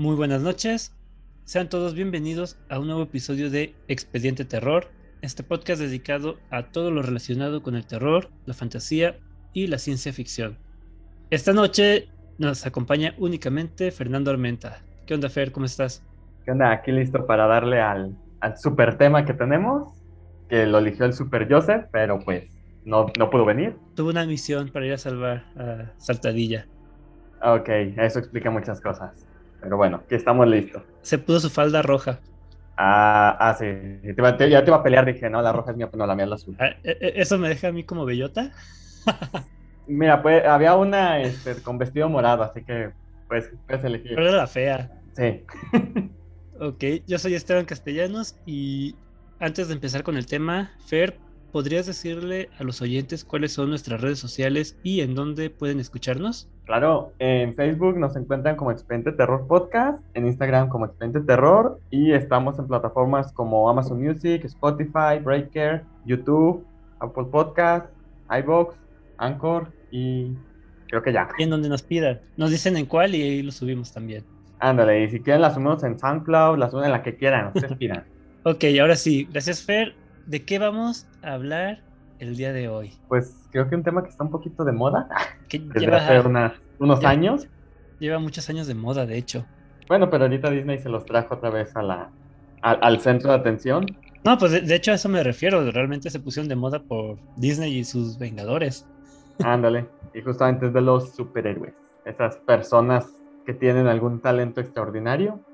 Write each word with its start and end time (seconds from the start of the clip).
Muy 0.00 0.16
buenas 0.16 0.40
noches. 0.40 0.96
Sean 1.44 1.68
todos 1.68 1.92
bienvenidos 1.92 2.58
a 2.70 2.78
un 2.78 2.86
nuevo 2.86 3.02
episodio 3.02 3.50
de 3.50 3.74
Expediente 3.86 4.46
Terror, 4.46 4.86
este 5.20 5.42
podcast 5.42 5.78
dedicado 5.78 6.38
a 6.48 6.62
todo 6.62 6.90
lo 6.90 7.02
relacionado 7.02 7.62
con 7.62 7.76
el 7.76 7.84
terror, 7.84 8.30
la 8.46 8.54
fantasía 8.54 9.18
y 9.52 9.66
la 9.66 9.76
ciencia 9.76 10.10
ficción. 10.14 10.56
Esta 11.28 11.52
noche 11.52 12.08
nos 12.38 12.64
acompaña 12.64 13.14
únicamente 13.18 13.90
Fernando 13.90 14.30
Armenta. 14.30 14.78
¿Qué 15.04 15.12
onda, 15.12 15.28
Fer? 15.28 15.52
¿Cómo 15.52 15.66
estás? 15.66 16.02
¿Qué 16.46 16.52
onda? 16.52 16.70
Aquí 16.70 16.92
listo 16.92 17.26
para 17.26 17.46
darle 17.46 17.82
al, 17.82 18.16
al 18.40 18.56
super 18.56 18.96
tema 18.96 19.26
que 19.26 19.34
tenemos, 19.34 19.92
que 20.48 20.64
lo 20.64 20.78
eligió 20.78 21.04
el 21.04 21.12
Super 21.12 21.46
Joseph, 21.46 21.88
pero 21.92 22.20
pues 22.20 22.44
no, 22.86 23.04
no 23.18 23.28
pudo 23.28 23.44
venir. 23.44 23.76
Tuvo 23.96 24.08
una 24.08 24.24
misión 24.24 24.70
para 24.70 24.86
ir 24.86 24.94
a 24.94 24.96
salvar 24.96 25.44
a 25.58 25.92
Saltadilla. 25.98 26.66
Ok, 27.42 27.68
eso 27.68 28.18
explica 28.18 28.50
muchas 28.50 28.80
cosas. 28.80 29.26
Pero 29.60 29.76
bueno, 29.76 30.02
aquí 30.04 30.14
estamos 30.14 30.46
listos. 30.48 30.82
Se 31.02 31.18
puso 31.18 31.40
su 31.40 31.50
falda 31.50 31.82
roja. 31.82 32.20
Ah, 32.76 33.36
ah 33.38 33.54
sí. 33.54 33.66
Ya 34.16 34.64
te 34.64 34.70
iba 34.70 34.76
a 34.76 34.82
pelear, 34.82 35.04
dije, 35.04 35.28
no, 35.28 35.42
la 35.42 35.52
roja 35.52 35.72
es 35.72 35.76
mía, 35.76 35.90
no, 35.92 36.06
la 36.06 36.14
mía 36.14 36.24
es 36.24 36.30
la 36.30 36.36
azul. 36.36 36.56
Ah, 36.58 36.70
e- 36.82 36.96
e- 37.00 37.12
¿Eso 37.16 37.38
me 37.38 37.48
deja 37.48 37.68
a 37.68 37.72
mí 37.72 37.84
como 37.84 38.04
bellota? 38.04 38.52
Mira, 39.86 40.22
pues 40.22 40.44
había 40.46 40.76
una 40.76 41.20
este, 41.20 41.62
con 41.62 41.76
vestido 41.76 42.08
morado, 42.08 42.42
así 42.42 42.64
que 42.64 42.92
pues 43.28 43.50
puedes 43.66 43.84
elegir. 43.84 44.12
Pero 44.14 44.28
era 44.28 44.36
la 44.36 44.46
fea. 44.46 44.90
Sí. 45.16 45.44
Ok, 46.62 46.84
yo 47.06 47.18
soy 47.18 47.34
Esteban 47.34 47.64
Castellanos 47.64 48.34
y 48.44 48.94
antes 49.38 49.68
de 49.68 49.74
empezar 49.74 50.02
con 50.02 50.18
el 50.18 50.26
tema, 50.26 50.72
Fer, 50.84 51.18
¿podrías 51.52 51.86
decirle 51.86 52.50
a 52.58 52.64
los 52.64 52.82
oyentes 52.82 53.24
cuáles 53.24 53.54
son 53.54 53.70
nuestras 53.70 54.02
redes 54.02 54.18
sociales 54.18 54.76
y 54.82 55.00
en 55.00 55.14
dónde 55.14 55.48
pueden 55.48 55.80
escucharnos? 55.80 56.50
Claro, 56.70 57.12
en 57.18 57.56
Facebook 57.56 57.98
nos 57.98 58.14
encuentran 58.14 58.54
como 58.54 58.70
Expediente 58.70 59.10
Terror 59.10 59.44
Podcast, 59.48 59.98
en 60.14 60.24
Instagram 60.28 60.68
como 60.68 60.84
Expediente 60.84 61.18
Terror 61.18 61.80
y 61.90 62.12
estamos 62.12 62.60
en 62.60 62.68
plataformas 62.68 63.32
como 63.32 63.68
Amazon 63.68 64.00
Music, 64.00 64.44
Spotify, 64.44 65.18
Breaker, 65.20 65.82
YouTube, 66.04 66.64
Apple 67.00 67.24
Podcast, 67.24 67.86
iBox, 68.30 68.76
Anchor 69.18 69.66
y 69.90 70.32
creo 70.86 71.02
que 71.02 71.12
ya. 71.12 71.26
Y 71.38 71.42
en 71.42 71.50
donde 71.50 71.68
nos 71.68 71.82
pidan. 71.82 72.20
Nos 72.36 72.52
dicen 72.52 72.76
en 72.76 72.86
cuál 72.86 73.16
y 73.16 73.22
ahí 73.22 73.42
lo 73.42 73.50
subimos 73.50 73.92
también. 73.92 74.22
Ándale, 74.60 75.02
y 75.02 75.10
si 75.10 75.18
quieren 75.18 75.42
las 75.42 75.54
subimos 75.54 75.82
en 75.82 75.98
SoundCloud, 75.98 76.56
las 76.56 76.70
suben 76.70 76.84
en 76.84 76.92
la 76.92 77.02
que 77.02 77.16
quieran, 77.16 77.48
ustedes 77.48 77.76
pidan. 77.78 78.04
Ok, 78.44 78.62
ahora 78.80 78.94
sí, 78.94 79.26
gracias 79.32 79.64
Fer. 79.64 79.96
¿De 80.26 80.44
qué 80.44 80.60
vamos 80.60 81.08
a 81.24 81.32
hablar 81.32 81.80
el 82.20 82.36
día 82.36 82.52
de 82.52 82.68
hoy? 82.68 83.00
Pues 83.08 83.46
creo 83.50 83.68
que 83.68 83.74
un 83.76 83.82
tema 83.82 84.02
que 84.02 84.08
está 84.10 84.24
un 84.24 84.30
poquito 84.30 84.64
de 84.64 84.72
moda, 84.72 85.08
Que 85.48 85.58
desde 85.74 85.80
lleva, 85.80 85.96
hace 85.96 86.22
unos 86.78 87.04
años. 87.04 87.46
lleva 88.00 88.18
muchos 88.18 88.48
años 88.50 88.66
de 88.66 88.74
moda, 88.74 89.06
de 89.06 89.16
hecho. 89.18 89.48
Bueno, 89.88 90.08
pero 90.10 90.24
ahorita 90.24 90.50
Disney 90.50 90.78
se 90.78 90.88
los 90.88 91.06
trajo 91.06 91.34
otra 91.34 91.50
vez 91.50 91.76
a 91.76 91.82
la, 91.82 92.14
al- 92.62 92.78
al 92.82 93.00
centro 93.00 93.30
de 93.30 93.36
atención. 93.38 93.98
No, 94.24 94.38
pues 94.38 94.52
de, 94.52 94.60
de 94.62 94.74
hecho 94.74 94.92
a 94.92 94.94
eso 94.94 95.08
me 95.08 95.22
refiero. 95.24 95.70
Realmente 95.70 96.10
se 96.10 96.20
pusieron 96.20 96.48
de 96.48 96.56
moda 96.56 96.82
por 96.82 97.20
Disney 97.34 97.78
y 97.78 97.84
sus 97.84 98.18
Vengadores. 98.18 98.88
Ándale, 99.42 99.90
y 100.12 100.22
justamente 100.22 100.66
es 100.66 100.72
de 100.72 100.80
los 100.82 101.14
superhéroes, 101.14 101.74
esas 102.04 102.36
personas 102.38 103.22
que 103.44 103.54
tienen 103.54 103.86
algún 103.86 104.20
talento 104.20 104.60
extraordinario 104.60 105.44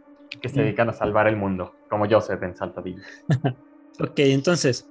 que 0.41 0.49
se 0.49 0.61
Mm. 0.61 0.63
dedican 0.63 0.89
a 0.89 0.93
salvar 0.93 1.29
el 1.29 1.37
mundo, 1.37 1.77
como 1.89 2.09
Joseph 2.09 2.43
en 2.43 2.57
Saltadilla. 2.57 3.03
Ok, 3.99 4.19
entonces, 4.21 4.91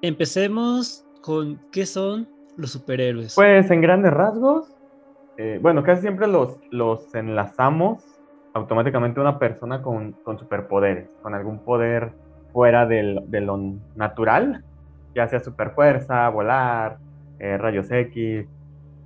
empecemos 0.00 1.05
con 1.26 1.60
qué 1.72 1.86
son 1.86 2.30
los 2.54 2.70
superhéroes. 2.70 3.34
Pues 3.34 3.68
en 3.72 3.80
grandes 3.80 4.12
rasgos, 4.12 4.72
eh, 5.36 5.58
bueno, 5.60 5.82
casi 5.82 6.02
siempre 6.02 6.28
los, 6.28 6.58
los 6.70 7.12
enlazamos 7.14 8.04
automáticamente 8.54 9.18
a 9.18 9.24
una 9.24 9.38
persona 9.40 9.82
con, 9.82 10.14
con 10.22 10.38
superpoderes, 10.38 11.10
con 11.20 11.34
algún 11.34 11.64
poder 11.64 12.14
fuera 12.52 12.86
del- 12.86 13.18
de 13.26 13.40
lo 13.40 13.58
natural, 13.94 14.64
ya 15.16 15.26
sea 15.28 15.40
superfuerza, 15.40 16.28
volar, 16.30 16.98
eh, 17.40 17.58
rayos 17.58 17.90
X, 17.90 18.48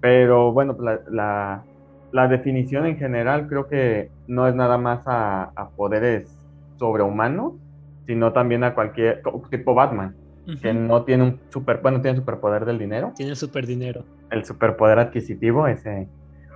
pero 0.01 0.53
bueno, 0.53 0.77
la, 0.81 1.01
la- 1.11 1.67
la 2.13 2.29
definición 2.29 2.87
en 2.87 2.99
general 2.99 3.47
creo 3.49 3.69
que 3.69 4.11
no 4.27 4.49
es 4.49 4.55
nada 4.55 4.79
más 4.79 5.03
a, 5.07 5.53
a 5.57 5.71
poderes 5.71 6.39
sobrehumanos, 6.79 7.55
sino 8.07 8.33
también 8.33 8.65
a 8.65 8.75
cualquier, 8.75 9.23
tipo 9.51 9.75
Batman, 9.75 10.17
Que 10.61 10.73
no 10.75 11.05
tiene 11.05 11.25
un 11.25 11.41
super, 11.51 11.81
bueno, 11.83 12.01
tiene 12.01 12.17
superpoder 12.19 12.65
del 12.65 12.79
dinero, 12.79 13.13
Tiene 13.17 13.37
super 13.37 13.67
dinero. 13.67 14.05
el 14.31 14.45
superpoder 14.45 14.99
adquisitivo 14.99 15.67
ese, 15.67 16.09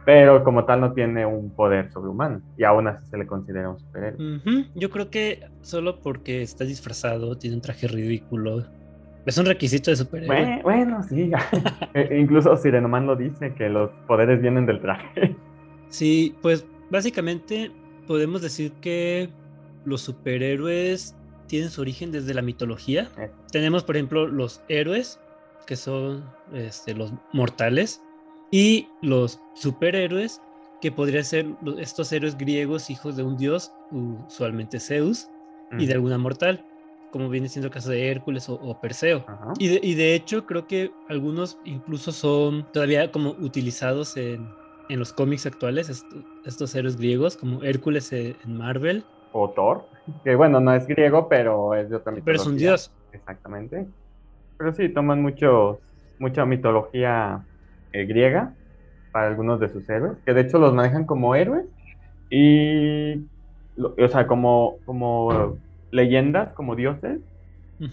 pero 0.05 0.43
como 0.45 0.65
tal 0.65 0.81
no 0.81 0.93
tiene 0.93 1.25
un 1.27 1.55
poder 1.55 1.91
sobrehumano 1.91 2.41
y 2.57 2.65
aún 2.65 2.87
así 2.89 3.07
se 3.11 3.17
le 3.19 3.27
considera 3.27 3.71
un 3.71 3.79
superhéroe. 3.79 4.67
Yo 4.75 4.91
creo 4.91 5.11
que 5.11 5.41
solo 5.63 6.01
porque 6.03 6.43
está 6.43 6.65
disfrazado, 6.65 7.37
tiene 7.39 7.57
un 7.57 7.63
traje 7.63 7.89
ridículo. 7.89 8.67
Es 9.27 9.39
un 9.39 9.47
requisito 9.47 9.91
de 9.91 9.97
superhéroe. 9.97 10.37
Bueno, 10.37 10.63
bueno, 10.63 11.03
sí, 11.03 11.31
E- 11.95 12.19
incluso 12.19 12.55
Sirenoman 12.57 13.07
lo 13.07 13.17
dice, 13.17 13.55
que 13.55 13.69
los 13.71 13.91
poderes 14.07 14.41
vienen 14.43 14.67
del 14.67 14.81
traje. 14.81 15.37
Sí, 15.89 16.35
pues 16.43 16.67
básicamente 16.91 17.71
podemos 18.07 18.43
decir 18.43 18.73
que 18.83 19.31
los 19.87 20.03
superhéroes 20.03 21.17
tienen 21.49 21.71
su 21.71 21.81
origen 21.81 22.11
desde 22.13 22.35
la 22.35 22.43
mitología. 22.43 23.11
Eh. 23.19 23.31
Tenemos, 23.51 23.85
por 23.85 23.97
ejemplo, 23.97 24.27
los 24.27 24.61
héroes, 24.69 25.19
que 25.67 25.77
son 25.77 26.25
este, 26.53 26.95
los 26.95 27.13
mortales, 27.33 28.01
y 28.51 28.89
los 29.03 29.41
superhéroes, 29.55 30.41
que 30.81 30.93
podrían 30.93 31.25
ser 31.25 31.47
estos 31.79 32.13
héroes 32.13 32.37
griegos, 32.37 32.91
hijos 32.91 33.17
de 33.17 33.23
un 33.23 33.37
dios, 33.37 33.73
usualmente 33.91 34.79
Zeus, 34.81 35.29
y 35.79 35.87
de 35.87 35.95
alguna 35.95 36.19
mortal, 36.19 36.65
como 37.11 37.29
viene 37.31 37.49
siendo 37.49 37.69
el 37.69 37.73
caso 37.73 37.91
de 37.91 38.09
Hércules 38.09 38.49
o, 38.49 38.55
o 38.55 38.79
Perseo. 38.81 39.25
Y 39.59 39.69
de, 39.69 39.81
y 39.83 39.95
de 39.95 40.15
hecho 40.15 40.47
creo 40.47 40.67
que 40.67 40.93
algunos 41.09 41.57
incluso 41.65 42.13
son 42.13 42.67
todavía 42.73 43.11
como 43.11 43.31
utilizados 43.41 44.17
en, 44.17 44.47
en 44.89 44.99
los 44.99 45.13
cómics 45.13 45.47
actuales, 45.47 45.89
est- 45.89 46.05
estos 46.45 46.75
héroes 46.75 46.97
griegos, 46.97 47.37
como 47.37 47.63
Hércules 47.63 48.13
en 48.13 48.37
Marvel, 48.57 49.05
O 49.35 49.53
Thor, 49.53 49.89
que 50.25 50.37
bueno, 50.37 50.61
no 50.61 50.75
es 50.75 50.87
griego, 50.87 51.29
pero 51.29 51.75
es 51.75 51.91
de 51.91 51.97
otra 51.97 52.13
mitología. 52.13 52.25
pero 52.25 52.37
es 52.37 52.47
un 52.47 52.57
dios. 52.57 52.93
Exactamente. 53.13 53.89
Pero 54.59 54.73
sí, 54.75 54.89
toman 54.93 55.23
muchos, 55.23 55.81
mucha 56.19 56.47
mitología 56.47 57.47
eh, 57.93 58.07
griega 58.07 58.57
para 59.13 59.29
algunos 59.29 59.61
de 59.61 59.71
sus 59.71 59.89
héroes, 59.91 60.19
que 60.27 60.35
de 60.35 60.43
hecho 60.43 60.59
los 60.59 60.75
manejan 60.75 61.07
como 61.07 61.35
héroes 61.37 61.67
y, 62.31 63.29
o 63.77 64.09
sea, 64.09 64.27
como, 64.27 64.81
como 64.85 65.61
leyendas, 65.91 66.55
como 66.55 66.77
dioses, 66.77 67.21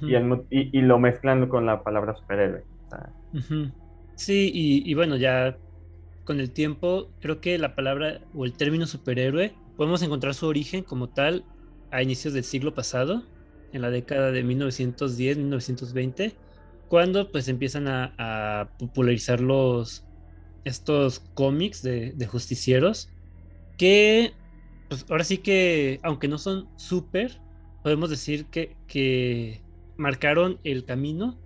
y, 0.06 0.18
mo- 0.20 0.46
y- 0.52 0.78
y 0.78 0.82
lo 0.84 1.00
mezclan 1.00 1.48
con 1.50 1.66
la 1.68 1.84
palabra 1.84 2.16
superhéroe. 2.16 2.62
O 2.62 2.90
sea, 2.98 3.14
ujú. 3.32 3.74
Sí, 4.16 4.52
y, 4.54 4.90
y 4.90 4.94
bueno, 4.94 5.18
ya 5.18 5.60
con 6.26 6.42
el 6.42 6.54
tiempo 6.54 7.16
creo 7.20 7.42
que 7.42 7.60
la 7.60 7.76
palabra 7.76 8.22
o 8.34 8.46
el 8.46 8.58
término 8.58 8.88
superhéroe 8.88 9.61
podemos 9.78 10.02
encontrar 10.02 10.34
su 10.34 10.48
origen 10.48 10.84
como 10.84 11.10
tal 11.10 11.46
a 11.92 12.02
inicios 12.02 12.34
del 12.34 12.44
siglo 12.44 12.74
pasado, 12.74 13.24
en 13.74 13.82
la 13.82 13.90
década 13.90 14.32
de 14.32 14.44
1910-1920, 14.44 16.36
cuando 16.90 17.32
pues 17.32 17.48
empiezan 17.48 17.88
a, 17.88 18.14
a 18.18 18.70
popularizar 18.78 19.40
los 19.40 20.06
estos 20.64 21.22
cómics 21.34 21.82
de, 21.82 22.12
de 22.12 22.28
justicieros 22.28 23.10
que 23.78 24.34
pues 24.90 25.08
ahora 25.10 25.24
sí 25.24 25.40
que 25.40 26.00
aunque 26.04 26.28
no 26.28 26.38
son 26.38 26.70
súper 26.76 27.42
podemos 27.82 28.12
decir 28.12 28.46
que, 28.46 28.78
que 28.88 29.64
marcaron 29.98 30.60
el 30.64 30.86
camino. 30.86 31.38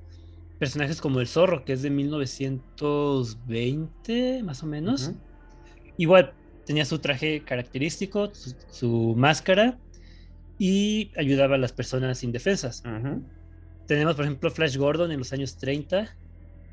Personajes 0.60 1.02
como 1.02 1.20
el 1.20 1.28
zorro 1.28 1.66
que 1.66 1.74
es 1.74 1.82
de 1.82 1.90
1920 1.90 4.44
más 4.44 4.62
o 4.64 4.68
menos. 4.68 5.12
Igual 5.98 6.34
tenía 6.66 6.86
su 6.86 7.00
traje 7.00 7.44
característico 7.44 8.34
su, 8.34 8.56
su 8.70 9.14
máscara 9.18 9.78
y 10.58 11.12
ayudaba 11.18 11.56
a 11.56 11.58
las 11.58 11.74
personas 11.74 12.24
indefensas 12.24 12.82
tenemos, 13.88 14.16
por 14.16 14.26
ejemplo, 14.26 14.50
Flash 14.50 14.78
Gordon 14.78 15.12
en 15.12 15.20
los 15.20 15.32
años 15.32 15.58
30, 15.58 16.08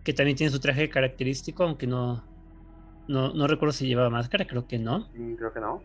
que 0.03 0.13
también 0.15 0.37
tiene 0.37 0.51
su 0.51 0.61
traje 0.61 0.89
característico, 0.89 1.65
aunque 1.65 1.87
no, 1.87 2.25
no, 3.07 3.35
no 3.35 3.47
recuerdo 3.47 3.73
si 3.73 3.87
llevaba 3.87 4.09
máscara, 4.09 4.47
creo 4.47 4.67
que 4.67 4.79
no. 4.79 5.11
Mm, 5.15 5.35
Creo 5.35 5.53
que 5.53 5.61
no. 5.61 5.83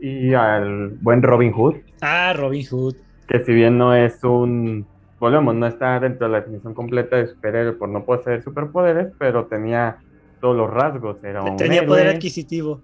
Y 0.00 0.34
al 0.34 0.90
buen 1.00 1.22
Robin 1.22 1.52
Hood, 1.52 1.76
Ah, 2.00 2.32
Robin 2.36 2.64
Hood. 2.70 2.94
que 3.26 3.40
si 3.40 3.52
bien 3.54 3.76
no 3.76 3.94
es 3.94 4.22
un, 4.22 4.86
volvemos, 5.18 5.54
no 5.54 5.66
está 5.66 5.98
dentro 5.98 6.26
de 6.28 6.32
la 6.32 6.40
definición 6.40 6.74
completa 6.74 7.16
de 7.16 7.26
superhéroe 7.26 7.72
por 7.72 7.88
no 7.88 8.04
poseer 8.04 8.42
superpoderes, 8.42 9.12
pero 9.18 9.46
tenía 9.46 9.98
todos 10.40 10.56
los 10.56 10.70
rasgos, 10.70 11.16
era 11.24 11.42
un 11.42 11.56
Tenía 11.56 11.84
poder 11.84 12.08
adquisitivo. 12.08 12.82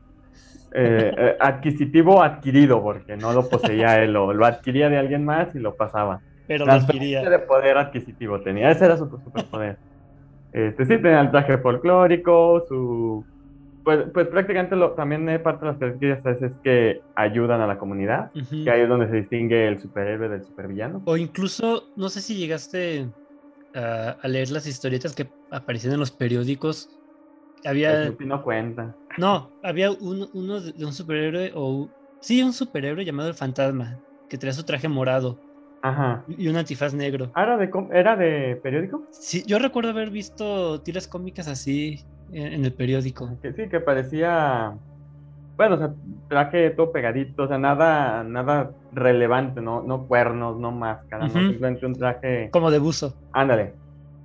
Eh, 0.74 1.14
eh, 1.16 1.36
adquisitivo 1.40 2.22
adquirido, 2.22 2.82
porque 2.82 3.16
no 3.16 3.32
lo 3.32 3.48
poseía 3.48 3.96
él, 4.02 4.12
lo, 4.12 4.32
lo 4.32 4.46
adquiría 4.46 4.88
de 4.88 4.98
alguien 4.98 5.24
más 5.24 5.54
y 5.54 5.58
lo 5.58 5.74
pasaba. 5.76 6.20
Pero 6.46 6.66
lo 6.66 6.72
adquiría. 6.72 7.28
de 7.28 7.38
poder 7.40 7.78
adquisitivo 7.78 8.40
tenía, 8.42 8.70
ese 8.70 8.84
era 8.84 8.96
su 8.96 9.06
superpoder. 9.06 9.78
Este 10.52 10.84
sí 10.84 10.96
tenía 10.96 11.20
el 11.20 11.30
traje 11.30 11.58
folclórico, 11.58 12.64
su 12.68 13.24
Pues, 13.82 14.04
pues 14.12 14.28
prácticamente 14.28 14.76
lo, 14.76 14.92
también 14.92 15.24
parte 15.42 15.64
de 15.64 15.72
las 15.72 15.78
características 15.78 16.42
es 16.42 16.60
que 16.62 17.00
ayudan 17.14 17.60
a 17.60 17.66
la 17.66 17.78
comunidad, 17.78 18.30
que 18.32 18.70
ahí 18.70 18.82
es 18.82 18.88
donde 18.88 19.08
se 19.08 19.16
distingue 19.16 19.66
el 19.66 19.80
superhéroe 19.80 20.28
del 20.28 20.44
supervillano. 20.44 21.02
O 21.06 21.16
incluso, 21.16 21.90
no 21.96 22.08
sé 22.08 22.20
si 22.20 22.36
llegaste 22.36 23.10
a, 23.74 24.10
a 24.20 24.28
leer 24.28 24.50
las 24.50 24.66
historietas 24.66 25.14
que 25.14 25.32
aparecían 25.50 25.94
en 25.94 26.00
los 26.00 26.10
periódicos. 26.10 27.00
Había, 27.64 28.04
Snoopy 28.04 28.26
no 28.26 28.42
cuenta. 28.42 28.96
No, 29.18 29.54
había 29.62 29.90
un- 29.90 30.28
uno 30.32 30.60
de, 30.60 30.84
un 30.84 30.92
superhéroe, 30.92 31.52
o 31.54 31.92
sí, 32.20 32.42
un 32.42 32.52
superhéroe 32.52 33.04
llamado 33.04 33.28
el 33.28 33.34
Fantasma, 33.34 34.00
que 34.28 34.38
traía 34.38 34.54
su 34.54 34.64
traje 34.64 34.88
morado 34.88 35.42
Ajá. 35.82 36.24
y 36.28 36.48
un 36.48 36.56
antifaz 36.56 36.94
negro. 36.94 37.30
Ah, 37.34 37.42
¿Era 37.44 37.56
de, 37.56 37.70
com- 37.70 37.92
¿Era 37.92 38.16
de 38.16 38.60
periódico? 38.62 39.08
Sí, 39.10 39.44
yo 39.46 39.58
recuerdo 39.58 39.90
haber 39.90 40.10
visto 40.10 40.82
tiras 40.82 41.06
cómicas 41.08 41.48
así 41.48 42.06
en, 42.28 42.52
en 42.54 42.64
el 42.64 42.74
periódico. 42.74 43.38
Que 43.42 43.52
sí, 43.52 43.68
que 43.68 43.80
parecía. 43.80 44.76
Bueno, 45.56 45.76
o 45.76 45.78
sea, 45.78 45.94
traje 46.28 46.70
todo 46.70 46.92
pegadito, 46.92 47.44
o 47.44 47.48
sea, 47.48 47.58
nada, 47.58 48.24
nada 48.24 48.74
relevante, 48.90 49.60
no, 49.62 49.82
no 49.82 50.06
cuernos, 50.08 50.58
no 50.58 50.72
máscara, 50.72 51.24
no 51.28 51.30
Ujú. 51.30 51.48
simplemente 51.48 51.86
un 51.86 51.94
traje. 51.94 52.50
Como 52.52 52.70
de 52.70 52.78
buzo. 52.78 53.18
Ándale. 53.32 53.76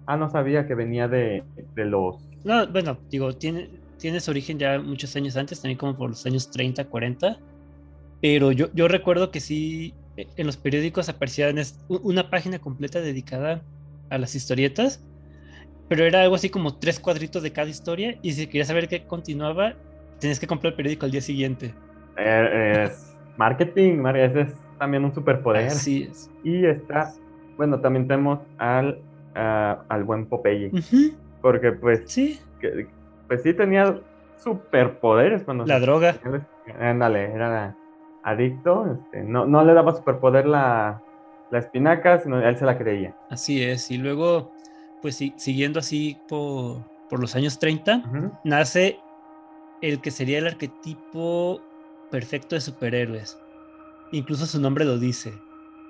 Ah, 0.05 0.17
no 0.17 0.29
sabía 0.29 0.67
que 0.67 0.75
venía 0.75 1.07
de, 1.07 1.45
de 1.75 1.85
los. 1.85 2.27
No, 2.43 2.67
bueno, 2.71 3.03
digo, 3.11 3.33
tiene, 3.37 3.69
tiene 3.97 4.19
su 4.21 4.31
origen 4.31 4.59
ya 4.59 4.79
muchos 4.79 5.15
años 5.15 5.35
antes, 5.37 5.61
también 5.61 5.77
como 5.77 5.97
por 5.97 6.09
los 6.11 6.25
años 6.25 6.49
30, 6.51 6.85
40. 6.87 7.39
Pero 8.21 8.51
yo, 8.51 8.69
yo 8.73 8.87
recuerdo 8.87 9.31
que 9.31 9.39
sí, 9.41 9.97
eh, 10.17 10.29
en 10.37 10.47
los 10.47 10.57
periódicos 10.57 11.09
u- 11.87 11.99
una 12.09 12.29
página 12.29 12.59
completa 12.59 13.01
dedicada 13.01 13.65
a 14.09 14.17
las 14.17 14.35
historietas, 14.35 15.05
pero 15.87 16.05
era 16.05 16.21
algo 16.23 16.35
así 16.35 16.49
como 16.49 16.79
tres 16.79 16.99
cuadritos 16.99 17.43
de 17.43 17.53
cada 17.53 17.69
historia, 17.69 18.17
y 18.21 18.33
si 18.33 18.47
querías 18.47 18.67
saber 18.67 18.87
qué 18.89 19.05
continuaba, 19.05 19.77
tenías 20.19 20.39
que 20.39 20.47
comprar 20.47 20.73
el 20.73 20.77
periódico 20.77 21.05
al 21.05 21.11
día 21.11 21.21
siguiente. 21.21 21.77
eh, 22.17 22.85
es 22.87 23.17
marketing, 23.35 23.97
mar- 23.97 24.17
ese 24.17 24.41
es 24.41 24.63
también 24.77 25.03
un 25.05 25.13
superpoder. 25.13 25.71
Así 25.71 26.03
es. 26.03 26.31
Y 26.41 26.65
está. 26.65 27.13
Bueno, 27.55 27.81
también 27.81 28.07
tenemos 28.07 28.47
al, 28.57 29.03
ah, 29.35 29.85
al 29.89 30.03
buen 30.03 30.27
Popeye, 30.27 30.71
Ujú, 30.71 31.19
porque 31.41 31.71
pues, 31.73 32.03
Sí, 32.11 32.39
que- 32.59 32.93
pues 33.27 33.43
sí 33.43 33.53
tenía 33.53 33.99
superpoderes 34.37 35.43
cuando 35.43 35.65
la 35.65 35.79
se- 35.79 35.85
droga. 35.85 36.15
Ándale, 36.79 37.31
era 37.31 37.75
adicto. 38.23 38.85
Este, 38.91 39.23
no, 39.23 39.45
no 39.45 39.63
le 39.63 39.73
daba 39.73 39.93
superpoder 39.95 40.45
la, 40.45 41.01
la 41.49 41.59
espinaca, 41.59 42.19
sino 42.19 42.41
él 42.41 42.57
se 42.57 42.65
la 42.65 42.77
creía. 42.77 43.13
Así 43.29 43.63
es. 43.63 43.89
Y 43.91 43.97
luego, 43.97 44.51
pues 45.01 45.15
sí, 45.15 45.33
siguiendo 45.37 45.79
así 45.79 46.17
por, 46.27 46.83
por 47.09 47.19
los 47.19 47.35
años 47.35 47.59
30, 47.59 48.01
Ujú. 48.05 48.31
nace 48.43 48.99
el 49.81 50.01
que 50.01 50.11
sería 50.11 50.39
el 50.39 50.47
arquetipo 50.47 51.61
perfecto 52.11 52.55
de 52.55 52.61
superhéroes. 52.61 53.37
Incluso 54.11 54.45
su 54.45 54.59
nombre 54.59 54.85
lo 54.85 54.97
dice, 54.97 55.33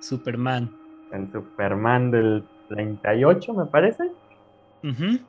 Superman. 0.02 0.72
El 1.12 1.32
Superman 1.32 2.12
del 2.12 2.44
38, 2.68 3.54
me 3.54 3.66
parece. 3.68 4.04
Ujú. 4.84 5.20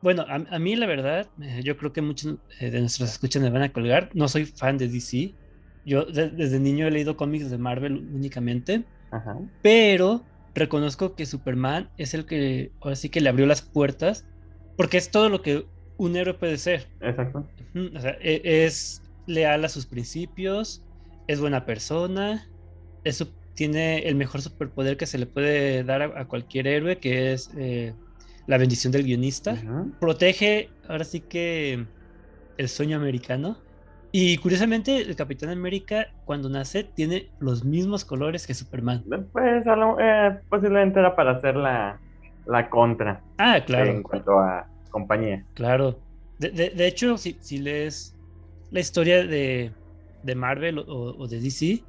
Bueno, 0.00 0.22
a, 0.28 0.34
a 0.36 0.58
mí 0.58 0.76
la 0.76 0.86
verdad, 0.86 1.30
eh, 1.40 1.62
yo 1.64 1.76
creo 1.76 1.92
que 1.92 2.02
muchos 2.02 2.38
eh, 2.60 2.70
de 2.70 2.80
nuestros 2.80 3.10
escuchas 3.10 3.42
me 3.42 3.50
van 3.50 3.62
a 3.62 3.72
colgar. 3.72 4.10
No 4.14 4.28
soy 4.28 4.46
fan 4.46 4.78
de 4.78 4.88
DC. 4.88 5.36
Yo 5.84 6.04
de- 6.04 6.30
desde 6.30 6.60
niño 6.60 6.86
he 6.86 6.90
leído 6.90 7.16
cómics 7.16 7.50
de 7.50 7.58
Marvel 7.58 7.96
únicamente, 8.12 8.88
Ajá. 9.10 9.34
pero 9.62 10.30
reconozco 10.54 11.14
que 11.16 11.26
Superman 11.26 11.92
es 11.96 12.14
el 12.14 12.26
que 12.26 12.74
ahora 12.80 12.96
sí 12.96 13.10
que 13.10 13.20
le 13.22 13.28
abrió 13.30 13.46
las 13.46 13.62
puertas, 13.70 14.28
porque 14.76 14.98
es 14.98 15.10
todo 15.10 15.28
lo 15.30 15.42
que 15.42 15.68
un 15.98 16.16
héroe 16.16 16.34
puede 16.34 16.58
ser. 16.58 16.92
Exacto. 17.00 17.50
O 17.74 18.00
sea, 18.00 18.16
e- 18.20 18.64
es 18.66 19.02
leal 19.26 19.64
a 19.64 19.68
sus 19.68 19.86
principios, 19.86 20.84
es 21.26 21.40
buena 21.40 21.66
persona, 21.66 22.50
es 23.04 23.24
tiene 23.54 24.00
el 24.08 24.14
mejor 24.16 24.42
superpoder 24.42 24.96
que 24.96 25.06
se 25.06 25.18
le 25.18 25.26
puede 25.26 25.84
dar 25.84 26.02
a, 26.02 26.20
a 26.22 26.28
cualquier 26.28 26.66
héroe, 26.68 27.00
que 27.00 27.32
es 27.32 27.50
eh, 27.56 27.96
la 28.48 28.58
bendición 28.58 28.92
del 28.92 29.04
guionista. 29.04 29.62
Protege, 30.00 30.74
ahora 30.88 31.04
sí 31.04 31.22
que, 31.28 31.88
el 32.58 32.68
sueño 32.70 32.96
americano. 32.98 33.64
Y 34.12 34.38
curiosamente, 34.38 34.98
el 34.98 35.16
Capitán 35.16 35.50
América, 35.50 36.08
cuando 36.24 36.50
nace, 36.50 36.84
tiene 36.84 37.32
los 37.38 37.64
mismos 37.64 38.04
colores 38.04 38.46
que 38.46 38.54
Superman. 38.54 39.08
Pues 39.32 39.66
a 39.66 39.76
lo- 39.76 39.98
eh, 40.00 40.40
posiblemente 40.48 41.00
era 41.00 41.14
para 41.16 41.32
hacer 41.32 41.56
la, 41.56 42.00
la 42.44 42.68
contra 42.70 43.24
Ah, 43.38 43.64
en 43.76 44.02
claro, 44.02 44.02
cuanto 44.02 44.38
a 44.40 44.68
compañía. 44.90 45.46
claro. 45.54 46.04
De, 46.38 46.50
de- 46.50 46.70
de 46.70 46.86
hecho, 46.86 47.18
si, 47.18 47.38
si 47.42 47.58
lees 47.58 48.18
la 48.70 48.80
historia 48.80 49.24
de, 49.26 49.76
de 50.22 50.34
Marvel 50.34 50.78
o, 50.78 50.84
o 50.86 51.28
de 51.28 51.40
DC, 51.40 51.88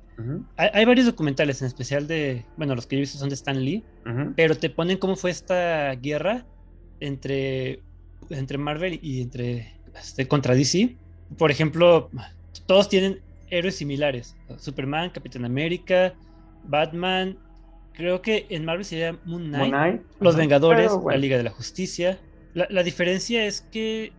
Hay, 0.57 0.69
hay 0.73 0.85
varios 0.85 1.05
documentales, 1.05 1.61
en 1.61 1.67
especial 1.67 2.07
de, 2.07 2.45
bueno, 2.57 2.75
los 2.75 2.87
que 2.87 2.95
yo 2.95 2.99
he 2.99 3.01
visto 3.01 3.17
son 3.17 3.29
de 3.29 3.35
Stan 3.35 3.63
Lee, 3.63 3.83
pero 4.35 4.55
te 4.55 4.69
ponen 4.69 4.97
cómo 4.97 5.15
fue 5.15 5.31
esta 5.31 5.95
guerra 5.95 6.45
entre, 6.99 7.81
entre 8.29 8.57
Marvel 8.57 8.99
y 9.01 9.21
entre 9.21 9.73
este, 9.99 10.27
contra 10.27 10.55
DC. 10.55 10.95
Por 11.37 11.51
ejemplo, 11.51 12.09
todos 12.65 12.89
tienen 12.89 13.21
héroes 13.49 13.75
similares: 13.75 14.35
Superman, 14.57 15.09
Capitán 15.11 15.45
América, 15.45 16.13
Batman. 16.65 17.37
Creo 17.93 18.21
que 18.21 18.45
en 18.49 18.65
Marvel 18.65 18.85
sería 18.85 19.17
Moon 19.25 19.49
Knight, 19.49 19.59
Moon 19.59 19.69
Knight, 19.71 20.01
Los. 20.19 20.35
Vengadores, 20.35 20.91
bueno, 20.91 21.11
la 21.11 21.17
Liga 21.17 21.37
de 21.37 21.43
la 21.43 21.51
Justicia. 21.51 22.19
La, 22.53 22.65
la 22.69 22.81
diferencia 22.83 23.45
es 23.45 23.61
que 23.61 24.11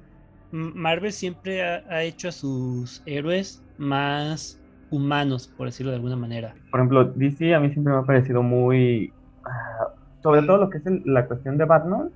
Marvel 0.53 1.12
siempre 1.12 1.64
ha, 1.64 1.85
ha 1.88 2.03
hecho 2.05 2.29
a 2.29 2.32
sus 2.32 3.03
héroes 3.06 3.62
más 3.79 4.60
humanos, 4.91 5.49
por 5.57 5.67
decirlo 5.67 5.91
de 5.93 5.97
alguna 5.97 6.17
manera. 6.17 6.55
Por 6.71 6.81
ejemplo, 6.81 7.05
DC 7.05 7.55
a 7.55 7.61
mí 7.61 7.71
siempre 7.71 7.93
me 7.93 8.01
ha 8.01 8.03
parecido 8.03 8.43
muy... 8.43 9.13
ah, 9.45 9.89
sobre 10.23 10.43
todo 10.43 10.59
lo 10.59 10.71
que 10.71 10.79
es 10.79 10.87
el- 10.87 11.03
la 11.07 11.27
cuestión 11.27 11.57
de 11.59 11.65
Batman. 11.65 12.11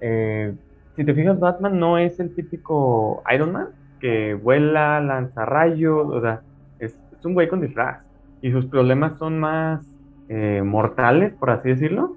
eh, 0.00 0.54
si 0.96 1.04
te 1.04 1.14
fijas, 1.14 1.38
Batman 1.38 1.78
no 1.78 1.98
es 1.98 2.18
el 2.20 2.34
típico 2.34 3.22
Iron 3.34 3.52
Man 3.52 3.68
que 4.00 4.34
vuela, 4.34 5.00
lanza 5.00 5.44
rayos, 5.46 6.06
o 6.08 6.20
sea, 6.20 6.42
es, 6.78 6.98
es 7.10 7.24
un 7.24 7.34
güey 7.34 7.48
con 7.48 7.60
disfraz. 7.60 8.02
Y 8.42 8.50
sus 8.52 8.66
problemas 8.66 9.18
son 9.18 9.38
más 9.38 9.86
eh, 10.28 10.62
mortales, 10.62 11.34
por 11.38 11.50
así 11.50 11.70
decirlo. 11.70 12.16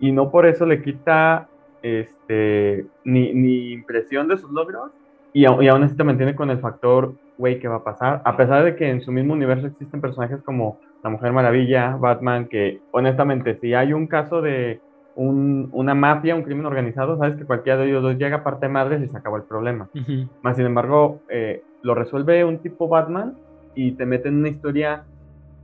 Y 0.00 0.10
no 0.12 0.30
por 0.32 0.46
eso 0.46 0.66
le 0.66 0.82
quita 0.82 1.48
este 1.82 2.88
ni, 3.04 3.32
ni 3.34 3.72
impresión 3.72 4.28
de 4.28 4.36
sus 4.38 4.50
logros 4.50 4.92
y, 5.32 5.42
y 5.42 5.68
aún 5.68 5.82
así 5.82 5.96
te 5.96 6.04
mantiene 6.04 6.34
con 6.34 6.50
el 6.50 6.60
factor 6.60 7.16
güey 7.36 7.58
qué 7.58 7.68
va 7.68 7.76
a 7.76 7.84
pasar 7.84 8.22
a 8.24 8.36
pesar 8.36 8.64
de 8.64 8.76
que 8.76 8.88
en 8.90 9.02
su 9.02 9.12
mismo 9.12 9.32
universo 9.34 9.66
existen 9.66 10.00
personajes 10.00 10.42
como 10.42 10.80
la 11.02 11.10
Mujer 11.10 11.32
Maravilla 11.32 11.96
Batman 11.96 12.48
que 12.48 12.80
honestamente 12.90 13.58
si 13.60 13.74
hay 13.74 13.92
un 13.92 14.06
caso 14.06 14.42
de 14.42 14.82
un- 15.14 15.68
una 15.72 15.94
mafia 15.94 16.34
un 16.34 16.42
crimen 16.42 16.66
organizado 16.66 17.18
sabes 17.18 17.36
que 17.36 17.46
cualquiera 17.46 17.78
de 17.78 17.88
ellos 17.88 18.02
dos 18.02 18.16
llega 18.18 18.38
a 18.38 18.44
parte 18.44 18.68
madres 18.68 19.02
y 19.02 19.08
se 19.08 19.16
acabó 19.16 19.36
el 19.36 19.44
problema 19.44 19.88
ujú. 19.94 20.28
más 20.42 20.56
sin 20.56 20.66
embargo, 20.66 21.22
eh, 21.28 21.62
lo 21.82 21.94
resuelve 21.94 22.44
un 22.44 22.62
tipo 22.62 22.88
Batman 22.88 23.38
y 23.74 23.96
te 23.96 24.06
mete 24.06 24.28
en 24.28 24.36
una 24.36 24.48
historia 24.48 25.06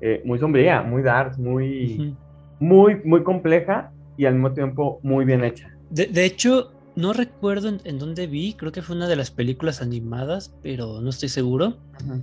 eh, 0.00 0.22
muy 0.24 0.38
sombría, 0.38 0.82
muy 0.82 1.02
dark, 1.02 1.38
muy, 1.38 2.16
muy, 2.58 3.00
muy 3.04 3.22
compleja 3.22 3.92
y 4.16 4.26
al 4.26 4.34
mismo 4.34 4.52
tiempo 4.54 5.00
muy 5.02 5.24
bien 5.24 5.44
hecha. 5.44 5.68
De, 5.90 6.06
de 6.06 6.24
hecho, 6.24 6.70
no 6.98 7.12
recuerdo 7.12 7.68
en, 7.68 7.80
en 7.84 7.98
dónde 7.98 8.26
vi, 8.26 8.54
creo 8.54 8.72
que 8.72 8.82
fue 8.82 8.96
una 8.96 9.08
de 9.08 9.16
las 9.16 9.30
películas 9.30 9.80
animadas, 9.80 10.52
pero 10.62 11.00
no 11.00 11.10
estoy 11.10 11.28
seguro, 11.28 11.76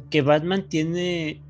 que 0.09 0.21
Batman 0.21 0.65
tiene 0.69 1.41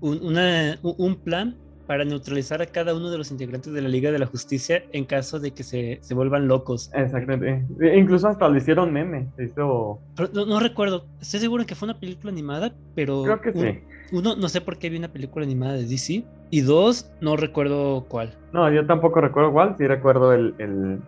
un, 0.00 0.20
una- 0.24 0.78
un- 0.82 0.94
un 0.98 1.14
plan 1.16 1.56
para 1.86 2.04
neutralizar 2.04 2.62
a 2.62 2.66
cada 2.66 2.94
uno 2.94 3.10
de 3.10 3.18
los 3.18 3.30
integrantes 3.30 3.72
de 3.72 3.82
la 3.82 3.88
Liga 3.88 4.10
de 4.12 4.18
la 4.18 4.26
Justicia 4.26 4.82
en 4.92 5.04
caso 5.04 5.38
de 5.40 5.50
que 5.52 5.62
se, 5.62 5.98
se 6.02 6.14
vuelvan 6.14 6.48
locos. 6.48 6.90
Exactamente. 6.94 7.64
E 7.80 7.98
Incluso 7.98 8.28
hasta 8.28 8.48
lo 8.48 8.56
hicieron 8.56 8.92
meme. 8.92 9.28
Hizo. 9.38 10.00
No, 10.32 10.46
no 10.46 10.60
recuerdo, 10.60 11.06
estoy 11.20 11.40
seguro 11.40 11.64
que 11.66 11.74
fue 11.74 11.86
una 11.86 11.98
película 12.00 12.32
animada, 12.32 12.74
pero 12.94 13.22
Creo 13.22 13.40
que 13.40 13.50
un- 13.50 13.64
sí. 13.64 13.78
uno, 14.12 14.36
no 14.36 14.48
sé 14.48 14.60
por 14.60 14.78
qué 14.78 14.90
vi 14.90 14.96
una 14.98 15.12
película 15.12 15.44
animada 15.44 15.74
de 15.74 15.84
DC, 15.86 16.24
y 16.50 16.60
dos, 16.60 17.10
no 17.20 17.36
recuerdo 17.36 18.06
cuál. 18.08 18.32
No, 18.52 18.72
yo 18.72 18.86
tampoco 18.86 19.20
recuerdo 19.20 19.52
cuál. 19.52 19.74
Sí 19.78 19.86
recuerdo 19.86 20.32
el, 20.32 20.54
el- 20.58 21.00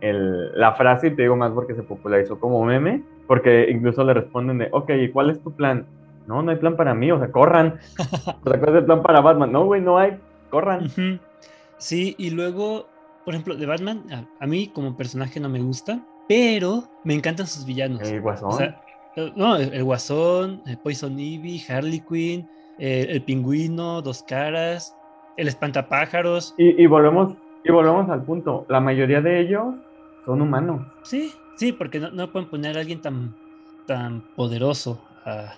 el- 0.00 0.52
la 0.58 0.72
frase 0.74 1.08
y 1.08 1.16
te 1.16 1.22
digo 1.22 1.36
más 1.36 1.52
porque 1.52 1.74
se 1.74 1.82
popularizó 1.82 2.38
como 2.38 2.64
meme. 2.64 3.02
Porque 3.26 3.68
incluso 3.70 4.04
le 4.04 4.14
responden 4.14 4.58
de, 4.58 4.68
ok, 4.72 4.90
¿y 4.90 5.10
cuál 5.10 5.30
es 5.30 5.42
tu 5.42 5.52
plan? 5.54 5.86
No, 6.26 6.42
no 6.42 6.50
hay 6.50 6.56
plan 6.56 6.76
para 6.76 6.94
mí, 6.94 7.10
o 7.12 7.18
sea, 7.18 7.30
corran. 7.30 7.78
O 8.44 8.50
sea, 8.50 8.58
¿cuál 8.58 8.68
es 8.70 8.74
el 8.76 8.84
plan 8.84 9.02
para 9.02 9.20
Batman? 9.20 9.52
No, 9.52 9.64
güey, 9.66 9.80
no 9.82 9.98
hay, 9.98 10.18
corran. 10.50 10.88
Sí, 11.78 12.14
y 12.18 12.30
luego, 12.30 12.86
por 13.24 13.34
ejemplo, 13.34 13.54
de 13.56 13.66
Batman, 13.66 14.02
a, 14.10 14.24
a 14.44 14.46
mí 14.46 14.68
como 14.68 14.96
personaje 14.96 15.40
no 15.40 15.48
me 15.48 15.60
gusta, 15.60 16.00
pero 16.26 16.84
me 17.04 17.14
encantan 17.14 17.46
sus 17.46 17.64
villanos. 17.66 18.02
El 18.02 18.20
guasón. 18.20 18.48
O 18.48 18.52
sea, 18.52 18.80
eh, 19.16 19.32
no, 19.36 19.56
el, 19.56 19.72
el 19.74 19.84
Guasón, 19.84 20.62
el 20.66 20.78
Poison 20.78 21.18
Ivy, 21.18 21.62
Harley 21.68 22.00
Quinn, 22.00 22.48
eh, 22.78 23.06
el 23.10 23.22
Pingüino, 23.22 24.00
Dos 24.02 24.22
Caras, 24.22 24.94
el 25.36 25.48
Espantapájaros. 25.48 26.54
Y, 26.56 26.82
y 26.82 26.86
volvemos, 26.86 27.34
y 27.64 27.70
volvemos 27.72 28.08
al 28.10 28.24
punto. 28.24 28.66
La 28.68 28.80
mayoría 28.80 29.20
de 29.20 29.40
ellos 29.40 29.74
son 30.24 30.42
humanos. 30.42 30.86
Sí, 31.02 31.32
sí, 31.56 31.72
porque 31.72 32.00
no, 32.00 32.10
no 32.10 32.30
pueden 32.32 32.48
poner 32.48 32.76
a 32.76 32.80
alguien 32.80 33.00
tan, 33.00 33.34
tan 33.86 34.22
poderoso 34.34 35.02
a, 35.24 35.54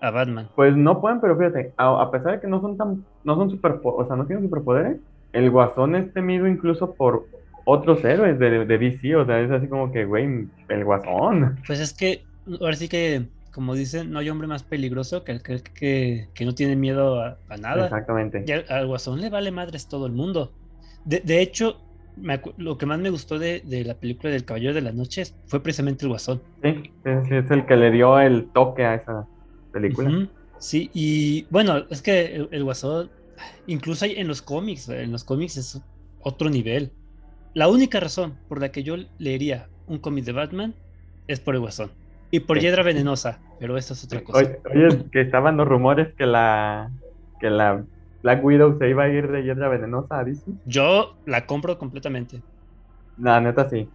a 0.00 0.10
Batman. 0.10 0.48
Pues 0.54 0.76
no 0.76 1.00
pueden, 1.00 1.20
pero 1.20 1.36
fíjate, 1.36 1.74
a, 1.76 2.02
a 2.02 2.10
pesar 2.10 2.32
de 2.32 2.40
que 2.40 2.46
no 2.46 2.60
son 2.60 2.76
tan, 2.76 3.04
no 3.24 3.36
son 3.36 3.50
super, 3.50 3.80
o 3.82 4.06
sea, 4.06 4.16
no 4.16 4.26
tienen 4.26 4.44
superpoderes, 4.44 5.00
el 5.32 5.50
Guasón 5.50 5.94
es 5.96 6.12
temido 6.12 6.46
incluso 6.46 6.94
por 6.94 7.26
otros 7.64 8.02
héroes 8.04 8.38
de, 8.38 8.64
de 8.64 8.78
DC, 8.78 9.14
o 9.16 9.26
sea, 9.26 9.40
es 9.40 9.50
así 9.50 9.68
como 9.68 9.92
que, 9.92 10.04
güey, 10.04 10.48
el 10.68 10.84
Guasón. 10.84 11.58
Pues 11.66 11.80
es 11.80 11.92
que, 11.92 12.24
ahora 12.60 12.76
sí 12.76 12.88
que, 12.88 13.28
como 13.52 13.74
dicen, 13.74 14.10
no 14.10 14.20
hay 14.20 14.30
hombre 14.30 14.48
más 14.48 14.62
peligroso 14.62 15.22
que 15.24 15.32
el 15.32 15.42
que, 15.42 15.62
que, 15.62 16.28
que 16.34 16.44
no 16.46 16.54
tiene 16.54 16.76
miedo 16.76 17.20
a, 17.20 17.38
a 17.48 17.56
nada. 17.58 17.84
Exactamente. 17.84 18.44
Y 18.46 18.52
al, 18.52 18.64
al 18.68 18.86
Guasón 18.86 19.20
le 19.20 19.28
vale 19.28 19.50
madres 19.50 19.86
todo 19.88 20.06
el 20.06 20.12
mundo. 20.12 20.52
De, 21.04 21.20
de 21.20 21.42
hecho, 21.42 21.87
me 22.20 22.40
lo 22.56 22.78
que 22.78 22.86
más 22.86 22.98
me 22.98 23.10
gustó 23.10 23.38
de, 23.38 23.60
de 23.60 23.84
la 23.84 23.94
película 23.98 24.32
del 24.32 24.44
Caballero 24.44 24.74
de 24.74 24.82
la 24.82 24.92
Noche 24.92 25.24
fue 25.46 25.62
precisamente 25.62 26.04
el 26.04 26.10
Guasón. 26.10 26.42
Sí, 26.62 26.92
es, 27.04 27.30
es 27.30 27.50
el 27.50 27.66
que 27.66 27.76
le 27.76 27.90
dio 27.90 28.18
el 28.20 28.50
toque 28.52 28.84
a 28.84 28.94
esa 28.96 29.26
película. 29.72 30.14
Sí, 30.58 30.90
y 30.92 31.46
bueno, 31.50 31.84
es 31.90 32.02
que 32.02 32.34
el, 32.36 32.48
el 32.50 32.64
Guasón, 32.64 33.10
incluso 33.66 34.04
hay 34.04 34.16
en 34.16 34.28
los 34.28 34.42
cómics, 34.42 34.88
en 34.88 35.12
los 35.12 35.24
cómics 35.24 35.56
es 35.56 35.80
otro 36.20 36.50
nivel. 36.50 36.92
La 37.54 37.68
única 37.68 38.00
razón 38.00 38.38
por 38.48 38.60
la 38.60 38.70
que 38.70 38.82
yo 38.82 38.96
leería 39.18 39.68
un 39.86 39.98
cómic 39.98 40.24
de 40.24 40.32
Batman 40.32 40.74
es 41.26 41.40
por 41.40 41.54
el 41.54 41.60
Guasón. 41.60 41.92
Y 42.30 42.40
por 42.40 42.58
Sí. 42.58 42.64
Hiedra 42.64 42.82
Venenosa, 42.82 43.40
pero 43.58 43.76
eso 43.78 43.94
es 43.94 44.04
otra 44.04 44.22
cosa. 44.22 44.38
Oye, 44.40 44.60
oye, 44.74 45.10
que 45.10 45.20
estaban 45.22 45.56
los 45.56 45.66
rumores 45.66 46.14
que 46.14 46.26
la, 46.26 46.90
que 47.40 47.48
la 47.50 47.84
Black 48.22 48.44
Widow 48.44 48.78
se 48.78 48.88
iba 48.88 49.04
a 49.04 49.08
ir 49.08 49.30
de 49.30 49.42
hiedra 49.42 49.68
venenosa 49.68 50.18
a 50.20 50.24
DC. 50.24 50.50
Yo 50.66 51.14
la 51.26 51.46
compro 51.46 51.78
completamente. 51.78 52.42
La 53.16 53.40
neta 53.40 53.68
sí. 53.68 53.88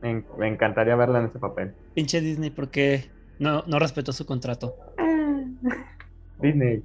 Me, 0.00 0.10
en- 0.10 0.26
me 0.38 0.48
encantaría 0.48 0.96
verla 0.96 1.20
en 1.20 1.26
ese 1.26 1.38
papel. 1.38 1.74
Pinche 1.94 2.20
Disney, 2.20 2.50
porque 2.50 3.04
no, 3.38 3.64
no 3.66 3.78
respetó 3.78 4.12
su 4.12 4.24
contrato. 4.26 4.74
Disney. 6.40 6.84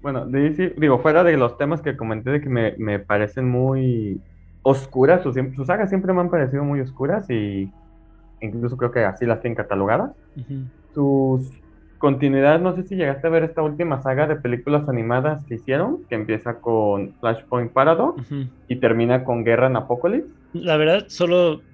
Bueno, 0.00 0.26
DC, 0.26 0.74
digo, 0.78 0.98
fuera 1.00 1.22
de 1.24 1.36
los 1.36 1.56
temas 1.58 1.80
que 1.80 1.96
comenté 1.96 2.30
de 2.30 2.40
que 2.40 2.48
me, 2.48 2.74
me 2.78 2.98
parecen 2.98 3.48
muy 3.48 4.20
oscuras, 4.62 5.22
sus, 5.22 5.34
sus 5.54 5.66
sagas 5.66 5.88
siempre 5.88 6.12
me 6.12 6.20
han 6.20 6.30
parecido 6.30 6.64
muy 6.64 6.80
oscuras 6.80 7.28
y 7.30 7.72
incluso 8.40 8.76
creo 8.76 8.90
que 8.90 9.04
así 9.04 9.26
las 9.26 9.40
tienen 9.40 9.56
catalogadas. 9.56 10.12
Ujú. 10.36 10.64
Sus 10.94 11.61
continuidades, 12.02 12.60
no 12.60 12.74
sé 12.76 12.82
si 12.84 12.96
llegaste 12.96 13.28
a 13.28 13.30
ver 13.30 13.44
esta 13.44 13.62
última 13.62 14.02
saga 14.02 14.26
de 14.26 14.36
películas 14.36 14.88
animadas 14.88 15.44
que 15.46 15.54
hicieron, 15.54 16.04
que 16.08 16.16
empieza 16.16 16.60
con 16.60 17.14
Flashpoint 17.20 17.72
Paradox 17.72 18.28
y 18.68 18.80
termina 18.80 19.24
con 19.24 19.44
Guerra 19.44 19.68
en 19.68 19.76
Apocalypse. 19.76 20.34
La 20.52 20.76
verdad, 20.76 21.06
solo 21.08 21.66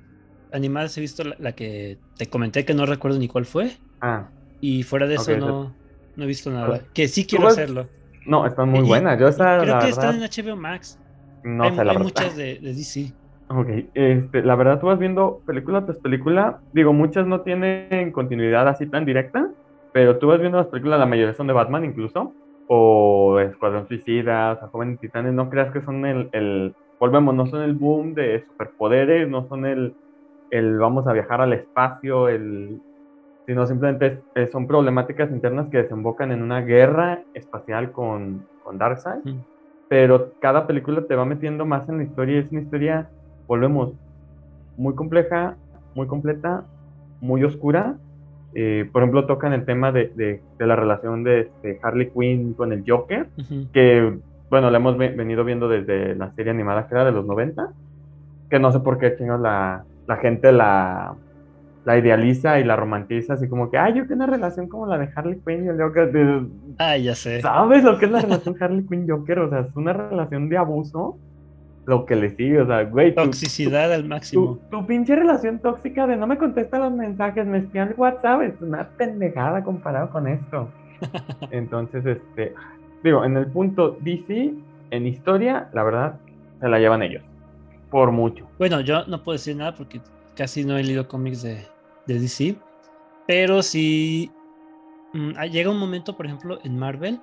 animadas 0.53 0.97
he 0.99 1.01
visto 1.01 1.25
la, 1.25 1.37
la 1.39 1.55
que 1.55 2.01
te 2.17 2.29
comenté 2.31 2.65
que 2.65 2.75
no 2.75 2.87
recuerdo 2.87 3.19
ni 3.19 3.29
cuál 3.29 3.47
fue. 3.47 3.73
Ah, 4.01 4.31
Y 4.61 4.83
fuera 4.85 5.07
de 5.07 5.17
eso 5.17 5.37
no, 5.37 5.79
no 6.17 6.25
he 6.25 6.27
visto 6.27 6.51
nada. 6.51 6.85
Que 6.95 7.09
sí 7.09 7.27
quiero 7.27 7.49
hacerlo. 7.49 7.93
no, 8.27 8.47
están 8.47 8.69
muy 8.69 8.81
Y- 8.81 8.89
buenas. 8.89 9.19
Yo 9.19 9.29
esa, 9.29 9.57
Creo 9.59 9.75
la 9.75 9.81
que 9.81 9.89
están 9.89 10.11
verdad, 10.11 10.17
en 10.17 10.23
HBO 10.25 10.57
Max. 10.57 11.01
no 11.43 11.65
hay 11.65 11.71
sé 11.77 11.85
la 11.85 11.93
hay 11.93 11.99
muchas 11.99 12.37
de, 12.37 12.59
de 12.61 12.75
DC. 12.75 13.17
Ok, 13.51 13.69
este, 13.95 14.43
la 14.43 14.57
verdad 14.57 14.79
tú 14.79 14.87
vas 14.89 14.99
viendo 14.99 15.43
película 15.47 15.85
tras 15.87 15.99
película, 16.01 16.61
digo, 16.71 16.93
muchas 16.93 17.27
no 17.27 17.41
tienen 17.43 18.13
continuidad 18.13 18.69
así 18.69 18.91
tan 18.91 19.07
directa, 19.07 19.51
pero 19.99 20.19
tú 20.19 20.29
vas 20.29 20.41
viendo 20.41 20.59
las 20.59 20.69
películas, 20.69 21.01
la 21.01 21.07
mayoría 21.07 21.35
son 21.35 21.49
de 21.49 21.53
Batman 21.55 21.85
incluso, 21.85 22.37
o 22.67 23.41
Escuadrón 23.41 23.89
Suicida, 23.89 24.53
o 24.55 24.59
sea, 24.59 24.69
Jóvenes 24.69 25.01
Titanes, 25.01 25.33
no 25.35 25.51
creas 25.51 25.73
que 25.73 25.83
son 25.83 26.07
el, 26.07 26.29
el, 26.33 26.77
volvemos, 27.01 27.35
no 27.35 27.47
son 27.47 27.63
el 27.63 27.75
boom 27.75 28.15
de 28.15 28.45
superpoderes, 28.47 29.29
no 29.29 29.49
son 29.49 29.67
el, 29.67 29.97
el 30.51 30.79
vamos 30.79 31.07
a 31.09 31.13
viajar 31.15 31.41
al 31.43 31.53
espacio, 31.55 32.29
el, 32.29 32.83
sino 33.47 33.67
simplemente 33.67 34.25
es- 34.35 34.51
son 34.53 34.67
problemáticas 34.69 35.31
internas 35.33 35.69
que 35.71 35.79
desembocan 35.79 36.33
en 36.33 36.43
una 36.43 36.63
guerra 36.63 37.25
espacial 37.35 37.93
con, 37.93 38.49
con 38.61 38.79
Darkseid 38.79 39.21
Ujú. 39.25 39.45
pero 39.89 40.33
cada 40.41 40.67
película 40.67 41.07
te 41.07 41.17
va 41.17 41.25
metiendo 41.27 41.67
más 41.67 41.89
en 41.89 41.99
la 41.99 42.05
historia 42.05 42.37
y 42.37 42.41
es 42.41 42.53
una 42.53 42.63
historia, 42.63 43.13
volvemos, 43.49 43.95
muy 44.77 44.95
compleja, 44.95 45.59
muy 45.95 46.07
completa, 46.07 46.67
muy 47.21 47.45
oscura. 47.45 47.99
Eh, 48.55 48.89
por 48.93 49.03
ejemplo, 49.03 49.27
tocan 49.27 49.53
el 49.53 49.65
tema 49.65 49.93
de, 49.93 50.11
de- 50.15 50.41
de 50.59 50.67
la 50.67 50.75
relación 50.77 51.23
de, 51.25 51.41
este, 51.43 51.79
Harley 51.83 52.11
Quinn 52.11 52.55
con 52.55 52.73
el 52.73 52.83
Joker, 52.87 53.29
Ujú. 53.39 53.67
que, 53.73 54.19
bueno, 54.51 54.71
la 54.71 54.79
hemos 54.79 54.97
ve- 54.97 55.11
venido 55.11 55.45
viendo 55.45 55.69
desde 55.69 56.15
la 56.15 56.33
serie 56.33 56.51
animada 56.53 56.89
que 56.89 56.95
era 56.95 57.05
de 57.05 57.13
los 57.13 57.27
90, 57.27 57.69
que 58.49 58.59
no 58.59 58.73
sé 58.73 58.81
por 58.81 58.99
qué, 58.99 59.15
chingos, 59.17 59.39
la, 59.41 59.85
la 60.07 60.17
gente 60.17 60.51
la, 60.53 61.15
la 61.85 61.99
idealiza 61.99 62.59
y 62.59 62.65
la 62.65 62.75
romantiza, 62.77 63.35
así 63.35 63.49
como 63.49 63.71
que, 63.71 63.77
ay, 63.79 63.93
yo 63.95 64.01
quiero 64.07 64.17
una 64.17 64.27
relación 64.27 64.67
como 64.69 64.87
la 64.87 64.97
de 64.99 65.09
Harley 65.15 65.41
Quinn 65.47 65.65
y 65.67 65.69
el 65.69 65.81
Joker. 65.81 66.11
de- 66.11 66.47
Ah, 66.79 66.97
ya 66.97 67.15
sé. 67.15 67.43
¿Sabes 67.43 67.85
lo 67.85 67.99
que 67.99 68.07
es 68.07 68.11
la 68.11 68.21
relación 68.23 68.57
Harley 68.59 68.87
Quinn 68.87 69.07
Joker? 69.09 69.39
O 69.41 69.51
sea, 69.51 69.61
es 69.61 69.77
una 69.77 69.93
relación 69.93 70.49
de 70.49 70.57
abuso. 70.57 71.19
Lo 71.89 72.05
que 72.05 72.17
le 72.17 72.29
sigue, 72.37 72.61
o 72.61 72.67
sea, 72.67 72.85
güey, 72.85 73.15
tu, 73.15 73.23
Toxicidad 73.25 73.91
al 73.91 74.03
tu, 74.03 74.09
máximo. 74.09 74.59
tu 74.71 74.87
pinche 74.87 75.17
relación 75.17 75.59
tóxica 75.59 76.07
de 76.07 76.17
no 76.17 76.27
me 76.27 76.37
contesta 76.37 76.79
los 76.79 76.93
mensajes, 76.93 77.47
me 77.47 77.59
espía 77.59 77.85
el 77.85 77.95
WhatsApp, 77.97 78.43
es 78.43 78.61
una 78.61 78.91
pendejada 78.91 79.65
comparado 79.65 80.11
con 80.11 80.29
esto. 80.29 80.69
Entonces, 81.51 82.05
este, 82.05 82.53
digo, 83.03 83.25
en 83.25 83.39
el 83.39 83.47
punto 83.47 83.97
DC, 84.03 84.53
en 84.91 85.07
historia, 85.07 85.71
la 85.73 85.83
verdad, 85.83 86.21
se 86.61 86.69
la 86.69 86.79
llevan 86.79 87.03
ellos. 87.03 87.23
Por 87.91 88.13
mucho. 88.13 88.47
Bueno, 88.59 88.83
yo 88.83 89.07
no 89.07 89.23
puedo 89.25 89.39
decir 89.39 89.57
nada 89.57 89.75
porque 89.75 90.03
casi 90.37 90.67
no 90.67 90.77
he 90.77 90.85
leído 90.85 91.09
cómics 91.09 91.41
de, 91.43 91.65
de 92.07 92.21
DC. 92.21 92.55
Pero 93.27 93.63
sí. 93.63 94.31
mm, 95.15 95.31
ah, 95.39 95.47
llega 95.47 95.71
un 95.71 95.79
momento, 95.79 96.15
por 96.19 96.27
ejemplo, 96.27 96.59
en 96.65 96.79
Marvel, 96.79 97.19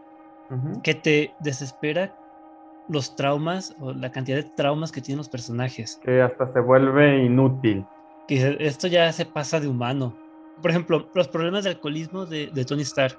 Ujú. 0.49 0.81
que 0.81 0.95
te 0.95 1.35
desespera 1.39 2.15
los 2.87 3.15
traumas 3.15 3.75
o 3.79 3.93
la 3.93 4.11
cantidad 4.11 4.37
de 4.37 4.43
traumas 4.43 4.91
que 4.91 5.01
tienen 5.01 5.17
los 5.17 5.29
personajes. 5.29 5.99
Que 6.03 6.21
hasta 6.21 6.51
se 6.53 6.59
vuelve 6.59 7.23
inútil. 7.23 7.85
Que 8.27 8.57
esto 8.59 8.87
ya 8.87 9.11
se 9.11 9.25
pasa 9.25 9.59
de 9.59 9.67
humano. 9.67 10.17
Por 10.61 10.71
ejemplo, 10.71 11.09
los 11.13 11.27
problemas 11.27 11.63
de 11.63 11.71
alcoholismo 11.71 12.25
de, 12.25 12.47
de 12.47 12.65
Tony 12.65 12.83
Stark. 12.83 13.17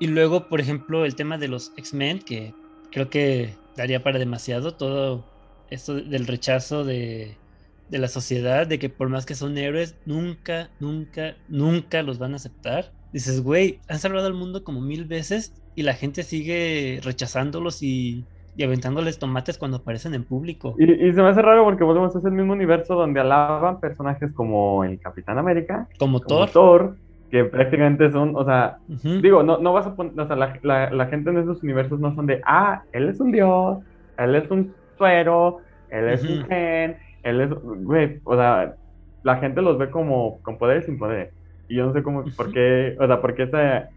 Y 0.00 0.06
luego, 0.06 0.48
por 0.48 0.60
ejemplo, 0.60 1.04
el 1.04 1.14
tema 1.14 1.36
de 1.36 1.48
los 1.48 1.72
X-Men, 1.76 2.20
que 2.20 2.54
creo 2.90 3.10
que 3.10 3.54
daría 3.76 4.02
para 4.02 4.18
demasiado 4.18 4.74
todo 4.74 5.24
esto 5.70 5.94
del 5.94 6.26
rechazo 6.26 6.84
de, 6.84 7.36
de 7.88 7.98
la 7.98 8.08
sociedad, 8.08 8.66
de 8.66 8.78
que 8.78 8.88
por 8.88 9.08
más 9.10 9.26
que 9.26 9.34
son 9.34 9.58
héroes, 9.58 9.96
nunca, 10.06 10.70
nunca, 10.80 11.36
nunca 11.48 12.02
los 12.02 12.18
van 12.18 12.32
a 12.32 12.36
aceptar. 12.36 12.92
Dices, 13.12 13.42
güey, 13.42 13.80
han 13.88 13.98
salvado 13.98 14.26
al 14.26 14.34
mundo 14.34 14.64
como 14.64 14.80
mil 14.80 15.04
veces 15.04 15.52
y 15.74 15.82
la 15.82 15.92
gente 15.92 16.22
sigue 16.22 17.00
rechazándolos 17.02 17.82
y, 17.82 18.24
y 18.54 18.62
aventándoles 18.64 19.18
tomates 19.18 19.58
cuando 19.58 19.78
aparecen 19.78 20.14
en 20.14 20.24
público. 20.26 20.78
Y, 20.78 20.90
y 21.08 21.12
se 21.12 21.22
me 21.22 21.28
hace 21.28 21.42
raro 21.42 21.64
porque 21.64 21.84
volvemos, 21.84 22.16
es 22.16 22.24
el 22.24 22.32
mismo 22.32 22.52
universo 22.54 22.94
donde 22.94 23.20
alaban 23.20 23.78
personajes 23.80 24.32
como 24.32 24.84
el 24.84 24.98
Capitán 25.00 25.38
América, 25.38 25.88
Como 25.96 26.20
como 26.20 26.50
Thor. 26.50 26.50
Thor, 26.50 26.98
que 27.30 27.44
prácticamente 27.44 28.10
son, 28.10 28.34
o 28.36 28.44
sea, 28.44 28.78
Ujú. 28.88 29.22
digo, 29.22 29.42
no, 29.42 29.58
no 29.58 29.72
vas 29.74 29.86
a 29.86 29.94
poner, 29.94 30.18
o 30.18 30.26
sea, 30.26 30.36
la, 30.36 30.58
la- 30.62 30.90
la 30.90 31.06
gente 31.08 31.30
en 31.30 31.38
esos 31.38 31.62
universos 31.62 32.00
no 32.00 32.14
son 32.14 32.26
de, 32.26 32.40
ah, 32.46 32.82
él 32.92 33.08
es 33.08 33.20
un 33.20 33.32
dios, 33.32 33.78
él 34.16 34.34
es 34.34 34.50
un 34.50 34.74
suero, 34.96 35.58
él 35.88 36.08
es 36.08 36.26
un 36.28 36.38
Ujú. 36.38 36.46
gen, 36.46 36.98
él 37.22 37.40
es, 37.42 37.50
güey, 37.50 38.20
o 38.24 38.34
sea, 38.36 38.74
la 39.22 39.36
gente 39.36 39.60
los 39.62 39.76
ve 39.78 39.90
como 39.90 40.40
con 40.42 40.56
poderes 40.58 40.86
sin 40.86 40.98
poderes. 40.98 41.34
Y 41.68 41.76
yo 41.76 41.86
no 41.86 41.92
sé 41.92 42.02
cómo, 42.02 42.32
por 42.34 42.50
Ujú. 42.50 42.52
qué, 42.52 42.96
o 42.98 43.06
sea, 43.06 43.20
por 43.20 43.34
qué 43.34 43.42
esa- 43.44 43.90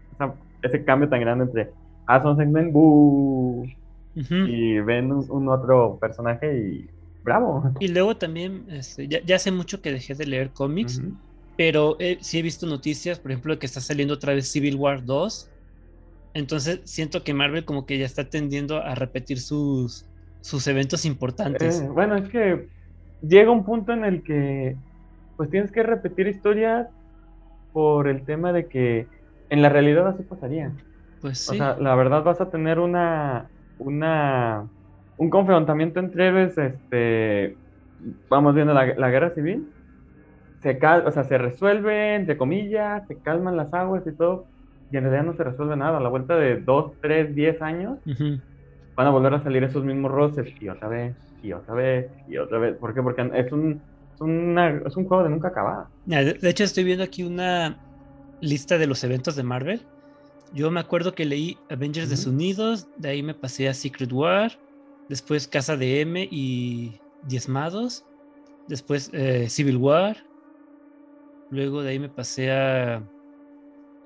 ese 0.62 0.84
cambio 0.84 1.08
tan 1.08 1.20
grande 1.20 1.44
entre, 1.44 1.72
ah, 2.06 2.22
son 2.22 2.36
segment, 2.36 2.72
y 4.42 4.80
ven 4.80 5.12
un, 5.12 5.26
un 5.30 5.48
otro 5.48 5.98
personaje 6.00 6.58
y 6.58 6.90
bravo. 7.22 7.64
Y 7.78 7.88
luego 7.88 8.16
también, 8.16 8.66
este, 8.70 9.08
ya, 9.08 9.22
ya 9.24 9.36
hace 9.36 9.50
mucho 9.52 9.80
que 9.82 9.92
dejé 9.92 10.14
de 10.14 10.26
leer 10.26 10.52
cómics. 10.52 11.04
Pero 11.56 11.96
eh, 12.00 12.18
sí 12.20 12.38
he 12.38 12.42
visto 12.42 12.66
noticias, 12.66 13.18
por 13.20 13.30
ejemplo, 13.32 13.58
que 13.58 13.66
está 13.66 13.80
saliendo 13.80 14.14
otra 14.14 14.34
vez 14.34 14.50
Civil 14.52 14.76
War 14.76 15.04
2. 15.04 15.52
Entonces 16.34 16.82
siento 16.86 17.24
que 17.24 17.34
Marvel 17.34 17.64
como 17.64 17.86
que 17.86 17.98
ya 17.98 18.06
está 18.06 18.28
tendiendo 18.30 18.78
a 18.78 18.94
repetir 18.94 19.40
sus, 19.40 20.10
sus 20.40 20.66
eventos 20.68 21.04
importantes. 21.06 21.82
Eh, 21.82 21.88
bueno, 21.90 22.16
es 22.16 22.28
que 22.28 22.68
llega 23.20 23.50
un 23.50 23.64
punto 23.64 23.92
en 23.92 24.04
el 24.04 24.22
que 24.22 24.78
pues 25.36 25.50
tienes 25.50 25.72
que 25.72 25.82
repetir 25.82 26.26
historias 26.28 26.88
por 27.72 28.08
el 28.08 28.24
tema 28.26 28.52
de 28.52 28.68
que 28.68 29.10
en 29.50 29.62
la 29.62 29.68
realidad 29.70 30.08
así 30.08 30.24
pasaría. 30.24 30.76
Pues 31.20 31.38
O 31.44 31.54
sí. 31.54 31.56
sea, 31.56 31.76
la 31.78 31.94
verdad 31.96 32.24
vas 32.24 32.40
a 32.40 32.50
tener 32.50 32.78
una, 32.80 33.50
una, 33.78 34.68
un 35.16 35.30
confrontamiento 35.30 36.00
entre 36.00 36.28
héroes, 36.28 36.56
este, 36.58 37.60
vamos 38.28 38.54
viendo 38.54 38.74
la, 38.74 38.86
la 38.96 39.10
guerra 39.10 39.30
civil, 39.34 39.74
se 40.62 40.78
cal, 40.78 41.06
o 41.06 41.12
sea, 41.12 41.24
se 41.24 41.38
resuelve, 41.38 42.14
entre 42.16 42.36
comillas, 42.38 43.06
se 43.08 43.20
calman 43.20 43.56
las 43.56 43.74
aguas 43.74 44.06
y 44.06 44.16
todo, 44.16 44.48
y 44.90 44.96
en 44.96 45.04
realidad 45.04 45.24
no 45.24 45.36
se 45.36 45.44
resuelve 45.44 45.76
nada. 45.76 45.98
A 45.98 46.00
la 46.00 46.08
vuelta 46.10 46.36
de 46.36 46.60
dos, 46.62 46.98
tres, 47.00 47.34
diez 47.34 47.60
años, 47.62 47.98
Ujú. 48.06 48.40
van 48.96 49.06
a 49.06 49.10
volver 49.10 49.34
a 49.34 49.42
salir 49.42 49.62
esos 49.64 49.84
mismos 49.84 50.10
roces, 50.10 50.54
y 50.60 50.68
otra 50.68 50.88
vez, 50.88 51.16
y 51.40 51.52
otra 51.52 51.74
vez, 51.74 52.12
y 52.26 52.36
otra 52.38 52.58
vez. 52.58 52.76
¿Por 52.78 52.94
qué? 52.94 53.02
Porque 53.02 53.30
es 53.34 53.52
un, 53.52 53.84
es 54.14 54.20
una- 54.20 54.82
es 54.86 54.96
un 54.96 55.06
juego 55.06 55.24
de 55.24 55.30
nunca 55.30 55.48
acabar. 55.48 55.88
De 56.04 56.38
hecho, 56.50 56.64
estoy 56.64 56.84
viendo 56.84 57.04
aquí 57.04 57.22
una, 57.22 57.80
lista 58.40 58.78
de 58.78 58.86
los 58.86 59.02
eventos 59.04 59.36
de 59.36 59.42
Marvel, 59.42 59.88
yo 60.52 60.70
me 60.70 60.80
acuerdo 60.80 61.14
que 61.14 61.24
leí 61.24 61.58
Avengers 61.68 62.10
Desunidos, 62.10 62.86
de 62.96 63.08
ahí 63.08 63.22
me 63.22 63.34
pasé 63.34 63.68
a 63.68 63.74
Secret 63.74 64.12
War, 64.12 64.58
después 65.08 65.48
Casa 65.48 65.76
de 65.76 66.00
M 66.00 66.28
y 66.30 66.98
Diezmados, 67.22 68.04
después 68.66 69.10
eh, 69.12 69.48
Civil 69.48 69.76
War, 69.76 70.16
luego 71.50 71.82
de 71.82 71.90
ahí 71.90 71.98
me 71.98 72.08
pasé 72.08 72.50
a 72.50 73.06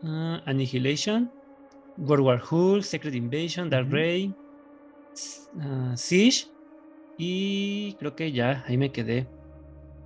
Annihilation, 0.02 1.30
World 1.96 2.24
War 2.24 2.42
Hulk, 2.50 2.82
Secret 2.82 3.14
Invasion, 3.14 3.68
Dark 3.68 3.90
Reign, 3.90 4.34
ah, 5.60 5.94
Siege 5.96 6.46
y 7.18 7.94
creo 7.98 8.16
que 8.16 8.32
ya, 8.32 8.64
ahí 8.66 8.78
me 8.78 8.90
quedé. 8.90 9.28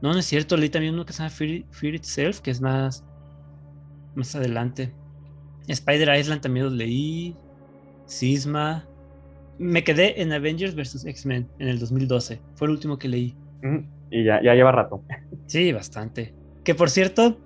No, 0.02 0.12
no 0.12 0.18
es 0.18 0.26
cierto, 0.26 0.56
leí 0.56 0.68
también 0.68 0.94
uno 0.94 1.06
que 1.06 1.12
se 1.12 1.22
llama 1.22 1.30
Fear, 1.30 1.94
Itself, 1.94 2.40
que 2.40 2.50
es 2.50 2.60
más, 2.60 3.04
más 4.14 4.34
adelante. 4.34 4.92
Spider 5.68 6.18
Island 6.18 6.42
también 6.42 6.66
lo 6.66 6.72
leí. 6.72 7.36
Sisma. 8.06 8.86
Me 9.58 9.84
quedé 9.84 10.20
en 10.20 10.32
Avengers 10.32 10.74
vs. 10.74 11.04
X-Men 11.04 11.48
en 11.58 11.68
el 11.68 11.78
2012. 11.78 12.40
Fue 12.54 12.66
el 12.66 12.72
último 12.72 12.98
que 12.98 13.08
leí. 13.08 13.36
Y 14.10 14.24
ya, 14.24 14.42
ya 14.42 14.54
lleva 14.54 14.72
rato. 14.72 15.02
Sí, 15.46 15.72
bastante. 15.72 16.34
Que 16.64 16.74
por 16.74 16.90
cierto, 16.90 17.38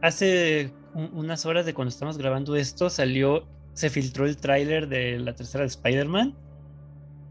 hace 0.00 0.72
unas 0.94 1.46
horas 1.46 1.66
de 1.66 1.74
cuando 1.74 1.90
estamos 1.90 2.18
grabando 2.18 2.56
esto, 2.56 2.90
salió, 2.90 3.46
se 3.74 3.90
filtró 3.90 4.26
el 4.26 4.36
tráiler 4.36 4.88
de 4.88 5.18
la 5.18 5.34
tercera 5.34 5.62
de 5.62 5.68
Spider-Man 5.68 6.34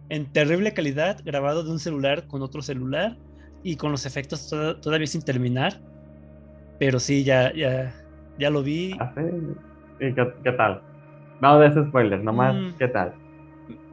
en 0.10 0.26
terrible 0.34 0.74
calidad, 0.74 1.22
grabado 1.24 1.64
de 1.64 1.72
un 1.72 1.80
celular 1.80 2.28
con 2.28 2.42
otro 2.42 2.62
celular 2.62 3.18
y 3.64 3.78
con 3.78 3.92
los 3.92 4.06
efectos 4.06 4.50
todavía 4.82 5.08
sin 5.08 5.22
terminar. 5.22 5.80
Pero 6.80 7.00
sí, 7.00 7.24
ya, 7.24 7.54
ya, 7.54 7.94
ya 8.38 8.50
lo 8.50 8.62
vi. 8.62 8.94
Ah, 9.00 9.14
¿Y 10.02 10.14
qué, 10.14 10.52
tal? 10.58 10.82
No 11.42 11.60
de 11.60 11.68
esos 11.68 11.88
spoilers, 11.88 12.24
nomás, 12.24 12.56
mm. 12.56 12.78
¿qué 12.78 12.88
tal? 12.88 13.14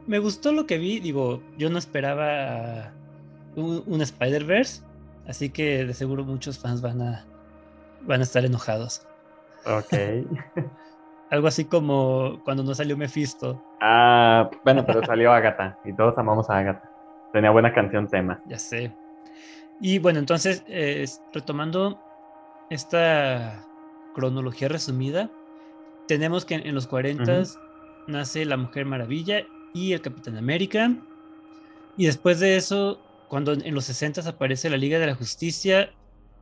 Me 0.07 0.17
gustó 0.17 0.51
lo 0.51 0.65
que 0.65 0.79
vi, 0.79 0.99
digo, 0.99 1.41
yo 1.57 1.69
no 1.69 1.77
esperaba 1.77 2.91
un 3.55 4.01
Spider-Verse, 4.01 4.83
así 5.27 5.49
que 5.49 5.85
de 5.85 5.93
seguro 5.93 6.23
muchos 6.23 6.57
fans 6.57 6.81
van 6.81 7.01
a, 7.01 7.25
van 8.01 8.21
a 8.21 8.23
estar 8.23 8.43
enojados. 8.43 9.05
Ok. 9.65 9.93
Algo 11.29 11.47
así 11.47 11.65
como 11.65 12.41
cuando 12.43 12.63
no 12.63 12.73
salió 12.73 12.97
Mephisto. 12.97 13.63
Ah, 13.81 14.49
bueno, 14.63 14.83
pero 14.83 15.05
salió 15.05 15.31
Agatha 15.31 15.77
y 15.85 15.93
todos 15.93 16.17
amamos 16.17 16.49
a 16.49 16.57
Agatha. 16.57 16.89
Tenía 17.31 17.51
buena 17.51 17.71
canción 17.71 18.07
tema. 18.07 18.41
Ya 18.47 18.57
sé. 18.57 18.91
Y 19.79 19.99
bueno, 19.99 20.17
entonces, 20.17 20.63
eh, 20.67 21.05
retomando 21.31 22.01
esta 22.71 23.63
cronología 24.15 24.67
resumida, 24.67 25.29
tenemos 26.09 26.43
que 26.43 26.55
en 26.55 26.73
los 26.73 26.87
40 26.87 27.43
nace 28.07 28.43
la 28.43 28.57
Mujer 28.57 28.83
Maravilla 28.87 29.45
y 29.75 29.93
el 29.93 30.01
Capitán 30.01 30.37
América. 30.37 30.91
Y 31.97 32.07
después 32.07 32.39
de 32.39 32.55
eso, 32.55 32.99
cuando 33.27 33.53
en 33.53 33.75
los 33.75 33.85
60 33.85 34.27
aparece 34.27 34.71
la 34.71 34.77
Liga 34.77 34.97
de 34.97 35.05
la 35.05 35.13
Justicia, 35.13 35.91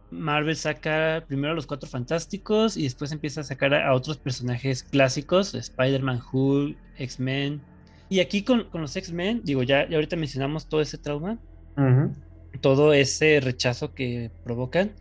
Marvel 0.10 0.56
saca 0.56 1.22
primero 1.28 1.52
a 1.52 1.56
los 1.56 1.68
Cuatro 1.68 1.90
Fantásticos 1.90 2.78
y 2.78 2.84
después 2.84 3.12
empieza 3.12 3.42
a 3.42 3.44
sacar 3.44 3.74
a, 3.74 3.94
otros 3.94 4.16
personajes 4.16 4.84
clásicos, 4.84 5.54
Spider-Man, 5.54 6.22
Hulk, 6.32 6.78
X-Men. 7.00 7.60
Y 8.08 8.22
aquí 8.22 8.44
con, 8.44 8.70
los 8.72 8.96
X-Men, 8.96 9.42
digo, 9.44 9.64
ya, 9.64 9.86
ya 9.90 9.98
ahorita 9.98 10.16
mencionamos 10.16 10.70
todo 10.70 10.80
ese 10.80 10.98
trauma, 10.98 11.38
todo 12.62 12.94
ese 12.94 13.42
rechazo 13.42 13.94
que 13.94 14.32
provocan. 14.46 14.94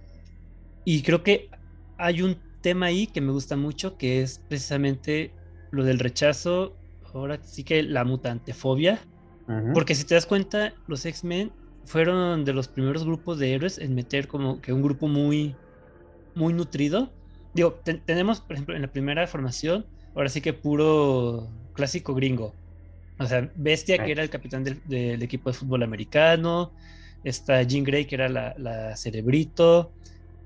Y 0.84 1.02
creo 1.02 1.22
que 1.22 1.50
hay 1.98 2.22
un 2.22 2.45
tema 2.66 2.86
ahí 2.86 3.06
que 3.06 3.20
me 3.20 3.30
gusta 3.30 3.54
mucho, 3.54 3.96
que 3.96 4.22
es 4.22 4.40
precisamente 4.48 5.30
lo 5.70 5.84
del 5.84 6.00
rechazo, 6.00 6.74
ahora 7.14 7.38
sí 7.40 7.62
que 7.62 7.84
la 7.84 8.02
mutantefobia. 8.02 8.98
Porque 9.72 9.94
si 9.94 10.02
te 10.02 10.16
das 10.16 10.26
cuenta, 10.26 10.74
los 10.88 11.06
X-Men 11.06 11.52
fueron 11.84 12.44
de 12.44 12.52
los 12.52 12.66
primeros 12.66 13.04
grupos 13.04 13.38
de 13.38 13.54
héroes 13.54 13.78
en 13.78 13.94
meter 13.94 14.26
como 14.26 14.60
que 14.60 14.72
un 14.72 14.82
grupo 14.82 15.06
muy, 15.06 15.54
muy 16.34 16.52
nutrido. 16.54 17.12
Digo, 17.54 17.80
tenemos, 18.04 18.40
por 18.40 18.54
ejemplo, 18.54 18.74
en 18.74 18.82
la 18.82 18.90
primera 18.90 19.24
formación, 19.28 19.86
ahora 20.16 20.28
sí 20.28 20.40
que 20.40 20.52
puro 20.52 21.48
clásico 21.72 22.16
gringo. 22.16 22.52
O 23.20 23.26
sea, 23.26 23.48
Bestia, 23.54 24.04
que 24.04 24.10
era 24.10 24.24
el 24.24 24.28
capitán 24.28 24.64
del, 24.64 25.22
equipo 25.22 25.50
de 25.50 25.56
fútbol 25.56 25.84
americano. 25.84 26.72
Está 27.22 27.62
Jean 27.62 27.84
Grey, 27.84 28.06
que 28.06 28.16
era 28.16 28.28
la, 28.28 28.96
cerebrito. 28.96 29.92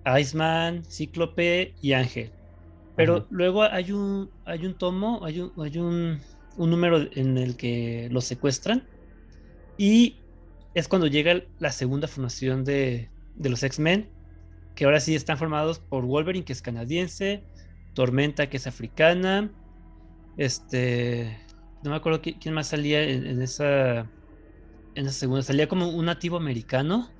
Iceman, 0.04 0.84
Cíclope 0.84 1.74
y 1.80 1.92
Ángel. 1.92 2.30
Pero 2.96 3.26
luego 3.30 3.62
hay 3.62 3.92
un, 3.92 4.30
hay 4.44 4.66
un 4.66 4.74
tomo, 4.74 5.24
hay 5.24 5.40
un, 5.40 5.52
hay 5.58 5.78
un, 5.78 6.20
un 6.56 6.70
número 6.70 7.08
en 7.14 7.38
el 7.38 7.56
que 7.56 8.08
los 8.10 8.24
secuestran. 8.24 8.86
Y 9.78 10.16
es 10.74 10.88
cuando 10.88 11.06
llega 11.06 11.42
la 11.58 11.72
segunda 11.72 12.06
formación 12.06 12.64
de, 12.64 13.08
los 13.38 13.62
X-Men, 13.62 14.08
que 14.74 14.84
ahora 14.84 15.00
sí 15.00 15.14
están 15.14 15.38
formados 15.38 15.78
por 15.78 16.04
Wolverine, 16.04 16.44
que 16.44 16.52
es 16.52 16.62
canadiense, 16.62 17.42
Tormenta, 17.94 18.48
que 18.48 18.58
es 18.58 18.66
africana, 18.66 19.50
este, 20.36 21.38
no 21.82 21.90
me 21.90 21.96
acuerdo 21.96 22.20
quién, 22.22 22.54
más 22.54 22.68
salía 22.68 23.02
en, 23.02 23.42
esa, 23.42 24.00
en 24.94 25.06
esa 25.06 25.12
segunda, 25.12 25.42
salía 25.42 25.68
como 25.68 25.88
un 25.88 26.04
nativo 26.04 26.36
americano, 26.36 27.10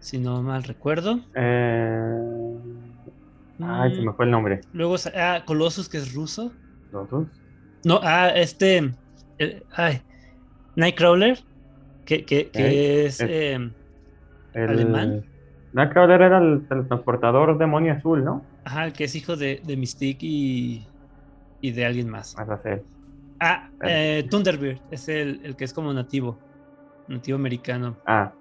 si 0.00 0.18
no 0.18 0.42
mal 0.42 0.64
recuerdo. 0.64 1.20
Eh, 1.34 2.58
ay, 3.60 3.94
se 3.94 4.02
me 4.02 4.12
fue 4.12 4.24
el 4.24 4.30
nombre. 4.30 4.60
Luego, 4.72 4.96
ah, 5.14 5.42
Colossus, 5.46 5.88
que 5.88 5.98
es 5.98 6.14
ruso. 6.14 6.52
¿Colossus? 6.90 7.28
No, 7.84 8.00
ah, 8.02 8.30
este, 8.30 8.92
eh, 9.38 9.62
ay, 9.72 10.02
Nightcrawler, 10.76 11.38
que, 12.04 12.50
es 12.54 13.20
em, 13.20 13.72
alemán. 14.54 15.24
Nightcrawler 15.72 16.20
era 16.20 16.38
el, 16.38 16.66
transportador 16.66 17.56
demonio 17.58 17.92
azul, 17.92 18.24
¿no? 18.24 18.44
Ajá, 18.64 18.92
que 18.92 19.04
es 19.04 19.14
hijo 19.14 19.36
de, 19.36 19.60
de 19.64 19.76
Mystique 19.76 20.26
y, 20.26 20.86
y 21.60 21.70
de 21.72 21.86
alguien 21.86 22.08
más. 22.08 22.34
Ah, 23.42 23.70
eh, 23.82 24.26
Thunderbird 24.30 24.80
es 24.90 25.08
el, 25.08 25.40
el, 25.44 25.56
que 25.56 25.64
es 25.64 25.72
como 25.72 25.92
nativo, 25.94 26.38
nativo 27.08 27.36
americano. 27.36 27.96
Ah, 28.06 28.34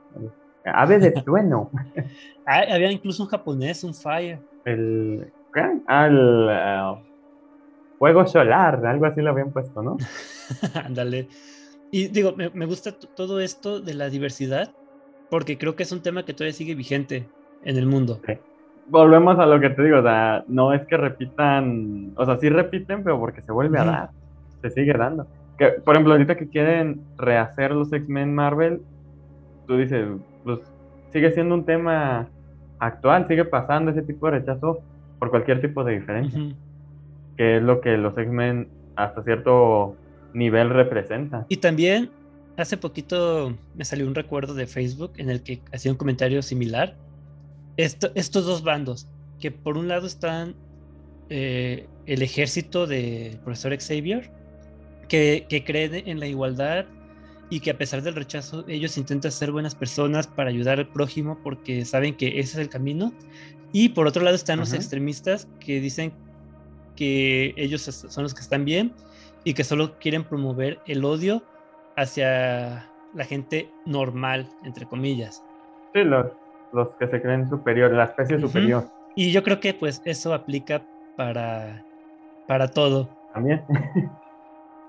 ave 0.66 1.00
de 1.00 1.12
trueno. 1.12 1.72
ah, 2.46 2.64
había 2.72 2.92
incluso 2.92 3.24
un 3.24 3.30
japonés, 3.30 3.84
un 3.84 3.94
Fire. 3.94 4.40
El, 4.66 5.32
¿qué? 5.54 5.62
El 5.88 6.50
uh, 6.50 6.98
fuego 7.98 8.26
solar, 8.26 8.86
algo 8.86 9.06
así 9.06 9.22
lo 9.22 9.32
habían 9.32 9.52
puesto, 9.52 9.82
¿no? 9.82 9.98
Ándale. 10.86 11.28
Y 11.92 12.08
digo, 12.08 12.36
me, 12.36 12.66
gusta 12.66 12.92
todo 12.92 13.40
esto 13.40 13.82
de 13.82 13.96
la 13.96 14.10
diversidad 14.10 14.72
porque 15.30 15.58
creo 15.58 15.76
que 15.76 15.84
es 15.84 15.92
un 15.92 16.02
tema 16.02 16.24
que 16.24 16.34
todavía 16.34 16.54
sigue 16.54 16.76
vigente 16.76 17.28
en 17.64 17.78
el 17.78 17.86
mundo. 17.86 18.22
Volvemos 18.88 19.38
a 19.40 19.46
lo 19.46 19.60
que 19.60 19.70
te 19.70 19.84
digo, 19.84 20.00
o 20.00 20.04
sea, 20.04 20.44
no 20.48 20.74
es 20.74 20.86
que 20.88 20.98
repitan, 20.98 22.14
o 22.16 22.26
sea, 22.26 22.38
sí 22.38 22.50
repiten, 22.50 23.04
pero 23.04 23.20
porque 23.20 23.42
se 23.42 23.52
vuelve 23.52 23.80
a 23.80 23.84
dar, 23.84 24.10
se 24.62 24.70
sigue 24.72 24.94
dando. 24.94 25.28
Que, 25.58 25.68
por 25.84 25.96
ejemplo, 25.96 26.14
ahorita 26.14 26.36
que 26.38 26.48
quieren 26.48 27.02
rehacer 27.18 27.72
los 27.72 27.92
X-Men 27.92 28.34
Marvel, 28.34 28.82
tú 29.68 29.78
dices, 29.78 30.08
pues 30.44 30.60
sigue 31.12 31.32
siendo 31.32 31.56
un 31.56 31.66
tema 31.66 32.28
actual, 32.80 33.28
sigue 33.28 33.46
pasando 33.46 33.92
ese 33.92 34.02
tipo 34.02 34.28
de 34.28 34.40
rechazo 34.40 34.80
por 35.20 35.30
cualquier 35.30 35.62
tipo 35.62 35.84
de 35.84 36.00
diferencia, 36.00 36.56
que 37.38 37.58
es 37.58 37.64
lo 37.64 37.82
que 37.82 37.98
los 37.98 38.18
X-Men 38.18 38.70
hasta 38.96 39.24
cierto 39.24 39.96
nivel 40.34 40.70
representa. 40.70 41.46
Y 41.50 41.58
también 41.58 42.10
hace 42.58 42.78
poquito 42.78 43.54
me 43.76 43.86
salió 43.86 44.08
un 44.08 44.16
recuerdo 44.16 44.54
de 44.54 44.68
Facebook 44.68 45.14
en 45.18 45.30
el 45.30 45.44
que 45.44 45.62
hacía 45.74 45.92
un 45.92 45.98
comentario 45.98 46.42
similar. 46.42 46.96
estos 47.78 48.46
dos 48.46 48.64
bandos, 48.64 49.08
que 49.40 49.52
por 49.52 49.78
un 49.78 49.88
lado 49.88 50.08
están 50.08 50.56
eh, 51.30 51.88
el 52.06 52.22
ejército 52.22 52.88
del 52.88 53.38
profesor 53.40 53.76
Xavier, 53.78 54.30
que, 55.08 55.46
que 55.50 55.64
creen 55.64 56.08
en 56.08 56.20
la 56.20 56.28
igualdad 56.28 56.86
y 57.50 57.60
que 57.62 57.72
a 57.72 57.78
pesar 57.78 58.02
del 58.02 58.16
rechazo 58.16 58.64
ellos 58.68 58.98
intentan 58.98 59.32
ser 59.32 59.52
buenas 59.52 59.76
personas 59.76 60.28
para 60.28 60.50
ayudar 60.50 60.80
al 60.80 60.88
prójimo 60.88 61.40
porque 61.44 61.84
saben 61.86 62.16
que 62.16 62.40
ese 62.40 62.40
es 62.40 62.58
el 62.58 62.70
camino. 62.70 63.12
Y 63.72 63.90
por 63.90 64.08
otro 64.08 64.24
lado 64.24 64.36
están 64.36 64.60
los 64.60 64.74
extremistas 64.74 65.48
que 65.60 65.80
dicen 65.80 66.14
que 66.96 67.54
ellos 67.58 67.82
son 67.82 68.24
los 68.24 68.34
que 68.34 68.42
están 68.42 68.66
bien 68.66 68.94
y 69.44 69.54
que 69.54 69.64
solo 69.64 69.98
quieren 70.00 70.24
promover 70.24 70.80
el 70.86 71.06
odio 71.06 71.44
hacia 71.96 72.92
la 73.14 73.26
gente 73.26 73.72
normal, 73.86 74.50
entre 74.64 74.86
comillas. 74.86 75.44
Sí, 75.94 76.04
los, 76.04 76.28
los 76.74 76.90
que 77.00 77.08
se 77.08 77.22
creen 77.22 77.50
superior, 77.50 77.92
la 77.92 78.06
especie 78.06 78.40
superior. 78.40 78.86
Y 79.16 79.32
yo 79.32 79.44
creo 79.44 79.60
que 79.60 79.74
pues 79.74 80.02
eso 80.06 80.34
aplica 80.34 80.86
para, 81.16 81.84
para 82.48 82.70
todo. 82.70 83.10
También. 83.34 83.64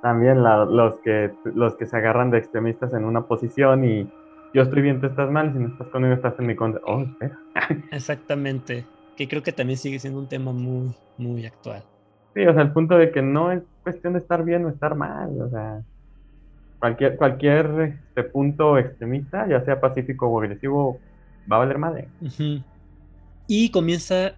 También 0.03 0.43
los, 0.43 0.99
que, 1.01 1.33
los 1.45 1.77
que 1.77 1.87
se 1.87 1.97
agarran 1.97 2.31
de 2.31 2.39
extremistas 2.39 2.93
en 2.95 3.05
una 3.05 3.27
posición 3.27 3.85
y 3.85 4.11
yo 4.55 4.63
estoy 4.63 4.83
bien, 4.83 5.01
tú 5.01 5.07
estás 5.07 5.31
mal, 5.31 5.53
si 5.53 5.59
no 5.59 5.69
estás 5.69 5.89
conmigo 5.89 6.15
estás 6.15 6.35
en 6.39 6.47
mi 6.47 6.57
contra. 6.57 6.81
Oh, 6.87 7.03
espera. 7.03 7.39
Exactamente. 7.93 8.87
Que 9.17 9.29
creo 9.29 9.43
que 9.43 9.53
también 9.53 9.79
sigue 9.79 9.99
siendo 9.99 10.19
un 10.19 10.29
tema 10.29 10.53
muy, 10.53 10.95
muy 11.19 11.45
actual. 11.45 11.83
Sí, 12.35 12.47
o 12.47 12.55
sea, 12.55 12.63
el 12.63 12.73
punto 12.73 12.97
de 12.97 13.11
que 13.11 13.23
no 13.23 13.53
es 13.53 13.63
cuestión 13.83 14.15
de 14.15 14.21
estar 14.21 14.45
bien 14.45 14.65
o 14.65 14.69
estar 14.69 14.95
mal, 14.95 15.41
o 15.41 15.51
sea, 15.51 15.83
cualquier, 16.79 17.17
cualquier 17.17 17.99
este 18.09 18.25
punto 18.25 18.79
extremista, 18.79 19.47
ya 19.49 19.65
sea 19.65 19.81
pacífico 19.81 20.29
o 20.29 20.41
agresivo, 20.41 20.99
va 21.51 21.57
a 21.57 21.59
valer 21.61 21.79
madre. 21.79 22.09
Y 23.47 23.71
comienza 23.71 24.33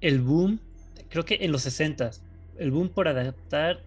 el 0.00 0.20
boom, 0.20 0.58
creo 1.08 1.24
que 1.24 1.38
en 1.40 1.52
los 1.52 1.62
60 1.62 2.10
el 2.58 2.70
boom 2.70 2.88
por 2.88 3.08
adaptar 3.08 3.80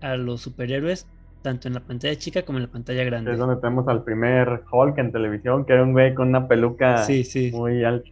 a 0.00 0.16
los 0.16 0.40
superhéroes 0.42 1.06
tanto 1.42 1.68
en 1.68 1.74
la 1.74 1.80
pantalla 1.80 2.16
chica 2.16 2.42
como 2.42 2.58
en 2.58 2.64
la 2.64 2.70
pantalla 2.70 3.04
grande. 3.04 3.32
Es 3.32 3.38
donde 3.38 3.56
tenemos 3.56 3.88
al 3.88 4.04
primer 4.04 4.62
Hulk 4.70 4.98
en 4.98 5.12
televisión, 5.12 5.64
que 5.64 5.72
era 5.72 5.82
un 5.82 5.92
güey 5.92 6.14
con 6.14 6.28
una 6.28 6.46
peluca 6.46 7.06
muy 7.52 7.84
alta. 7.84 8.08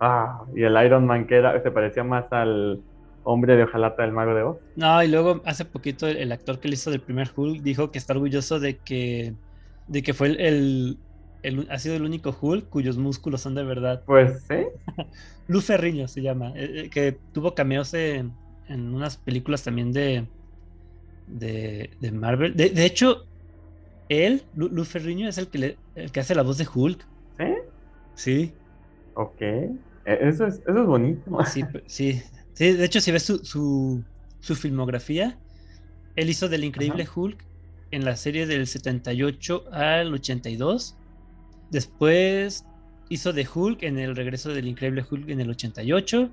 Ah, 0.00 0.44
y 0.54 0.62
el 0.62 0.82
Iron 0.82 1.06
Man 1.06 1.26
que 1.26 1.36
era, 1.36 1.62
se 1.62 1.70
parecía 1.70 2.02
más 2.02 2.32
al 2.32 2.80
hombre 3.24 3.56
de 3.56 3.64
hojalata 3.64 4.02
del 4.02 4.12
mago 4.12 4.34
de 4.34 4.42
Oz. 4.42 4.56
No, 4.76 5.02
y 5.02 5.08
luego 5.08 5.42
hace 5.44 5.66
poquito 5.66 6.06
el, 6.06 6.32
actor 6.32 6.58
que 6.58 6.68
le 6.68 6.74
hizo 6.74 6.90
del 6.90 7.02
primer 7.02 7.30
Hulk 7.34 7.62
dijo 7.62 7.90
que 7.90 7.98
está 7.98 8.14
orgulloso 8.14 8.58
de 8.58 8.78
que, 8.78 9.34
de 9.88 10.02
que 10.02 10.14
fue 10.14 10.28
el, 10.28 10.98
ha 11.68 11.78
sido 11.78 11.96
el 11.96 12.02
único 12.02 12.34
Hulk 12.38 12.68
cuyos 12.68 12.96
músculos 12.96 13.42
son 13.42 13.54
de 13.54 13.64
verdad. 13.64 14.02
Pues 14.06 14.42
sí. 14.48 14.66
Luz 15.48 15.66
Ferriño 15.66 16.08
se 16.08 16.22
llama, 16.22 16.52
eh, 16.56 16.84
eh, 16.84 16.90
que 16.90 17.18
tuvo 17.32 17.54
cameos 17.54 17.92
en, 17.94 18.32
unas 18.68 19.16
películas 19.16 19.64
también 19.64 19.92
de, 19.92 20.26
de, 21.38 21.90
Marvel. 22.12 22.56
De, 22.56 22.84
hecho, 22.84 23.26
él, 24.08 24.42
Luz 24.54 24.88
Ferriño, 24.88 25.28
es 25.28 25.38
el 25.38 25.48
que, 25.48 25.58
le, 25.58 25.76
el 25.94 26.10
que 26.10 26.20
hace 26.20 26.34
la 26.34 26.42
voz 26.42 26.58
de 26.58 26.66
Hulk. 26.72 27.06
¿Sí? 27.38 27.54
Sí. 28.14 28.52
Ok. 29.14 29.40
E, 29.40 29.78
eso 30.04 30.46
es, 30.46 30.60
eso 30.66 30.80
es 30.80 30.86
bonito. 30.86 31.44
Sí, 31.44 31.64
sí. 31.86 32.22
Sí, 32.54 32.72
de 32.72 32.84
hecho, 32.84 33.00
si 33.00 33.10
ves 33.10 33.22
su, 33.22 34.02
su, 34.40 34.54
filmografía, 34.54 35.38
él 36.16 36.28
hizo 36.28 36.48
del 36.48 36.64
Increíble 36.64 37.08
Hulk 37.14 37.42
en 37.90 38.04
la 38.04 38.16
serie 38.16 38.46
del 38.46 38.66
78 38.66 39.64
al 39.72 40.12
82. 40.12 40.96
Después 41.70 42.66
hizo 43.08 43.32
de 43.32 43.46
Hulk 43.52 43.82
en 43.82 43.98
el 43.98 44.14
regreso 44.16 44.52
del 44.52 44.66
Increíble 44.68 45.04
Hulk 45.08 45.28
en 45.28 45.40
el 45.40 45.50
88. 45.50 46.30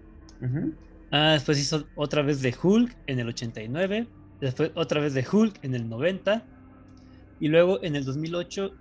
ah, 1.11 1.31
después 1.33 1.59
hizo 1.59 1.87
otra 1.95 2.23
vez 2.23 2.41
de 2.41 2.53
Hulk 2.61 2.95
en 3.07 3.19
el 3.19 3.29
89. 3.29 4.07
Después 4.39 4.71
otra 4.75 5.01
vez 5.01 5.13
de 5.13 5.25
Hulk 5.29 5.59
en 5.63 5.75
el 5.75 5.89
90. 5.89 6.43
Y 7.39 7.47
luego 7.49 7.79
en 7.83 7.95
el 7.95 8.05
2008 8.05 8.71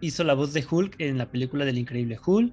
hizo 0.00 0.24
la 0.24 0.34
voz 0.34 0.52
de 0.52 0.64
Hulk 0.68 0.96
en 0.98 1.18
la 1.18 1.26
película 1.26 1.64
del 1.64 1.78
Increíble 1.78 2.18
Hulk. 2.24 2.52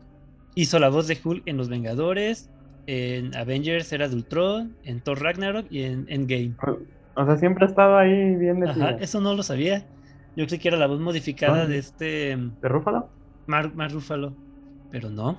Hizo 0.56 0.80
la 0.80 0.90
voz 0.90 1.08
de 1.08 1.18
Hulk 1.24 1.44
en 1.46 1.58
Los 1.58 1.70
Vengadores, 1.70 2.50
en 2.88 3.36
Avengers 3.36 3.92
Era 3.94 4.08
de 4.08 4.16
Ultron, 4.16 4.76
en 4.84 5.02
Thor 5.02 5.22
Ragnarok 5.22 5.66
y 5.70 5.84
en 5.84 6.06
Endgame. 6.10 6.56
O 7.16 7.26
sea, 7.26 7.38
siempre 7.38 7.66
ha 7.66 7.70
estado 7.70 7.98
ahí 7.98 8.36
bien 8.36 8.68
Ajá, 8.68 8.92
eso 8.92 9.22
no 9.22 9.34
lo 9.34 9.44
sabía. 9.44 9.86
Yo 10.36 10.48
creí 10.48 10.60
que 10.60 10.70
era 10.70 10.78
la 10.78 10.88
voz 10.88 11.00
modificada 11.00 11.66
de 11.66 11.78
este... 11.78 12.38
¿De 12.62 12.70
Rúfalo? 12.70 13.10
Mar, 13.48 13.72
Rúfalo. 13.92 14.34
Pero 14.90 15.10
no. 15.10 15.38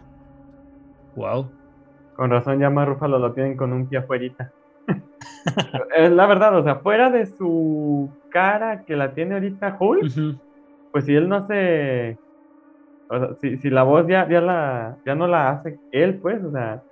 Wow. 1.16 1.50
Con 2.14 2.30
razón 2.30 2.60
ya 2.60 2.68
Mar 2.68 2.88
Rúfalo 2.88 3.18
lo 3.18 3.32
tienen 3.32 3.56
con 3.56 3.72
un 3.72 3.86
pie 3.86 3.98
afuerita. 3.98 4.52
es 5.96 6.10
la 6.10 6.26
verdad, 6.26 6.58
o 6.58 6.64
sea, 6.64 6.76
fuera 6.76 7.10
de 7.10 7.26
su 7.26 8.10
cara 8.30 8.84
que 8.84 8.96
la 8.96 9.14
tiene 9.14 9.34
ahorita 9.34 9.76
Hulk, 9.78 10.38
pues 10.90 11.04
si 11.04 11.14
él 11.14 11.28
no 11.28 11.36
hace 11.36 12.18
o 13.12 13.18
sea, 13.18 13.36
si, 13.40 13.58
si 13.58 13.68
la 13.68 13.82
voz 13.82 14.06
ya, 14.08 14.26
ya, 14.28 14.40
la, 14.40 14.96
ya 15.04 15.14
no 15.14 15.26
la 15.26 15.50
hace 15.50 15.78
él, 15.90 16.18
pues, 16.18 16.42
o 16.42 16.50
sea, 16.50 16.82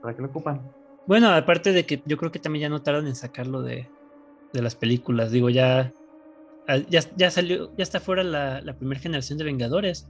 ¿para 0.00 0.14
qué 0.14 0.22
lo 0.22 0.28
ocupan? 0.28 0.62
Bueno, 1.06 1.28
aparte 1.28 1.72
de 1.72 1.84
que 1.84 2.00
yo 2.06 2.16
creo 2.16 2.30
que 2.30 2.38
también 2.38 2.62
ya 2.62 2.68
no 2.68 2.82
tardan 2.82 3.08
en 3.08 3.16
sacarlo 3.16 3.62
de, 3.62 3.88
de 4.52 4.62
las 4.62 4.76
películas. 4.76 5.32
Digo, 5.32 5.50
ya, 5.50 5.92
ah, 6.68 6.76
ya, 6.88 7.00
ya 7.16 7.32
salió, 7.32 7.74
ya 7.76 7.82
está 7.82 7.98
fuera 7.98 8.22
la, 8.22 8.60
la 8.60 8.74
primera 8.74 9.00
generación 9.00 9.38
de 9.38 9.44
Vengadores. 9.44 10.08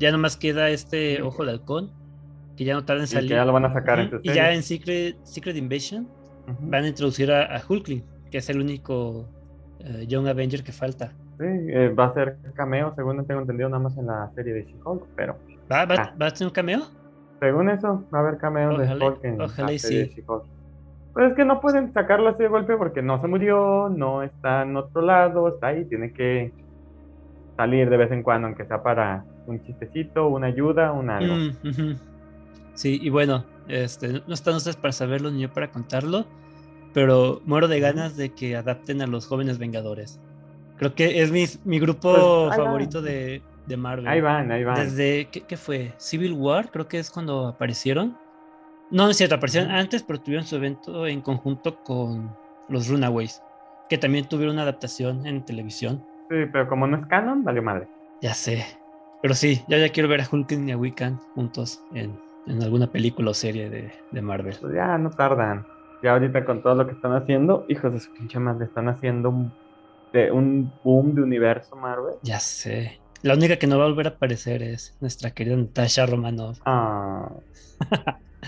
Ya 0.00 0.10
nomás 0.10 0.36
queda 0.36 0.70
este 0.70 1.22
Ojo 1.22 1.44
de 1.44 1.52
Halcón, 1.52 1.92
que 2.56 2.64
ya 2.64 2.74
no 2.74 2.84
tarda 2.84 3.02
en 3.02 3.06
salir. 3.06 3.28
Que 3.28 3.36
ya 3.36 3.44
lo 3.44 3.52
van 3.52 3.66
a 3.66 3.72
sacar 3.72 4.00
en 4.00 4.20
Y 4.24 4.32
ya 4.32 4.52
en 4.52 4.64
Secret, 4.64 5.16
Secret 5.24 5.56
Invasion 5.56 6.08
van 6.60 6.84
a 6.84 6.88
introducir 6.88 7.30
a, 7.30 7.56
a, 7.56 7.62
Hulkling, 7.66 8.02
que 8.30 8.38
es 8.38 8.48
el 8.50 8.60
único 8.60 9.28
uh, 9.80 10.02
Young 10.06 10.28
Avenger 10.28 10.62
que 10.62 10.72
falta. 10.72 11.12
Sí, 11.38 11.46
eh, 11.46 11.88
va 11.88 12.06
a 12.06 12.14
ser 12.14 12.36
cameo, 12.54 12.92
según 12.94 13.24
tengo 13.26 13.40
entendido, 13.40 13.68
nada 13.68 13.82
más 13.82 13.96
en 13.96 14.06
la 14.06 14.30
serie 14.34 14.52
de 14.52 14.64
She-Hulk, 14.64 15.06
pero... 15.16 15.36
¿Va, 15.70 15.86
va, 15.86 15.94
ah. 15.98 16.14
¿Va, 16.20 16.26
a 16.26 16.30
tener 16.30 16.48
un 16.48 16.54
cameo? 16.54 16.80
Según 17.40 17.70
eso, 17.70 18.04
va 18.12 18.18
a 18.18 18.22
haber 18.22 18.38
cameo 18.38 18.76
de 18.76 18.92
Hulk 18.92 19.24
en 19.24 19.38
la 19.38 19.48
serie 19.48 19.78
sí. 19.78 19.96
de 19.96 20.08
She-Hulk. 20.08 20.44
Pues 21.12 21.30
es 21.30 21.36
que 21.36 21.44
no 21.44 21.60
pueden 21.60 21.92
sacarlo 21.92 22.28
así 22.28 22.42
de 22.42 22.48
golpe 22.48 22.76
porque 22.76 23.02
no 23.02 23.20
se 23.20 23.26
murió, 23.26 23.88
no 23.88 24.22
está 24.22 24.62
en 24.62 24.76
otro 24.76 25.02
lado, 25.02 25.48
está 25.48 25.68
ahí, 25.68 25.84
tiene 25.86 26.12
que 26.12 26.52
salir 27.56 27.90
de 27.90 27.96
vez 27.96 28.12
en 28.12 28.22
cuando, 28.22 28.46
aunque 28.46 28.64
sea 28.66 28.82
para 28.82 29.24
un 29.46 29.62
chistecito, 29.62 30.28
una 30.28 30.46
ayuda, 30.46 30.92
un 30.92 31.10
algo. 31.10 31.34
Mm, 31.34 31.94
sí, 32.74 32.98
y 33.02 33.10
bueno, 33.10 33.44
este, 33.70 34.22
no 34.26 34.34
están 34.34 34.54
ustedes 34.54 34.76
para 34.76 34.92
saberlo 34.92 35.30
ni 35.30 35.42
yo 35.42 35.52
para 35.52 35.70
contarlo, 35.70 36.26
pero 36.92 37.40
muero 37.44 37.68
de 37.68 37.80
ganas 37.80 38.16
de 38.16 38.30
que 38.30 38.56
adapten 38.56 39.02
a 39.02 39.06
los 39.06 39.26
jóvenes 39.26 39.58
Vengadores. 39.58 40.20
Creo 40.76 40.94
que 40.94 41.20
es 41.22 41.30
mi, 41.30 41.44
mi 41.64 41.78
grupo 41.78 42.46
pues, 42.46 42.56
favorito 42.56 43.02
de, 43.02 43.42
de, 43.66 43.76
Marvel. 43.76 44.08
Ahí 44.08 44.20
van, 44.20 44.50
ahí 44.50 44.64
van. 44.64 44.76
Desde, 44.76 45.28
¿qué, 45.30 45.42
¿qué, 45.42 45.56
fue? 45.56 45.92
Civil 45.98 46.32
War, 46.32 46.70
creo 46.70 46.88
que 46.88 46.98
es 46.98 47.10
cuando 47.10 47.48
aparecieron. 47.48 48.16
No, 48.90 49.04
no 49.04 49.10
es 49.10 49.18
cierto, 49.18 49.34
aparecieron 49.34 49.70
antes, 49.70 50.02
pero 50.02 50.20
tuvieron 50.20 50.46
su 50.46 50.56
evento 50.56 51.06
en 51.06 51.20
conjunto 51.20 51.82
con 51.84 52.34
los 52.68 52.88
Runaways, 52.88 53.42
que 53.88 53.98
también 53.98 54.26
tuvieron 54.26 54.54
una 54.54 54.62
adaptación 54.62 55.26
en 55.26 55.44
televisión. 55.44 56.04
Sí, 56.30 56.36
pero 56.50 56.68
como 56.68 56.86
no 56.86 56.96
es 56.96 57.06
canon, 57.06 57.44
valió 57.44 57.62
madre. 57.62 57.86
Ya 58.22 58.34
sé. 58.34 58.64
Pero 59.22 59.34
sí, 59.34 59.62
ya, 59.68 59.78
ya 59.78 59.90
quiero 59.90 60.08
ver 60.08 60.22
a 60.22 60.28
Hulk 60.30 60.50
y 60.52 60.70
a 60.70 60.76
Wiccan 60.76 61.18
juntos 61.34 61.82
en, 61.92 62.18
en 62.50 62.62
alguna 62.62 62.90
película 62.90 63.30
o 63.30 63.34
serie 63.34 63.70
de, 63.70 63.92
de 64.10 64.22
Marvel. 64.22 64.58
Pues 64.60 64.74
ya 64.74 64.98
no 64.98 65.10
tardan. 65.10 65.66
Ya 66.02 66.12
ahorita 66.12 66.44
con 66.44 66.62
todo 66.62 66.74
lo 66.74 66.86
que 66.86 66.92
están 66.94 67.12
haciendo, 67.14 67.64
hijos 67.68 67.92
de 67.92 68.00
su 68.00 68.10
pinche 68.12 68.38
madre, 68.38 68.66
están 68.66 68.88
haciendo 68.88 69.30
un 69.30 69.56
de 70.12 70.32
un 70.32 70.78
boom 70.82 71.14
de 71.14 71.22
universo 71.22 71.76
Marvel. 71.76 72.16
Ya 72.22 72.40
sé. 72.40 73.02
La 73.22 73.34
única 73.34 73.58
que 73.58 73.66
no 73.66 73.78
va 73.78 73.84
a 73.84 73.88
volver 73.88 74.06
a 74.06 74.10
aparecer 74.10 74.62
es 74.62 74.96
nuestra 75.00 75.32
querida 75.32 75.56
Natasha 75.56 76.06
Romanoff. 76.06 76.60
Ah. 76.64 77.40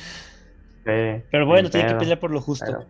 Pero 1.30 1.46
bueno, 1.46 1.70
tiene 1.70 1.86
que 1.86 1.94
pelear 1.96 2.20
por 2.20 2.30
lo 2.30 2.40
justo. 2.40 2.88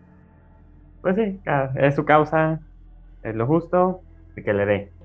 pues 1.01 1.15
sí, 1.15 1.41
es 1.75 1.95
su 1.95 2.05
causa, 2.05 2.61
es 3.23 3.35
lo 3.35 3.47
justo 3.47 4.05
y 4.35 4.43
que 4.43 4.53
le 4.53 4.65
dé. 4.65 4.95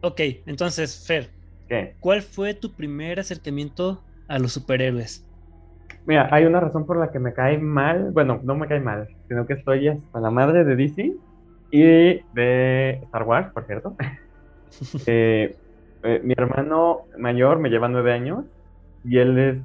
Ok, 0.00 0.20
entonces, 0.46 1.04
Fer, 1.06 1.34
¿Qué? 1.68 1.96
¿cuál 2.00 2.22
fue 2.22 2.54
tu 2.54 2.74
primer 2.76 3.20
acercamiento 3.20 4.06
a 4.28 4.38
los 4.38 4.52
superhéroes? 4.54 5.28
Mira, 6.06 6.28
hay 6.30 6.44
una 6.44 6.60
razón 6.60 6.86
por 6.86 6.98
la 6.98 7.10
que 7.10 7.18
me 7.18 7.32
cae 7.32 7.58
mal, 7.58 8.10
bueno, 8.12 8.40
no 8.42 8.54
me 8.56 8.68
cae 8.68 8.80
mal, 8.80 9.08
sino 9.28 9.46
que 9.46 9.54
estoy 9.54 9.88
hasta 9.88 10.20
la 10.20 10.30
madre 10.30 10.64
de 10.64 10.76
DC 10.76 11.12
y 11.70 11.82
de 12.32 13.00
Star 13.04 13.22
Wars, 13.24 13.52
por 13.52 13.66
cierto. 13.66 13.96
Eh, 15.06 15.54
eh, 16.02 16.20
mi 16.24 16.34
hermano 16.36 17.02
mayor 17.16 17.60
me 17.60 17.70
lleva 17.70 17.86
nueve 17.86 18.12
años 18.12 18.44
y 19.04 19.18
él 19.18 19.38
es 19.38 19.56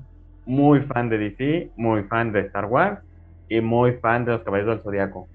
muy 0.46 0.82
fan 0.82 1.10
de 1.10 1.18
DC, 1.18 1.72
muy 1.78 2.04
fan 2.04 2.32
de 2.32 2.42
Star 2.42 2.66
Wars 2.66 3.02
y 3.50 3.60
muy 3.60 3.94
fan 3.94 4.24
de 4.24 4.34
los 4.34 4.44
Caballeros 4.44 4.76
del 4.76 4.84
Zodiaco. 4.84 5.28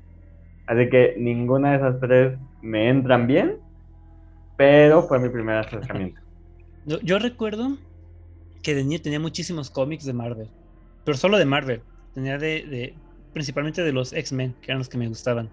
Así 0.66 0.88
que 0.88 1.14
ninguna 1.18 1.72
de 1.72 1.76
esas 1.76 2.00
tres 2.00 2.38
me 2.62 2.88
entran 2.88 3.26
bien, 3.26 3.58
pero 4.56 5.02
fue 5.02 5.18
mi 5.18 5.28
primer 5.28 5.58
acercamiento. 5.58 6.20
Yo, 7.02 7.18
recuerdo 7.18 7.78
que 8.62 8.74
de 8.74 8.84
niño 8.84 9.00
tenía 9.02 9.20
muchísimos 9.20 9.70
cómics 9.70 10.04
de 10.04 10.12
Marvel, 10.12 10.50
pero 11.04 11.16
solo 11.16 11.38
de 11.38 11.44
Marvel. 11.44 11.82
Tenía 12.14 12.38
de, 12.38 12.64
de 12.64 12.94
principalmente 13.32 13.82
de 13.82 13.92
los 13.92 14.12
X-Men, 14.12 14.54
que 14.60 14.70
eran 14.70 14.78
los 14.78 14.88
que 14.88 14.98
me 14.98 15.08
gustaban. 15.08 15.50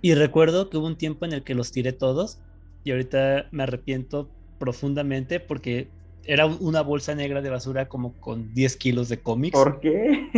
Y 0.00 0.14
recuerdo 0.14 0.70
que 0.70 0.78
hubo 0.78 0.86
un 0.86 0.96
tiempo 0.96 1.24
en 1.26 1.32
el 1.32 1.42
que 1.42 1.54
los 1.54 1.70
tiré 1.70 1.92
todos 1.92 2.40
y 2.82 2.92
ahorita 2.92 3.46
me 3.50 3.62
arrepiento 3.62 4.30
profundamente 4.58 5.40
porque 5.40 5.88
era 6.24 6.46
una 6.46 6.82
bolsa 6.82 7.14
negra 7.14 7.40
de 7.40 7.50
basura 7.50 7.88
como 7.88 8.12
con 8.20 8.52
10 8.54 8.76
kilos 8.76 9.08
de 9.08 9.18
cómics. 9.18 9.58
¿Por 9.58 9.80
qué? 9.80 10.28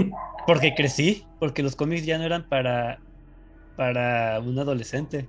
Porque 0.46 0.74
crecí, 0.74 1.24
porque 1.38 1.62
los 1.62 1.76
cómics 1.76 2.04
ya 2.04 2.18
no 2.18 2.24
eran 2.24 2.48
para, 2.48 2.98
para 3.76 4.40
un 4.40 4.58
adolescente. 4.58 5.28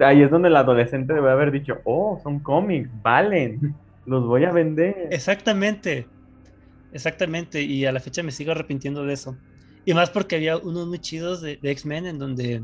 Ahí 0.00 0.22
es 0.22 0.30
donde 0.30 0.48
el 0.48 0.56
adolescente 0.56 1.14
debe 1.14 1.30
haber 1.30 1.50
dicho, 1.50 1.78
oh, 1.84 2.20
son 2.22 2.40
cómics, 2.40 2.90
valen, 3.02 3.74
los 4.04 4.26
voy 4.26 4.44
a 4.44 4.52
vender. 4.52 5.08
Exactamente, 5.10 6.06
exactamente, 6.92 7.62
y 7.62 7.84
a 7.84 7.92
la 7.92 8.00
fecha 8.00 8.22
me 8.22 8.32
sigo 8.32 8.52
arrepintiendo 8.52 9.04
de 9.04 9.14
eso. 9.14 9.36
Y 9.84 9.94
más 9.94 10.10
porque 10.10 10.36
había 10.36 10.56
unos 10.58 10.86
muy 10.86 11.00
chidos 11.00 11.40
de 11.40 11.58
X-Men 11.62 12.06
en 12.06 12.18
donde 12.18 12.62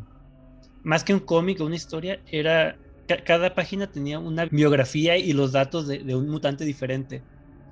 más 0.83 1.05
que 1.05 1.15
un 1.15 1.21
cómic 1.21 1.61
o 1.61 1.67
una 1.67 1.77
historia, 1.77 2.21
era 2.31 2.79
cada 3.25 3.55
página 3.55 3.87
tenía 3.87 4.19
una 4.19 4.47
biografía 4.47 5.17
y 5.17 5.33
los 5.33 5.53
datos 5.53 5.89
de, 5.89 6.15
un 6.15 6.29
mutante 6.29 6.65
diferente. 6.65 7.23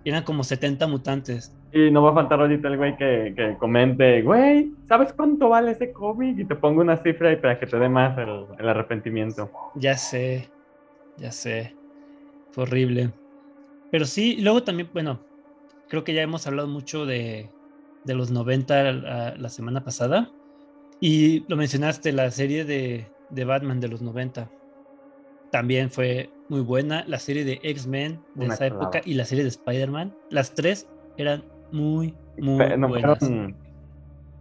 eran 0.04 0.22
como 0.22 0.44
70 0.44 0.86
mutantes. 0.86 1.52
Y 1.72 1.90
no 1.90 2.02
va 2.02 2.10
a 2.12 2.14
faltar 2.14 2.40
ahorita 2.40 2.68
el 2.68 2.76
güey 2.76 2.96
que, 2.96 3.34
que 3.36 3.56
comente, 3.58 4.22
güey, 4.22 4.72
¿sabes 4.88 5.12
cuánto 5.12 5.48
vale 5.48 5.72
ese 5.72 5.92
cómic? 5.92 6.38
Y 6.38 6.44
te 6.44 6.54
pongo 6.54 6.80
una 6.80 6.96
cifra 6.96 7.32
y 7.32 7.36
para 7.36 7.58
que 7.58 7.66
te 7.66 7.78
dé 7.78 7.88
más 7.88 8.16
el, 8.16 8.46
el 8.58 8.68
arrepentimiento. 8.68 9.50
Ya 9.74 9.96
sé, 9.96 10.48
ya 11.16 11.32
sé. 11.32 11.76
Fue 12.52 12.62
horrible. 12.62 13.10
Pero 13.90 14.04
sí, 14.06 14.40
luego 14.40 14.62
también, 14.62 14.88
bueno, 14.92 15.25
creo 15.88 16.04
que 16.04 16.14
ya 16.14 16.22
hemos 16.22 16.46
hablado 16.46 16.68
mucho 16.68 17.06
de, 17.06 17.54
de 18.04 18.14
los 18.14 18.30
90 18.30 18.92
la, 18.92 19.36
la 19.36 19.48
semana 19.50 19.84
pasada. 19.84 20.32
Y 21.00 21.46
lo 21.48 21.56
mencionaste, 21.56 22.12
la 22.12 22.30
serie 22.30 22.64
de, 22.64 23.12
de 23.28 23.44
Batman 23.44 23.80
de 23.80 23.88
los 23.88 24.02
90 24.02 24.52
también 25.50 25.90
fue 25.90 26.34
muy 26.48 26.60
buena. 26.60 27.04
La 27.06 27.18
serie 27.18 27.44
de 27.44 27.60
X-Men 27.62 28.26
de 28.34 28.46
Una 28.46 28.48
esa 28.48 28.66
época 28.66 29.00
y 29.04 29.14
la 29.14 29.24
serie 29.24 29.44
de 29.44 29.50
Spider-Man, 29.50 30.16
las 30.30 30.54
tres 30.54 30.90
eran 31.16 31.48
muy, 31.70 32.20
muy 32.36 32.76
no, 32.78 32.88
buenas. 32.88 33.36
fueron- 33.38 33.58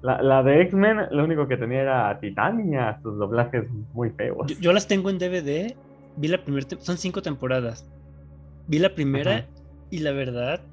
la, 0.01 0.21
la 0.23 0.43
de 0.43 0.61
X-Men, 0.63 1.07
lo 1.11 1.23
único 1.25 1.47
que 1.47 1.57
tenía 1.57 1.81
era 1.83 2.19
Titania, 2.21 2.99
sus 3.03 3.17
doblajes 3.19 3.69
muy 3.93 4.11
feos. 4.11 4.47
Yo, 4.47 4.55
yo 4.59 4.73
las 4.73 4.87
tengo 4.87 5.09
en 5.09 5.17
DVD, 5.17 5.79
vi 6.15 6.27
la 6.27 6.43
primera, 6.43 6.67
son 6.79 6.97
cinco 6.97 7.21
temporadas. 7.21 7.89
Vi 8.67 8.79
la 8.79 8.95
primera 8.95 9.35
Ajá. 9.35 9.51
y 9.89 9.99
la 9.99 10.13
verdad, 10.13 10.67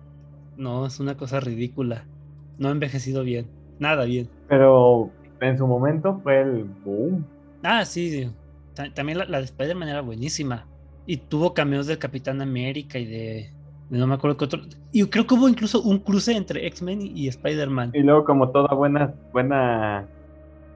no, 0.56 0.86
es 0.86 1.00
una 1.00 1.16
cosa 1.16 1.40
ridícula. 1.40 2.08
No 2.58 2.68
ha 2.68 2.72
envejecido 2.72 3.22
bien, 3.24 3.52
nada 3.78 4.04
bien. 4.04 4.30
Pero 4.46 5.10
en 5.40 5.58
su 5.58 5.66
momento 5.66 6.20
fue 6.22 6.40
el 6.42 6.64
boom. 6.64 7.26
Ah, 7.62 7.84
sí, 7.84 8.10
sí. 8.10 8.30
Ta- 8.74 8.92
también 8.92 9.18
la, 9.18 9.24
la 9.26 9.38
de 9.38 9.44
Spider-Man 9.44 9.88
era 9.88 10.00
buenísima. 10.00 10.68
Y 11.04 11.18
tuvo 11.28 11.54
cameos 11.54 11.86
del 11.86 11.98
Capitán 11.98 12.40
América 12.40 12.98
y 12.98 13.06
de, 13.06 13.54
de 13.88 13.98
no 13.98 14.06
me 14.06 14.14
acuerdo 14.14 14.36
qué 14.36 14.44
otro. 14.44 14.62
Y 14.90 15.08
creo 15.08 15.26
que 15.26 15.34
hubo 15.34 15.48
incluso 15.48 15.82
un 15.82 16.00
cruce 16.00 16.36
entre 16.36 16.66
X-Men 16.66 17.02
y, 17.02 17.24
y 17.24 17.28
Spider-Man. 17.28 17.92
Y 17.92 18.02
luego, 18.02 18.24
como 18.24 18.50
toda 18.50 18.74
buena, 18.74 19.14
buena, 19.32 20.08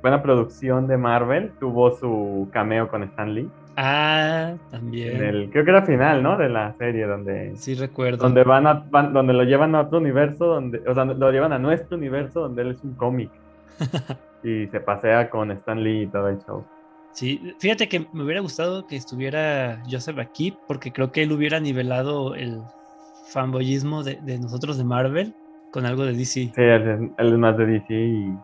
buena 0.06 0.22
producción 0.22 0.86
de 0.86 0.96
Marvel, 0.96 1.52
tuvo 1.58 1.90
su 1.96 2.48
cameo 2.52 2.88
con 2.88 3.02
Stan 3.02 3.34
Lee. 3.34 3.50
Ah, 3.76 4.52
En 4.52 4.70
también. 4.70 5.22
el, 5.22 5.50
creo 5.50 5.64
que 5.64 5.70
era 5.70 5.82
final, 5.82 6.22
¿no? 6.22 6.36
De 6.38 6.48
la 6.48 6.74
serie, 6.78 7.06
donde, 7.06 7.54
Sí, 7.56 7.74
recuerdo. 7.74 8.22
donde 8.22 8.42
van, 8.44 8.66
a, 8.66 8.84
van- 8.90 9.12
donde 9.12 9.32
lo 9.34 9.42
llevan 9.44 9.74
a 9.74 9.82
otro 9.82 9.98
universo, 9.98 10.46
donde, 10.46 10.80
o 10.88 10.94
sea, 10.94 11.04
lo 11.04 11.30
llevan 11.30 11.52
a 11.52 11.58
nuestro 11.58 11.96
universo, 11.96 12.40
donde 12.40 12.62
él 12.62 12.70
es 12.70 12.82
un 12.84 12.94
cómic. 12.94 13.30
y 14.42 14.66
se 14.68 14.80
pasea 14.80 15.28
con 15.28 15.50
Stan 15.50 15.82
Lee 15.82 16.02
y 16.02 16.06
todo 16.06 16.28
el 16.28 16.38
show. 16.44 16.64
Sí, 17.12 17.54
fíjate 17.58 17.88
que 17.88 18.06
me 18.12 18.24
hubiera 18.24 18.40
gustado 18.40 18.86
que 18.86 18.96
estuviera 18.96 19.82
Joseph 19.90 20.18
aquí, 20.18 20.56
porque 20.68 20.92
creo 20.92 21.10
que 21.12 21.22
él 21.22 21.32
hubiera 21.32 21.58
nivelado 21.60 22.34
el 22.34 22.60
fanboyismo 23.32 24.02
de, 24.04 24.16
de 24.22 24.38
nosotros 24.38 24.78
de 24.78 24.84
Marvel 24.84 25.34
con 25.72 25.84
algo 25.86 26.04
de 26.04 26.12
DC. 26.12 26.52
Sí, 26.54 26.62
él 26.62 26.88
es, 26.88 27.00
él 27.18 27.32
es 27.32 27.38
más 27.38 27.56
de 27.56 27.66
DC 27.66 27.94
y, 27.94 28.34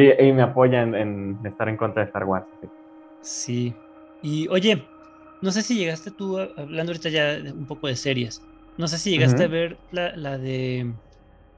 y, 0.00 0.28
y 0.28 0.32
me 0.32 0.42
apoya 0.42 0.82
en, 0.82 0.94
en 0.94 1.40
estar 1.44 1.68
en 1.68 1.76
contra 1.76 2.02
de 2.02 2.06
Star 2.08 2.24
Wars. 2.24 2.46
sí. 2.60 2.72
Sí. 3.20 3.82
Y 4.20 4.48
oye, 4.48 4.92
no 5.40 5.52
sé 5.52 5.62
si 5.62 5.76
llegaste 5.76 6.10
tú, 6.12 6.38
hablando 6.38 6.92
ahorita 6.92 7.08
ya 7.10 7.24
de 7.40 7.52
un 7.52 7.66
poco 7.66 7.86
de 7.88 7.96
series, 7.96 8.48
no 8.76 8.88
sé 8.88 8.98
si 8.98 9.10
llegaste 9.10 9.44
a 9.44 9.48
ver 9.48 9.82
la, 9.90 10.14
la 10.16 10.38
de 10.38 10.96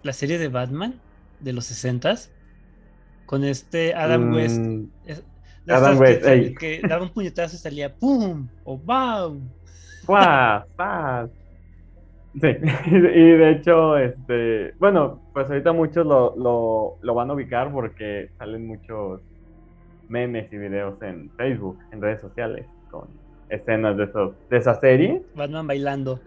la 0.03 0.13
serie 0.13 0.39
de 0.39 0.49
Batman 0.49 1.03
de 1.39 1.53
los 1.53 1.67
60s 1.67 2.35
con 3.27 3.45
este 3.45 3.95
Adam 3.95 4.31
West. 4.33 4.69
Mm, 4.69 4.91
Es- 5.03 5.27
de 5.65 5.75
Adam 5.75 5.99
West, 6.01 6.23
que, 6.25 6.57
que 6.59 6.85
daba 6.85 7.05
un 7.05 7.13
puñetazo 7.15 7.57
y 7.57 7.61
salía 7.61 7.97
¡pum! 7.97 8.51
o 8.65 8.79
¡bam! 8.81 9.55
¡Guau! 10.03 10.65
Sí, 12.41 12.47
y 12.87 13.31
de 13.31 13.51
hecho, 13.51 13.97
este, 13.97 14.75
bueno, 14.79 15.23
pues 15.33 15.49
ahorita 15.49 15.73
muchos 15.73 16.07
lo, 16.07 16.35
lo, 16.37 16.99
lo 17.01 17.15
van 17.15 17.31
a 17.31 17.35
ubicar 17.35 17.73
porque 17.73 18.29
salen 18.39 18.67
muchos 18.67 19.23
memes 20.09 20.53
y 20.53 20.59
videos 20.59 21.01
en 21.03 21.31
Facebook, 21.37 21.79
en 21.91 22.03
redes 22.03 22.21
sociales, 22.21 22.67
con 22.91 23.09
escenas 23.49 23.97
de, 23.97 24.05
esos, 24.05 24.37
de 24.49 24.57
esa 24.57 24.75
serie, 24.81 25.23
Batman 25.35 25.67
bailando. 25.67 26.21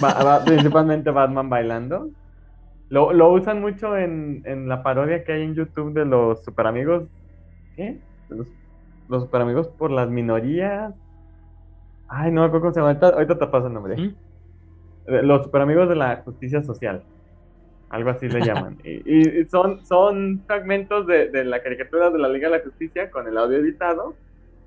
Ba- 0.00 0.22
ba- 0.24 0.44
principalmente 0.46 1.10
Batman 1.10 1.48
bailando. 1.48 2.10
Lo, 2.88 3.12
lo 3.12 3.32
usan 3.32 3.60
mucho 3.60 3.96
en, 3.96 4.42
en 4.44 4.68
la 4.68 4.82
parodia 4.82 5.24
que 5.24 5.32
hay 5.32 5.42
en 5.42 5.54
YouTube 5.54 5.94
de 5.94 6.04
los 6.04 6.42
super 6.44 6.66
amigos. 6.66 7.08
¿Qué? 7.76 8.00
Los, 8.28 8.48
los 9.08 9.22
super 9.24 9.42
amigos 9.42 9.68
por 9.78 9.90
las 9.90 10.08
minorías. 10.10 10.94
Ay, 12.08 12.30
no 12.32 12.42
me 12.42 12.46
acuerdo 12.48 12.62
cómo 12.64 12.74
se 12.74 12.80
llama. 12.80 12.88
Ahorita, 12.90 13.08
ahorita 13.08 13.38
te 13.38 13.46
paso 13.46 13.66
el 13.68 13.72
nombre. 13.74 13.96
¿Mm? 13.96 14.16
Los 15.22 15.44
super 15.44 15.62
amigos 15.62 15.88
de 15.88 15.96
la 15.96 16.22
justicia 16.24 16.62
social. 16.62 17.04
Algo 17.90 18.10
así 18.10 18.28
le 18.28 18.42
llaman. 18.42 18.78
Y, 18.84 19.40
y 19.42 19.46
son, 19.48 19.84
son 19.84 20.44
fragmentos 20.46 21.06
de, 21.06 21.30
de 21.30 21.44
la 21.44 21.62
caricatura 21.62 22.10
de 22.10 22.18
la 22.18 22.28
Liga 22.28 22.48
de 22.50 22.58
la 22.58 22.64
Justicia 22.64 23.10
con 23.10 23.26
el 23.28 23.38
audio 23.38 23.58
editado 23.58 24.18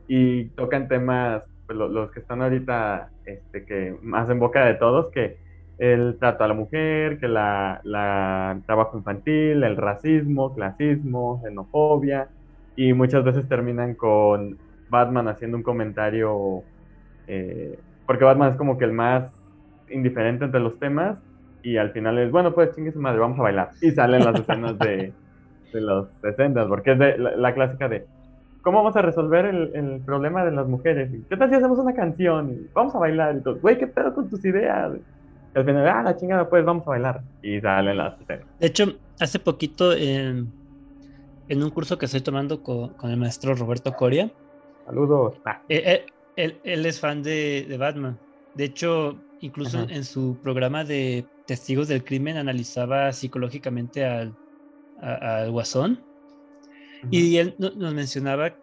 y 0.07 0.51
tocan 0.51 0.87
temas, 0.87 1.43
pues, 1.67 1.77
lo- 1.77 1.89
los 1.89 2.11
que 2.11 2.21
están 2.21 2.41
ahorita 2.41 3.11
este, 3.25 3.65
que 3.65 3.97
más 4.01 4.29
en 4.29 4.39
boca 4.39 4.65
de 4.65 4.75
todos, 4.75 5.11
que 5.11 5.37
el 5.77 6.17
trato 6.19 6.43
a 6.43 6.47
la 6.49 6.53
mujer, 6.53 7.19
que 7.19 7.27
la, 7.27 7.81
la 7.83 8.53
el 8.57 8.65
trabajo 8.65 8.97
infantil, 8.97 9.63
el 9.63 9.77
racismo, 9.77 10.53
clasismo, 10.55 11.41
xenofobia, 11.43 12.29
y 12.75 12.93
muchas 12.93 13.23
veces 13.23 13.47
terminan 13.47 13.95
con 13.95 14.59
Batman 14.87 15.27
haciendo 15.29 15.57
un 15.57 15.63
comentario, 15.63 16.65
eh, 17.27 17.81
porque 18.05 18.25
Batman 18.25 18.51
es 18.53 18.57
como 18.57 18.77
que 18.77 18.85
el 18.85 18.93
más 18.93 19.42
indiferente 19.93 20.45
entre 20.45 20.59
los 20.59 20.77
temas, 20.79 21.17
y 21.61 21.77
al 21.77 21.91
final 21.91 22.17
es, 22.17 22.31
bueno, 22.31 22.53
pues 22.53 22.75
chingue 22.75 22.91
su 22.91 22.99
madre, 22.99 23.19
vamos 23.19 23.39
a 23.39 23.43
bailar. 23.43 23.69
Y 23.81 23.91
salen 23.91 24.25
las 24.25 24.39
escenas 24.39 24.77
de, 24.79 25.13
de 25.71 25.81
los 25.81 26.07
60, 26.21 26.67
porque 26.67 26.91
es 26.93 26.99
de, 26.99 27.17
la, 27.17 27.35
la 27.37 27.53
clásica 27.53 27.87
de, 27.87 28.05
¿cómo 28.61 28.79
vamos 28.79 28.95
a 28.95 29.01
resolver 29.01 29.45
el, 29.45 29.71
el 29.73 30.01
problema 30.01 30.43
de 30.43 30.51
las 30.51 30.67
mujeres? 30.67 31.13
Y, 31.13 31.21
¿Qué 31.23 31.37
tal 31.37 31.49
si 31.49 31.55
hacemos 31.55 31.79
una 31.79 31.93
canción? 31.93 32.51
Y 32.51 32.67
vamos 32.73 32.93
a 32.95 32.99
bailar. 32.99 33.37
Y 33.37 33.41
todo, 33.41 33.55
güey, 33.59 33.77
¿qué 33.77 33.87
pedo 33.87 34.13
con 34.13 34.29
tus 34.29 34.43
ideas? 34.43 34.93
Y 35.55 35.59
al 35.59 35.65
final, 35.65 35.87
ah, 35.87 36.03
la 36.03 36.17
chingada, 36.17 36.49
pues 36.49 36.65
vamos 36.65 36.85
a 36.87 36.91
bailar. 36.91 37.21
Y 37.41 37.61
salen 37.61 37.97
las 37.97 38.19
escenas. 38.19 38.45
De 38.59 38.67
hecho, 38.67 38.85
hace 39.19 39.39
poquito 39.39 39.93
en, 39.93 40.51
en 41.47 41.63
un 41.63 41.69
curso 41.69 41.97
que 41.97 42.05
estoy 42.05 42.21
tomando 42.21 42.61
con, 42.61 42.89
con 42.89 43.09
el 43.11 43.17
maestro 43.17 43.55
Roberto 43.55 43.93
Coria, 43.93 44.29
Saludos. 44.85 45.35
Ah, 45.45 45.61
eh, 45.69 45.83
eh, 45.85 46.05
él, 46.35 46.57
él 46.63 46.85
es 46.85 46.99
fan 46.99 47.23
de, 47.23 47.65
de 47.67 47.77
Batman. 47.77 48.17
De 48.55 48.65
hecho, 48.65 49.17
incluso 49.45 49.79
Ajá. 49.79 49.87
en 49.89 50.05
su 50.05 50.39
programa 50.41 50.83
de 50.85 51.29
Testigos 51.45 51.87
del 51.87 52.03
Crimen 52.05 52.37
analizaba 52.37 53.11
psicológicamente 53.13 54.05
al, 54.05 54.37
a- 54.97 55.39
al 55.43 55.51
Guasón. 55.51 56.07
Y 57.09 57.37
él 57.37 57.55
no- 57.59 57.71
nos 57.71 57.93
mencionaba 57.93 58.59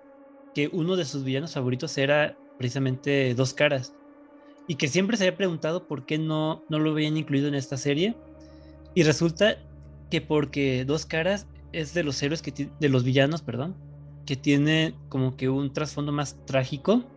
que 0.55 0.69
uno 0.73 0.97
de 0.97 1.05
sus 1.05 1.25
villanos 1.25 1.55
favoritos 1.55 1.97
era 1.99 2.38
precisamente 2.57 3.35
Dos 3.35 3.55
Caras. 3.55 3.99
Y 4.66 4.77
que 4.77 4.88
siempre 4.88 5.16
se 5.16 5.25
había 5.27 5.37
preguntado 5.38 5.87
por 5.88 6.07
qué 6.07 6.19
no, 6.19 6.64
no 6.69 6.79
lo 6.79 6.93
habían 6.93 7.16
incluido 7.16 7.49
en 7.49 7.55
esta 7.57 7.77
serie. 7.79 8.21
Y 8.95 9.05
resulta 9.05 9.59
que 10.11 10.21
porque 10.21 10.85
Dos 10.85 11.07
Caras 11.07 11.49
es 11.73 11.95
de 11.95 12.05
los 12.05 12.23
héroes 12.23 12.43
que 12.43 12.53
de 12.79 12.88
los 12.88 13.05
villanos, 13.05 13.43
perdón, 13.43 13.81
que 14.27 14.37
tiene 14.37 15.01
como 15.09 15.37
que 15.37 15.49
un 15.49 15.73
trasfondo 15.73 16.12
más 16.12 16.40
trágico. 16.45 17.12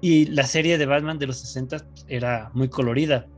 Y 0.00 0.26
la 0.26 0.44
serie 0.44 0.78
de 0.78 0.86
Batman 0.86 1.18
de 1.18 1.26
los 1.26 1.40
60 1.40 1.78
era 2.06 2.50
muy 2.54 2.68
colorida. 2.68 3.28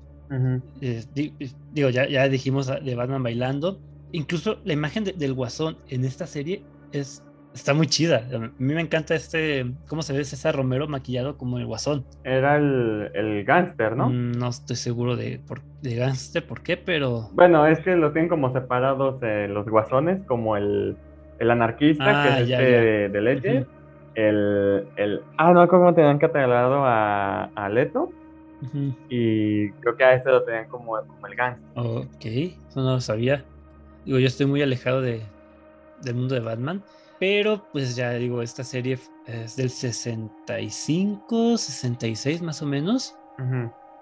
Eh, 0.81 1.05
di- 1.11 1.37
digo, 1.71 1.91
ya, 1.91 2.09
ya 2.09 2.29
dijimos 2.29 2.67
de 2.69 2.95
Batman 2.95 3.23
bailando. 3.23 3.83
Incluso 4.13 4.61
la 4.65 4.73
imagen 4.73 5.05
de- 5.05 5.13
del 5.13 5.35
guasón 5.35 5.79
en 5.87 6.05
esta 6.05 6.27
serie 6.27 6.67
es, 6.93 7.25
está 7.53 7.75
muy 7.75 7.87
chida. 7.87 8.29
A 8.33 8.39
mí 8.39 8.75
me 8.75 8.81
encanta 8.81 9.15
este, 9.15 9.65
cómo 9.87 10.03
se 10.03 10.13
ve 10.13 10.25
César 10.25 10.57
Romero 10.57 10.89
maquillado 10.89 11.37
como 11.37 11.59
el 11.59 11.67
guasón. 11.67 12.07
Era 12.25 12.57
el, 12.57 13.11
el 13.15 13.45
gángster, 13.45 13.97
¿no? 13.97 14.11
Mm, 14.11 14.33
No 14.33 14.49
estoy 14.49 14.77
seguro 14.77 15.17
de, 15.17 15.41
por, 15.47 15.65
de 15.81 15.95
Gangster 15.97 16.47
por 16.47 16.63
qué, 16.63 16.77
pero... 16.77 17.31
Bueno, 17.33 17.67
es 17.67 17.81
que 17.81 17.95
lo 17.97 18.13
tienen 18.13 18.29
como 18.29 18.53
separados 18.53 19.23
eh, 19.23 19.47
los 19.49 19.67
guasones, 19.67 20.25
como 20.27 20.57
el, 20.57 20.99
el 21.39 21.51
anarquista, 21.51 22.05
Ah, 22.05 22.23
que 22.37 22.43
es 22.43 22.49
ya, 22.49 22.61
este 22.61 22.71
ya. 22.71 22.81
de, 23.09 23.21
Ledger. 23.21 23.57
Ujú. 23.63 23.71
El, 24.15 24.87
el. 24.97 25.21
Ah, 25.39 25.53
no, 25.53 25.67
como 25.69 25.95
tenían 25.95 26.19
catalogado 26.19 26.85
a, 26.85 27.45
a 27.45 27.69
Leto. 27.69 28.11
Y 29.09 29.71
creo 29.73 29.97
que 29.97 30.05
a 30.05 30.15
este 30.15 30.31
lo 30.31 30.45
tenían 30.45 30.69
como, 30.69 30.93
como 31.07 31.27
el 31.27 31.35
gángster. 31.35 31.83
Ok, 31.83 32.25
eso 32.25 32.81
no 32.83 32.95
lo 32.95 33.01
sabía. 33.01 33.45
Digo, 34.05 34.19
yo 34.19 34.27
estoy 34.27 34.47
muy 34.47 34.61
alejado 34.63 35.01
de, 35.01 35.23
del 36.03 36.15
mundo 36.15 36.35
de 36.35 36.41
Batman. 36.41 36.83
Pero 37.19 37.63
pues 37.73 37.97
ya 37.97 38.13
digo, 38.13 38.43
esta 38.43 38.65
serie 38.65 38.99
es 39.27 39.57
del 39.57 39.71
65, 39.71 41.59
66 41.59 42.41
más 42.43 42.63
o 42.63 42.67
menos. 42.67 43.15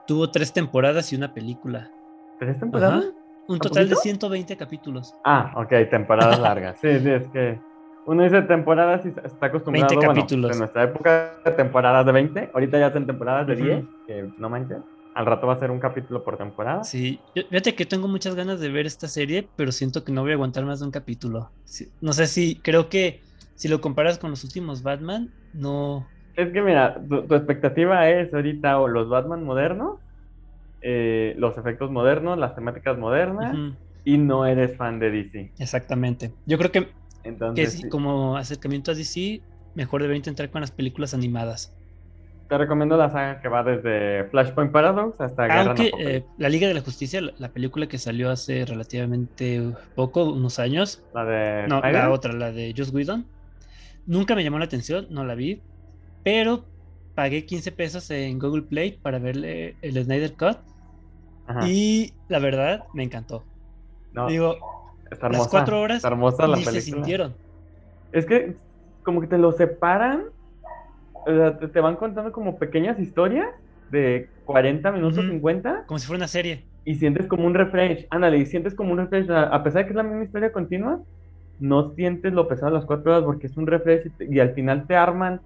Tuvo 0.06 0.30
tres 0.30 0.52
temporadas 0.52 1.12
y 1.12 1.16
una 1.16 1.34
película. 1.34 1.90
¿Tres 2.38 2.58
temporadas? 2.60 3.04
Ajá. 3.04 3.12
Un 3.48 3.58
¿Tan 3.58 3.68
total 3.68 3.88
de 3.88 3.94
poquito? 3.94 4.02
120 4.02 4.56
capítulos. 4.56 5.14
Ah, 5.24 5.52
ok, 5.56 5.90
temporadas 5.90 6.38
largas. 6.38 6.78
Sí, 6.80 6.98
sí, 7.00 7.10
es 7.10 7.28
que 7.28 7.58
uno 8.08 8.24
dice 8.24 8.42
temporadas 8.42 9.04
y 9.04 9.08
está 9.08 9.46
acostumbrado 9.46 9.88
20 9.90 10.06
bueno, 10.06 10.20
capítulos. 10.22 10.50
en 10.52 10.58
nuestra 10.58 10.84
época 10.84 11.40
temporadas 11.56 12.06
de 12.06 12.12
20, 12.12 12.50
ahorita 12.54 12.78
ya 12.78 12.86
hacen 12.86 13.06
temporadas 13.06 13.46
de 13.46 13.52
Ujú. 13.54 13.64
10, 13.64 13.88
que 14.06 14.30
no 14.38 14.48
manches. 14.48 14.78
Al 15.12 15.26
rato 15.26 15.46
va 15.46 15.52
a 15.52 15.56
ser 15.56 15.70
un 15.70 15.78
capítulo 15.78 16.24
por 16.24 16.38
temporada. 16.38 16.84
Sí, 16.84 17.20
fíjate 17.34 17.74
que 17.74 17.84
tengo 17.84 18.08
muchas 18.08 18.34
ganas 18.34 18.60
de 18.60 18.70
ver 18.70 18.86
esta 18.86 19.08
serie, 19.08 19.50
pero 19.56 19.72
siento 19.72 20.04
que 20.04 20.12
no 20.12 20.22
voy 20.22 20.30
a 20.30 20.34
aguantar 20.34 20.64
más 20.64 20.80
de 20.80 20.86
un 20.86 20.90
capítulo. 20.92 21.52
no 22.00 22.12
sé 22.12 22.26
si, 22.26 22.62
creo 22.62 22.88
que 22.88 23.24
si 23.54 23.68
lo 23.68 23.80
comparas 23.80 24.18
con 24.18 24.30
los 24.30 24.44
últimos 24.44 24.82
Batman, 24.82 25.34
no. 25.52 26.08
Es 26.34 26.50
que 26.52 26.62
mira, 26.62 27.02
tu, 27.08 27.34
expectativa 27.34 28.08
es 28.08 28.32
ahorita 28.32 28.80
o 28.80 28.88
los 28.88 29.08
Batman 29.08 29.44
modernos, 29.44 29.98
eh, 30.80 31.34
los 31.36 31.58
efectos 31.58 31.90
modernos, 31.90 32.38
las 32.38 32.54
temáticas 32.54 32.96
modernas, 32.96 33.56
y 34.04 34.16
no 34.16 34.46
eres 34.46 34.76
fan 34.76 34.98
de 35.00 35.10
DC. 35.10 35.52
Exactamente. 35.58 36.32
Yo 36.46 36.56
creo 36.58 36.70
que, 36.70 36.92
Entonces, 37.28 37.82
que 37.82 37.88
como 37.88 38.36
acercamiento 38.36 38.90
a 38.90 38.94
DC, 38.94 39.40
mejor 39.74 40.02
debería 40.02 40.18
intentar 40.18 40.50
con 40.50 40.60
las 40.60 40.70
películas 40.70 41.14
animadas. 41.14 41.74
Te 42.48 42.56
recomiendo 42.56 42.96
la 42.96 43.10
saga 43.10 43.40
que 43.42 43.48
va 43.48 43.62
desde 43.62 44.24
Flashpoint 44.30 44.72
Paradox 44.72 45.20
hasta 45.20 45.44
Guerra 45.44 45.64
Aunque 45.64 45.90
eh, 45.98 46.24
La 46.38 46.48
Liga 46.48 46.66
de 46.66 46.72
la 46.72 46.80
Justicia, 46.80 47.20
la, 47.20 47.48
película 47.50 47.86
que 47.86 47.98
salió 47.98 48.30
hace 48.30 48.64
relativamente 48.64 49.74
poco, 49.94 50.24
unos 50.24 50.58
años. 50.58 51.02
La 51.12 51.26
de. 51.26 51.68
No, 51.68 51.80
la 51.82 52.10
otra, 52.10 52.32
la 52.32 52.50
de 52.50 52.74
Joss 52.74 52.92
Whedon. 52.92 53.26
Nunca 54.06 54.34
me 54.34 54.42
llamó 54.42 54.58
la 54.58 54.64
atención, 54.64 55.06
no 55.10 55.26
la 55.26 55.34
vi. 55.34 55.60
Pero 56.24 56.64
pagué 57.14 57.44
15 57.44 57.72
pesos 57.72 58.10
en 58.10 58.38
Google 58.38 58.62
Play 58.62 58.92
para 58.92 59.18
verle 59.18 59.76
el 59.82 60.02
Snyder 60.02 60.32
Cut. 60.32 60.58
Y 61.66 62.14
la 62.28 62.38
verdad, 62.38 62.84
me 62.94 63.02
encantó. 63.02 63.44
Digo, 64.26 64.56
las 65.10 65.48
cuatro 65.48 65.80
horas 65.80 66.04
hermosa 66.04 66.46
la 66.46 66.56
se 66.58 66.80
sintieron. 66.80 67.34
Es 68.12 68.26
que 68.26 68.54
como 69.02 69.20
que 69.20 69.26
te 69.26 69.38
lo 69.38 69.52
separan 69.52 70.24
te 71.72 71.80
van 71.80 71.96
contando 71.96 72.32
como 72.32 72.58
pequeñas 72.58 72.98
historias 72.98 73.48
de 73.90 74.28
40 74.44 74.92
minutos, 74.92 75.26
50. 75.26 75.84
Como 75.86 75.98
si 75.98 76.06
fuera 76.06 76.18
una 76.18 76.28
serie. 76.28 76.64
Y 76.84 76.94
sientes 76.94 77.26
como 77.26 77.46
un 77.46 77.54
refresh. 77.54 78.06
Ándale, 78.10 78.38
y 78.38 78.46
sientes 78.46 78.74
como 78.74 78.92
un 78.92 78.98
refresh. 78.98 79.30
A 79.30 79.62
pesar 79.62 79.82
de 79.82 79.86
que 79.86 79.90
es 79.90 79.96
la 79.96 80.02
misma 80.02 80.24
historia 80.24 80.52
continua, 80.52 81.02
no 81.58 81.94
sientes 81.94 82.32
lo 82.32 82.48
pesado 82.48 82.72
de 82.72 82.78
las 82.78 82.86
cuatro 82.86 83.12
horas 83.12 83.24
porque 83.24 83.46
es 83.48 83.56
un 83.56 83.66
refresh 83.66 84.10
y, 84.20 84.38
al 84.38 84.54
final 84.54 84.86
te 84.86 84.96
arman 84.96 85.40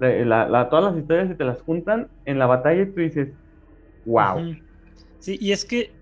la, 0.00 0.68
todas 0.68 0.92
las 0.92 1.00
historias 1.00 1.30
y 1.30 1.36
te 1.36 1.44
las 1.44 1.62
juntan 1.62 2.08
en 2.24 2.38
la 2.38 2.46
batalla 2.46 2.82
y 2.82 2.92
tú 2.92 3.00
dices, 3.00 3.28
wow. 4.04 4.54
Sí, 5.20 5.38
y 5.40 5.52
es 5.52 5.64
que 5.64 5.92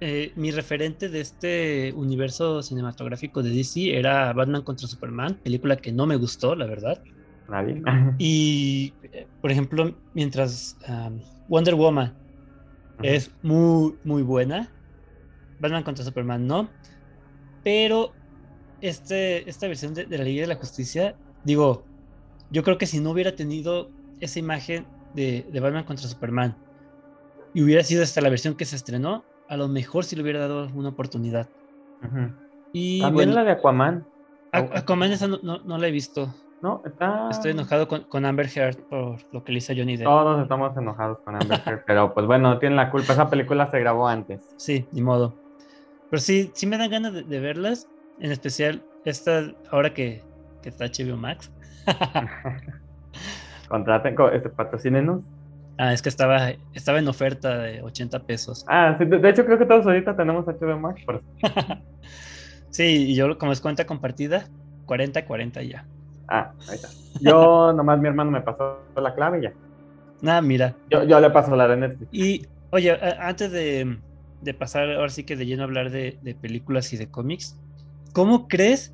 eh, 0.00 0.32
mi 0.36 0.50
referente 0.50 1.08
de 1.08 1.20
este 1.20 1.92
universo 1.94 2.62
cinematográfico 2.62 3.42
de 3.42 3.50
DC 3.50 3.96
era 3.96 4.32
Batman 4.32 4.62
contra 4.62 4.88
Superman, 4.88 5.38
película 5.42 5.76
que 5.76 5.92
no 5.92 6.06
me 6.06 6.16
gustó, 6.16 6.54
la 6.54 6.66
verdad. 6.66 7.02
Nadie. 7.48 7.82
Y, 8.18 8.92
por 9.40 9.50
ejemplo, 9.50 9.94
mientras 10.14 10.76
Wonder 11.48 11.74
Woman 11.74 12.14
es 13.02 13.30
muy, 13.42 13.94
muy 14.04 14.22
buena, 14.22 14.70
Batman 15.58 15.82
contra 15.82 16.04
Superman 16.04 16.46
no, 16.46 16.70
pero 17.62 18.12
este, 18.80 19.48
esta 19.48 19.68
versión 19.68 19.94
de, 19.94 20.06
la 20.06 20.24
Liga 20.24 20.42
de 20.42 20.46
la 20.48 20.56
Justicia, 20.56 21.16
digo, 21.44 21.84
yo 22.50 22.62
creo 22.62 22.78
que 22.78 22.86
si 22.86 23.00
no 23.00 23.10
hubiera 23.10 23.36
tenido 23.36 23.90
esa 24.20 24.38
imagen 24.38 24.86
de, 25.14 25.46
Batman 25.60 25.84
contra 25.84 26.08
Superman 26.08 26.56
y 27.54 27.62
hubiera 27.62 27.82
sido 27.82 28.02
hasta 28.02 28.20
la 28.20 28.30
versión 28.30 28.54
que 28.54 28.64
se 28.64 28.76
estrenó, 28.76 29.24
a 29.50 29.56
lo 29.56 29.68
mejor 29.68 30.04
si 30.04 30.14
le 30.16 30.22
hubiera 30.22 30.38
dado 30.40 30.70
una 30.74 30.90
oportunidad. 30.90 31.48
Y 32.72 33.00
También 33.00 33.34
la 33.34 33.44
de 33.44 33.50
Aquaman. 33.50 34.06
Aquaman 34.52 35.10
esa 35.12 35.26
no 35.26 35.78
la 35.78 35.88
he 35.88 35.90
visto. 35.90 36.32
No, 36.62 36.82
está... 36.84 37.28
Estoy 37.30 37.52
enojado 37.52 37.88
con, 37.88 38.24
Amber 38.26 38.46
Heard 38.54 38.76
por 38.88 39.18
lo 39.32 39.42
que 39.42 39.52
le 39.52 39.58
hizo 39.58 39.72
Johnny 39.74 39.96
Depp. 39.96 40.06
Todos 40.06 40.42
estamos 40.42 40.76
enojados 40.76 41.18
con 41.24 41.34
Amber 41.34 41.60
Heard, 41.66 41.84
pero 41.86 42.14
pues 42.14 42.26
bueno, 42.26 42.50
no 42.50 42.58
tienen 42.58 42.76
la 42.76 42.90
culpa. 42.90 43.14
Esa 43.14 43.28
película 43.28 43.68
se 43.70 43.80
grabó 43.80 44.06
antes. 44.06 44.54
Sí, 44.56 44.86
ni 44.92 45.02
modo. 45.02 45.34
Pero 46.10 46.20
sí, 46.20 46.50
sí 46.54 46.66
me 46.66 46.78
dan 46.78 46.90
ganas 46.90 47.12
de, 47.12 47.40
verlas. 47.40 47.88
En 48.20 48.30
especial 48.30 48.82
esta, 49.04 49.52
ahora 49.70 49.94
que, 49.94 50.22
que 50.62 50.68
está 50.68 50.84
HBO 50.84 51.16
Max. 51.16 51.50
Contraten, 53.68 54.14
este, 54.32 54.48
patrocínenos. 54.50 55.22
Ah, 55.78 55.92
es 55.92 56.02
que 56.02 56.08
estaba, 56.08 56.50
estaba 56.74 56.98
en 56.98 57.08
oferta 57.08 57.58
de 57.58 57.82
80 57.82 58.22
pesos. 58.24 58.64
Ah, 58.68 58.96
sí, 58.98 59.06
de, 59.06 59.28
hecho 59.28 59.46
creo 59.46 59.58
que 59.58 59.66
todos 59.66 59.86
ahorita 59.86 60.16
tenemos 60.16 60.46
HBO 60.46 60.78
Max. 60.78 61.02
sí, 62.70 63.10
y 63.10 63.14
yo 63.14 63.38
como 63.38 63.52
es 63.52 63.60
cuenta 63.60 63.86
compartida, 63.86 64.44
40-40 64.86 65.62
ya. 65.62 65.86
Ah, 66.28 66.52
ahí 66.68 66.76
está. 66.76 66.88
Yo 67.20 67.72
nomás 67.76 67.98
mi 67.98 68.08
hermano 68.08 68.30
me 68.30 68.42
pasó 68.42 68.78
la 68.96 69.14
clave 69.14 69.38
y 69.38 69.42
ya. 69.42 69.52
Ah, 70.26 70.40
mira. 70.40 70.76
Yo, 70.90 71.04
yo 71.04 71.20
le 71.20 71.30
paso 71.30 71.54
la 71.56 71.66
de 71.68 71.76
Netflix. 71.76 72.08
Y, 72.12 72.46
oye, 72.70 72.98
antes 73.18 73.50
de, 73.50 73.98
pasar 74.58 74.90
ahora 74.90 75.08
sí 75.08 75.24
que 75.24 75.36
de 75.36 75.46
lleno 75.46 75.62
a 75.62 75.66
hablar 75.66 75.90
de, 75.90 76.18
películas 76.40 76.92
y 76.92 76.96
de 76.96 77.10
cómics, 77.10 77.56
¿cómo 78.12 78.48
crees 78.48 78.92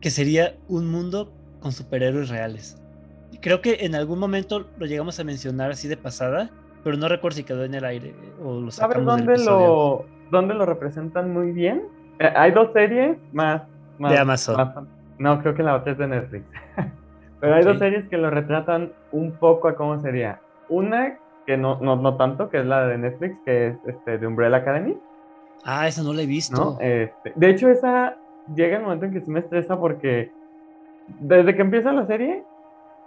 que 0.00 0.10
sería 0.10 0.56
un 0.68 0.90
mundo 0.90 1.32
con 1.60 1.72
superhéroes 1.72 2.28
reales? 2.28 2.81
Creo 3.40 3.60
que 3.60 3.78
en 3.80 3.94
algún 3.94 4.18
momento 4.18 4.66
lo 4.78 4.86
llegamos 4.86 5.18
a 5.18 5.24
mencionar 5.24 5.70
así 5.70 5.88
de 5.88 5.96
pasada, 5.96 6.50
pero 6.84 6.96
no 6.96 7.08
recuerdo 7.08 7.36
si 7.36 7.44
quedó 7.44 7.64
en 7.64 7.74
el 7.74 7.84
aire 7.84 8.14
o 8.42 8.60
lo 8.60 8.70
¿Sabes 8.70 9.04
dónde 9.04 9.38
lo, 9.38 10.04
dónde 10.30 10.54
lo 10.54 10.66
representan 10.66 11.32
muy 11.32 11.52
bien? 11.52 11.84
Eh, 12.18 12.32
hay 12.34 12.50
dos 12.52 12.72
series 12.72 13.16
más, 13.32 13.62
de 13.98 14.18
Amazon. 14.18 14.88
No, 15.18 15.40
creo 15.40 15.54
que 15.54 15.62
la 15.62 15.76
otra 15.76 15.92
es 15.92 15.98
de 15.98 16.08
Netflix. 16.08 16.44
Pero 17.40 17.54
hay 17.54 17.64
dos 17.64 17.78
series 17.78 18.08
que 18.08 18.16
lo 18.16 18.30
retratan 18.30 18.92
un 19.10 19.32
poco 19.32 19.68
a 19.68 19.74
cómo 19.74 20.00
sería. 20.00 20.40
Una 20.68 21.18
que 21.46 21.56
no, 21.56 21.78
no, 21.80 21.96
no 21.96 22.16
tanto, 22.16 22.48
que 22.48 22.60
es 22.60 22.66
la 22.66 22.86
de 22.86 22.98
Netflix, 22.98 23.36
que 23.44 23.68
es 23.68 23.76
este, 23.86 24.18
de 24.18 24.26
Umbrella 24.26 24.58
Academy. 24.58 24.96
Ah, 25.64 25.88
esa 25.88 26.02
no 26.02 26.12
la 26.12 26.22
he 26.22 26.26
visto. 26.26 26.78
Este, 26.80 27.32
de 27.34 27.50
hecho, 27.50 27.68
esa 27.68 28.16
llega 28.54 28.76
el 28.76 28.82
momento 28.82 29.06
en 29.06 29.12
que 29.12 29.20
se 29.20 29.30
me 29.30 29.40
estresa 29.40 29.78
porque 29.78 30.32
desde 31.20 31.54
que 31.54 31.62
empieza 31.62 31.92
la 31.92 32.06
serie, 32.06 32.44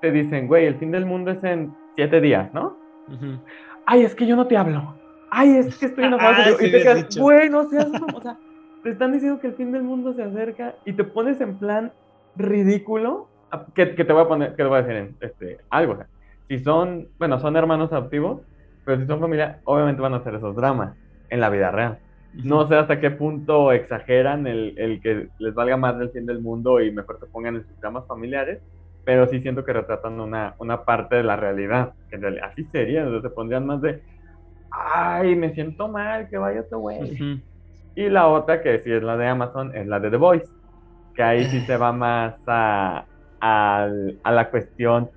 te 0.02 0.12
dicen, 0.12 0.48
güey, 0.48 0.66
el 0.66 0.76
fin 0.76 0.92
del 0.92 1.06
mundo 1.06 1.32
es 1.32 1.44
en 1.44 1.74
siete 1.96 2.22
días, 2.22 2.54
¿no? 2.54 2.78
Ay, 3.86 4.04
es 4.04 4.16
que 4.16 4.26
yo 4.26 4.36
no 4.36 4.48
te 4.48 4.58
hablo. 4.58 4.96
Ay, 5.32 5.58
es 5.58 5.78
que 5.78 5.88
estoy 5.88 6.06
enojado. 6.06 6.36
ah, 6.46 6.52
y 6.60 6.72
te 6.72 6.82
quedas, 6.82 7.18
güey, 7.18 7.50
no 7.50 7.70
seas 7.70 7.88
o 8.14 8.22
sea, 8.22 8.38
te 8.84 8.92
están 8.92 9.14
diciendo 9.14 9.40
que 9.40 9.48
el 9.48 9.54
fin 9.56 9.72
del 9.72 9.84
mundo 9.84 10.14
se 10.14 10.24
acerca 10.24 10.76
y 10.86 10.94
te 10.94 11.04
pones 11.04 11.42
en 11.42 11.58
plan 11.58 11.92
ridículo, 12.36 13.28
que, 13.74 13.86
te 13.86 14.14
voy 14.14 14.24
a 14.24 14.28
poner, 14.28 14.50
que 14.52 14.58
te 14.58 14.64
voy 14.66 14.80
a 14.80 14.84
decir 14.84 15.16
este, 15.22 15.58
algo. 15.70 15.98
si 16.48 16.60
son, 16.60 17.08
bueno, 17.18 17.40
son 17.40 17.56
hermanos 17.56 17.92
adoptivos, 17.92 18.42
pero 18.84 19.00
si 19.00 19.08
son 19.08 19.20
familia, 19.20 19.60
obviamente 19.64 20.02
van 20.02 20.14
a 20.14 20.18
hacer 20.18 20.36
esos 20.36 20.56
dramas 20.56 20.96
en 21.30 21.40
la 21.40 21.50
vida 21.50 21.72
real. 21.72 22.00
No 22.34 22.68
sé 22.68 22.76
hasta 22.76 23.00
qué 23.00 23.12
punto 23.12 23.72
exageran 23.72 24.46
el, 24.46 24.78
el, 24.78 25.02
que 25.02 25.30
les 25.40 25.54
valga 25.54 25.78
más 25.78 25.98
del 25.98 26.10
fin 26.10 26.26
del 26.26 26.42
mundo 26.42 26.82
y 26.82 26.92
mejor 26.92 27.20
se 27.20 27.28
pongan 27.28 27.56
en 27.56 27.66
sus 27.66 27.80
dramas 27.80 28.06
familiares, 28.08 28.60
pero 29.06 29.28
sí 29.28 29.40
siento 29.42 29.64
que 29.64 29.74
retratan 29.74 30.20
una, 30.20 30.56
una 30.58 30.84
parte 30.84 31.16
de 31.16 31.24
la 31.24 31.36
realidad, 31.36 31.94
que 32.10 32.16
en 32.16 32.24
realidad 32.24 32.50
así 32.52 32.66
sería, 32.66 33.02
entonces 33.02 33.30
se 33.30 33.36
pondrían 33.36 33.66
más 33.66 33.82
de, 33.82 34.02
ay, 34.72 35.36
me 35.36 35.54
siento 35.54 35.88
mal, 35.88 36.28
que 36.28 36.38
vaya 36.38 36.62
este 36.62 36.76
güey. 36.76 37.42
Y 37.96 38.10
la 38.10 38.28
otra, 38.28 38.62
que 38.62 38.80
sí 38.80 38.92
es 38.92 39.04
la 39.04 39.16
de 39.16 39.28
Amazon, 39.28 39.76
es 39.76 39.88
la 39.88 40.00
de 40.00 40.10
The 40.10 40.18
Voice 40.18 40.50
que 41.16 41.24
ahí 41.24 41.46
sí 41.46 41.62
se 41.62 41.78
va 41.78 41.92
más 41.92 42.36
a, 42.48 43.06
la 43.42 44.50
cuestión. 44.50 45.10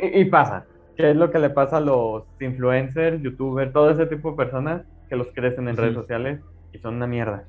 Y, 0.00 0.24
pasa, 0.26 0.64
que 0.96 1.10
es 1.10 1.16
lo 1.16 1.30
que 1.30 1.38
le 1.38 1.50
pasa 1.50 1.78
a 1.78 1.80
los 1.80 2.24
influencers, 2.40 3.20
youtubers, 3.20 3.72
todo 3.72 3.90
ese 3.90 4.06
tipo 4.06 4.30
de 4.30 4.36
personas 4.36 4.82
que 5.08 5.16
los 5.16 5.28
crecen 5.34 5.68
en 5.68 5.76
redes 5.76 5.94
sociales 5.94 6.40
y 6.72 6.78
son 6.78 6.94
una 6.94 7.06
mierda. 7.06 7.44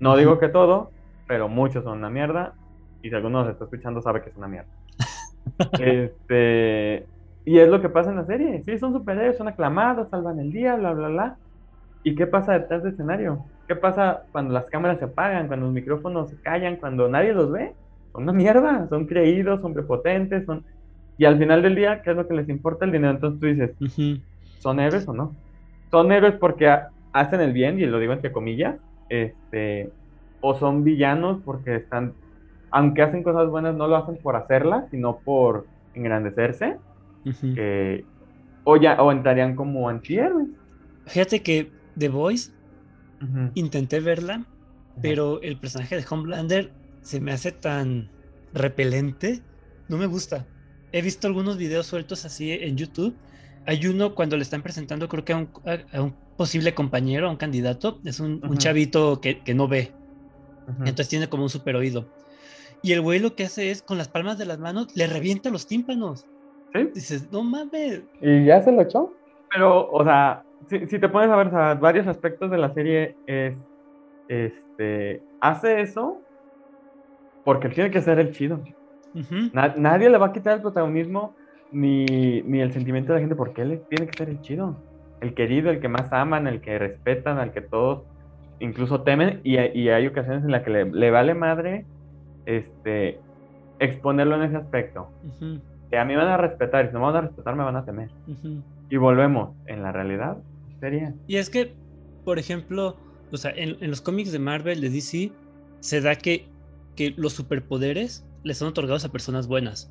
No 0.00 0.16
digo 0.16 0.38
que 0.38 0.48
todo, 0.48 0.90
pero 1.26 1.48
muchos 1.48 1.84
son 1.84 1.98
una 1.98 2.10
mierda. 2.10 2.54
Y 3.02 3.10
si 3.10 3.14
alguno 3.14 3.42
nos 3.42 3.52
está 3.52 3.64
escuchando, 3.64 4.00
sabe 4.00 4.22
que 4.22 4.30
es 4.30 4.36
una 4.36 4.48
mierda. 4.48 4.70
Este, 5.78 7.06
y 7.44 7.58
es 7.58 7.68
lo 7.68 7.80
que 7.80 7.88
pasa 7.88 8.10
en 8.10 8.16
la 8.16 8.26
serie. 8.26 8.62
Sí, 8.64 8.78
son 8.78 8.92
superhéroes, 8.92 9.36
son 9.36 9.48
aclamados, 9.48 10.08
salvan 10.10 10.38
el 10.38 10.52
día, 10.52 10.76
bla, 10.76 10.92
bla, 10.92 11.08
bla. 11.08 11.36
¿Y 12.04 12.14
qué 12.14 12.26
pasa 12.26 12.52
detrás 12.54 12.82
del 12.82 12.92
escenario? 12.92 13.44
¿Qué 13.68 13.76
pasa 13.76 14.24
cuando 14.32 14.52
las 14.52 14.68
cámaras 14.68 14.98
se 14.98 15.04
apagan, 15.04 15.46
cuando 15.46 15.66
los 15.66 15.74
micrófonos 15.74 16.30
se 16.30 16.36
callan, 16.36 16.76
cuando 16.76 17.08
nadie 17.08 17.32
los 17.32 17.50
ve? 17.50 17.72
Son 18.12 18.24
una 18.24 18.32
mierda, 18.32 18.86
son 18.88 19.06
creídos, 19.06 19.60
son 19.60 19.72
prepotentes, 19.72 20.44
son... 20.44 20.64
Y 21.18 21.24
al 21.24 21.38
final 21.38 21.62
del 21.62 21.74
día, 21.74 22.02
¿qué 22.02 22.10
es 22.10 22.16
lo 22.16 22.26
que 22.26 22.34
les 22.34 22.48
importa 22.48 22.84
el 22.84 22.92
dinero? 22.92 23.12
Entonces 23.12 23.40
tú 23.40 23.46
dices, 23.46 24.16
¿son 24.58 24.80
héroes 24.80 25.06
o 25.06 25.12
no? 25.12 25.34
Son 25.90 26.10
héroes 26.10 26.34
porque 26.34 26.74
hacen 27.12 27.40
el 27.40 27.52
bien, 27.52 27.78
y 27.78 27.86
lo 27.86 27.98
digo 27.98 28.12
entre 28.12 28.32
comillas, 28.32 28.76
este, 29.08 29.90
o 30.40 30.54
son 30.54 30.84
villanos 30.84 31.40
porque 31.44 31.76
están, 31.76 32.14
aunque 32.72 33.02
hacen 33.02 33.22
cosas 33.22 33.48
buenas, 33.48 33.74
no 33.74 33.86
lo 33.86 33.96
hacen 33.96 34.16
por 34.16 34.36
hacerlas, 34.36 34.84
sino 34.90 35.18
por 35.18 35.66
engrandecerse, 35.94 36.78
o, 38.64 38.76
ya, 38.76 39.02
o 39.02 39.12
entrarían 39.12 39.54
como 39.54 39.88
antihéroes. 39.88 40.48
Fíjate 41.06 41.42
que 41.42 41.70
The 41.98 42.08
Voice 42.08 42.52
Intenté 43.54 44.00
verla, 44.00 44.44
pero 45.00 45.40
el 45.42 45.56
personaje 45.56 45.94
de 45.94 46.04
Homelander 46.10 46.72
se 47.02 47.20
me 47.20 47.30
hace 47.30 47.52
tan 47.52 48.10
repelente. 48.52 49.40
No 49.88 49.96
me 49.96 50.06
gusta. 50.06 50.44
He 50.90 51.02
visto 51.02 51.28
algunos 51.28 51.56
videos 51.56 51.86
sueltos 51.86 52.24
así 52.24 52.50
en 52.50 52.76
YouTube 52.76 53.14
hay 53.66 53.86
uno 53.86 54.14
cuando 54.14 54.36
le 54.36 54.42
están 54.42 54.62
presentando, 54.62 55.08
creo 55.08 55.24
que 55.24 55.32
a 55.32 55.36
un, 55.36 55.48
a, 55.92 56.02
un 56.02 56.14
posible 56.36 56.74
compañero, 56.74 57.28
a 57.28 57.30
un 57.30 57.36
candidato, 57.36 58.00
es 58.04 58.20
un, 58.20 58.40
un 58.44 58.58
chavito 58.58 59.20
que, 59.20 59.40
que, 59.40 59.54
no 59.54 59.68
ve. 59.68 59.92
Entonces 60.80 61.08
tiene 61.08 61.28
como 61.28 61.44
un 61.44 61.50
super 61.50 61.76
oído. 61.76 62.08
Y 62.82 62.92
el 62.92 63.00
güey 63.00 63.20
lo 63.20 63.34
que 63.34 63.44
hace 63.44 63.70
es, 63.70 63.82
con 63.82 63.98
las 63.98 64.08
palmas 64.08 64.38
de 64.38 64.46
las 64.46 64.58
manos, 64.58 64.94
le 64.96 65.06
revienta 65.06 65.50
los 65.50 65.66
tímpanos. 65.66 66.26
¿Sí? 66.74 66.90
Dices, 66.94 67.30
no 67.30 67.42
mames. 67.42 68.02
¿Y 68.20 68.44
ya 68.44 68.60
se 68.62 68.72
lo 68.72 68.82
echó? 68.82 69.14
Pero, 69.52 69.90
o 69.90 70.02
sea, 70.04 70.42
si, 70.68 70.86
si 70.86 70.98
te 70.98 71.08
pones 71.08 71.30
a 71.30 71.36
ver, 71.36 71.48
o 71.48 71.50
sea, 71.50 71.74
varios 71.74 72.06
aspectos 72.06 72.50
de 72.50 72.58
la 72.58 72.72
serie 72.72 73.16
es, 73.26 73.54
este, 74.28 75.22
hace 75.40 75.80
eso 75.80 76.20
porque 77.44 77.68
tiene 77.68 77.90
que 77.90 78.00
ser 78.00 78.18
el 78.18 78.32
chido. 78.32 78.60
nadie 79.52 80.08
le 80.08 80.18
va 80.18 80.26
a 80.26 80.32
quitar 80.32 80.56
el 80.56 80.62
protagonismo 80.62 81.34
ni, 81.70 82.04
ni, 82.42 82.60
el 82.60 82.72
sentimiento 82.72 83.12
de 83.12 83.18
la 83.18 83.20
gente 83.20 83.36
porque 83.36 83.62
él 83.62 83.82
tiene 83.88 84.06
que 84.06 84.16
ser 84.16 84.28
el 84.28 84.40
chido. 84.40 84.76
El 85.20 85.34
querido, 85.34 85.70
el 85.70 85.80
que 85.80 85.88
más 85.88 86.12
aman, 86.12 86.46
el 86.46 86.60
que 86.60 86.78
respetan, 86.78 87.38
al 87.38 87.52
que 87.52 87.60
todos 87.60 88.04
incluso 88.58 89.02
temen. 89.02 89.40
Y, 89.44 89.58
y 89.58 89.88
hay 89.88 90.06
ocasiones 90.06 90.44
en 90.44 90.50
las 90.50 90.62
que 90.62 90.70
le, 90.70 90.84
le, 90.86 91.10
vale 91.10 91.34
madre 91.34 91.84
este, 92.46 93.20
exponerlo 93.78 94.36
en 94.36 94.42
ese 94.42 94.56
aspecto. 94.56 95.08
Que 95.90 95.98
a 95.98 96.04
mí 96.04 96.14
van 96.14 96.28
a 96.28 96.36
respetar 96.36 96.84
y 96.84 96.88
si 96.88 96.94
no 96.94 97.00
me 97.00 97.06
van 97.06 97.16
a 97.16 97.20
respetar 97.22 97.56
me 97.56 97.64
van 97.64 97.76
a 97.76 97.84
temer. 97.84 98.10
Y 98.88 98.96
volvemos, 98.96 99.54
en 99.66 99.82
la 99.82 99.92
realidad 99.92 100.38
sería. 100.80 101.14
Y 101.26 101.36
es 101.36 101.50
que, 101.50 101.74
por 102.24 102.38
ejemplo, 102.38 102.96
o 103.30 103.36
sea, 103.36 103.52
en, 103.52 103.76
en 103.80 103.90
los 103.90 104.00
cómics 104.00 104.32
de 104.32 104.38
Marvel, 104.38 104.80
de 104.80 104.90
DC, 104.90 105.32
se 105.80 106.00
da 106.00 106.14
que 106.16 106.46
que 106.96 107.14
los 107.16 107.32
superpoderes 107.32 108.24
les 108.44 108.58
son 108.58 108.68
otorgados 108.68 109.04
a 109.04 109.12
personas 109.12 109.46
buenas. 109.46 109.90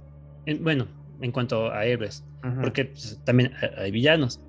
bueno, 0.60 0.88
en 1.22 1.32
cuanto 1.32 1.72
a 1.72 1.86
héroes, 1.86 2.26
porque 2.62 2.86
pues, 2.86 3.20
también 3.26 3.52
hay 3.78 3.92
villanos. 3.92 4.42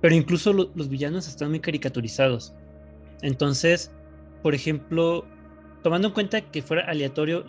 Pero 0.00 0.14
incluso 0.14 0.52
los 0.52 0.88
villanos 0.88 1.28
están 1.28 1.50
muy 1.50 1.60
caricaturizados. 1.60 2.54
Entonces, 3.22 3.90
por 4.42 4.54
ejemplo, 4.54 5.24
tomando 5.82 6.08
en 6.08 6.14
cuenta 6.14 6.40
que 6.40 6.62
fuera 6.62 6.84
aleatorio 6.84 7.44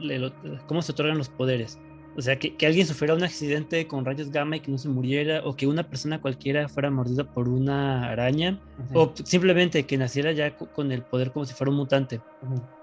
cómo 0.67 0.81
se 0.81 0.91
otorgan 0.91 1.17
los 1.17 1.29
poderes, 1.29 1.79
o 2.15 2.21
sea, 2.21 2.37
que, 2.37 2.55
alguien 2.65 2.85
sufriera 2.85 3.15
un 3.15 3.23
accidente 3.23 3.87
con 3.87 4.05
rayos 4.05 4.29
gamma 4.29 4.57
y 4.57 4.59
que 4.59 4.71
no 4.71 4.77
se 4.77 4.87
muriera, 4.87 5.41
o 5.43 5.55
que 5.55 5.65
una 5.65 5.83
persona 5.83 6.21
cualquiera 6.21 6.69
fuera 6.69 6.91
mordida 6.91 7.23
por 7.23 7.49
una 7.49 8.09
araña, 8.09 8.59
o 8.93 9.11
simplemente 9.23 9.85
que 9.85 9.97
naciera 9.97 10.31
ya 10.31 10.55
con 10.55 10.91
el 10.91 11.01
poder 11.01 11.31
como 11.31 11.45
si 11.45 11.55
fuera 11.55 11.71
un 11.71 11.77
mutante. 11.77 12.21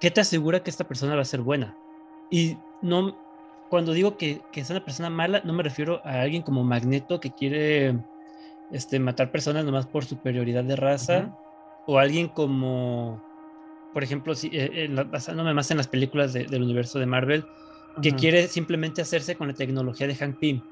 ¿Qué 0.00 0.10
te 0.10 0.20
asegura 0.20 0.62
que 0.62 0.70
esta 0.70 0.86
persona 0.86 1.14
va 1.14 1.22
a 1.22 1.26
ser 1.26 1.42
buena? 1.42 1.76
Y 2.28 2.56
no, 2.82 3.16
cuando 3.68 3.92
digo 3.92 4.16
que, 4.16 4.40
que, 4.50 4.60
es 4.60 4.70
una 4.70 4.84
persona 4.84 5.10
mala, 5.10 5.42
no 5.44 5.52
me 5.52 5.62
refiero 5.62 6.00
a 6.04 6.22
alguien 6.22 6.42
como 6.42 6.64
Magneto 6.64 7.20
que 7.20 7.30
quiere 7.30 7.96
este, 8.72 8.98
matar 8.98 9.30
personas 9.30 9.64
nomás 9.64 9.86
por 9.86 10.04
superioridad 10.04 10.64
de 10.64 10.74
raza, 10.74 11.36
o 11.86 11.98
alguien 11.98 12.26
como, 12.26 13.22
por 13.92 14.04
ejemplo, 14.04 14.34
si, 14.34 14.50
eh, 14.52 14.88
basándome 15.10 15.54
más 15.54 15.70
en 15.70 15.78
las 15.78 15.88
películas 15.88 16.32
del 16.32 16.62
universo 16.62 16.98
de 16.98 17.06
Marvel, 17.06 17.44
que 18.02 18.12
quiere 18.12 18.46
simplemente 18.46 19.02
hacerse 19.02 19.36
con 19.36 19.48
la 19.48 19.54
tecnología 19.54 20.06
de 20.06 20.14
Hank 20.14 20.38
Pym. 20.38 20.62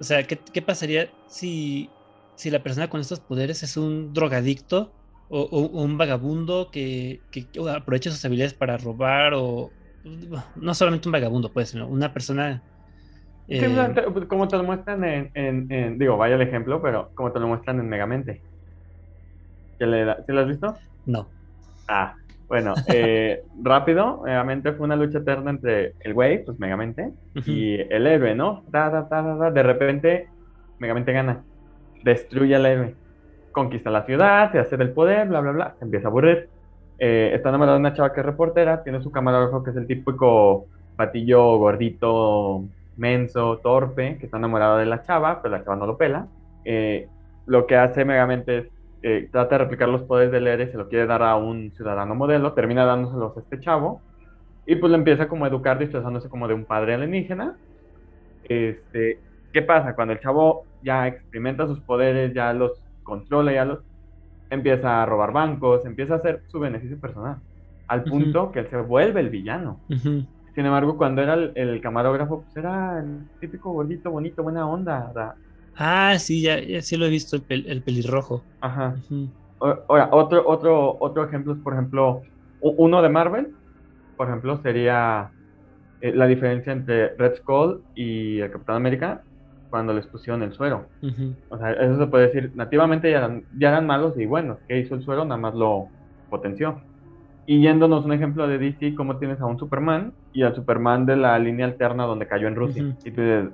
O 0.00 0.04
sea, 0.04 0.22
¿qué, 0.26 0.38
qué 0.38 0.62
pasaría 0.62 1.10
si, 1.28 1.88
si, 2.34 2.50
la 2.50 2.62
persona 2.62 2.88
con 2.88 3.00
estos 3.00 3.20
poderes 3.20 3.62
es 3.62 3.76
un 3.76 4.12
drogadicto 4.12 4.92
o, 5.28 5.60
un 5.60 5.98
vagabundo 5.98 6.70
que, 6.72 7.20
que, 7.30 7.46
aprovecha 7.70 8.10
sus 8.10 8.24
habilidades 8.24 8.54
para 8.54 8.76
robar 8.78 9.34
o 9.34 9.70
no 10.56 10.74
solamente 10.74 11.08
un 11.08 11.12
vagabundo, 11.12 11.52
pues, 11.52 11.70
sino 11.70 11.88
una 11.88 12.12
persona... 12.12 12.62
Eh... 13.48 13.60
como 14.28 14.48
te 14.48 14.56
lo 14.56 14.64
muestran 14.64 15.04
en, 15.04 15.30
en, 15.34 15.98
digo, 15.98 16.16
vaya 16.16 16.34
el 16.36 16.42
ejemplo, 16.42 16.80
pero 16.82 17.10
como 17.14 17.32
te 17.32 17.40
lo 17.40 17.48
muestran 17.48 17.80
en 17.80 17.88
Megamente. 17.88 18.42
¿Sí 19.78 19.84
lo 19.84 20.40
has 20.40 20.48
visto? 20.48 20.76
No. 21.04 21.28
Ah, 21.88 22.14
bueno, 22.48 22.74
eh, 22.88 23.42
rápido, 23.62 24.20
obviamente 24.20 24.72
fue 24.72 24.86
una 24.86 24.96
lucha 24.96 25.18
eterna 25.18 25.50
entre 25.50 25.94
el 26.00 26.14
güey, 26.14 26.44
pues 26.44 26.58
Megamente, 26.58 27.12
y 27.34 27.74
el 27.74 28.06
héroe, 28.06 28.34
¿no? 28.34 28.62
de 28.70 29.62
repente, 29.62 30.28
Megamente 30.78 31.12
gana, 31.12 31.42
destruye 32.02 32.54
al 32.54 32.66
héroe, 32.66 32.94
conquista 33.52 33.90
la 33.90 34.04
ciudad, 34.04 34.52
se 34.52 34.58
hace 34.58 34.76
del 34.76 34.90
poder, 34.90 35.28
bla, 35.28 35.40
bla, 35.40 35.52
bla, 35.52 35.74
se 35.78 35.84
empieza 35.84 36.08
a 36.08 36.10
aburrir. 36.10 36.48
Eh, 36.98 37.32
está 37.34 37.50
enamorado 37.50 37.76
de 37.76 37.80
una 37.80 37.92
chava 37.92 38.12
que 38.12 38.20
es 38.20 38.26
reportera, 38.26 38.82
tiene 38.82 39.02
su 39.02 39.10
camarógrafo 39.10 39.62
que 39.62 39.70
es 39.70 39.76
el 39.76 39.86
típico 39.86 40.66
patillo 40.96 41.58
gordito, 41.58 42.64
menso, 42.96 43.58
torpe, 43.58 44.16
que 44.18 44.26
está 44.26 44.38
enamorado 44.38 44.78
de 44.78 44.86
la 44.86 45.02
chava, 45.02 45.42
pero 45.42 45.56
la 45.56 45.64
chava 45.64 45.76
no 45.76 45.86
lo 45.86 45.96
pela. 45.96 46.26
Eh, 46.64 47.08
lo 47.46 47.66
que 47.66 47.76
hace 47.76 48.04
Megamente 48.04 48.58
es 48.58 48.66
eh, 49.08 49.28
trata 49.30 49.54
de 49.54 49.58
replicar 49.62 49.88
los 49.88 50.02
poderes 50.02 50.32
del 50.32 50.48
héroe, 50.48 50.68
se 50.68 50.76
lo 50.76 50.88
quiere 50.88 51.06
dar 51.06 51.22
a 51.22 51.36
un 51.36 51.70
ciudadano 51.76 52.16
modelo, 52.16 52.54
termina 52.54 52.84
dándoselos 52.84 53.36
a 53.36 53.40
este 53.40 53.60
chavo, 53.60 54.00
y 54.66 54.74
pues 54.74 54.90
lo 54.90 54.98
empieza 54.98 55.28
como 55.28 55.44
a 55.44 55.48
educar 55.48 55.78
disfrazándose 55.78 56.28
como 56.28 56.48
de 56.48 56.54
un 56.54 56.64
padre 56.64 56.94
alienígena. 56.94 57.56
Este, 58.42 59.20
¿Qué 59.52 59.62
pasa? 59.62 59.94
Cuando 59.94 60.12
el 60.12 60.18
chavo 60.18 60.64
ya 60.82 61.06
experimenta 61.06 61.68
sus 61.68 61.78
poderes, 61.82 62.34
ya 62.34 62.52
los 62.52 62.82
controla, 63.04 63.52
ya 63.52 63.64
los 63.64 63.78
empieza 64.50 65.04
a 65.04 65.06
robar 65.06 65.30
bancos, 65.30 65.86
empieza 65.86 66.14
a 66.14 66.16
hacer 66.16 66.42
su 66.48 66.58
beneficio 66.58 66.98
personal, 66.98 67.36
al 67.86 68.02
punto 68.02 68.50
que 68.50 68.58
él 68.58 68.70
se 68.70 68.76
vuelve 68.78 69.20
el 69.20 69.30
villano. 69.30 69.78
Sin 69.88 70.66
embargo, 70.66 70.96
cuando 70.96 71.22
era 71.22 71.34
el, 71.34 71.80
camarógrafo, 71.80 72.42
pues 72.42 72.56
era 72.56 72.98
el 72.98 73.20
típico 73.38 73.70
gordito, 73.70 74.10
bonito, 74.10 74.42
buena 74.42 74.68
onda. 74.68 75.36
Ah, 75.76 76.18
sí, 76.18 76.42
ya, 76.42 76.58
sí 76.82 76.96
lo 76.96 77.06
he 77.06 77.10
visto, 77.10 77.36
el, 77.48 77.82
pelirrojo. 77.82 78.42
Ajá. 78.60 78.96
Ahora, 79.60 80.08
otro, 80.12 80.46
otro, 80.46 80.96
otro 81.00 81.24
ejemplo 81.24 81.52
es, 81.52 81.58
por 81.60 81.74
ejemplo, 81.74 82.22
uno 82.60 83.02
de 83.02 83.08
Marvel, 83.08 83.54
por 84.16 84.28
ejemplo, 84.28 84.60
sería 84.62 85.30
eh, 86.00 86.12
la 86.14 86.26
diferencia 86.26 86.72
entre 86.72 87.14
Red 87.16 87.36
Skull 87.36 87.82
y 87.94 88.40
el 88.40 88.50
Capitán 88.50 88.76
América 88.76 89.22
cuando 89.70 89.92
les 89.92 90.06
pusieron 90.06 90.42
el 90.42 90.52
suero. 90.52 90.86
O 91.50 91.58
sea, 91.58 91.72
eso 91.72 91.98
se 91.98 92.06
puede 92.06 92.28
decir, 92.28 92.52
nativamente 92.54 93.10
ya 93.10 93.18
eran, 93.18 93.44
ya 93.58 93.68
eran 93.68 93.86
malos 93.86 94.18
y 94.18 94.24
bueno, 94.24 94.58
¿qué 94.68 94.78
hizo 94.78 94.94
el 94.94 95.02
suero? 95.02 95.24
Nada 95.24 95.40
más 95.40 95.54
lo 95.54 95.88
potenció. 96.30 96.80
Y 97.46 97.60
yéndonos 97.60 98.04
un 98.04 98.12
ejemplo 98.12 98.48
de 98.48 98.58
DC, 98.58 98.94
como 98.94 99.18
tienes 99.18 99.40
a 99.40 99.46
un 99.46 99.58
Superman 99.58 100.12
y 100.32 100.42
al 100.42 100.54
Superman 100.54 101.06
de 101.06 101.16
la 101.16 101.38
línea 101.38 101.66
alterna 101.66 102.04
donde 102.04 102.26
cayó 102.26 102.48
en 102.48 102.56
Rusia. 102.56 102.96
Y 103.04 103.10
tú 103.10 103.20
dices, 103.20 103.50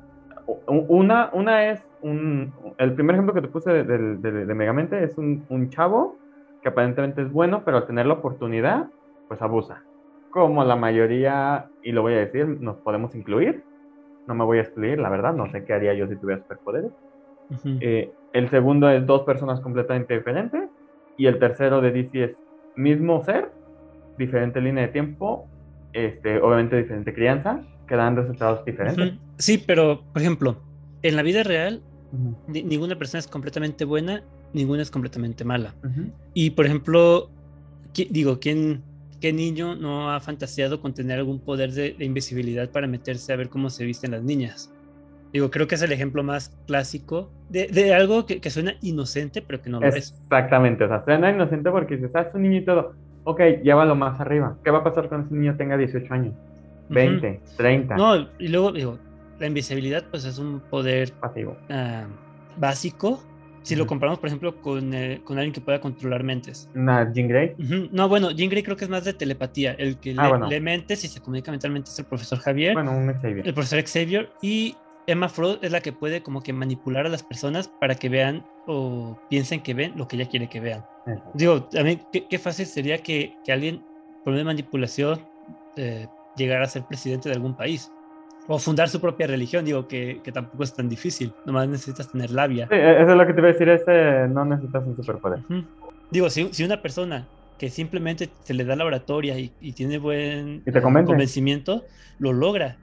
una, 0.67 1.31
una 1.33 1.71
es 1.71 1.87
un. 2.03 2.53
El 2.79 2.95
primer 2.95 3.15
ejemplo 3.15 3.35
que 3.35 3.43
te 3.43 3.49
puse 3.49 3.71
de, 3.71 4.17
de, 4.17 4.55
Megamente 4.55 5.03
es 5.03 5.19
un, 5.19 5.45
un, 5.49 5.71
chavo 5.71 6.17
que 6.63 6.69
aparentemente 6.69 7.23
es 7.23 7.33
bueno, 7.33 7.63
pero 7.65 7.79
al 7.79 7.87
tener 7.87 8.07
la 8.07 8.15
oportunidad, 8.15 8.89
pues 9.29 9.43
abusa. 9.43 9.83
Como 10.31 10.65
la 10.65 10.77
mayoría, 10.77 11.67
y 11.83 11.93
lo 11.93 12.03
voy 12.03 12.15
a 12.15 12.19
decir, 12.19 12.47
nos 12.61 12.77
podemos 12.77 13.15
incluir. 13.15 13.65
No 14.27 14.35
me 14.35 14.45
voy 14.45 14.59
a 14.59 14.63
excluir, 14.63 14.99
la 14.99 15.11
verdad, 15.11 15.35
no 15.35 15.51
sé 15.51 15.65
qué 15.65 15.75
haría 15.75 15.95
yo 15.95 16.07
si 16.07 16.17
tuviera 16.17 16.41
superpoderes. 16.43 16.93
Eh, 17.81 18.13
el 18.33 18.49
segundo 18.49 18.89
es 18.89 19.05
dos 19.05 19.23
personas 19.23 19.61
completamente 19.61 20.15
diferentes. 20.15 20.71
Y 21.17 21.27
el 21.27 21.39
tercero 21.39 21.81
de 21.81 21.91
DC 21.91 22.25
es 22.25 22.37
mismo 22.77 23.23
ser, 23.23 23.51
diferente 24.17 24.61
línea 24.61 24.87
de 24.87 24.93
tiempo, 24.93 25.47
este, 25.93 26.41
obviamente 26.41 26.77
diferente 26.77 27.13
crianza, 27.13 27.61
que 27.93 27.97
dan 27.97 28.17
resultados 28.17 28.65
diferentes. 28.65 29.13
Sí, 29.37 29.63
pero, 29.67 30.03
por 30.15 30.23
ejemplo, 30.23 30.57
en 31.03 31.15
la 31.15 31.21
vida 31.21 31.43
real, 31.43 31.83
ninguna 32.49 32.97
persona 32.97 33.19
es 33.19 33.27
completamente 33.27 33.85
buena, 33.85 34.23
ninguna 34.55 34.81
es 34.81 34.91
completamente 34.91 35.45
mala. 35.45 35.75
Y, 36.33 36.51
por 36.53 36.65
ejemplo, 36.65 37.29
digo, 38.09 38.41
¿quién, 38.41 38.83
¿qué 39.21 39.35
niño 39.35 39.75
no 39.75 40.11
ha 40.11 40.21
fantaseado 40.21 40.81
con 40.81 40.95
tener 40.95 41.19
algún 41.19 41.39
poder 41.39 41.73
de, 41.73 41.95
invisibilidad 41.99 42.71
para 42.71 42.87
meterse 42.87 43.31
a 43.31 43.37
ver 43.37 43.51
cómo 43.51 43.69
se 43.69 43.85
visten 43.85 44.13
las 44.13 44.23
niñas? 44.23 44.73
Digo, 45.31 45.51
creo 45.51 45.67
que 45.67 45.75
es 45.75 45.83
el 45.83 45.93
ejemplo 45.93 46.23
más 46.23 46.57
clásico 46.67 47.31
de, 47.51 47.93
algo 47.93 48.25
que, 48.25 48.49
suena 48.49 48.73
inocente, 48.81 49.43
pero 49.43 49.61
que 49.61 49.69
no 49.69 49.81
lo 49.81 49.87
es. 49.87 49.97
Exactamente, 49.97 50.85
o 50.85 50.89
sea, 50.89 51.05
suena 51.05 51.31
inocente 51.31 51.71
porque 51.71 51.99
si 51.99 52.05
estás 52.05 52.35
un 52.35 52.41
niño 52.41 52.57
y 52.57 52.65
todo, 52.65 52.95
ok, 53.25 53.41
llévalo 53.63 53.95
más 53.95 54.19
arriba. 54.19 54.57
¿Qué 54.65 54.71
va 54.71 54.79
a 54.79 54.83
pasar 54.83 55.11
cuando 55.11 55.27
ese 55.27 55.37
niño 55.37 55.57
tenga 55.59 55.77
18 55.77 56.15
años? 56.15 56.33
20, 56.93 57.41
30. 57.57 57.97
No, 57.97 58.29
y 58.39 58.49
luego 58.49 58.73
digo, 58.73 58.99
la 59.39 59.47
invisibilidad 59.47 60.05
pues 60.11 60.25
es 60.25 60.39
un 60.39 60.61
poder 60.61 61.13
pasivo 61.13 61.57
ah, 61.71 62.07
básico. 62.57 63.23
Si 63.63 63.77
lo 63.77 63.87
comparamos, 63.87 64.19
por 64.19 64.27
ejemplo, 64.27 64.61
con, 64.61 64.93
eh, 64.93 65.21
con, 65.23 65.39
alguien 65.39 65.53
que 65.53 65.61
pueda 65.61 65.81
controlar 65.81 66.25
mentes. 66.25 66.69
¿Jean 66.75 67.29
Grey? 67.29 67.55
No, 67.93 68.09
bueno, 68.09 68.33
Jean 68.33 68.51
Grey 68.51 68.65
creo 68.65 68.77
que 68.77 68.85
es 68.85 68.91
más 68.91 69.05
de 69.05 69.15
telepatía. 69.15 69.75
El 69.75 69.99
que 69.99 70.17
ah, 70.19 70.49
le, 70.49 70.61
mentes 70.61 71.05
y 71.05 71.09
se 71.09 71.21
comunica 71.21 71.53
mentalmente 71.53 71.89
es 71.89 71.99
el 72.01 72.07
profesor 72.07 72.41
Javier. 72.41 72.75
Bueno, 72.75 72.91
un 72.91 73.13
Xavier. 73.13 73.47
El 73.47 73.55
profesor 73.55 73.81
Xavier. 73.85 74.31
Y 74.43 74.75
Emma 75.07 75.29
Frost 75.29 75.63
es 75.63 75.71
la 75.71 75.81
que 75.81 75.93
puede 75.93 76.23
como 76.23 76.43
que 76.43 76.53
manipular 76.53 77.07
a 77.07 77.09
las 77.09 77.23
personas 77.23 77.69
para 77.69 77.95
que 77.95 78.09
vean 78.09 78.45
o 78.67 79.17
piensen 79.31 79.61
que 79.61 79.75
ven 79.75 79.93
lo 79.97 80.09
que 80.09 80.17
ella 80.17 80.29
quiere 80.29 80.49
que 80.49 80.61
vean. 80.61 80.85
Digo, 81.35 81.69
a 81.79 81.83
mí 81.83 82.01
qué, 82.13 82.39
fácil 82.39 82.67
sería 82.67 82.99
que, 82.99 83.37
que 83.45 83.53
alguien 83.53 83.85
por 84.25 84.33
medio 84.33 84.39
de 84.39 84.45
manipulación 84.45 85.21
eh, 85.77 86.07
llegar 86.35 86.63
a 86.63 86.69
ser 86.69 86.87
presidente 86.87 87.29
de 87.29 87.35
algún 87.35 87.57
país. 87.57 87.93
O 88.47 88.59
fundar 88.59 88.89
su 88.89 89.01
propia 89.01 89.27
religión, 89.29 89.65
digo 89.65 89.87
que, 89.87 90.21
que 90.23 90.33
tampoco 90.33 90.65
es 90.65 90.75
tan 90.75 90.89
difícil, 90.89 91.37
nomás 91.45 91.69
necesitas 91.69 92.11
tener 92.11 92.31
labia. 92.31 92.67
Sí, 92.69 92.75
e, 92.77 93.03
eso 93.03 93.11
es 93.13 93.17
lo 93.17 93.27
que 93.27 93.35
te 93.35 93.41
iba 93.41 93.49
a 93.49 93.53
decir, 93.53 93.69
ese 93.69 94.29
no 94.29 94.45
necesitas 94.45 94.85
un 94.87 94.97
superpoder. 94.97 95.41
Ujú. 95.49 95.69
Digo, 96.11 96.31
si, 96.31 96.53
si 96.53 96.65
una 96.65 96.83
persona 96.83 97.31
que 97.57 97.71
simplemente 97.71 98.33
se 98.43 98.55
le 98.55 98.65
da 98.65 98.77
la 98.77 98.85
oratoria 98.85 99.39
y, 99.39 99.55
y 99.61 99.73
tiene 99.75 99.99
buen 99.99 100.65
Y 100.67 100.73
te 100.73 100.83
convencimiento, 100.83 101.87
lo 102.19 102.33
logra. 102.33 102.81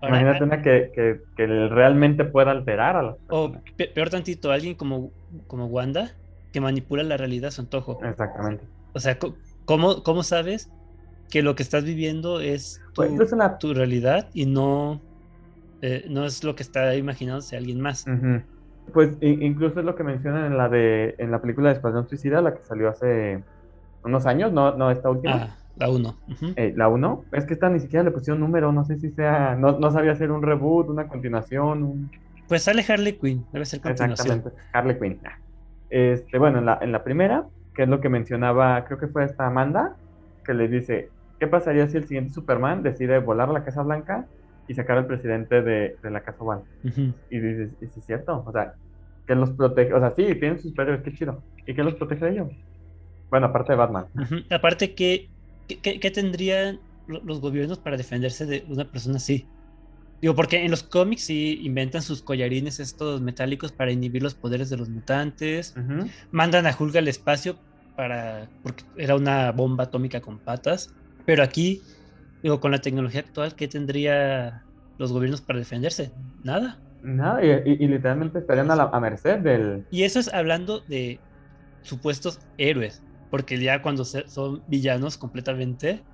Ahora, 0.00 0.18
Imagínate 0.18 0.44
una 0.44 0.62
que, 0.62 0.90
que, 0.94 1.20
que 1.36 1.46
realmente 1.46 2.24
pueda 2.24 2.50
alterar 2.52 2.96
a 2.96 3.02
las 3.02 3.16
O 3.28 3.52
personas. 3.52 3.62
peor 3.94 4.10
tantito, 4.10 4.50
alguien 4.52 4.74
como, 4.76 5.12
como 5.46 5.66
Wanda, 5.66 6.16
que 6.52 6.60
manipula 6.60 7.02
la 7.02 7.16
realidad 7.16 7.48
a 7.48 7.50
su 7.50 7.60
antojo. 7.62 7.98
Exactamente. 8.10 8.68
O 8.92 9.00
sea, 9.00 9.18
¿cómo, 9.64 10.02
cómo 10.02 10.22
sabes 10.22 10.72
que 11.30 11.42
lo 11.42 11.54
que 11.54 11.62
estás 11.62 11.84
viviendo 11.84 12.40
es 12.40 12.80
tu, 12.92 13.02
Pues, 13.02 13.32
la- 13.32 13.58
tu 13.58 13.74
realidad 13.74 14.28
y 14.32 14.46
no, 14.46 15.04
eh, 15.80 16.04
no 16.08 16.26
es 16.26 16.44
lo 16.44 16.54
que 16.54 16.62
está 16.62 16.94
imaginándose 16.96 17.56
alguien 17.56 17.80
más? 17.80 18.04
Pues 18.92 19.16
incluso 19.20 19.80
es 19.80 19.86
lo 19.86 19.96
que 19.96 20.04
mencionan 20.04 20.46
en 20.46 20.56
la 20.56 20.68
de 20.68 21.14
en 21.18 21.30
la 21.32 21.40
película 21.40 21.68
de 21.70 21.74
Escuadrón 21.74 22.08
Suicida, 22.08 22.40
la 22.40 22.54
que 22.54 22.62
salió 22.62 22.88
hace 22.88 23.44
unos 24.04 24.26
años, 24.26 24.52
no, 24.52 24.76
no 24.76 24.90
esta 24.90 25.10
última. 25.10 25.34
Ah, 25.36 25.58
la 25.76 25.90
uno. 25.90 26.20
ujú. 26.28 26.54
Eh, 26.56 26.72
la 26.76 26.88
1, 26.88 27.26
es 27.32 27.44
que 27.44 27.54
esta 27.54 27.68
ni 27.68 27.80
siquiera 27.80 28.04
le 28.04 28.12
pusieron 28.12 28.40
número, 28.40 28.72
no 28.72 28.84
sé 28.84 28.96
si 28.98 29.10
sea, 29.10 29.56
no, 29.56 29.78
no 29.78 29.90
sabía 29.90 30.12
hacer 30.12 30.30
un 30.30 30.42
reboot, 30.42 30.88
una 30.88 31.06
continuación, 31.08 31.82
un... 31.82 32.10
Pues 32.46 32.62
sale 32.62 32.84
Harley 32.88 33.18
Quinn, 33.18 33.46
debe 33.52 33.66
ser 33.66 33.80
continuación. 33.80 34.38
Exactamente, 34.38 34.64
Harley 34.72 34.98
Quinn. 34.98 35.20
Este, 35.88 36.38
bueno, 36.38 36.58
en 36.58 36.66
la, 36.66 36.78
en 36.80 36.92
la 36.92 37.04
primera, 37.04 37.46
que 37.74 37.82
es 37.82 37.88
lo 37.88 38.00
que 38.00 38.08
mencionaba, 38.08 38.84
creo 38.84 38.98
que 38.98 39.08
fue 39.08 39.24
esta 39.24 39.46
Amanda, 39.46 39.96
que 40.44 40.54
le 40.54 40.68
dice, 40.68 41.12
¿qué 41.38 41.46
pasaría 41.48 41.88
si 41.88 41.96
el 41.98 42.06
siguiente 42.06 42.32
Superman 42.32 42.82
decide 42.82 43.18
volar 43.20 43.50
a 43.50 43.52
la 43.52 43.64
Casa 43.64 43.82
Blanca 43.82 44.28
y 44.66 44.74
sacar 44.74 44.98
al 44.98 45.06
presidente 45.06 45.62
de, 45.62 45.98
de 46.02 46.10
la 46.10 46.22
Casa 46.22 46.44
Oval? 46.44 46.64
Y 47.30 47.40
dices, 47.40 47.76
¿y 47.82 47.88
si 47.88 48.00
es 48.00 48.06
cierto? 48.06 48.44
O 48.46 48.52
sea, 48.52 48.74
que 49.26 49.34
los 49.36 49.52
protege, 49.52 49.94
o 49.94 50.00
sea, 50.00 50.10
sí, 50.12 50.24
tienen 50.40 50.58
sus 50.60 50.70
superhéroes, 50.72 51.04
qué 51.04 51.12
chido. 51.14 51.44
¿Y 51.66 51.74
qué 51.74 51.82
los 51.84 51.94
protege 51.96 52.26
de 52.26 52.32
ellos? 52.32 52.48
Bueno, 53.30 53.46
aparte 53.48 53.72
de 53.72 53.78
Batman. 53.78 54.08
Aparte, 54.50 54.94
¿qué, 54.94 55.30
qué, 55.66 56.10
tendrían 56.10 56.82
lo- 57.06 57.22
los 57.24 57.40
gobiernos 57.40 57.78
para 57.80 57.96
defenderse 57.96 58.46
de 58.46 58.64
una 58.68 58.90
persona 58.90 59.16
así? 59.16 59.50
Digo, 60.20 60.34
porque 60.34 60.64
en 60.64 60.70
los 60.70 60.82
cómics 60.84 61.24
sí 61.26 61.60
inventan 61.62 62.02
sus 62.02 62.22
collarines 62.22 62.80
estos 62.80 63.22
metálicos 63.22 63.72
para 63.72 63.92
inhibir 63.92 64.22
los 64.22 64.34
poderes 64.36 64.70
de 64.70 64.76
los 64.78 64.88
mutantes. 64.90 65.78
Mandan 66.30 66.66
a 66.66 66.76
Hulk 66.78 66.96
al 66.96 67.08
espacio 67.08 67.62
para. 67.94 68.52
porque 68.62 68.84
era 68.96 69.16
una 69.16 69.52
bomba 69.52 69.84
atómica 69.84 70.20
con 70.20 70.40
patas. 70.40 70.96
Pero 71.26 71.44
aquí, 71.44 71.84
digo, 72.42 72.60
con 72.60 72.72
la 72.72 72.80
tecnología 72.82 73.20
actual, 73.22 73.56
¿qué 73.56 73.68
tendría 73.68 74.66
los 74.98 75.12
gobiernos 75.12 75.42
para 75.42 75.60
defenderse? 75.60 76.14
Nada. 76.42 76.82
Nada, 77.00 77.42
y, 77.44 77.48
y- 77.70 77.84
y 77.84 77.88
literalmente 77.88 78.38
estarían 78.40 78.70
a, 78.70 78.76
la, 78.76 78.84
a 78.92 79.00
merced 79.00 79.38
del... 79.38 79.86
Y 79.90 80.02
eso 80.04 80.18
es 80.20 80.32
hablando 80.32 80.84
de 80.88 81.24
supuestos 81.82 82.40
héroes, 82.58 83.04
porque 83.30 83.60
ya 83.60 83.82
cuando 83.82 84.04
se- 84.04 84.28
son 84.28 84.64
villanos 84.66 85.18
completamente 85.18 86.06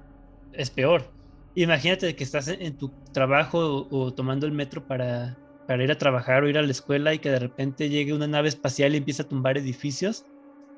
es 0.53 0.71
peor. 0.71 1.15
Imagínate 1.55 2.17
que 2.17 2.25
estás 2.25 2.49
en, 2.49 2.63
en 2.63 2.79
tu 2.79 2.97
trabajo 3.13 3.61
o, 3.91 4.07
o 4.07 4.15
tomando 4.15 4.47
el 4.47 4.53
metro 4.53 4.87
para, 4.87 5.41
para 5.67 5.85
ir 5.85 5.93
a 5.93 5.99
trabajar 5.99 6.45
o 6.45 6.49
ir 6.51 6.59
a 6.59 6.63
la 6.63 6.73
escuela 6.73 7.15
y 7.15 7.21
que 7.21 7.31
de 7.31 7.41
repente 7.41 7.91
llegue 7.91 8.15
una 8.15 8.29
nave 8.29 8.49
espacial 8.51 8.95
y 8.95 8.99
empiece 8.99 9.23
a 9.23 9.29
tumbar 9.29 9.59
edificios. 9.59 10.27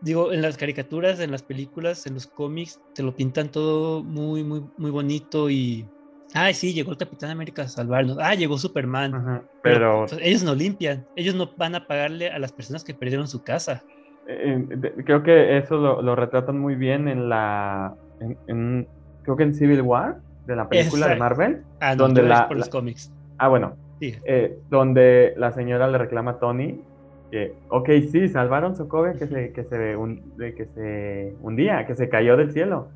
Digo, 0.04 0.32
en 0.32 0.42
las 0.42 0.56
caricaturas, 0.58 1.18
en 1.20 1.30
las 1.30 1.42
películas, 1.42 2.06
en 2.06 2.14
los 2.14 2.26
cómics, 2.26 2.82
te 2.92 3.02
lo 3.02 3.14
pintan 3.16 3.50
todo 3.50 4.04
muy, 4.04 4.44
muy, 4.44 4.70
muy 4.76 4.90
bonito 4.90 5.48
y... 5.50 5.90
Ay, 6.34 6.52
sí, 6.54 6.72
llegó 6.74 6.90
el 6.92 6.98
Capitán 6.98 7.30
América 7.30 7.62
a 7.62 7.68
salvarnos. 7.68 8.18
Ah, 8.20 8.34
llegó 8.34 8.58
Superman. 8.58 9.14
Ajá, 9.14 9.46
Pero, 9.62 10.04
Pero 10.04 10.06
pues, 10.08 10.20
ellos 10.22 10.42
no 10.42 10.54
limpian, 10.54 11.06
ellos 11.14 11.34
no 11.34 11.54
van 11.56 11.74
a 11.76 11.86
pagarle 11.86 12.28
a 12.30 12.38
las 12.38 12.52
personas 12.52 12.84
que 12.84 12.94
perdieron 12.94 13.28
su 13.28 13.42
casa. 13.42 13.84
eh, 14.26 14.56
de- 14.68 15.04
creo 15.04 15.22
que 15.22 15.58
eso 15.58 15.76
lo, 15.76 16.02
lo 16.02 16.16
retratan 16.16 16.58
muy 16.58 16.74
bien 16.76 17.08
en 17.08 17.28
la... 17.28 17.94
en- 18.20 18.38
en- 18.46 18.88
creo 19.22 19.36
que 19.36 19.42
en 19.44 19.54
Civil 19.54 19.82
War, 19.82 20.20
de 20.44 20.56
la 20.56 20.68
película 20.68 21.08
de. 21.08 21.16
Marvel. 21.16 21.66
Ah, 21.80 21.94
no, 21.94 22.04
Donde 22.04 22.22
la- 22.22 22.48
por 22.48 22.56
los 22.56 22.66
la- 22.66 22.72
cómics. 22.72 23.12
Ah, 23.38 23.48
bueno, 23.48 23.78
Sí. 24.00 24.14
eh, 24.26 24.58
donde 24.68 25.34
la 25.36 25.52
señora 25.52 25.88
le 25.88 25.98
reclama 25.98 26.32
a 26.32 26.38
Tony 26.38 26.84
que, 27.30 27.52
ok, 27.68 27.88
sí, 28.12 28.28
salvaron 28.28 28.76
Sokovia 28.76 29.14
que 29.14 29.26
se, 29.26 29.52
que 29.52 29.64
se, 29.64 29.76
de 29.76 30.54
que 30.54 30.66
se 30.66 31.34
hundía, 31.40 31.86
que 31.86 31.94
se 31.96 32.08
cayó 32.08 32.36
del 32.36 32.52
cielo. 32.52 32.88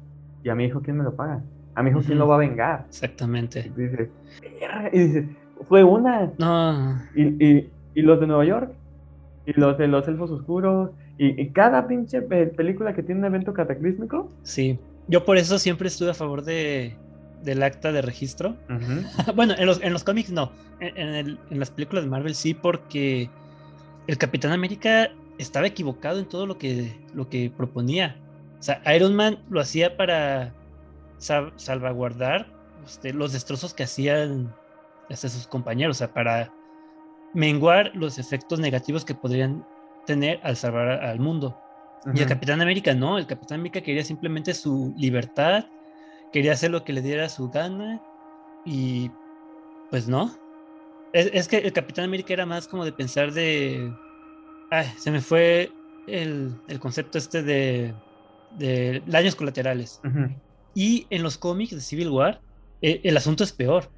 ¿Y 0.43 0.49
a 0.51 0.55
mi 0.55 0.64
hijo 0.66 0.81
quién 0.83 0.97
me 0.99 1.05
lo 1.05 1.14
paga? 1.16 1.43
¿A 1.74 1.83
mi 1.83 1.91
hijo 1.91 2.01
quién 2.01 2.18
lo 2.18 2.29
va 2.29 2.37
a 2.37 2.39
vengar? 2.39 2.85
Y 2.87 2.89
Exactamente. 2.89 3.72
y 4.93 4.99
dices, 4.99 5.24
fue 5.68 5.85
una. 5.85 6.33
No, 6.39 7.01
Y, 7.14 7.45
y, 7.45 7.70
y 7.95 8.03
los 8.03 8.20
de 8.20 8.26
Nueva 8.26 8.45
York, 8.45 8.70
y 9.45 9.53
los 9.59 9.76
de 9.79 9.89
los 9.89 10.07
elfos 10.09 10.31
oscuros, 10.31 10.91
y, 11.16 11.41
y 11.41 11.53
cada 11.53 11.87
pinche 11.89 12.22
pe- 12.22 12.47
película 12.47 12.95
que 12.95 13.03
tiene 13.03 13.20
un 13.20 13.26
evento 13.26 13.53
cataclísmico. 13.53 14.29
sí. 14.43 14.79
Yo 15.11 15.24
por 15.24 15.39
eso 15.39 15.59
siempre 15.59 15.89
estuve 15.89 16.11
a 16.11 16.14
favor 16.14 16.45
de, 16.45 16.95
del 17.43 17.62
acta 17.62 17.93
de 17.93 18.03
registro. 18.03 18.55
Bueno, 19.35 19.55
en 19.57 19.64
los, 19.66 19.83
en 19.83 19.93
los 19.95 20.05
cómics 20.05 20.31
no. 20.31 20.53
En, 20.81 20.97
en 20.99 21.09
el- 21.14 21.39
en 21.51 21.59
las 21.59 21.70
películas 21.70 22.05
de 22.05 22.11
Marvel 22.11 22.35
sí, 22.35 22.53
porque 22.55 23.31
el 24.09 24.18
Capitán 24.18 24.50
América 24.52 25.11
estaba 25.38 25.68
equivocado 25.68 26.18
en 26.18 26.26
todo 26.26 26.46
lo 26.46 26.59
que, 26.59 26.98
lo 27.14 27.28
que 27.28 27.52
proponía. 27.56 28.16
O 28.59 28.62
sea, 28.62 28.82
Iron 28.96 29.14
Man 29.14 29.38
lo 29.48 29.61
hacía 29.61 29.96
para 29.96 30.52
sa- 31.18 31.52
salvaguardar 31.54 32.48
este, 32.84 33.12
los 33.12 33.32
destrozos 33.32 33.72
que 33.72 33.84
hacían 33.84 34.52
este, 35.09 35.28
sus 35.28 35.46
compañeros, 35.46 35.96
o 35.96 35.98
sea, 35.98 36.12
para 36.12 36.52
menguar 37.34 37.92
los 37.94 38.18
efectos 38.18 38.59
negativos 38.59 39.04
que 39.04 39.14
podrían 39.14 39.64
tener 40.06 40.40
al 40.42 40.56
salvar 40.56 40.88
al 40.88 41.20
mundo. 41.20 41.56
Y 42.14 42.20
el. 42.22 42.26
Capitán 42.26 42.62
América 42.62 42.94
no, 42.94 43.18
el 43.18 43.26
Capitán 43.26 43.61
América 43.61 43.82
quería 43.82 44.02
simplemente 44.02 44.54
su 44.54 44.94
libertad, 44.96 45.66
quería 46.32 46.52
hacer 46.52 46.70
lo 46.70 46.82
que 46.82 46.92
le 46.94 47.02
diera 47.02 47.28
su 47.28 47.50
gana 47.50 48.00
y 48.64 49.11
pues 49.90 50.09
no. 50.09 50.30
Es, 51.12 51.26
es 51.32 51.48
que 51.48 51.59
el 51.59 51.72
Capitán 51.72 52.04
América 52.04 52.32
era 52.32 52.46
más 52.46 52.68
como 52.68 52.84
de 52.84 52.92
pensar 52.92 53.32
de... 53.32 53.96
Ay, 54.70 54.86
se 54.98 55.11
me 55.12 55.20
fue 55.22 55.76
el, 56.06 56.61
el 56.66 56.80
concepto 56.80 57.18
este 57.18 57.42
de, 57.42 58.00
de 58.50 59.02
daños 59.06 59.36
colaterales. 59.36 60.04
Ujú. 60.04 60.40
Y 60.74 61.09
en 61.14 61.22
los 61.24 61.38
cómics 61.38 61.72
de 61.74 61.82
Civil 61.82 62.11
War, 62.11 62.42
eh, 62.82 63.02
el 63.04 63.16
asunto 63.16 63.44
es 63.44 63.52
peor. 63.52 63.94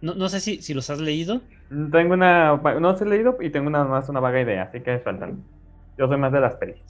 No, 0.00 0.14
no 0.16 0.28
sé 0.30 0.40
si, 0.40 0.62
si 0.62 0.74
los 0.74 0.90
has 0.90 1.00
leído. 1.00 1.50
Tengo 1.68 2.14
una, 2.14 2.56
no 2.56 2.80
los 2.80 3.00
he 3.02 3.04
leído 3.06 3.36
y 3.40 3.50
tengo 3.50 3.66
una, 3.68 3.84
más 3.84 4.08
una 4.08 4.20
vaga 4.20 4.40
idea, 4.40 4.64
así 4.64 4.82
que 4.82 5.02
suéltalo. 5.02 5.38
Yo 5.96 6.08
soy 6.08 6.16
más 6.18 6.32
de 6.32 6.40
las 6.40 6.56
pelis. 6.56 6.84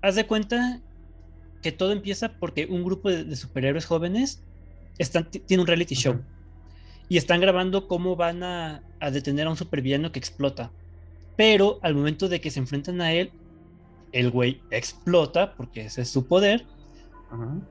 Haz 0.00 0.16
de 0.16 0.26
cuenta 0.26 0.82
que 1.62 1.72
todo 1.72 1.92
empieza 1.92 2.38
porque 2.38 2.66
un 2.70 2.84
grupo 2.84 3.10
de, 3.10 3.24
de 3.24 3.36
superhéroes 3.36 3.86
jóvenes 3.86 4.46
están, 4.98 5.30
ti- 5.30 5.40
tiene 5.40 5.62
un 5.62 5.66
reality 5.68 5.94
show 5.96 6.14
Ujú. 6.14 6.26
Y 7.12 7.18
están 7.18 7.40
grabando 7.40 7.86
cómo 7.88 8.16
van 8.16 8.42
a, 8.42 8.82
a 9.00 9.10
detener 9.10 9.46
a 9.46 9.50
un 9.50 9.56
supervillano 9.56 10.12
que 10.12 10.18
explota. 10.18 10.74
Pero 11.36 11.78
al 11.82 11.94
momento 11.94 12.28
de 12.28 12.40
que 12.40 12.50
se 12.50 12.60
enfrentan 12.60 13.00
a 13.02 13.12
él, 13.14 13.34
el 14.12 14.30
güey 14.30 14.64
explota 14.70 15.54
porque 15.56 15.82
ese 15.82 16.02
es 16.02 16.10
su 16.12 16.28
poder 16.28 16.68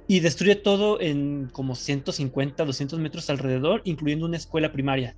y 0.07 0.19
destruye 0.19 0.55
todo 0.55 0.99
en 1.01 1.49
como 1.49 1.75
150, 1.75 2.65
200 2.65 2.99
metros 2.99 3.29
alrededor, 3.29 3.81
incluyendo 3.85 4.25
una 4.25 4.37
escuela 4.37 4.71
primaria. 4.71 5.15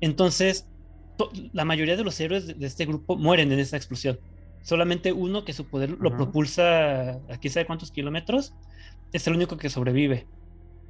Entonces, 0.00 0.70
to- 1.16 1.30
la 1.52 1.64
mayoría 1.64 1.96
de 1.96 2.04
los 2.04 2.18
héroes 2.20 2.46
de, 2.46 2.54
de 2.54 2.66
este 2.66 2.86
grupo 2.86 3.16
mueren 3.18 3.52
en 3.52 3.60
esa 3.60 3.76
explosión. 3.76 4.20
Solamente 4.62 5.12
uno 5.12 5.44
que 5.44 5.52
su 5.54 5.68
poder 5.70 5.90
lo 6.00 6.16
propulsa 6.16 7.12
a 7.28 7.38
quién 7.40 7.52
sabe 7.54 7.66
cuántos 7.66 7.92
kilómetros 7.92 8.56
es 9.12 9.26
el 9.26 9.34
único 9.36 9.56
que 9.58 9.70
sobrevive. 9.70 10.28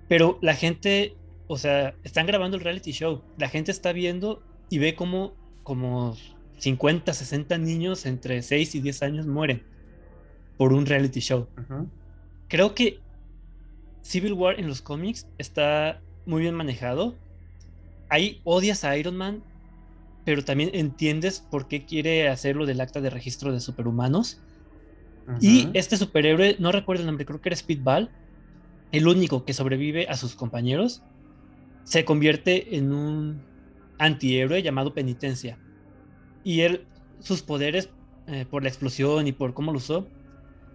Pero 0.08 0.38
la 0.42 0.54
gente, 0.54 1.18
o 1.46 1.58
sea, 1.58 1.98
están 2.02 2.26
grabando 2.26 2.56
el 2.56 2.64
reality 2.64 2.92
show. 2.92 3.26
La 3.36 3.48
gente 3.48 3.70
está 3.70 3.92
viendo 3.92 4.44
y 4.68 4.78
ve 4.78 4.96
como, 4.96 5.38
como 5.62 6.16
50, 6.58 7.14
60 7.14 7.58
niños 7.58 8.06
entre 8.06 8.42
6 8.42 8.74
y 8.74 8.80
10 8.80 9.02
años 9.02 9.26
mueren 9.26 9.66
por 10.56 10.72
un 10.72 10.86
reality 10.86 11.20
show 11.20 11.52
creo 12.48 12.74
que 12.74 13.04
Civil 14.02 14.32
War 14.34 14.58
en 14.58 14.66
los 14.66 14.82
cómics 14.82 15.28
está 15.38 16.02
muy 16.24 16.42
bien 16.42 16.54
manejado. 16.54 17.20
Ahí 18.08 18.40
odias 18.44 18.84
a 18.84 18.96
Iron 18.96 19.16
Man, 19.16 19.46
pero 20.24 20.44
también 20.44 20.70
entiendes 20.74 21.46
por 21.50 21.68
qué 21.68 21.86
quiere 21.86 22.28
hacerlo 22.28 22.66
del 22.66 22.80
acta 22.80 23.00
de 23.00 23.10
registro 23.10 23.52
de 23.52 23.60
superhumanos. 23.60 24.44
Y 25.38 25.70
Ujú. 25.70 25.78
este 25.78 25.96
superhéroe, 25.96 26.56
no 26.58 26.72
recuerdo 26.72 27.02
el 27.02 27.06
nombre, 27.06 27.26
creo 27.26 27.40
que 27.40 27.50
era 27.50 27.56
Speedball, 27.56 28.14
el 28.92 29.08
único 29.08 29.44
que 29.44 29.54
sobrevive 29.54 30.08
a 30.08 30.16
sus 30.16 30.36
compañeros, 30.36 31.06
se 31.84 32.04
convierte 32.04 32.76
en 32.76 32.92
un 32.92 33.42
antihéroe 33.98 34.62
llamado 34.62 34.94
Penitencia. 34.94 35.58
Y 36.44 36.60
él, 36.60 36.86
sus 37.20 37.42
poderes, 37.42 37.90
eh, 38.26 38.46
por 38.48 38.62
la 38.62 38.68
explosión 38.68 39.26
y 39.26 39.32
por 39.32 39.54
cómo 39.54 39.72
lo 39.72 39.78
usó, 39.78 40.08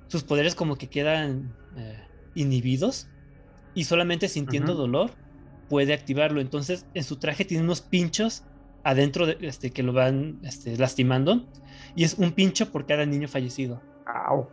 sus 0.08 0.24
poderes 0.24 0.56
como 0.56 0.78
que 0.78 0.88
quedan 0.88 1.54
eh, 1.76 2.00
inhibidos 2.36 3.08
y 3.74 3.84
solamente 3.84 4.28
sintiendo 4.28 4.74
dolor 4.74 5.12
puede 5.70 5.94
activarlo. 5.94 6.42
Entonces, 6.42 6.86
en 6.94 7.04
su 7.04 7.18
traje 7.18 7.46
tiene 7.46 7.64
unos 7.64 7.82
pinchos 7.82 8.44
adentro 8.84 9.26
de, 9.26 9.38
este, 9.42 9.72
que 9.72 9.84
lo 9.84 9.94
van 9.94 10.40
este, 10.44 10.78
lastimando. 10.78 11.46
Y 11.96 12.04
es 12.04 12.16
un 12.16 12.32
pincho 12.32 12.72
por 12.72 12.86
cada 12.86 13.06
niño 13.06 13.28
fallecido. 13.28 13.82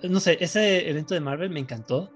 No 0.02 0.20
sé, 0.20 0.38
ese 0.40 0.88
evento 0.90 1.14
de 1.14 1.20
Marvel 1.20 1.50
me 1.50 1.60
encantó. 1.60 2.10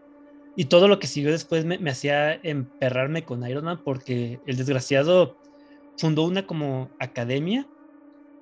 Y 0.58 0.64
todo 0.64 0.88
lo 0.88 0.98
que 0.98 1.06
siguió 1.06 1.30
después 1.30 1.64
me, 1.64 1.78
me, 1.78 1.90
hacía 1.90 2.34
emperrarme 2.34 3.24
con 3.24 3.48
Iron 3.48 3.66
Man 3.66 3.80
porque 3.84 4.40
el 4.44 4.56
desgraciado 4.56 5.36
fundó 5.96 6.24
una 6.24 6.48
como 6.48 6.90
academia 6.98 7.68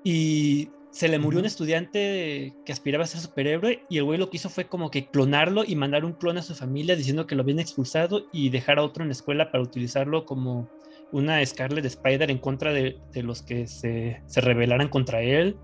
y 0.03 0.71
se 0.91 1.09
le 1.09 1.19
murió 1.19 1.41
un 1.41 1.45
estudiante 1.45 2.55
que 2.65 2.73
aspiraba 2.73 3.05
a 3.05 3.07
ser 3.07 3.21
superhéroe 3.21 3.83
y 3.91 3.99
el 3.99 4.05
güey 4.05 4.19
lo 4.19 4.31
que 4.31 4.39
hizo 4.39 4.49
fue 4.49 4.67
como 4.67 4.91
que 4.91 5.11
clonarlo 5.11 5.63
y 5.63 5.77
mandar 5.77 6.07
un 6.07 6.15
clon 6.15 6.39
a 6.39 6.43
su 6.43 6.55
familia 6.55 6.97
diciendo 6.97 7.27
que 7.27 7.35
lo 7.35 7.43
habían 7.43 7.59
expulsado 7.59 8.25
y 8.33 8.49
dejar 8.49 8.79
a 8.79 8.83
otro 8.83 9.03
en 9.03 9.11
la 9.11 9.13
escuela 9.13 9.51
para 9.53 9.63
utilizarlo 9.63 10.25
como 10.25 10.71
una 11.13 11.45
Scarlet 11.45 11.85
Spider 11.85 12.31
en 12.31 12.39
contra 12.39 12.73
de, 12.73 12.99
los 13.17 13.43
que 13.43 13.67
se, 13.67 14.23
se, 14.25 14.41
rebelaran 14.41 14.89
contra 14.89 15.21
él. 15.21 15.59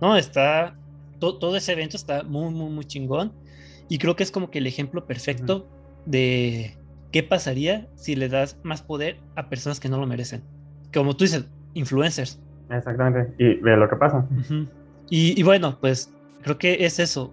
No, 0.00 0.16
está, 0.16 0.76
todo 1.20 1.56
ese 1.56 1.74
evento 1.74 1.96
está 1.96 2.24
muy, 2.24 2.52
muy, 2.52 2.70
muy 2.70 2.84
chingón 2.86 3.32
y 3.88 3.98
creo 3.98 4.16
que 4.16 4.24
es 4.24 4.32
como 4.32 4.50
que 4.50 4.58
el 4.58 4.66
ejemplo 4.66 5.06
perfecto 5.06 5.68
de 6.06 6.74
qué 7.12 7.22
pasaría 7.22 7.88
si 7.96 8.16
le 8.16 8.28
das 8.28 8.58
más 8.62 8.82
poder 8.82 9.18
a 9.34 9.48
personas 9.48 9.80
que 9.80 9.88
no 9.88 9.98
lo 9.98 10.06
merecen. 10.06 10.42
Como 10.92 11.16
tú 11.16 11.24
dices, 11.24 11.46
influencers 11.74 12.40
Exactamente. 12.70 13.32
Y 13.38 13.60
ve 13.60 13.76
lo 13.76 13.88
que 13.88 13.96
pasa. 13.96 14.26
y, 15.10 15.42
bueno, 15.42 15.78
pues 15.80 16.12
creo 16.42 16.58
que 16.58 16.84
es 16.84 16.98
eso. 16.98 17.32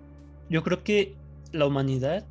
Yo 0.49 0.63
creo 0.63 0.83
que 0.83 1.15
la 1.51 1.65
humanidad 1.65 2.25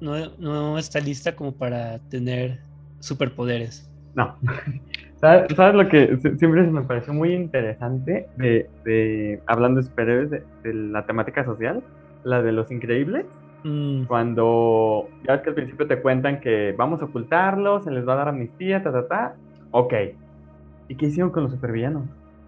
no, 0.00 0.36
no 0.38 0.78
está 0.78 1.00
lista 1.00 1.34
como 1.34 1.52
para 1.52 1.98
tener 2.10 2.60
superpoderes. 3.00 3.90
No. 4.14 4.36
¿Sabes, 5.20 5.74
lo 5.74 5.88
que 5.88 6.18
siempre 6.36 6.62
me 6.64 6.82
pareció 6.82 7.12
muy 7.12 7.32
interesante 7.32 8.26
de, 8.36 8.68
de 8.84 9.40
hablando 9.46 9.80
de 9.80 9.86
superhéroes 9.86 10.30
de, 10.30 10.74
la 10.74 11.06
temática 11.06 11.44
social? 11.44 11.82
La 12.24 12.42
de 12.42 12.50
los 12.50 12.70
increíbles. 12.72 13.26
Mm. 13.64 14.04
Cuando 14.04 15.08
ya 15.26 15.34
ves 15.34 15.42
que 15.42 15.48
al 15.50 15.54
principio 15.54 15.86
te 15.86 16.00
cuentan 16.00 16.40
que 16.40 16.74
vamos 16.76 17.00
a 17.00 17.06
ocultarlo, 17.06 17.80
se 17.82 17.90
les 17.90 18.06
va 18.06 18.14
a 18.14 18.16
dar 18.16 18.28
amnistía, 18.28 18.82
ta, 18.82 18.92
ta, 18.92 19.06
ta. 19.06 19.34
Ok. 19.70 19.94
¿Y 20.88 20.96
qué 20.96 21.06
hicieron 21.06 21.30
con 21.30 21.44
los 21.44 21.52
supervillanos? 21.52 22.04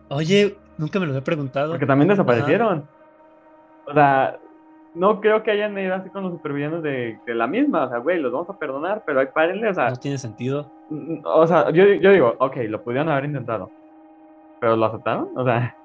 Oye, 0.09 0.57
nunca 0.77 0.99
me 0.99 1.07
lo 1.07 1.13
había 1.13 1.25
preguntado. 1.25 1.73
Porque 1.73 1.87
también 1.87 2.09
desaparecieron. 2.09 2.87
O 3.87 3.95
sea, 3.95 4.39
no 4.95 5.21
creo 5.21 5.43
que 5.43 5.51
hayan 5.51 5.79
ido 5.79 5.95
así 5.95 6.11
con 6.11 6.25
los 6.25 6.33
supervillanos 6.33 6.83
de, 6.83 7.19
la 7.27 7.47
misma. 7.47 7.85
O 7.85 7.89
sea, 7.89 7.99
güey, 7.99 8.21
los 8.21 8.33
vamos 8.33 8.51
a 8.51 8.59
perdonar, 8.59 9.03
pero 9.07 9.21
hay 9.21 9.27
párenle, 9.27 9.69
o 9.69 9.75
sea. 9.75 9.91
No 9.91 9.97
tiene 9.97 10.19
sentido. 10.19 10.71
O 11.25 11.47
sea, 11.47 11.71
yo, 11.71 11.85
yo 11.85 12.11
digo, 12.11 12.35
ok, 12.39 12.57
lo 12.69 12.83
pudieron 12.83 13.09
haber 13.09 13.27
intentado. 13.27 13.71
¿Pero 14.61 14.77
lo 14.77 14.87
aceptaron? 14.87 15.29
O 15.37 15.45
sea. 15.45 15.77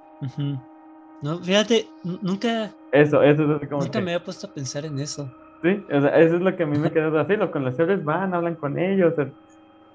No, 1.22 1.40
fíjate, 1.40 1.88
nunca. 2.04 2.74
Eso, 2.92 3.22
eso 3.22 3.60
es 3.62 3.70
como. 3.70 3.82
Nunca 3.82 4.00
me 4.00 4.14
había 4.14 4.24
puesto 4.24 4.48
a 4.48 4.54
pensar 4.54 4.86
en 4.86 5.00
eso. 5.00 5.30
Sí, 5.62 5.86
o 5.92 6.02
sea, 6.02 6.20
eso 6.20 6.36
es 6.36 6.42
lo 6.42 6.56
que 6.56 6.64
a 6.64 6.68
mí 6.68 6.78
me 6.78 6.92
quedó 6.92 7.20
así. 7.20 7.36
Los 7.36 7.50
conocedores 7.50 8.04
van, 8.04 8.34
hablan 8.34 8.56
con 8.56 8.80
ellos, 8.80 9.14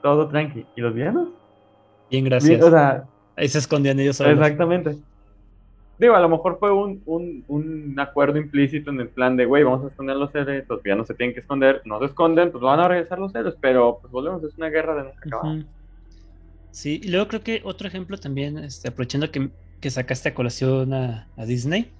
todo 0.02 0.28
tranqui. 0.28 0.66
¿Y 0.76 0.80
los 0.80 0.94
villanos? 0.94 1.28
Bien, 2.10 2.24
gracias. 2.24 2.62
o 2.62 2.70
sea, 2.70 3.04
Ahí 3.36 3.48
se 3.48 3.58
escondían 3.58 3.98
ellos 3.98 4.16
solos. 4.16 4.34
Exactamente. 4.34 4.96
Digo, 5.98 6.14
a 6.14 6.20
lo 6.20 6.28
mejor 6.28 6.58
fue 6.58 6.72
un, 6.72 7.02
un, 7.06 7.44
un 7.46 7.98
acuerdo 8.00 8.38
implícito 8.38 8.90
en 8.90 9.00
el 9.00 9.08
plan 9.08 9.36
de, 9.36 9.44
güey, 9.44 9.62
vamos 9.62 9.84
a 9.84 9.88
esconder 9.88 10.16
los 10.16 10.34
héroes, 10.34 10.64
los 10.68 10.80
no 10.84 11.04
se 11.04 11.14
tienen 11.14 11.34
que 11.34 11.40
esconder, 11.40 11.82
no 11.84 12.00
se 12.00 12.06
esconden, 12.06 12.50
pues 12.50 12.62
van 12.62 12.80
a 12.80 12.88
regresar 12.88 13.18
los 13.18 13.34
héroes, 13.34 13.54
pero 13.60 13.98
pues 14.00 14.12
volvemos, 14.12 14.42
es 14.42 14.56
una 14.56 14.70
guerra 14.70 14.96
de 14.96 15.04
nunca 15.04 15.20
acabar. 15.24 15.64
Sí, 16.72 17.00
y 17.02 17.08
luego 17.10 17.28
creo 17.28 17.42
que 17.42 17.60
otro 17.64 17.86
ejemplo 17.86 18.18
también, 18.18 18.58
este, 18.58 18.88
aprovechando 18.88 19.30
que, 19.30 19.50
que 19.84 19.90
sacaste 19.90 20.30
a 20.30 20.34
colación 20.34 20.94
a, 20.94 21.28
a, 21.36 21.44
Disney, 21.44 21.92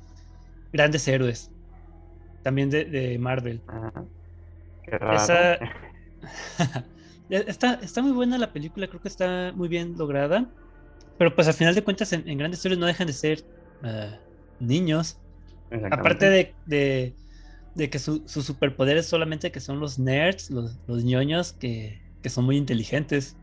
grandes 0.72 1.06
héroes, 1.06 1.50
también 2.42 2.70
de, 2.70 2.86
de 2.86 3.18
Marvel. 3.18 3.60
qué 4.84 4.96
raro. 4.96 5.18
Esa... 5.18 5.58
está, 7.28 7.74
está 7.82 8.00
muy 8.00 8.12
buena 8.12 8.38
la 8.38 8.54
película, 8.54 8.88
creo 8.88 9.02
que 9.02 9.08
está 9.08 9.52
muy 9.54 9.68
bien 9.68 9.98
lograda. 9.98 10.50
Pero 11.18 11.34
pues 11.34 11.46
al 11.46 11.52
final 11.52 11.74
de 11.74 11.84
cuentas 11.84 12.10
en, 12.14 12.38
grandes 12.38 12.60
historias 12.60 12.78
no 12.78 12.86
dejan 12.86 13.06
de 13.06 13.12
ser 13.12 13.44
uh, 13.82 14.16
niños. 14.64 15.18
Aparte 15.90 16.30
de, 16.30 16.54
de, 16.64 17.14
de 17.74 17.90
que 17.90 17.98
su, 17.98 18.22
su, 18.24 18.40
superpoder 18.40 18.96
es 18.96 19.04
solamente 19.04 19.52
que 19.52 19.60
son 19.60 19.78
los 19.78 19.98
nerds, 19.98 20.50
los, 20.50 20.78
los 20.86 21.04
ñoños 21.04 21.52
que, 21.52 22.00
que, 22.22 22.30
son 22.30 22.46
muy 22.46 22.56
inteligentes 22.56 23.36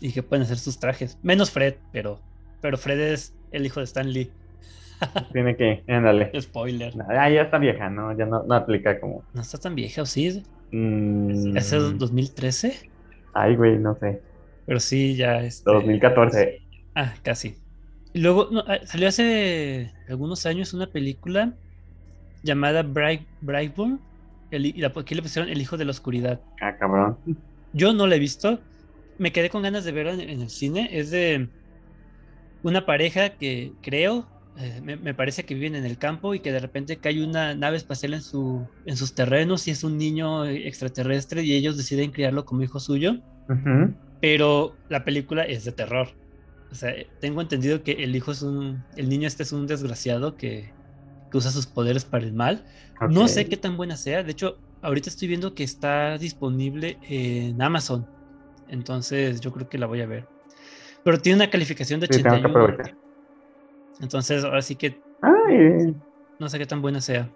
y 0.00 0.12
que 0.12 0.22
pueden 0.22 0.44
hacer 0.44 0.56
sus 0.56 0.78
trajes. 0.78 1.18
Menos 1.22 1.50
Fred, 1.50 1.74
pero, 1.92 2.22
pero 2.62 2.78
Fred 2.78 2.98
es 2.98 3.34
el 3.52 3.66
hijo 3.66 3.80
de 3.80 3.84
Stan 3.84 4.10
Lee. 4.10 4.30
Tiene 5.32 5.56
que, 5.56 5.82
ándale. 5.88 6.30
Spoiler. 6.40 6.92
ya 6.94 7.42
está 7.42 7.58
vieja, 7.58 7.90
¿no? 7.90 8.16
Ya 8.16 8.26
no, 8.26 8.42
no 8.44 8.54
aplica 8.54 9.00
como. 9.00 9.24
¿No 9.34 9.40
está 9.40 9.58
tan 9.58 9.74
vieja 9.74 10.02
o 10.02 10.06
sí? 10.06 10.42
Mm. 10.70 11.56
¿Es 11.56 11.72
el 11.72 11.98
2013? 11.98 12.90
Ay, 13.34 13.56
güey, 13.56 13.78
no 13.78 13.96
sé. 13.96 14.20
Pero 14.66 14.80
sí, 14.80 15.16
ya 15.16 15.42
es. 15.42 15.64
2014. 15.64 16.60
Ah, 16.94 17.14
casi. 17.22 17.56
Luego 18.14 18.48
ah, 18.66 18.78
salió 18.84 19.08
hace 19.08 19.92
algunos 20.08 20.44
años 20.46 20.74
una 20.74 20.86
película 20.86 21.54
llamada 22.42 22.82
Bright, 22.82 23.22
Brightburn. 23.40 24.00
y 24.50 24.84
aquí 24.84 25.14
le 25.14 25.22
pusieron 25.22 25.50
El 25.50 25.60
Hijo 25.60 25.76
de 25.76 25.84
la 25.84 25.92
Oscuridad. 25.92 26.40
Ah, 26.60 26.76
cabrón. 26.76 27.16
Yo 27.72 27.92
no 27.92 28.06
la 28.06 28.16
he 28.16 28.18
visto. 28.18 28.60
Me 29.18 29.32
quedé 29.32 29.50
con 29.50 29.62
ganas 29.62 29.84
de 29.84 29.92
verla 29.92 30.12
en, 30.12 30.40
el 30.40 30.50
cine. 30.50 30.88
Es 30.92 31.10
de 31.10 31.48
una 32.62 32.86
pareja 32.86 33.30
que 33.30 33.72
creo, 33.82 34.26
eh, 34.58 34.80
me, 34.82 35.14
parece 35.14 35.44
que 35.44 35.54
viven 35.54 35.74
en 35.74 35.84
el 35.84 35.96
campo 35.98 36.34
y 36.34 36.40
que 36.40 36.52
de 36.52 36.58
repente 36.58 36.98
cae 36.98 37.24
una 37.24 37.54
nave 37.54 37.76
espacial 37.76 38.14
en, 38.14 38.22
su, 38.22 38.66
en 38.84 38.96
sus 38.96 39.14
terrenos 39.14 39.66
y 39.66 39.70
es 39.70 39.82
un 39.82 39.96
niño 39.96 40.44
extraterrestre 40.44 41.42
y 41.42 41.54
ellos 41.54 41.76
deciden 41.76 42.10
criarlo 42.10 42.44
como 42.44 42.62
hijo 42.62 42.78
suyo. 42.78 43.16
Pero 44.20 44.76
la 44.88 45.04
película 45.04 45.42
es 45.42 45.64
de 45.64 45.72
terror. 45.72 46.08
O 46.70 46.74
sea, 46.74 46.94
tengo 47.20 47.40
entendido 47.42 47.82
que 47.82 47.92
el 47.92 48.16
hijo 48.16 48.32
es 48.32 48.40
un. 48.42 48.82
El 48.96 49.08
niño 49.08 49.28
este 49.28 49.42
es 49.42 49.52
un 49.52 49.66
desgraciado 49.66 50.36
que, 50.36 50.72
usa 51.34 51.50
sus 51.50 51.66
poderes 51.66 52.04
para 52.04 52.24
el 52.24 52.32
mal. 52.32 52.64
No 53.10 53.26
sé 53.26 53.46
qué 53.46 53.56
tan 53.56 53.76
buena 53.76 53.96
sea. 53.96 54.22
De 54.22 54.32
hecho, 54.32 54.58
ahorita 54.80 55.10
estoy 55.10 55.28
viendo 55.28 55.54
que 55.54 55.64
está 55.64 56.18
disponible 56.18 56.98
en 57.08 57.60
Amazon. 57.60 58.06
Entonces, 58.68 59.40
yo 59.40 59.52
creo 59.52 59.68
que 59.68 59.78
la 59.78 59.86
voy 59.86 60.02
a 60.02 60.06
ver. 60.06 60.26
Pero 61.04 61.18
tiene 61.18 61.36
una 61.36 61.50
calificación 61.50 62.00
de 62.00 62.06
81. 62.06 62.76
Entonces, 64.00 64.44
ahora 64.44 64.62
sí 64.62 64.76
que. 64.76 65.00
No 66.38 66.48
sé 66.48 66.58
qué 66.58 66.66
tan 66.66 66.82
buena 66.82 67.00
sea. 67.00 67.28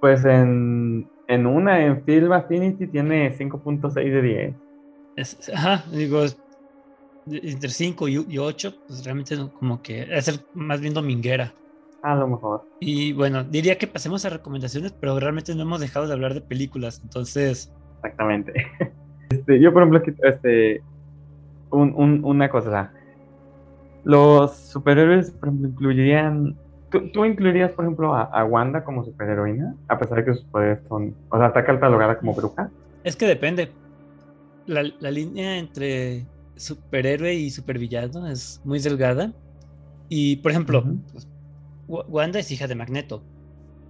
Pues 0.00 0.24
en, 0.24 1.08
en 1.28 1.46
una, 1.46 1.84
en 1.84 2.04
Film 2.04 2.32
Affinity, 2.32 2.86
tiene 2.86 3.36
5.6 3.36 3.92
de 3.94 4.54
10. 5.16 5.50
ajá, 5.54 5.84
digo, 5.92 6.24
entre 7.26 7.68
5 7.68 8.08
y 8.08 8.38
8, 8.38 8.74
pues 8.86 9.04
realmente 9.04 9.36
como 9.58 9.80
que 9.82 10.06
es 10.10 10.28
el 10.28 10.40
más 10.54 10.80
bien 10.80 10.94
dominguera. 10.94 11.54
A 12.02 12.16
lo 12.16 12.26
mejor. 12.26 12.66
Y 12.80 13.12
bueno, 13.12 13.44
diría 13.44 13.78
que 13.78 13.86
pasemos 13.86 14.24
a 14.24 14.30
recomendaciones, 14.30 14.92
pero 14.92 15.18
realmente 15.20 15.54
no 15.54 15.62
hemos 15.62 15.80
dejado 15.80 16.08
de 16.08 16.12
hablar 16.12 16.34
de 16.34 16.40
películas, 16.40 17.00
entonces. 17.02 17.72
Exactamente. 17.96 18.52
Este, 19.32 19.58
yo, 19.60 19.72
por 19.72 19.82
ejemplo, 19.82 20.14
este, 20.28 20.82
un, 21.70 22.20
una 22.22 22.50
cosa, 22.50 22.92
los 24.04 24.56
superhéroes, 24.56 25.30
por 25.32 25.48
ejemplo, 25.48 25.68
incluirían. 25.68 26.56
¿Tú, 26.90 27.24
incluirías, 27.24 27.70
por 27.72 27.86
ejemplo, 27.86 28.14
a, 28.14 28.44
Wanda 28.44 28.84
como 28.84 29.04
superheroína? 29.04 29.74
A 29.88 29.98
pesar 29.98 30.18
de 30.18 30.24
que 30.26 30.34
sus 30.34 30.44
poderes 30.44 30.78
son. 30.88 31.14
O 31.30 31.38
sea, 31.38 31.46
está 31.48 31.64
catalogada 31.64 32.18
como 32.18 32.34
bruja. 32.34 32.70
Es 33.04 33.16
que 33.16 33.26
depende. 33.26 33.70
La, 34.66 34.82
la 35.00 35.10
línea 35.10 35.56
entre 35.56 36.26
superhéroe 36.56 37.34
y 37.34 37.50
supervillano 37.50 38.28
es 38.28 38.60
muy 38.64 38.78
delgada. 38.78 39.32
Y, 40.08 40.36
por 40.36 40.50
ejemplo, 40.50 40.84
Wanda 41.88 42.38
es 42.38 42.50
hija 42.50 42.66
de 42.66 42.74
Magneto. 42.74 43.22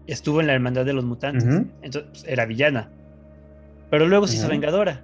Estuvo 0.07 0.41
en 0.41 0.47
la 0.47 0.55
Hermandad 0.55 0.85
de 0.85 0.93
los 0.93 1.05
Mutantes. 1.05 1.45
Entonces, 1.83 2.11
pues, 2.11 2.25
era 2.27 2.47
villana. 2.47 2.91
Pero 3.91 4.07
luego 4.07 4.27
se 4.27 4.37
hizo 4.37 4.49
vengadora. 4.49 5.03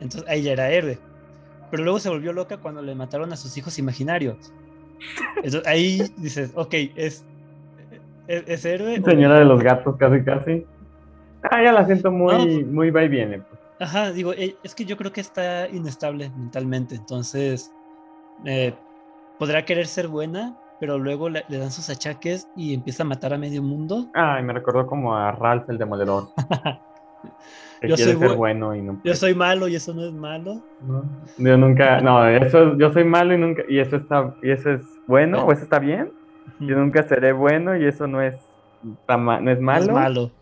Entonces, 0.00 0.28
ahí 0.28 0.42
ya 0.42 0.52
era 0.52 0.70
héroe. 0.70 0.98
Pero 1.70 1.84
luego 1.84 1.98
se 1.98 2.08
volvió 2.08 2.32
loca 2.32 2.58
cuando 2.58 2.82
le 2.82 2.94
mataron 2.94 3.32
a 3.32 3.36
sus 3.36 3.56
hijos 3.56 3.78
imaginarios. 3.78 4.52
Entonces, 5.36 5.66
ahí 5.66 6.02
dices, 6.16 6.52
ok, 6.54 6.74
es, 6.96 7.24
es, 8.26 8.64
héroe. 8.64 9.00
Señora 9.02 9.38
de 9.38 9.44
los 9.44 9.62
gatos, 9.62 9.96
casi, 9.96 10.22
casi. 10.22 10.66
Ah, 11.42 11.62
ya 11.62 11.72
la 11.72 11.86
siento 11.86 12.10
muy, 12.10 12.34
pues 12.34 12.66
muy 12.66 12.90
va 12.90 13.04
y 13.04 13.08
viene. 13.08 13.38
Pues. 13.38 13.60
Ajá, 13.80 14.10
digo, 14.10 14.32
eh, 14.32 14.56
es 14.62 14.74
que 14.74 14.84
yo 14.84 14.96
creo 14.96 15.12
que 15.12 15.20
está 15.20 15.68
inestable 15.68 16.30
mentalmente, 16.36 16.96
entonces 16.96 17.72
eh, 18.44 18.74
podrá 19.38 19.64
querer 19.64 19.86
ser 19.86 20.08
buena, 20.08 20.58
pero 20.80 20.98
luego 20.98 21.28
le, 21.28 21.44
dan 21.48 21.70
sus 21.70 21.88
achaques 21.88 22.48
y 22.56 22.74
empieza 22.74 23.04
a 23.04 23.06
matar 23.06 23.32
a 23.32 23.38
medio 23.38 23.62
mundo. 23.62 24.08
Ay, 24.14 24.42
me 24.42 24.52
recordó 24.52 24.86
como 24.86 25.14
a 25.14 25.30
Ralph 25.32 25.68
el 25.70 25.78
Demoledor. 25.78 26.28
Yo 27.82 27.96
soy 27.96 28.14
ser 28.16 28.32
bueno 28.32 28.74
y 28.74 28.82
no 28.82 29.00
Yo 29.02 29.14
soy 29.14 29.34
malo 29.34 29.68
y 29.68 29.74
eso 29.76 29.94
no 29.94 30.06
es 30.06 30.12
malo. 30.14 30.64
No, 30.80 31.10
yo 31.36 31.56
nunca, 31.58 32.00
no, 32.00 32.26
eso, 32.28 32.78
yo 32.78 32.92
soy 32.92 33.02
malo 33.04 33.34
y 33.34 33.38
nunca, 33.38 33.64
y 33.68 33.80
eso 33.80 33.96
está, 33.96 34.36
y 34.42 34.50
eso 34.52 34.70
es 34.70 35.00
bueno, 35.06 35.44
o 35.44 35.52
eso 35.52 35.62
está 35.64 35.78
bien. 35.80 36.12
Yo 36.58 36.76
nunca 36.76 37.02
seré 37.02 37.32
bueno 37.32 37.76
y 37.76 37.84
eso 37.86 38.06
no 38.06 38.22
es, 38.22 38.54
no 39.08 39.50
es 39.50 39.60
No 39.70 39.78
malo. 39.78 39.86
es 39.86 39.88
malo. 39.88 40.36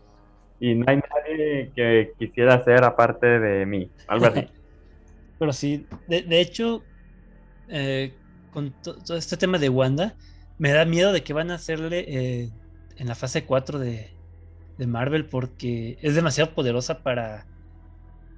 Y 0.59 0.75
no 0.75 0.85
hay 0.87 0.97
nadie 0.97 1.71
que 1.75 2.13
quisiera 2.17 2.63
ser 2.63 2.83
aparte 2.83 3.27
de 3.39 3.65
mí, 3.65 3.91
algo 4.07 4.27
así. 4.27 4.51
Pero 5.37 5.53
sí, 5.53 5.87
de, 6.07 6.23
de 6.23 6.41
hecho, 6.41 6.89
eh, 7.67 8.19
con 8.49 8.75
to- 8.81 9.03
todo 9.03 9.17
este 9.17 9.37
tema 9.37 9.59
de 9.59 9.69
Wanda, 9.69 10.17
me 10.59 10.71
da 10.73 10.85
miedo 10.85 11.13
de 11.13 11.23
que 11.23 11.33
van 11.33 11.51
a 11.51 11.55
hacerle 11.55 12.05
eh, 12.45 12.53
en 12.97 13.07
la 13.09 13.15
fase 13.15 13.45
4 13.45 13.79
de, 13.79 14.16
de 14.77 14.87
Marvel 14.87 15.25
porque 15.25 15.97
es 16.01 16.15
demasiado 16.15 16.51
poderosa 16.51 16.99
para, 16.99 17.45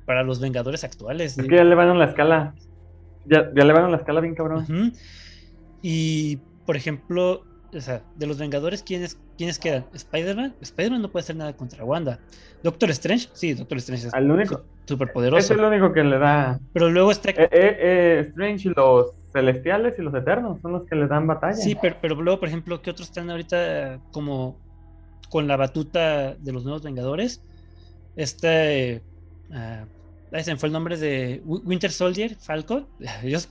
para 0.06 0.24
los 0.24 0.40
Vengadores 0.40 0.84
actuales. 0.84 1.38
Es 1.38 1.48
que 1.48 1.56
ya 1.56 1.64
le 1.64 1.76
van 1.76 1.90
a 1.90 1.94
la 1.96 2.06
escala, 2.06 2.56
ya, 3.26 3.52
ya 3.54 3.64
le 3.66 3.74
van 3.74 3.86
a 3.86 3.90
la 3.90 3.98
escala 3.98 4.22
bien 4.22 4.36
cabrón. 4.36 4.94
Y, 5.82 6.38
por 6.66 6.76
ejemplo, 6.76 7.44
o 7.74 7.82
sea, 7.82 8.02
de 8.16 8.28
los 8.28 8.38
Vengadores, 8.38 8.84
¿quiénes, 8.84 9.20
¿quiénes 9.38 9.60
quedan? 9.60 9.86
¿Spider-Man? 9.94 10.56
Spider-Man 10.62 11.02
no 11.02 11.10
puede 11.10 11.24
hacer 11.24 11.36
nada 11.36 11.54
contra 11.56 11.84
Wanda. 11.84 12.20
¿Doctor 12.64 12.90
Strange? 12.92 13.30
Sí, 13.34 13.54
Doctor 13.54 13.78
Strange 13.78 14.08
es 14.08 14.14
Al 14.14 14.30
único, 14.30 14.64
poderoso. 15.14 15.54
es 15.54 15.60
lo 15.60 15.68
único 15.68 15.94
que 15.94 16.04
le 16.04 16.18
da, 16.18 16.60
Pero 16.74 16.90
luego 16.90 17.12
está... 17.12 17.30
eh, 17.32 17.36
eh, 17.38 17.50
eh, 17.52 18.26
Strange 18.30 18.70
y 18.70 18.74
los 18.76 19.14
celestiales 19.32 19.94
y 19.98 20.02
los 20.02 20.14
eternos 20.14 20.60
son 20.62 20.72
los 20.74 20.84
que 20.88 20.96
le 20.96 21.08
dan 21.08 21.28
batalla. 21.28 21.54
Sí, 21.54 21.78
pero, 21.80 21.96
pero 22.02 22.16
luego, 22.16 22.40
por 22.40 22.50
ejemplo, 22.50 22.82
¿qué 22.82 22.90
otros 22.90 23.08
están 23.10 23.30
ahorita 23.30 24.00
como 24.12 24.58
con 25.30 25.48
la 25.48 25.58
batuta 25.58 26.36
de 26.36 26.52
los 26.52 26.64
nuevos 26.64 26.84
Vengadores? 26.84 27.42
Este. 28.16 29.02
ah, 29.52 29.86
ahí 30.32 30.44
se 30.44 30.52
me 30.54 30.60
fue 30.60 30.68
el 30.68 30.74
nombre 30.74 30.98
de 30.98 31.42
Wi- 31.46 31.62
Winter 31.66 31.92
Soldier, 31.92 32.36
Falcon. 32.36 32.88
Ellos 33.24 33.50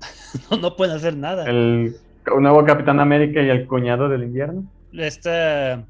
no, 0.50 0.56
no 0.58 0.76
pueden 0.76 0.96
hacer 0.96 1.16
nada. 1.16 1.48
El 1.48 1.96
nuevo 2.38 2.64
Capitán 2.64 3.00
América 3.00 3.42
y 3.42 3.48
el 3.48 3.66
cuñado 3.66 4.08
del 4.08 4.24
invierno. 4.24 4.64
Esta. 4.92 5.86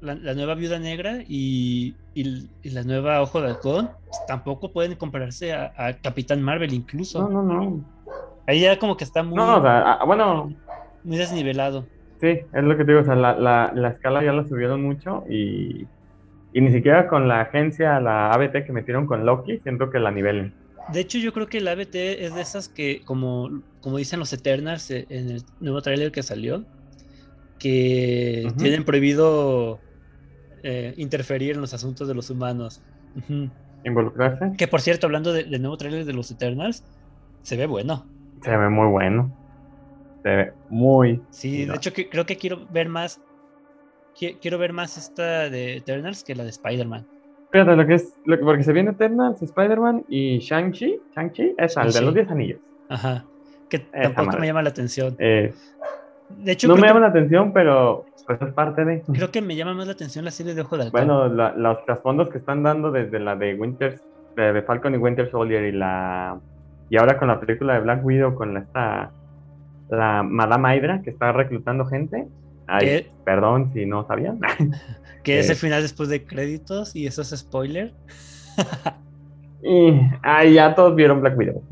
La, 0.00 0.16
la 0.16 0.34
nueva 0.34 0.56
Viuda 0.56 0.80
Negra 0.80 1.18
y, 1.28 1.94
y- 2.12 2.50
y 2.60 2.70
la 2.70 2.82
nueva 2.82 3.22
Ojo 3.22 3.40
de 3.40 3.48
Halcón 3.50 3.88
pues, 4.04 4.18
tampoco 4.26 4.72
pueden 4.72 4.96
compararse 4.96 5.52
a, 5.52 5.72
a 5.76 5.92
Capitán 5.96 6.42
Marvel, 6.42 6.72
incluso. 6.74 7.20
No, 7.20 7.28
no, 7.28 7.42
no. 7.44 7.84
Ahí 8.48 8.62
ya 8.62 8.78
como 8.80 8.96
que 8.96 9.04
está 9.04 9.22
muy, 9.22 9.36
No, 9.36 9.58
o 9.58 9.62
sea, 9.62 9.92
ah, 9.92 10.04
bueno, 10.04 10.52
muy 11.04 11.16
desnivelado. 11.18 11.86
Sí, 12.22 12.28
es 12.28 12.62
lo 12.62 12.76
que 12.76 12.84
te 12.84 12.92
digo, 12.92 13.00
o 13.02 13.04
sea, 13.04 13.16
la, 13.16 13.34
la, 13.36 13.72
la 13.74 13.88
escala 13.88 14.22
ya 14.22 14.32
la 14.32 14.46
subieron 14.46 14.80
mucho 14.80 15.24
y, 15.28 15.88
y 16.52 16.60
ni 16.60 16.72
siquiera 16.72 17.08
con 17.08 17.26
la 17.26 17.40
agencia, 17.40 17.98
la 17.98 18.30
ABT 18.30 18.64
que 18.64 18.72
metieron 18.72 19.06
con 19.06 19.26
Loki, 19.26 19.58
siento 19.58 19.90
que 19.90 19.98
la 19.98 20.12
nivelen. 20.12 20.54
De 20.92 21.00
hecho, 21.00 21.18
yo 21.18 21.32
creo 21.32 21.48
que 21.48 21.58
el 21.58 21.66
ABT 21.66 22.24
es 22.24 22.34
de 22.34 22.40
esas 22.42 22.68
que, 22.68 23.02
como, 23.04 23.50
como 23.80 23.98
dicen 23.98 24.20
los 24.20 24.32
Eternals 24.32 24.88
eh, 24.92 25.04
en 25.08 25.30
el 25.30 25.42
nuevo 25.58 25.82
tráiler 25.82 26.12
que 26.12 26.22
salió, 26.22 26.64
que 27.58 28.48
tienen 28.56 28.84
prohibido 28.84 29.82
eh, 30.62 30.94
interferir 30.96 31.56
en 31.56 31.60
los 31.60 31.74
asuntos 31.74 32.06
de 32.06 32.14
los 32.14 32.30
humanos. 32.30 32.84
Involucrarse, 33.84 34.52
Que 34.56 34.68
por 34.68 34.80
cierto, 34.80 35.06
hablando 35.06 35.32
de- 35.32 35.44
del 35.44 35.60
nuevo 35.60 35.76
tráiler 35.76 36.04
de 36.04 36.12
los 36.12 36.30
Eternals, 36.30 36.84
se 37.42 37.56
ve 37.56 37.66
bueno. 37.66 38.06
se 38.42 38.56
ve 38.56 38.68
muy 38.68 38.88
bueno. 38.88 39.32
Se 40.22 40.28
ve 40.28 40.52
muy. 40.68 41.20
Sí, 41.30 41.64
de 41.66 41.74
hecho 41.74 41.92
que, 41.92 42.08
creo 42.08 42.26
que 42.26 42.36
quiero 42.36 42.66
ver 42.70 42.88
más. 42.88 43.20
qui- 44.18 44.38
Quiero 44.40 44.58
ver 44.58 44.72
más 44.72 44.96
esta 44.98 45.48
de 45.50 45.76
Eternals 45.78 46.22
que 46.22 46.34
la 46.34 46.44
de 46.44 46.50
Spider-Man. 46.50 47.06
Fíjate 47.50 47.76
lo 47.76 47.86
que 47.86 47.94
es, 47.94 48.14
lo 48.24 48.38
que- 48.38 48.44
porque 48.44 48.62
se 48.62 48.72
viene 48.72 48.90
Eternals, 48.90 49.42
Spider-Man 49.42 50.04
y 50.08 50.38
Shang-Chi. 50.38 51.00
Shang-Chi 51.14 51.54
es 51.58 51.76
el 51.76 51.84
de 51.84 51.90
Shang-Chi. 51.90 52.04
los 52.04 52.14
10 52.14 52.30
anillos. 52.30 52.60
Ajá. 52.88 53.24
Que 53.68 53.78
tampoco 53.78 54.26
madre. 54.26 54.40
me 54.40 54.46
llama 54.46 54.62
la 54.62 54.68
atención. 54.68 55.16
Eh, 55.18 55.52
De 56.28 56.52
hecho, 56.52 56.66
no 56.68 56.76
me 56.76 56.82
llama 56.86 57.00
que, 57.00 57.00
la 57.00 57.08
atención, 57.08 57.52
pero 57.52 58.04
pues 58.26 58.40
es 58.40 58.52
parte 58.54 58.84
de. 58.84 59.02
creo 59.02 59.30
que 59.30 59.42
me 59.42 59.56
llama 59.56 59.74
más 59.74 59.86
la 59.86 59.92
atención 59.92 60.24
la 60.24 60.30
serie 60.30 60.54
de 60.54 60.60
Ojo 60.62 60.76
de 60.76 60.84
Halcón. 60.84 60.98
Bueno, 61.06 61.28
la- 61.28 61.52
los 61.54 61.84
trasfondos 61.84 62.28
que 62.30 62.38
están 62.38 62.62
dando 62.62 62.90
desde 62.90 63.18
la 63.18 63.34
de 63.36 63.54
Winter, 63.54 64.00
de, 64.36 64.52
de 64.52 64.62
Falcon 64.62 64.94
y 64.94 64.98
Winter 64.98 65.30
Soldier 65.30 65.64
y 65.64 65.72
la 65.72 66.38
y 66.88 66.96
ahora 66.98 67.18
con 67.18 67.28
la 67.28 67.40
película 67.40 67.74
de 67.74 67.80
Black 67.80 68.04
Widow 68.04 68.34
con 68.34 68.52
la 68.54 68.60
esta 68.60 69.10
la 69.96 70.22
Madame 70.22 70.76
Hydra 70.76 71.02
que 71.02 71.10
está 71.10 71.32
reclutando 71.32 71.84
gente. 71.86 72.26
Ay, 72.66 72.86
¿Qué? 72.86 73.10
perdón 73.24 73.70
si 73.74 73.86
no 73.86 74.06
sabían. 74.06 74.38
Que 75.22 75.38
es 75.38 75.48
Eh. 75.48 75.52
el 75.52 75.58
final 75.58 75.82
después 75.82 76.08
de 76.08 76.24
créditos 76.24 76.96
y 76.96 77.06
eso 77.06 77.22
es 77.22 77.30
spoiler. 77.30 77.92
y 79.62 79.92
ay, 80.22 80.54
ya 80.54 80.74
todos 80.74 80.96
vieron 80.96 81.20
Black 81.20 81.38
Widow. 81.38 81.62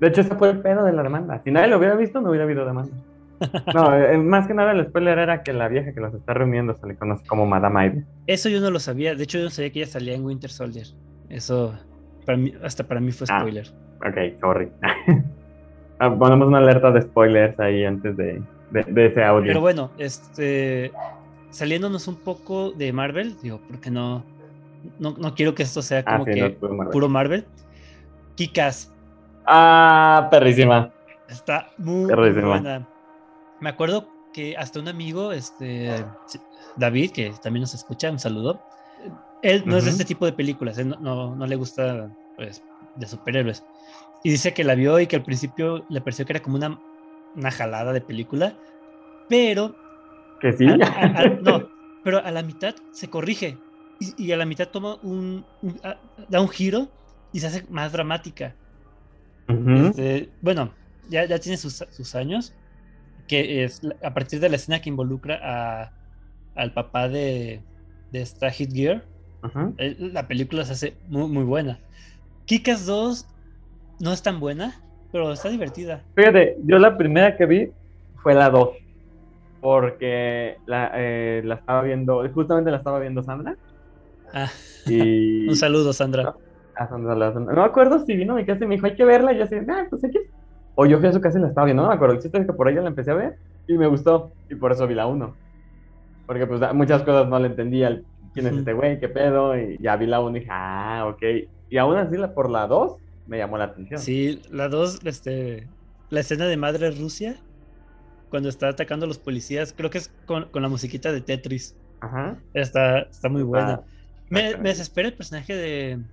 De 0.00 0.08
hecho, 0.08 0.22
ese 0.22 0.34
fue 0.34 0.50
el 0.50 0.58
pedo 0.60 0.84
de 0.84 0.92
la 0.92 1.04
demanda. 1.04 1.40
Si 1.44 1.52
nadie 1.52 1.68
lo 1.68 1.78
hubiera 1.78 1.94
visto, 1.94 2.20
no 2.20 2.30
hubiera 2.30 2.44
habido 2.44 2.64
demanda. 2.66 2.92
No, 3.74 3.94
eh, 3.96 4.16
más 4.18 4.46
que 4.46 4.54
nada 4.54 4.70
el 4.72 4.86
spoiler 4.86 5.18
era 5.18 5.42
que 5.42 5.52
la 5.52 5.66
vieja 5.68 5.92
que 5.92 6.00
los 6.00 6.14
está 6.14 6.32
reuniendo 6.34 6.74
se 6.76 6.86
le 6.86 6.94
conoce 6.96 7.26
como 7.26 7.44
Madame 7.46 7.86
Hydra. 7.86 8.02
Eso 8.28 8.48
yo 8.48 8.60
no 8.60 8.70
lo 8.70 8.78
sabía. 8.80 9.14
De 9.16 9.24
hecho, 9.24 9.38
yo 9.38 9.44
no 9.44 9.50
sabía 9.50 9.70
que 9.72 9.80
ella 9.82 9.90
salía 9.90 10.14
en 10.14 10.24
Winter 10.24 10.50
Soldier. 10.50 10.86
Eso 11.28 11.74
para 12.26 12.38
mí, 12.38 12.52
hasta 12.62 12.84
para 12.86 13.00
mí 13.00 13.10
fue 13.12 13.26
Ah. 13.30 13.40
spoiler. 13.40 13.66
Ok, 14.06 14.40
sorry. 14.40 14.68
Ah, 16.04 16.12
Ponemos 16.18 16.48
una 16.48 16.58
alerta 16.58 16.90
de 16.90 17.02
spoilers 17.02 17.58
ahí 17.60 17.84
antes 17.84 18.16
de, 18.16 18.42
de, 18.70 18.82
de 18.84 19.06
ese 19.06 19.22
audio. 19.22 19.46
Pero 19.46 19.60
bueno, 19.60 19.90
este 19.98 20.90
saliéndonos 21.50 22.08
un 22.08 22.16
poco 22.16 22.72
de 22.72 22.92
Marvel, 22.92 23.36
digo, 23.42 23.60
porque 23.68 23.90
no, 23.90 24.24
no, 24.98 25.14
no 25.18 25.34
quiero 25.34 25.54
que 25.54 25.62
esto 25.62 25.80
sea 25.82 26.02
ah, 26.06 26.12
como 26.18 26.24
sí, 26.24 26.32
que 26.34 26.40
no, 26.40 26.46
estuvo 26.46 26.74
Marvel. 26.74 26.92
puro 26.92 27.08
Marvel. 27.08 27.46
Kikas 28.34 28.90
Ah, 29.46 30.28
perrísima. 30.30 30.90
está 31.28 31.68
muy, 31.78 32.08
Perrísima. 32.08 32.48
buena. 32.48 32.88
Me 33.60 33.68
acuerdo 33.70 34.08
que 34.32 34.56
hasta 34.56 34.80
un 34.80 34.88
amigo, 34.88 35.30
este 35.32 36.04
David, 36.76 37.10
que 37.12 37.32
también 37.42 37.60
nos 37.62 37.74
escucha, 37.74 38.10
un 38.10 38.18
saludo. 38.18 38.60
Él 39.42 39.62
no 39.66 39.76
es 39.76 39.84
de 39.84 39.90
este 39.90 40.04
tipo 40.04 40.24
de 40.26 40.32
películas, 40.32 40.78
él 40.78 40.88
no, 40.88 40.96
no, 41.00 41.36
no 41.36 41.46
le 41.46 41.56
gusta 41.56 42.08
pues, 42.36 42.62
de 42.96 43.06
superhéroes. 43.06 43.64
Y 44.22 44.30
dice 44.30 44.54
que 44.54 44.64
la 44.64 44.74
vio 44.74 45.00
y 45.00 45.06
que 45.06 45.16
al 45.16 45.24
principio 45.24 45.84
le 45.88 46.00
pareció 46.00 46.24
que 46.26 46.32
era 46.32 46.42
como 46.42 46.56
una, 46.56 46.82
una 47.34 47.50
jalada 47.50 47.92
de 47.92 48.00
película, 48.02 48.58
pero 49.28 49.80
Que 50.40 50.52
sí. 50.52 50.66
a- 50.66 50.74
a- 50.84 51.22
a- 51.22 51.36
no, 51.40 51.72
pero 52.02 52.18
a 52.24 52.30
la 52.32 52.42
mitad 52.42 52.76
se 52.90 53.10
corrige 53.10 53.64
y, 53.98 54.26
y 54.26 54.32
a 54.32 54.36
la 54.36 54.46
mitad 54.46 54.70
toma 54.70 54.98
un, 55.02 55.48
un- 55.60 55.80
a- 55.84 56.00
da 56.28 56.40
un 56.40 56.48
giro 56.50 56.94
y 57.32 57.40
se 57.40 57.48
hace 57.48 57.66
más 57.68 57.92
dramática. 57.92 58.58
Ujú. 59.48 59.92
Este, 59.96 60.34
bueno, 60.40 60.78
ya, 61.02 61.24
ya 61.26 61.38
tiene 61.38 61.56
sus, 61.58 61.76
sus 61.90 62.14
años, 62.14 62.56
que 63.28 63.64
es 63.64 63.80
a 64.02 64.14
partir 64.14 64.40
de 64.40 64.48
la 64.50 64.56
escena 64.56 64.80
que 64.82 64.90
involucra 64.90 65.40
a, 65.42 65.94
al 66.54 66.74
papá 66.74 67.08
de, 67.08 67.66
de 68.10 68.22
esta 68.22 68.50
Hit 68.50 68.72
Gear, 68.74 69.08
Ujú. 69.42 69.78
eh, 69.78 69.96
la 69.98 70.28
película 70.28 70.64
se 70.66 70.72
hace 70.74 71.00
muy, 71.02 71.28
muy 71.28 71.44
buena. 71.44 71.82
Kikas 72.46 72.86
2 72.86 73.28
no 74.02 74.12
es 74.12 74.20
tan 74.20 74.40
buena, 74.40 74.74
pero 75.12 75.32
está 75.32 75.48
divertida. 75.48 76.02
Fíjate, 76.16 76.56
yo 76.64 76.78
la 76.80 76.98
primera 76.98 77.36
que 77.36 77.46
vi 77.46 77.70
fue 78.20 78.34
la 78.34 78.50
2. 78.50 78.70
Porque 79.60 80.56
la, 80.66 80.90
eh, 80.96 81.40
la 81.44 81.54
estaba 81.54 81.82
viendo, 81.82 82.28
justamente 82.34 82.72
la 82.72 82.78
estaba 82.78 82.98
viendo 82.98 83.22
Sandra. 83.22 83.54
Ah, 84.34 84.50
Y. 84.86 85.46
un 85.48 85.54
saludo, 85.54 85.92
Sandra. 85.92 86.34
a 86.74 86.88
Sandra, 86.88 87.14
la- 87.14 87.30
No 87.30 87.52
me 87.52 87.62
acuerdo 87.62 88.04
si 88.04 88.16
vino 88.16 88.32
a 88.32 88.36
mi 88.36 88.44
casa 88.44 88.64
y 88.64 88.66
me 88.66 88.74
dijo, 88.74 88.86
hay 88.86 88.96
que 88.96 89.04
verla. 89.04 89.32
Y 89.32 89.38
yo 89.38 89.44
así, 89.44 89.54
ah, 89.68 89.86
pues 89.88 90.04
aquí. 90.04 90.18
O 90.74 90.84
yo 90.84 90.98
fui 90.98 91.06
a 91.06 91.12
su 91.12 91.20
casa 91.20 91.38
y 91.38 91.42
la 91.42 91.48
estaba 91.48 91.66
viendo, 91.66 91.84
no 91.84 91.90
me 91.90 91.94
acuerdo. 91.94 92.16
El 92.16 92.20
chiste 92.20 92.38
es 92.38 92.46
que 92.46 92.52
por 92.54 92.68
ella 92.68 92.80
la 92.82 92.88
empecé 92.88 93.12
a 93.12 93.14
ver 93.14 93.36
y 93.68 93.74
me 93.78 93.86
gustó. 93.86 94.32
Y 94.50 94.56
por 94.56 94.72
eso 94.72 94.88
vi 94.88 94.94
la 94.96 95.06
1. 95.06 95.32
Porque 96.26 96.46
pues 96.48 96.60
muchas 96.74 97.02
cosas 97.04 97.28
no 97.28 97.38
le 97.38 97.46
entendía. 97.46 98.00
¿Quién 98.34 98.46
es 98.48 98.54
este 98.54 98.72
güey? 98.72 98.98
¿Qué 98.98 99.08
pedo? 99.08 99.56
Y 99.56 99.76
ya 99.80 99.94
vi 99.94 100.06
la 100.06 100.20
1 100.20 100.36
y 100.36 100.40
dije, 100.40 100.50
ah, 100.52 101.06
ok. 101.08 101.22
Y 101.70 101.78
aún 101.78 101.96
así, 101.98 102.16
la, 102.16 102.34
por 102.34 102.50
la 102.50 102.66
2 102.66 102.96
me 103.26 103.38
llamó 103.38 103.58
la 103.58 103.64
atención. 103.64 104.00
Sí, 104.00 104.42
la 104.48 104.68
2, 104.68 105.00
este, 105.04 105.70
la 106.08 106.20
escena 106.20 106.46
de 106.46 106.56
Madre 106.56 106.90
Rusia, 106.90 107.44
cuando 108.28 108.48
está 108.48 108.68
atacando 108.68 109.04
a 109.06 109.08
los 109.08 109.18
policías, 109.20 109.74
creo 109.74 109.90
que 109.90 109.98
es 109.98 110.14
con, 110.26 110.50
con 110.50 110.62
la 110.62 110.68
musiquita 110.68 111.12
de 111.12 111.22
Tetris. 111.22 111.78
Ajá. 112.00 112.42
Está, 112.54 113.00
está 113.02 113.28
muy 113.30 113.42
buena. 113.42 113.82
Ah, 113.82 113.84
Me, 114.30 114.42
exactamente. 114.42 114.58
me 114.58 114.70
desespera 114.70 115.08
el 115.08 115.16
personaje 115.16 115.54
de 115.56 116.04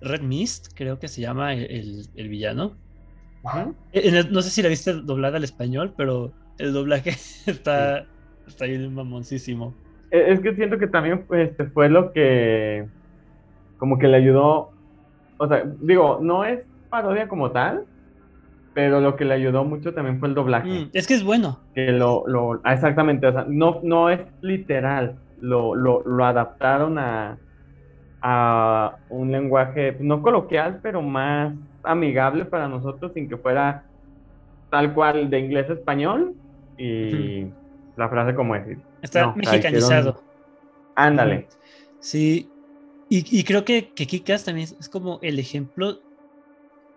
Red 0.00 0.22
Mist, 0.22 0.68
creo 0.74 0.98
que 1.00 1.08
se 1.08 1.22
llama 1.22 1.54
el, 1.54 1.64
el- 1.70 2.10
el 2.14 2.28
villano. 2.30 2.80
En 3.92 4.14
el- 4.14 4.32
no 4.32 4.42
sé 4.42 4.50
si 4.50 4.62
la 4.62 4.68
viste 4.68 4.92
doblada 4.94 5.36
al 5.38 5.44
español, 5.44 5.94
pero 5.96 6.36
el 6.58 6.72
doblaje 6.72 7.10
está, 7.46 8.08
está 8.46 8.64
bien 8.66 8.92
mamoncísimo. 8.94 9.78
Eh, 10.10 10.32
Es 10.32 10.40
que 10.40 10.54
siento 10.54 10.78
que 10.78 10.86
también 10.88 11.26
este, 11.30 11.66
fue 11.70 11.88
lo 11.88 12.12
que 12.12 12.88
como 13.76 13.98
que 13.98 14.08
le 14.08 14.18
ayudó, 14.18 14.74
o 15.38 15.48
sea, 15.48 15.64
digo, 15.80 16.18
no 16.22 16.44
es 16.44 16.60
parodia 16.90 17.28
como 17.28 17.50
tal, 17.52 17.84
pero 18.74 19.00
lo 19.00 19.16
que 19.16 19.24
le 19.24 19.34
ayudó 19.34 19.64
mucho 19.64 19.92
también 19.94 20.18
fue 20.20 20.28
el 20.28 20.34
doblaje, 20.34 20.68
Mm, 20.68 20.90
es 20.92 21.06
que 21.06 21.14
es 21.14 21.24
bueno. 21.24 21.58
que 21.74 21.92
lo, 21.92 22.24
lo, 22.26 22.60
ah, 22.64 22.74
exactamente, 22.74 23.26
o 23.26 23.32
sea, 23.32 23.44
no, 23.48 23.80
no 23.82 24.10
es 24.10 24.20
literal, 24.40 25.18
lo, 25.40 25.74
lo, 25.74 26.02
lo 26.04 26.24
adaptaron 26.24 26.98
a, 26.98 27.38
a 28.20 28.96
un 29.08 29.30
lenguaje 29.32 29.96
no 30.00 30.22
coloquial, 30.22 30.80
pero 30.82 31.02
más 31.02 31.54
amigable 31.84 32.44
para 32.44 32.68
nosotros 32.68 33.12
sin 33.14 33.28
que 33.28 33.36
fuera 33.36 33.84
tal 34.70 34.92
cual 34.94 35.30
de 35.30 35.38
inglés 35.38 35.70
a 35.70 35.74
español 35.74 36.34
y 36.76 37.46
la 37.96 38.08
frase 38.08 38.34
como 38.34 38.54
decir. 38.54 38.78
Está 39.02 39.32
mexicanizado. 39.34 40.22
Ándale. 40.94 41.48
Sí, 42.00 42.50
y, 43.10 43.44
creo 43.44 43.64
que, 43.64 43.90
que 43.94 44.06
Kikas 44.06 44.44
también 44.44 44.68
es 44.78 44.88
como 44.88 45.18
el 45.22 45.38
ejemplo 45.38 46.00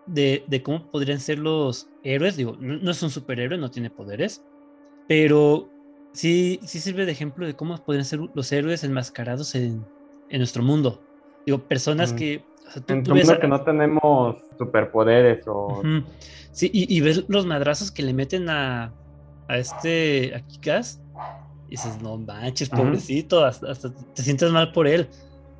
de, 0.06 0.44
de, 0.46 0.62
cómo 0.62 0.90
podrían 0.90 1.20
ser 1.20 1.38
los 1.38 1.88
héroes. 2.02 2.36
Digo, 2.36 2.56
no, 2.60 2.90
es 2.90 3.02
un 3.02 3.10
superhéroe, 3.10 3.56
no 3.56 3.70
tiene 3.70 3.88
poderes, 3.88 4.44
pero 5.08 5.70
sí, 6.12 6.60
sí 6.64 6.80
sirve 6.80 7.06
de 7.06 7.12
ejemplo 7.12 7.46
de 7.46 7.54
cómo 7.54 7.76
podrían 7.78 8.04
ser 8.04 8.20
los 8.34 8.52
héroes 8.52 8.84
enmascarados 8.84 9.54
en, 9.54 9.86
en 10.28 10.38
nuestro 10.38 10.62
mundo. 10.62 11.02
Digo, 11.46 11.58
personas 11.58 12.12
que... 12.12 12.44
en 12.88 13.02
tu 13.02 13.14
mundo 13.14 13.40
que 13.40 13.48
no 13.48 13.62
tenemos 13.62 14.36
superpoderes 14.58 15.44
o... 15.46 15.82
Sí, 16.52 16.70
y, 16.72 17.00
ves 17.00 17.24
los 17.28 17.46
madrazos 17.46 17.90
que 17.90 18.02
le 18.02 18.12
meten 18.12 18.50
a, 18.50 18.92
a 19.48 19.56
este, 19.56 20.34
a 20.34 20.46
Kikas, 20.46 21.00
y 21.68 21.70
dices, 21.70 22.02
no 22.02 22.18
manches, 22.18 22.68
pobrecito, 22.68 23.42
hasta, 23.42 23.72
te 24.14 24.22
sientes 24.22 24.50
mal 24.50 24.70
por 24.72 24.86
él. 24.86 25.08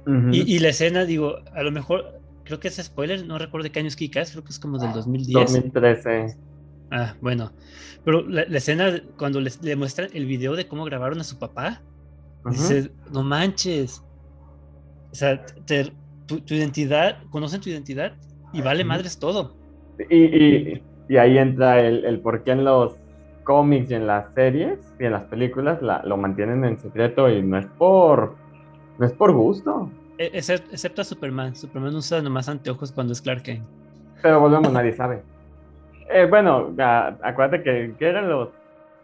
Y, 0.07 0.57
y, 0.57 0.59
la 0.59 0.71
escena, 0.71 1.05
digo, 1.05 1.37
a 1.55 1.63
lo 1.63 1.71
mejor, 1.71 2.21
creo 2.45 2.59
que 2.59 2.69
es 2.69 2.77
spoiler, 2.77 3.25
no 3.25 3.39
recuerdo 3.39 3.65
de 3.65 3.73
qué 3.73 3.81
año 3.81 3.89
es 3.89 3.97
Kikas, 3.97 4.33
creo 4.33 4.43
que 4.43 4.51
es 4.51 4.59
como 4.59 4.79
del 4.79 4.93
2010. 4.93 5.53
2013. 5.53 6.37
Ah, 6.91 7.15
bueno. 7.21 7.53
Pero 8.05 8.23
la, 8.29 8.43
escena, 8.43 9.01
cuando 9.17 9.41
les, 9.41 9.63
le 9.63 9.77
muestran 9.77 10.09
el 10.13 10.27
video 10.27 10.57
de 10.57 10.67
cómo 10.67 10.85
grabaron 10.85 11.21
a 11.21 11.25
su 11.25 11.39
papá, 11.39 11.81
dices, 12.51 12.91
no 13.13 13.23
manches. 13.23 14.03
O 15.13 15.15
sea, 15.15 15.45
tu, 16.27 16.43
identidad, 16.49 17.19
conocen 17.31 17.61
tu 17.61 17.71
identidad 17.71 18.13
y 18.53 18.61
vale 18.61 18.85
madres 18.85 19.19
todo. 19.19 19.55
Y, 20.11 20.81
y, 21.09 21.17
ahí 21.17 21.39
entra 21.39 21.81
el, 21.81 22.05
el, 22.05 22.21
por 22.21 22.43
qué 22.43 22.53
en 22.53 22.65
los 22.65 22.97
cómics 23.45 23.91
y 23.91 23.95
en 23.95 24.07
las 24.07 24.33
series 24.35 24.79
y 24.99 25.05
en 25.05 25.13
las 25.13 25.25
películas 25.25 25.81
lo 25.83 26.17
mantienen 26.17 26.65
en 26.65 26.79
secreto 26.79 27.29
y 27.29 27.43
no 27.43 27.59
es 27.59 27.67
por, 27.79 28.37
no 29.03 29.09
es 29.09 29.13
por 29.15 29.33
gusto. 29.33 29.91
E, 30.17 30.31
excepto 30.33 31.01
a 31.01 31.05
Superman. 31.05 31.57
Superman 31.57 31.93
usa 31.97 32.23
nomás 32.23 32.49
anteojos 32.49 32.93
cuando 32.93 33.13
es 33.13 33.21
Clark 33.21 33.43
Kent. 33.43 33.65
Pero 34.23 34.39
volvemos, 34.39 34.73
nadie 34.73 34.93
sabe. 34.93 35.25
Eh, 36.09 36.27
bueno, 36.31 36.73
acuérdate 37.23 37.65
que, 37.65 37.95
que 37.99 38.07
eran 38.07 38.29
los, 38.29 38.51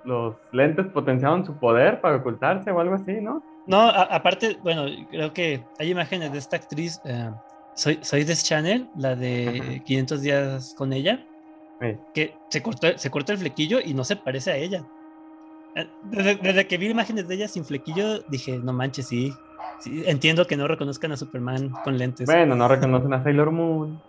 los 0.05 0.37
lentes 0.53 0.87
potenciaban 0.87 1.45
su 1.45 1.53
poder 1.55 2.01
para 2.01 2.17
ocultarse 2.19 2.71
o 2.71 2.79
algo 2.79 2.95
así, 2.95 3.21
¿no? 3.21 3.43
No, 3.67 3.89
aparte, 3.89 4.57
bueno, 4.63 4.87
creo 5.11 5.33
que 5.33 5.65
hay 5.81 5.91
imágenes 5.91 6.31
de 6.31 6.39
esta 6.39 6.57
actriz, 6.57 7.01
eh, 7.05 7.31
soy, 7.75 7.99
soy 8.01 8.23
de 8.23 8.37
Channel, 8.37 8.89
la 8.97 9.17
de 9.17 9.83
500 9.85 10.23
días 10.23 10.75
con 10.79 10.93
ella, 10.93 11.27
que 12.15 12.35
se 12.51 12.63
cortó, 12.63 12.97
se 12.97 13.11
corta 13.11 13.33
el 13.33 13.39
flequillo 13.39 13.81
y 13.85 13.95
no 13.95 14.05
se 14.05 14.15
parece 14.15 14.53
a 14.53 14.57
ella. 14.57 14.85
Eh, 15.75 15.87
desde, 16.05 16.67
que 16.67 16.79
vi 16.79 16.89
imágenes 16.89 17.29
de 17.29 17.35
ella 17.35 17.49
sin 17.49 17.65
flequillo, 17.65 18.21
dije, 18.29 18.59
no 18.59 18.73
manches, 18.73 19.09
sí, 19.09 19.33
entiendo 19.87 20.47
que 20.47 20.57
no 20.57 20.69
reconozcan 20.69 21.13
a 21.13 21.17
Superman 21.17 21.71
con 21.85 21.99
lentes. 21.99 22.27
Bueno, 22.27 22.55
no 22.55 22.69
reconocen 22.69 23.13
a 23.13 23.23
Sailor 23.23 23.51
Moon. 23.51 24.01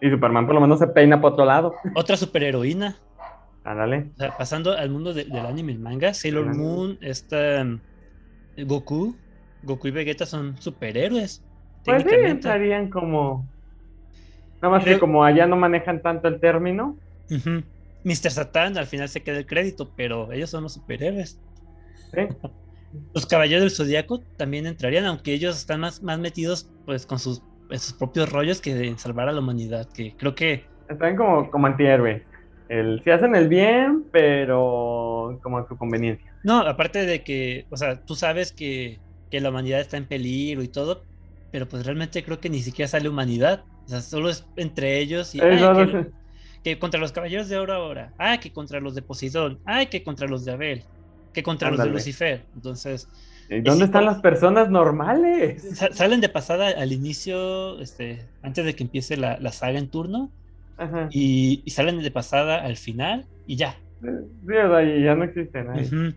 Y 0.00 0.10
Superman 0.10 0.46
por 0.46 0.54
lo 0.54 0.60
menos 0.60 0.78
se 0.78 0.86
peina 0.88 1.20
por 1.20 1.32
otro 1.32 1.44
lado. 1.44 1.74
Otra 1.94 2.16
superheroína. 2.16 2.96
Ándale. 3.64 4.10
pasando 4.38 4.72
al 4.72 4.90
mundo 4.90 5.12
del 5.12 5.34
anime 5.34 5.72
y 5.72 5.78
manga, 5.78 6.14
Sailor 6.14 6.54
Moon, 6.54 6.98
esta 7.00 7.66
Goku, 8.56 9.16
Goku 9.62 9.88
y 9.88 9.90
Vegeta 9.90 10.24
son 10.24 10.56
superhéroes. 10.58 11.42
Pues 11.84 12.02
sí, 12.02 12.14
estarían 12.14 12.90
como. 12.90 13.48
Nada 14.62 14.76
más 14.76 14.84
que 14.84 14.98
como 14.98 15.24
allá 15.24 15.46
no 15.46 15.56
manejan 15.56 16.00
tanto 16.00 16.28
el 16.28 16.40
término. 16.40 16.96
Mr. 18.04 18.30
Satan 18.30 18.78
al 18.78 18.86
final 18.86 19.08
se 19.08 19.22
queda 19.22 19.38
el 19.38 19.46
crédito, 19.46 19.92
pero 19.96 20.30
ellos 20.32 20.50
son 20.50 20.62
los 20.62 20.74
superhéroes. 20.74 21.40
los 23.14 23.26
caballeros 23.26 23.62
del 23.62 23.70
zodiaco 23.70 24.22
también 24.36 24.66
entrarían, 24.66 25.06
aunque 25.06 25.32
ellos 25.32 25.56
están 25.56 25.80
más, 25.80 26.02
más 26.02 26.18
metidos 26.18 26.70
pues 26.84 27.06
con 27.06 27.18
sus, 27.18 27.42
sus 27.70 27.92
propios 27.94 28.30
rollos 28.30 28.60
que 28.60 28.74
de 28.74 28.96
salvar 28.98 29.28
a 29.28 29.32
la 29.32 29.40
humanidad, 29.40 29.88
que 29.92 30.14
creo 30.16 30.34
que. 30.34 30.64
Están 30.88 31.16
como, 31.16 31.50
como 31.50 31.66
antihéroes. 31.66 32.22
El, 32.68 33.02
si 33.04 33.10
hacen 33.10 33.34
el 33.36 33.48
bien, 33.48 34.04
pero 34.10 35.38
como 35.42 35.58
a 35.58 35.68
su 35.68 35.76
conveniencia. 35.76 36.32
No, 36.42 36.60
aparte 36.60 37.06
de 37.06 37.22
que, 37.22 37.66
o 37.70 37.76
sea, 37.76 38.00
tú 38.04 38.14
sabes 38.14 38.52
que, 38.52 38.98
que, 39.30 39.40
la 39.40 39.50
humanidad 39.50 39.80
está 39.80 39.96
en 39.96 40.06
peligro 40.06 40.62
y 40.62 40.68
todo, 40.68 41.04
pero 41.52 41.68
pues 41.68 41.86
realmente 41.86 42.24
creo 42.24 42.40
que 42.40 42.50
ni 42.50 42.60
siquiera 42.60 42.88
sale 42.88 43.08
humanidad. 43.08 43.64
O 43.86 43.88
sea, 43.88 44.00
solo 44.00 44.30
es 44.30 44.46
entre 44.56 44.98
ellos 44.98 45.34
y 45.34 45.40
que, 46.62 46.78
contra 46.80 46.98
los 46.98 47.12
caballeros 47.12 47.48
de 47.48 47.58
oro 47.58 47.72
ahora, 47.72 48.12
ah, 48.18 48.38
que 48.40 48.52
contra 48.52 48.80
los 48.80 48.96
de 48.96 49.02
Poseidón, 49.02 49.60
ah, 49.66 49.86
que 49.86 50.02
contra 50.02 50.26
los 50.26 50.44
de 50.44 50.52
Abel, 50.52 50.82
que 51.36 51.42
contra 51.42 51.70
los 51.70 51.78
de 51.78 51.90
Lucifer. 51.90 52.42
Entonces. 52.54 53.08
¿Y 53.50 53.60
dónde 53.60 53.84
están 53.84 54.06
las 54.06 54.20
personas 54.20 54.70
normales? 54.70 55.62
Salen 55.92 56.20
de 56.20 56.28
pasada 56.30 56.68
al 56.68 56.92
inicio, 56.92 57.78
este, 57.80 58.26
antes 58.42 58.64
de 58.64 58.74
que 58.74 58.82
empiece 58.82 59.16
la, 59.16 59.38
la 59.38 59.52
saga 59.52 59.78
en 59.78 59.88
turno 59.88 60.32
y, 61.10 61.62
salen 61.68 62.02
de 62.02 62.10
pasada 62.10 62.64
al 62.64 62.76
final 62.76 63.26
y 63.46 63.56
ya. 63.56 63.76
Ahí 64.74 65.04
ya 65.04 65.14
no 65.14 65.24
existe 65.24 65.62
nadie. 65.62 66.14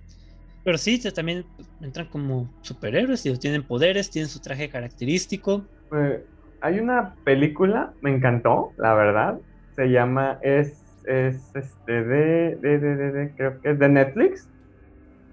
Pero 0.63 0.78
sí, 0.78 0.99
también 1.11 1.45
entran 1.82 2.07
como 2.07 2.51
superhéroes, 2.61 3.26
y 3.26 3.38
tienen 3.38 3.63
poderes, 3.63 4.09
tienen 4.09 4.30
su 4.30 4.39
traje 4.39 4.70
característico. 4.70 5.65
Eh, 5.93 6.24
hay 6.61 6.80
una 6.80 7.15
película, 7.24 7.93
me 8.01 8.13
encantó, 8.13 8.72
la 8.78 8.93
verdad. 8.93 9.39
Se 9.76 9.88
llama, 9.88 10.39
es, 10.41 10.84
es 11.05 11.55
este 11.55 12.03
de, 12.03 12.55
de, 12.57 12.80
de, 12.80 13.11
de, 13.11 13.32
creo 13.36 13.61
que 13.61 13.72
es 13.72 13.80
de 13.80 13.89
Netflix. 13.89 14.49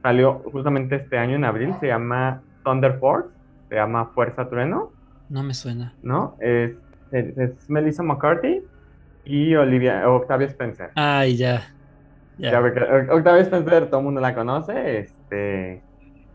Salió 0.06 0.40
justamente 0.52 0.94
este 0.94 1.18
año 1.18 1.34
en 1.34 1.44
abril, 1.44 1.74
se 1.80 1.88
llama 1.88 2.40
Thunder 2.64 2.96
Force, 3.00 3.28
se 3.68 3.74
llama 3.74 4.12
Fuerza 4.14 4.48
Trueno. 4.48 4.92
No 5.28 5.42
me 5.42 5.52
suena. 5.52 5.94
¿No? 6.00 6.36
Es, 6.38 6.76
es 7.10 7.68
Melissa 7.68 8.04
McCarthy 8.04 8.62
y 9.24 9.56
Olivia, 9.56 10.08
Octavia 10.08 10.46
Spencer. 10.46 10.90
Ay, 10.94 11.36
ya. 11.36 11.74
ya. 12.38 12.56
Octavia 13.10 13.42
Spencer, 13.42 13.86
todo 13.90 13.98
el 13.98 14.04
mundo 14.04 14.20
la 14.20 14.32
conoce. 14.32 15.00
Este. 15.00 15.82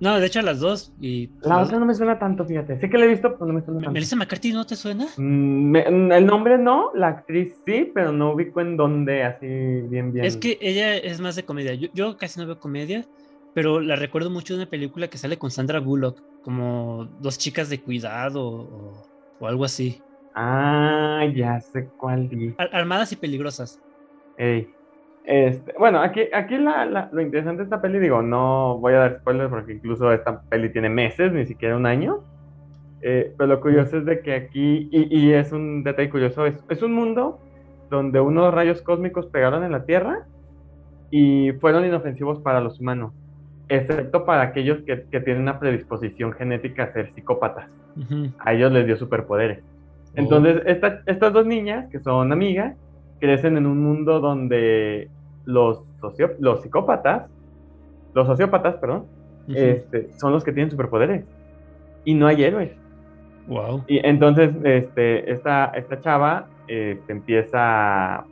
No, 0.02 0.20
de 0.20 0.26
hecho 0.26 0.42
las 0.42 0.60
dos. 0.60 0.92
Y, 1.00 1.30
la 1.42 1.60
otra 1.60 1.80
no 1.80 1.86
me 1.86 1.94
suena 1.94 2.20
tanto, 2.20 2.44
fíjate. 2.44 2.78
Sé 2.78 2.90
que 2.90 2.98
la 2.98 3.06
he 3.06 3.08
visto, 3.08 3.32
pero 3.36 3.46
no 3.46 3.54
me 3.54 3.62
suena 3.62 3.80
tanto. 3.80 3.92
¿Melissa 3.94 4.18
McCarthy 4.18 4.52
no 4.52 4.66
te 4.66 4.76
suena? 4.76 5.06
Mm, 5.16 5.78
mm, 5.78 6.12
el 6.12 6.26
nombre 6.26 6.58
no, 6.58 6.92
la 6.94 7.08
actriz 7.08 7.56
sí, 7.66 7.90
pero 7.96 8.12
no 8.12 8.34
ubico 8.34 8.60
en 8.60 8.76
dónde, 8.76 9.24
así 9.24 9.48
bien, 9.48 10.12
bien. 10.12 10.26
Es 10.26 10.36
que 10.36 10.58
ella 10.60 10.98
es 10.98 11.22
más 11.22 11.38
de 11.38 11.46
comedia. 11.46 11.74
Yo, 11.76 12.18
casi 12.18 12.38
no 12.38 12.46
veo 12.46 12.60
comedia, 12.60 13.06
pero 13.54 13.82
la 13.82 13.96
recuerdo 13.96 14.30
mucho 14.30 14.54
de 14.54 14.62
una 14.62 14.70
película 14.70 15.08
que 15.08 15.18
sale 15.18 15.38
con 15.38 15.52
Sandra 15.52 15.80
Bullock, 15.80 16.22
como 16.44 17.10
dos 17.20 17.38
chicas 17.38 17.70
de 17.70 17.82
cuidado 17.82 18.46
o, 18.46 19.08
o 19.40 19.48
algo 19.48 19.66
así. 19.66 20.02
Ah, 20.34 21.26
ya 21.34 21.60
sé 21.60 21.90
cuál. 21.98 22.30
Armadas 22.72 23.12
y 23.12 23.16
peligrosas. 23.16 23.82
Este, 25.24 25.74
bueno, 25.78 26.00
aquí, 26.00 26.22
aquí 26.34 26.58
lo 26.58 27.22
interesante 27.22 27.60
de 27.60 27.64
esta 27.66 27.82
peli, 27.82 28.00
digo, 28.00 28.22
no 28.22 28.78
voy 28.80 28.94
a 28.94 29.00
dar 29.00 29.20
spoilers 29.20 29.50
porque 29.50 29.74
incluso 29.74 30.12
esta 30.12 30.42
peli 30.42 30.72
tiene 30.72 30.90
meses, 30.90 31.32
ni 31.32 31.46
siquiera 31.46 31.78
un 31.78 31.86
año. 31.86 32.24
Eh, 33.02 33.34
pero 33.38 33.48
lo 33.48 33.62
curioso 33.62 33.98
es 33.98 34.06
de 34.06 34.22
que 34.22 34.34
aquí, 34.34 34.90
y, 34.92 35.32
es 35.32 35.52
un 35.52 35.84
detalle 35.84 36.10
curioso, 36.10 36.46
es, 36.46 36.82
un 36.84 36.94
mundo 36.94 37.40
donde 37.90 38.20
unos 38.20 38.54
rayos 38.54 38.82
cósmicos 38.82 39.26
pegaron 39.28 39.64
en 39.64 39.72
la 39.72 39.86
Tierra 39.86 40.28
y 41.10 41.52
fueron 41.54 41.86
inofensivos 41.86 42.40
para 42.40 42.62
los 42.62 42.80
humanos, 42.80 43.14
excepto 43.72 44.26
para 44.26 44.42
aquellos 44.42 44.80
que, 44.82 44.98
tienen 44.98 45.44
una 45.44 45.58
predisposición 45.58 46.34
genética 46.34 46.84
a 46.84 46.92
ser 46.92 47.12
psicópatas. 47.14 47.70
A 48.40 48.54
ellos 48.54 48.72
les 48.72 48.86
dio 48.86 48.98
superpoderes. 48.98 49.64
Entonces, 50.16 50.62
estas 50.66 51.34
dos 51.34 51.46
niñas, 51.46 51.90
que 51.90 52.00
son 52.00 52.34
amigas, 52.34 52.76
crecen 53.20 53.56
en 53.56 53.66
un 53.66 53.82
mundo 53.82 54.20
donde 54.20 55.10
los, 55.46 55.84
los 56.40 56.62
psicópatas, 56.62 57.30
los 58.14 58.28
sociópatas, 58.28 58.76
perdón, 58.76 59.06
este, 59.48 60.12
son 60.18 60.34
los 60.34 60.44
que 60.44 60.52
tienen 60.52 60.70
superpoderes. 60.70 61.24
Y 62.04 62.14
no 62.14 62.28
hay 62.28 62.44
héroes. 62.44 62.72
Wow. 63.48 63.86
Y 63.88 64.06
entonces, 64.06 64.52
este, 64.64 65.32
esta, 65.32 65.66
esta 65.76 66.02
chava 66.02 66.48
este, 66.68 67.12
empieza. 67.12 68.26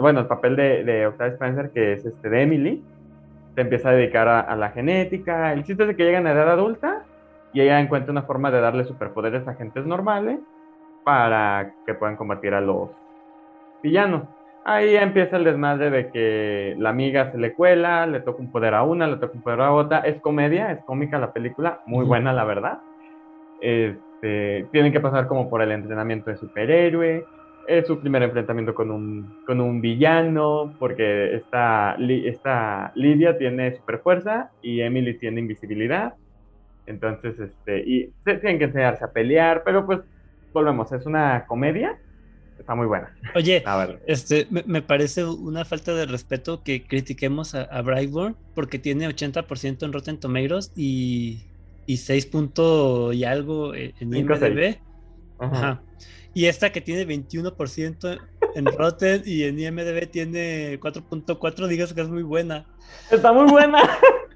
Bueno, 0.00 0.20
el 0.20 0.26
papel 0.26 0.56
de, 0.56 0.84
de 0.84 1.06
Octavia 1.08 1.34
Spencer, 1.34 1.70
que 1.70 1.92
es 1.92 2.06
este 2.06 2.30
de 2.30 2.42
Emily, 2.42 2.82
se 3.56 3.62
empieza 3.62 3.88
a 3.88 3.92
dedicar 3.92 4.28
a, 4.28 4.40
a, 4.40 4.54
la 4.54 4.68
genética. 4.70 5.52
El 5.52 5.64
chiste 5.64 5.82
es 5.82 5.88
de 5.88 5.96
que 5.96 6.04
llegan 6.04 6.26
a 6.26 6.32
edad 6.32 6.50
adulta 6.50 7.02
y 7.52 7.62
ella 7.62 7.80
encuentra 7.80 8.12
una 8.12 8.22
forma 8.22 8.50
de 8.50 8.60
darle 8.60 8.84
superpoderes 8.84 9.48
a 9.48 9.54
gentes 9.54 9.84
normales 9.86 10.38
para 11.04 11.72
que 11.86 11.94
puedan 11.94 12.16
combatir 12.16 12.52
a 12.52 12.60
los 12.60 12.90
villanos. 13.82 14.24
Ahí 14.64 14.96
empieza 14.96 15.36
el 15.36 15.44
desmadre 15.44 15.90
de 15.90 16.10
que 16.10 16.74
la 16.78 16.90
amiga 16.90 17.30
se 17.32 17.38
le 17.38 17.54
cuela, 17.54 18.06
le 18.06 18.20
toca 18.20 18.42
un 18.42 18.50
poder 18.50 18.74
a 18.74 18.82
una, 18.82 19.06
le 19.06 19.16
toca 19.16 19.34
un 19.34 19.42
poder 19.42 19.60
a 19.60 19.72
otra. 19.72 20.00
Es 20.00 20.20
comedia, 20.20 20.72
es 20.72 20.84
cómica 20.84 21.18
la 21.18 21.32
película, 21.32 21.80
muy 21.86 22.04
buena 22.04 22.32
la 22.32 22.44
verdad. 22.44 22.80
Este, 23.60 24.66
tienen 24.72 24.92
que 24.92 25.00
pasar 25.00 25.28
como 25.28 25.48
por 25.48 25.62
el 25.62 25.72
entrenamiento 25.72 26.30
de 26.30 26.36
superhéroe, 26.36 27.24
es 27.68 27.86
su 27.86 27.98
primer 28.00 28.22
enfrentamiento 28.22 28.74
con 28.74 28.90
un, 28.90 29.42
con 29.46 29.60
un 29.60 29.80
villano, 29.80 30.74
porque 30.78 31.34
esta, 31.34 31.96
esta 31.98 32.92
Lidia 32.94 33.36
tiene 33.38 33.76
super 33.76 33.98
fuerza 33.98 34.50
y 34.62 34.80
Emily 34.80 35.18
tiene 35.18 35.40
invisibilidad. 35.40 36.14
Entonces, 36.86 37.38
este, 37.38 37.80
y 37.80 38.12
tienen 38.24 38.58
que 38.58 38.64
enseñarse 38.64 39.04
a 39.04 39.12
pelear, 39.12 39.62
pero 39.64 39.84
pues 39.84 40.00
volvemos, 40.52 40.90
es 40.92 41.04
una 41.04 41.44
comedia, 41.46 41.98
está 42.58 42.74
muy 42.74 42.86
buena. 42.86 43.14
Oye, 43.34 43.62
este, 44.06 44.46
me, 44.50 44.82
parece 44.82 45.24
una 45.24 45.64
falta 45.64 45.94
de 45.94 46.06
respeto 46.06 46.62
que 46.62 46.84
critiquemos 46.86 47.54
a, 47.54 47.62
a 47.62 47.82
Brightburn 47.82 48.36
porque 48.54 48.78
tiene 48.78 49.08
80% 49.08 49.84
en 49.84 49.92
Rotten 49.92 50.20
Tomatoes 50.20 50.72
y, 50.76 51.42
y 51.86 51.96
6 51.96 52.30
y 53.12 53.24
algo 53.24 53.74
en 53.74 54.14
IMDb. 54.14 54.78
Ajá. 55.38 55.82
Y 56.36 56.44
esta 56.44 56.70
que 56.70 56.82
tiene 56.82 57.06
21% 57.06 58.20
en 58.56 58.66
Rotten 58.66 59.22
y 59.24 59.44
en 59.44 59.58
IMDb 59.58 60.06
tiene 60.06 60.78
4.4, 60.78 61.66
digas 61.66 61.94
que 61.94 62.02
es 62.02 62.10
muy 62.10 62.22
buena. 62.22 62.66
Está 63.10 63.32
muy 63.32 63.50
buena. 63.50 63.80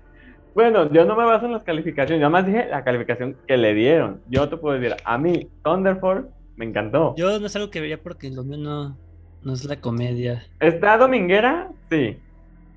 bueno, 0.54 0.90
yo 0.90 1.04
no 1.04 1.14
me 1.14 1.26
baso 1.26 1.44
en 1.44 1.52
las 1.52 1.62
calificaciones, 1.62 2.22
yo 2.22 2.30
más 2.30 2.46
dije 2.46 2.66
la 2.70 2.84
calificación 2.84 3.36
que 3.46 3.58
le 3.58 3.74
dieron. 3.74 4.22
Yo 4.30 4.48
te 4.48 4.56
puedo 4.56 4.80
decir, 4.80 4.96
a 5.04 5.18
mí 5.18 5.50
Thunderfall 5.62 6.30
me 6.56 6.64
encantó. 6.64 7.14
Yo 7.18 7.38
no 7.38 7.46
es 7.46 7.54
algo 7.54 7.68
que 7.68 7.82
vería 7.82 8.02
porque 8.02 8.30
lo 8.30 8.44
mío 8.44 8.56
no, 8.56 8.96
no 9.42 9.52
es 9.52 9.66
la 9.66 9.78
comedia. 9.78 10.42
¿Está 10.58 10.96
dominguera? 10.96 11.68
Sí. 11.90 12.16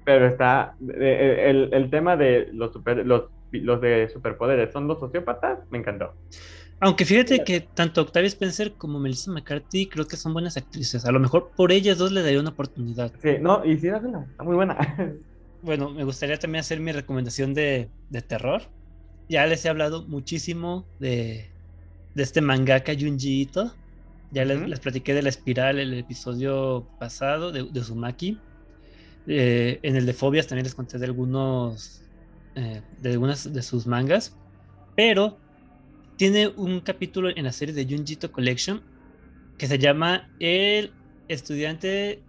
Pero 0.04 0.28
está 0.28 0.76
el, 0.82 1.70
el 1.72 1.90
tema 1.90 2.18
de 2.18 2.50
los, 2.52 2.74
super, 2.74 3.06
los, 3.06 3.30
los 3.54 3.80
de 3.80 4.10
superpoderes 4.10 4.74
son 4.74 4.90
los 4.90 5.00
sociópatas, 5.00 5.60
me 5.70 5.78
encantó. 5.78 6.14
Aunque 6.84 7.06
fíjate 7.06 7.46
que 7.46 7.62
tanto 7.62 8.02
Octavia 8.02 8.28
Spencer 8.28 8.74
como 8.74 9.00
Melissa 9.00 9.32
McCarthy 9.32 9.88
creo 9.88 10.06
que 10.06 10.18
son 10.18 10.34
buenas 10.34 10.58
actrices. 10.58 11.06
A 11.06 11.14
lo 11.14 11.20
mejor 11.22 11.52
por 11.56 11.72
ellas 11.72 11.98
dos 11.98 12.12
le 12.12 12.22
daría 12.22 12.42
una 12.42 12.50
oportunidad. 12.50 13.14
Sí, 13.22 13.38
no, 13.40 13.64
y 13.64 13.78
sí, 13.78 13.88
está 13.88 14.44
muy 14.44 14.56
buena. 14.56 14.78
Bueno, 15.62 15.92
me 15.92 16.04
gustaría 16.04 16.38
también 16.38 16.60
hacer 16.60 16.82
mi 16.82 16.92
recomendación 16.92 17.54
de, 17.54 17.90
terror. 18.28 18.64
Ya 19.30 19.46
les 19.46 19.64
he 19.64 19.70
hablado 19.70 20.06
muchísimo 20.06 20.86
de, 21.00 21.50
este 22.18 22.42
mangaka 22.42 22.92
Junji 23.00 23.44
Ito. 23.44 23.74
Ya 24.32 24.44
les, 24.44 24.82
platiqué 24.82 25.14
de 25.14 25.22
la 25.22 25.30
espiral 25.30 25.80
el 25.80 25.94
episodio 25.94 26.86
pasado 27.00 27.54
de, 27.54 27.64
de 27.64 27.80
Uzumaki. 27.80 28.38
Eh, 29.26 29.80
en 29.84 29.96
el 29.96 30.06
de 30.06 30.12
Fobias 30.12 30.48
también 30.48 30.66
les 30.66 30.76
conté 30.76 30.98
de 30.98 31.06
algunos 31.06 32.02
eh, 32.56 32.82
de 33.00 33.12
algunas 33.12 33.54
de 33.54 33.62
sus 33.62 33.88
mangas. 33.88 34.36
Pero 34.98 35.38
tiene 36.18 36.48
un 36.48 36.82
capítulo 36.82 37.30
en 37.30 37.44
la 37.44 37.52
serie 37.52 37.74
de 37.74 37.86
Junjito 37.86 38.32
Collection 38.32 38.82
que 39.58 39.68
se 39.68 39.78
llama 39.80 40.30
El 40.40 40.94
estudiante 41.28 42.24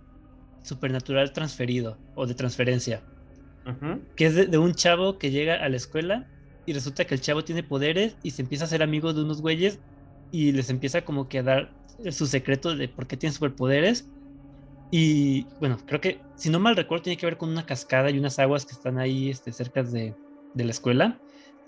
supernatural 0.63 1.33
transferido 1.33 1.99
o 2.15 2.27
de 2.27 2.35
transferencia. 2.35 3.03
Que 4.17 4.27
es 4.27 4.51
de, 4.51 4.59
un 4.59 4.75
chavo 4.75 5.19
que 5.19 5.31
llega 5.31 5.55
a 5.55 5.69
la 5.69 5.77
escuela 5.77 6.29
y 6.67 6.75
resulta 6.75 7.07
que 7.07 7.15
el 7.15 7.21
chavo 7.21 7.45
tiene 7.45 7.63
poderes 7.63 8.17
y 8.23 8.33
se 8.33 8.43
empieza 8.43 8.65
a 8.65 8.69
ser 8.69 8.83
amigo 8.83 9.13
de 9.15 9.23
unos 9.23 9.41
güeyes 9.41 9.81
y 10.31 10.53
les 10.53 10.69
empieza 10.69 11.03
como 11.03 11.29
que 11.29 11.39
a 11.39 11.43
dar 11.43 11.73
su 12.11 12.27
secreto 12.27 12.77
de 12.77 12.89
por 12.89 13.07
qué 13.07 13.17
tiene 13.17 13.35
superpoderes. 13.35 14.09
Y 14.91 15.47
bueno, 15.61 15.79
creo 15.87 16.01
que 16.01 16.21
si 16.37 16.51
no 16.51 16.61
mal 16.61 16.77
recuerdo 16.77 17.05
tiene 17.05 17.17
que 17.17 17.27
ver 17.27 17.39
con 17.39 17.49
una 17.49 17.65
cascada 17.65 18.11
y 18.11 18.19
unas 18.19 18.39
aguas 18.39 18.67
que 18.67 18.75
están 18.75 18.99
ahí 18.99 19.31
este, 19.31 19.51
cerca 19.53 19.83
de, 19.83 20.15
de 20.53 20.65
la 20.65 20.71
escuela. 20.71 21.19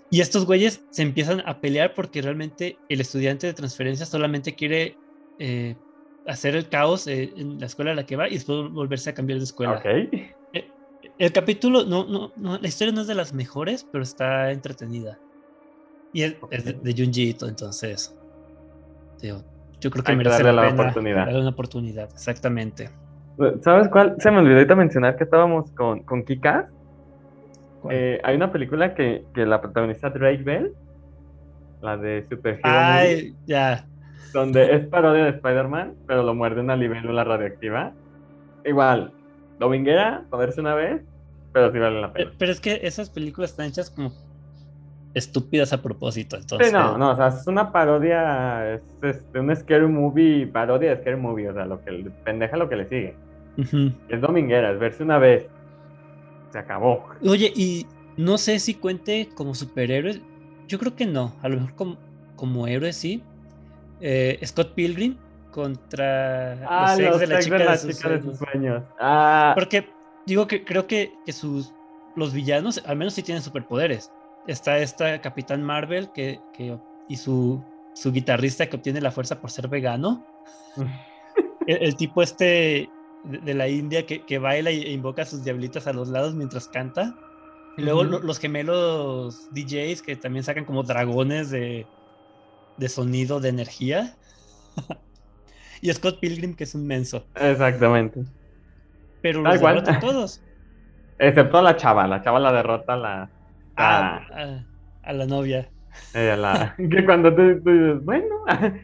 Y 0.09 0.21
estos 0.21 0.45
güeyes 0.45 0.85
se 0.89 1.01
empiezan 1.01 1.43
a 1.45 1.59
pelear 1.59 1.93
porque 1.93 2.21
realmente 2.21 2.77
el 2.87 3.01
estudiante 3.01 3.47
de 3.47 3.53
transferencia 3.53 4.05
solamente 4.05 4.55
quiere 4.55 4.95
eh, 5.37 5.75
hacer 6.25 6.55
el 6.55 6.69
caos 6.69 7.07
eh, 7.07 7.33
en 7.35 7.59
la 7.59 7.65
escuela 7.65 7.91
a 7.91 7.95
la 7.95 8.05
que 8.05 8.15
va 8.15 8.29
y 8.29 8.35
después 8.35 8.71
volverse 8.71 9.09
a 9.09 9.13
cambiar 9.13 9.39
de 9.39 9.45
escuela. 9.45 9.81
Eh, 9.83 10.31
el, 11.17 11.31
capítulo, 11.33 11.83
no, 11.83 12.05
no, 12.05 12.31
no, 12.37 12.57
la 12.57 12.67
historia 12.67 12.93
no 12.93 13.01
es 13.01 13.07
de 13.07 13.15
las 13.15 13.33
mejores, 13.33 13.85
pero 13.91 14.03
está 14.03 14.51
entretenida. 14.51 15.19
Y 16.13 16.23
es, 16.23 16.35
de, 16.83 16.95
Junji 16.97 17.35
entonces. 17.41 18.15
yo 19.21 19.91
creo 19.91 20.03
que 20.03 20.15
merece 20.15 20.43
la, 20.43 20.53
la 20.53 20.69
oportunidad. 20.69 21.25
Darle 21.25 21.41
una 21.41 21.49
oportunidad, 21.49 22.09
exactamente. 22.13 22.89
¿Sabes 23.61 23.89
cuál? 23.89 24.15
Se 24.19 24.31
me 24.31 24.39
olvidó 24.39 24.55
ahorita 24.55 24.75
mencionar 24.75 25.17
que 25.17 25.25
estábamos 25.25 25.71
con, 25.73 26.01
con 26.03 26.23
Kika 26.23 26.71
eh, 27.91 28.19
hay 28.23 28.35
una 28.35 28.51
película 28.51 28.93
que, 28.93 29.23
que, 29.33 29.45
la 29.45 29.61
protagoniza 29.61 30.09
Drake 30.09 30.43
Bell, 30.43 30.73
la 31.81 31.97
de 31.97 32.25
Super 32.29 32.59
Ay, 32.63 33.35
ya. 33.45 33.85
Donde 34.33 34.75
es 34.75 34.85
parodia 34.87 35.25
de 35.25 35.29
Spider-Man, 35.31 35.95
pero 36.05 36.23
lo 36.23 36.33
muerde 36.33 36.61
una 36.61 36.75
libélula 36.75 37.23
radioactiva. 37.23 37.93
Igual, 38.65 39.11
dominguera, 39.59 40.25
ponerse 40.29 40.59
una 40.61 40.75
vez, 40.75 41.01
pero 41.53 41.71
sí 41.71 41.79
vale 41.79 42.01
la 42.01 42.11
pena. 42.11 42.31
Pero, 42.37 42.51
es 42.51 42.59
que 42.59 42.79
esas 42.83 43.09
películas 43.09 43.51
están 43.51 43.67
hechas 43.67 43.89
como 43.89 44.11
estúpidas 45.13 45.73
a 45.73 45.81
propósito. 45.81 46.35
Entonces... 46.35 46.67
Sí, 46.67 46.73
no, 46.73 46.97
no, 46.97 47.11
o 47.11 47.15
sea, 47.15 47.27
es 47.27 47.47
una 47.47 47.71
parodia, 47.71 48.73
es, 48.73 48.81
este, 49.01 49.39
un 49.39 49.55
scary 49.55 49.87
movie, 49.87 50.45
parodia 50.47 50.91
de 50.91 51.01
scary 51.01 51.17
movie, 51.17 51.49
o 51.49 51.53
sea, 51.53 51.65
lo 51.65 51.83
que 51.83 52.11
pendeja 52.23 52.57
lo 52.57 52.69
que 52.69 52.75
le 52.75 52.85
sigue. 52.85 53.15
Es 54.09 54.21
dominguera, 54.21 54.71
es 54.71 54.79
verse 54.79 55.01
una 55.01 55.17
vez, 55.17 55.47
se 56.57 56.61
acabó. 56.61 57.05
Oye, 57.23 57.53
y 57.55 57.85
no 58.17 58.37
sé 58.37 58.59
si 58.59 58.73
cuente 58.73 59.29
como 59.35 59.53
superhéroe. 59.53 60.21
Yo 60.67 60.79
creo 60.79 60.95
que 60.95 61.05
no. 61.05 61.33
A 61.41 61.49
lo 61.49 61.57
mejor 61.57 61.75
como, 61.75 61.97
como 62.35 62.67
héroe 62.67 62.91
sí. 62.93 63.23
Eh, 64.01 64.39
Scott 64.45 64.73
Pilgrim 64.73 65.17
contra 65.51 66.53
ah, 66.67 66.95
los 66.99 66.99
ex 66.99 67.19
de 67.19 67.27
la, 67.27 67.39
chica, 67.39 68.09
de, 68.09 68.21
sus 68.21 68.37
sueños. 68.37 68.83
Ah. 68.99 69.53
Porque 69.55 69.87
digo 70.25 70.47
que 70.47 70.63
creo 70.63 70.87
que, 70.87 71.13
que, 71.25 71.31
sus 71.31 71.73
los 72.15 72.33
villanos 72.33 72.81
al 72.85 72.97
menos 72.97 73.13
sí 73.13 73.23
tienen 73.23 73.43
superpoderes. 73.43 74.11
Está 74.47 74.77
esta 74.79 75.19
Capitán 75.21 75.63
Marvel 75.63 76.11
que, 76.11 76.39
que 76.53 76.77
y 77.07 77.15
su, 77.15 77.63
su 77.93 78.11
guitarrista 78.11 78.67
que 78.67 78.75
obtiene 78.75 79.01
la 79.01 79.11
fuerza 79.11 79.39
por 79.39 79.51
ser 79.51 79.67
vegano. 79.67 80.25
el, 81.67 81.95
tipo 81.95 82.21
este 82.21 82.89
de, 83.23 83.53
la 83.53 83.67
India 83.67 84.05
que, 84.05 84.39
baila 84.39 84.69
e 84.69 84.91
invoca 84.91 85.23
a 85.23 85.25
sus 85.25 85.43
diablitas 85.43 85.87
a 85.87 85.93
los 85.93 86.09
lados 86.09 86.35
mientras 86.35 86.67
canta. 86.67 87.15
Y 87.77 87.83
luego 87.83 88.03
los 88.03 88.39
gemelos 88.39 89.49
DJs 89.51 90.01
que 90.01 90.15
también 90.15 90.43
sacan 90.43 90.65
como 90.65 90.83
dragones 90.83 91.51
de, 91.51 91.85
de 92.77 92.89
sonido, 92.89 93.39
de 93.39 93.49
energía. 93.49 94.15
y 95.81 95.93
Scott 95.93 96.19
Pilgrim, 96.19 96.55
que 96.55 96.63
es 96.63 96.73
un 96.73 96.87
menso. 96.87 97.27
Exactamente. 97.35 98.23
Pero 99.21 99.41
los 99.41 99.61
derrotan 99.61 99.99
todos. 99.99 100.41
Excepto 101.19 101.57
a 101.57 101.61
la 101.61 101.75
chava, 101.75 102.07
la 102.07 102.21
chava 102.21 102.39
la 102.39 102.51
derrota 102.51 102.93
a 102.93 102.97
la... 102.97 103.31
a, 103.75 104.65
a 105.03 105.13
la 105.13 105.25
novia. 105.25 105.69
que 106.13 107.05
cuando 107.05 107.33
tú, 107.33 107.41
dices, 107.41 108.03
bueno. 108.03 108.35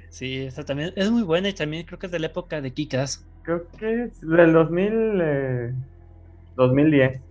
sí, 0.10 0.42
esa 0.42 0.64
también 0.64 0.94
es 0.96 1.10
muy 1.12 1.24
buena 1.24 1.50
y 1.50 1.54
también 1.54 1.86
creo 1.86 2.00
que 2.00 2.08
es 2.08 2.12
de 2.12 2.20
la 2.20 2.28
época 2.28 2.62
de 2.62 2.74
Kikas. 2.74 3.28
Creo 3.44 3.68
que 3.78 4.04
es 4.04 4.22
del 4.22 4.54
2000, 4.54 5.76
2010. 6.56 7.16
Eh, 7.16 7.22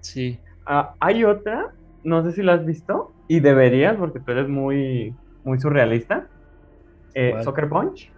sí. 0.00 0.38
Ah, 0.66 0.94
hay 1.00 1.24
otra, 1.24 1.72
no 2.02 2.22
sé 2.22 2.32
si 2.32 2.42
la 2.42 2.54
has 2.54 2.66
visto, 2.66 3.12
y 3.28 3.40
deberías, 3.40 3.96
porque 3.96 4.20
tú 4.20 4.32
eres 4.32 4.48
muy, 4.48 5.14
muy 5.42 5.58
surrealista. 5.58 6.26
Eh, 7.14 7.34
Soccer 7.42 7.68
Punch. 7.68 8.10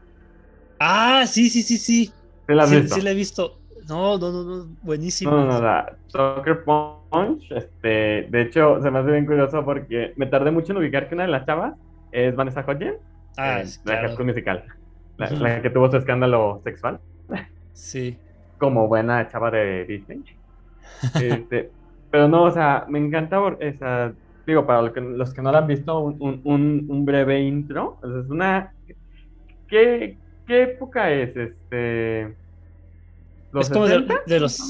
Ah, 0.80 1.24
sí, 1.26 1.48
sí, 1.48 1.62
sí, 1.62 1.78
sí. 1.78 2.06
¿Sí 2.06 2.54
la 2.54 2.64
has 2.64 2.70
visto? 2.70 2.94
Sí, 2.94 3.00
la 3.02 3.10
he 3.10 3.14
visto. 3.14 3.60
No, 3.88 4.18
no, 4.18 4.32
no, 4.32 4.42
no, 4.42 4.76
buenísimo. 4.82 5.30
No, 5.30 5.46
no, 5.46 5.60
no, 5.60 5.84
Soccer 6.08 6.64
Punch, 6.64 7.50
este, 7.50 8.26
de 8.28 8.42
hecho, 8.42 8.82
se 8.82 8.90
me 8.90 8.98
hace 8.98 9.12
bien 9.12 9.26
curioso 9.26 9.64
porque 9.64 10.12
me 10.16 10.26
tardé 10.26 10.50
mucho 10.50 10.72
en 10.72 10.78
ubicar 10.78 11.08
que 11.08 11.14
una 11.14 11.24
de 11.24 11.30
las 11.30 11.46
chavas 11.46 11.74
es 12.10 12.34
Vanessa 12.34 12.64
Hudgens, 12.66 12.98
ah, 13.36 13.62
la 13.84 14.24
musical, 14.24 14.64
la, 15.18 15.62
que 15.62 15.70
tuvo 15.70 15.88
su 15.90 15.98
escándalo 15.98 16.60
sexual. 16.64 16.98
Sí. 17.76 18.16
Como 18.58 18.88
buena 18.88 19.28
chava 19.28 19.50
de 19.50 19.84
Disney. 19.84 20.24
Este, 21.14 21.70
pero 22.10 22.26
no, 22.26 22.44
o 22.44 22.50
sea, 22.50 22.86
me 22.88 22.98
encanta, 22.98 23.38
esa, 23.60 24.12
digo, 24.46 24.66
para 24.66 24.82
los 24.82 24.92
que, 24.92 25.00
los 25.00 25.34
que 25.34 25.42
no 25.42 25.52
la 25.52 25.58
han 25.58 25.66
visto, 25.66 26.00
un, 26.00 26.40
un, 26.42 26.86
un 26.88 27.04
breve 27.04 27.40
intro. 27.40 27.98
es 28.02 28.30
una... 28.30 28.72
¿Qué, 29.68 30.16
¿Qué 30.46 30.62
época 30.62 31.10
es? 31.10 31.36
Este 31.36 32.34
es 33.60 33.70
como 33.70 33.86
de, 33.86 34.40
los 34.40 34.60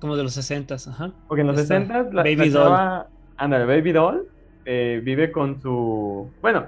como 0.00 0.16
de 0.16 0.22
los 0.22 0.32
60 0.34 0.74
ajá. 0.74 1.12
Porque 1.28 1.42
en 1.42 1.46
los 1.46 1.56
60 1.56 2.08
la, 2.12 2.22
Baby 2.22 2.50
Doll. 2.50 3.06
anda, 3.36 3.64
Baby 3.64 3.92
Doll 3.92 4.28
eh, 4.64 5.00
vive 5.02 5.30
con 5.30 5.60
su. 5.60 6.30
Bueno, 6.42 6.66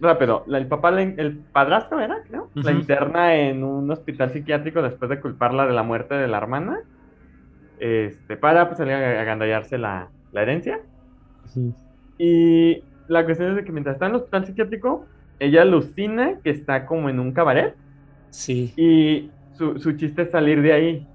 rápido. 0.00 0.44
el 0.48 0.66
papá, 0.66 1.00
el 1.00 1.38
padrastro 1.52 2.00
era, 2.00 2.22
creo. 2.26 2.50
La 2.54 2.72
interna 2.72 3.36
en 3.36 3.64
un 3.64 3.90
hospital 3.90 4.30
psiquiátrico 4.30 4.82
después 4.82 5.08
de 5.08 5.20
culparla 5.20 5.66
de 5.66 5.72
la 5.72 5.82
muerte 5.82 6.14
de 6.14 6.28
la 6.28 6.38
hermana. 6.38 6.80
Este, 7.78 8.36
para 8.36 8.66
pues, 8.66 8.78
salir 8.78 8.94
a 8.94 9.20
agandallarse 9.20 9.78
la, 9.78 10.08
la 10.32 10.42
herencia. 10.42 10.80
Y 12.18 12.82
la 13.08 13.24
cuestión 13.24 13.50
es 13.50 13.56
de 13.56 13.64
que 13.64 13.72
mientras 13.72 13.94
está 13.94 14.06
en 14.06 14.12
el 14.12 14.16
hospital 14.16 14.46
psiquiátrico, 14.46 15.06
ella 15.38 15.62
alucina 15.62 16.38
que 16.44 16.50
está 16.50 16.86
como 16.86 17.08
en 17.08 17.18
un 17.18 17.32
cabaret. 17.32 17.74
Sí. 18.30 18.72
Y 18.76 19.30
su, 19.54 19.78
su 19.78 19.92
chiste 19.92 20.22
es 20.22 20.30
salir 20.30 20.62
de 20.62 20.72
ahí. 20.72 21.06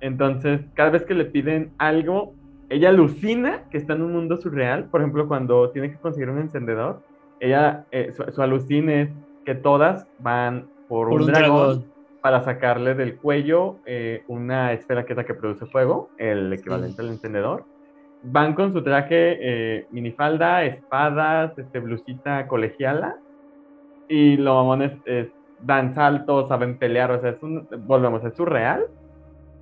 Entonces, 0.00 0.62
cada 0.74 0.90
vez 0.90 1.04
que 1.04 1.14
le 1.14 1.26
piden 1.26 1.72
algo, 1.78 2.34
ella 2.70 2.88
alucina 2.88 3.64
que 3.70 3.76
está 3.76 3.92
en 3.92 4.02
un 4.02 4.12
mundo 4.12 4.38
surreal. 4.38 4.84
Por 4.84 5.00
ejemplo, 5.00 5.28
cuando 5.28 5.70
tiene 5.70 5.90
que 5.90 5.98
conseguir 5.98 6.30
un 6.30 6.38
encendedor, 6.38 7.02
ella, 7.40 7.86
eh, 7.90 8.12
su, 8.12 8.24
su 8.32 8.42
alucina 8.42 9.02
es 9.02 9.16
que 9.44 9.56
todas 9.56 10.06
van 10.18 10.68
por, 10.86 11.08
Por 11.08 11.22
un, 11.22 11.22
un 11.22 11.26
dragón, 11.28 11.68
dragón. 11.70 11.92
para 12.20 12.42
sacarle 12.42 12.94
del 12.94 13.20
cuello 13.20 13.80
eh, 13.86 14.24
una 14.28 14.72
esfera 14.74 15.06
que 15.06 15.14
es 15.14 15.18
la 15.18 15.26
que 15.26 15.34
produce 15.34 15.66
fuego, 15.66 16.12
el 16.18 16.52
equivalente 16.52 17.02
al 17.02 17.10
encendedor. 17.10 17.66
Van 18.22 18.54
con 18.54 18.72
su 18.72 18.84
traje 18.84 19.38
eh, 19.80 19.86
minifalda, 19.90 20.64
espadas, 20.64 21.56
este, 21.58 21.80
blusita 21.80 22.46
colegiala. 22.48 23.16
Y 24.08 24.36
lo 24.36 24.54
mamón 24.56 24.82
es, 24.82 25.00
es- 25.06 25.34
dan 25.58 25.94
saltos, 25.94 26.48
saben 26.48 26.78
pelear, 26.78 27.10
o 27.12 27.20
sea, 27.20 27.30
es 27.30 27.42
un, 27.42 27.68
volvemos, 27.80 28.24
es 28.24 28.34
surreal. 28.36 28.82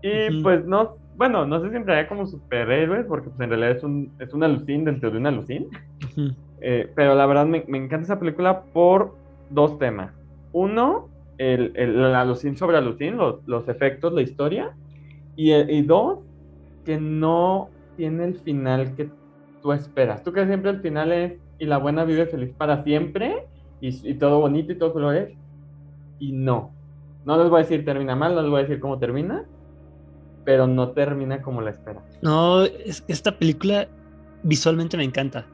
Y 0.03 0.33
pues 0.43 0.64
no, 0.66 0.99
bueno, 1.12 1.47
no 1.47 1.62
sé 1.62 1.70
si 1.70 1.76
entraría 1.76 2.09
como 2.09 2.26
superhéroes, 2.26 3.07
porque 3.07 3.31
pues 3.31 3.41
en 3.41 3.51
realidad 3.51 3.72
es 3.79 3.85
un, 3.85 4.14
es 4.18 4.33
un 4.35 4.45
alucín 4.45 4.85
dentro 4.85 5.11
de 5.11 5.18
un 5.18 5.26
alucín. 5.26 5.68
Ujú. 6.03 6.37
Eh, 6.61 6.92
pero 6.96 7.14
la 7.14 7.26
verdad 7.26 7.46
me, 7.46 7.64
me 7.68 7.78
encanta 7.78 8.04
esa 8.04 8.18
película 8.20 8.64
por 8.72 9.16
dos 9.48 9.78
temas. 9.78 10.14
Uno, 10.52 11.11
el, 11.38 11.72
el, 11.76 12.04
alucín 12.14 12.56
sobre 12.56 12.78
alucín, 12.78 13.16
los, 13.16 13.40
los 13.46 13.68
efectos, 13.68 14.12
la 14.12 14.22
historia. 14.22 14.76
Y, 15.36 15.52
eh, 15.52 15.66
y 15.68 15.82
dos, 15.82 16.20
que 16.84 16.98
no 16.98 17.70
tiene 17.96 18.24
el 18.24 18.40
final 18.40 18.94
que 18.96 19.12
tú 19.62 19.72
esperas. 19.72 20.22
Tú 20.24 20.32
crees 20.32 20.48
siempre 20.48 20.70
el 20.70 20.80
final 20.80 21.12
es 21.12 21.40
y 21.59 21.66
la 21.66 21.78
buena 21.78 22.04
vive 22.04 22.26
feliz 22.26 22.54
para 22.56 22.84
siempre 22.84 23.46
y, 23.80 24.11
y 24.11 24.14
todo 24.14 24.40
bonito 24.40 24.72
y 24.72 24.78
todo 24.78 24.92
colores. 24.92 25.36
Y 26.18 26.32
no. 26.32 26.74
No 27.24 27.36
les 27.38 27.50
voy 27.50 27.61
a 27.61 27.62
decir 27.62 27.84
termina 27.84 28.16
mal, 28.16 28.34
no 28.34 28.42
les 28.42 28.50
voy 28.50 28.61
a 28.61 28.62
decir 28.62 28.80
cómo 28.80 28.98
termina, 28.98 29.44
pero 30.44 30.66
no 30.66 30.92
termina 30.92 31.42
como 31.42 31.61
la 31.61 31.70
espera. 31.70 32.02
No, 32.22 32.64
es- 32.64 33.04
esta 33.09 33.38
película 33.38 33.88
visualmente 34.42 34.96
me 34.96 35.04
encanta. 35.04 35.46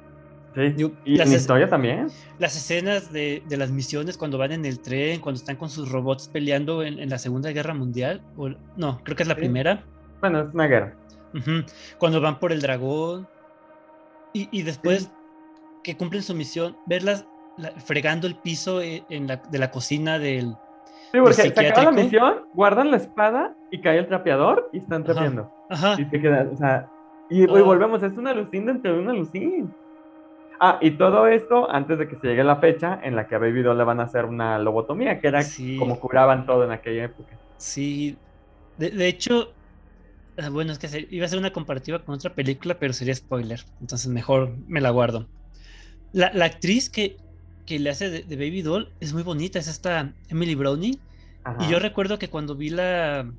Sí. 0.55 0.69
Digo, 0.71 0.93
y 1.05 1.21
en 1.21 1.33
historia 1.33 1.69
también. 1.69 2.09
Las 2.39 2.57
escenas 2.57 3.13
de, 3.13 3.43
de 3.49 3.57
las 3.57 3.71
misiones 3.71 4.17
cuando 4.17 4.39
van 4.39 4.53
en 4.53 4.65
el 4.65 4.79
tren, 4.81 5.21
cuando 5.21 5.39
están 5.39 5.57
con 5.57 5.69
sus 5.69 5.91
robots 5.91 6.29
peleando 6.29 6.83
en, 6.85 6.99
en 7.01 7.11
la 7.11 7.19
Segunda 7.19 7.51
Guerra 7.51 7.75
Mundial, 7.75 8.23
o 8.37 8.51
no, 8.77 9.01
creo 9.03 9.17
que 9.17 9.25
es 9.25 9.29
la 9.29 9.35
Sí. 9.35 9.41
primera. 9.41 9.83
Bueno, 10.21 10.41
es 10.43 10.55
una 10.55 10.67
guerra. 10.67 10.95
Ujú. 11.35 11.65
Cuando 11.99 12.21
van 12.21 12.39
por 12.39 12.53
el 12.53 12.61
dragón. 12.63 13.27
Y, 14.33 14.49
y 14.51 14.63
después 14.63 15.11
que 15.83 15.97
cumplen 15.97 16.23
su 16.23 16.35
misión, 16.35 16.77
verlas 16.87 17.27
la- 17.57 17.73
fregando 17.73 18.27
el 18.27 18.37
piso 18.37 18.81
eh, 18.81 19.05
en 19.11 19.27
la, 19.27 19.37
de 19.37 19.59
la 19.59 19.71
cocina 19.71 20.19
del... 20.19 20.55
Sí, 21.13 21.19
porque 21.21 21.35
se 21.35 21.43
psiquiátrico. 21.43 21.81
acaba 21.81 21.93
la 21.97 22.03
misión, 22.03 22.35
guardan 22.55 22.91
la 22.91 22.97
espada 22.97 23.55
y 23.71 23.81
cae 23.81 23.99
el 23.99 24.09
trapeador 24.09 24.69
y 24.73 24.79
están 24.79 25.03
Ajá. 25.03 25.13
trapeando. 25.13 25.53
Ajá. 25.71 25.95
Y 26.01 26.05
te 26.07 26.21
quedas, 26.21 26.49
o 26.53 26.57
sea, 26.57 26.89
y, 27.31 27.43
y 27.43 27.45
Ah. 27.45 27.63
volvemos, 27.63 28.03
es 28.03 28.13
una 28.17 28.31
alucín 28.31 28.67
dentro 28.67 28.93
de 28.95 28.99
una 29.01 29.13
alucín. 29.13 29.73
Ah, 30.61 30.79
y 30.81 30.97
todo 30.97 31.27
esto 31.27 31.71
antes 31.71 31.99
de 31.99 32.09
que 32.09 32.17
se 32.17 32.29
llegue 32.29 32.45
la 32.45 32.57
fecha 32.61 33.01
en 33.03 33.17
la 33.17 33.27
que 33.27 33.35
a 33.35 33.39
Baby 33.39 33.63
Doll 33.63 33.79
le 33.79 33.85
van 33.85 34.01
a 34.01 34.05
hacer 34.05 34.25
una 34.25 34.59
lobotomía, 34.59 35.21
que 35.21 35.29
era 35.29 35.43
Sí. 35.43 35.77
como 35.77 36.01
curaban 36.01 36.47
todo 36.47 36.65
en 36.65 36.71
aquella 36.73 37.05
época. 37.05 37.41
Sí. 37.57 38.23
De, 38.77 38.91
de 38.91 39.09
hecho, 39.09 39.57
ah, 40.39 40.51
bueno, 40.51 40.73
es 40.73 40.79
que 40.79 40.89
se- 40.89 41.07
iba 41.11 41.27
a 41.27 41.29
ser 41.29 41.39
una 41.39 41.53
comparativa 41.53 42.05
con 42.05 42.15
otra 42.17 42.35
película, 42.35 42.79
pero 42.79 42.93
sería 42.93 43.15
spoiler. 43.15 43.61
Entonces 43.81 44.09
mejor 44.11 44.59
me 44.67 44.81
la 44.81 44.91
guardo. 44.91 45.31
La, 46.13 46.33
la 46.35 46.47
actriz 46.47 46.91
que, 46.91 47.23
que 47.67 47.79
le 47.79 47.91
hace 47.91 48.11
de, 48.11 48.23
de 48.25 48.37
Baby 48.37 48.63
Doll 48.63 48.95
es 49.01 49.13
muy 49.15 49.23
bonita, 49.23 49.59
es 49.59 49.69
esta 49.69 50.17
Emily 50.29 50.55
Browning. 50.55 51.03
Ajá. 51.45 51.65
Y 51.65 51.71
yo 51.71 51.79
recuerdo 51.81 52.19
que 52.19 52.31
cuando 52.31 52.57
vi 52.57 52.71
la, 52.71 53.33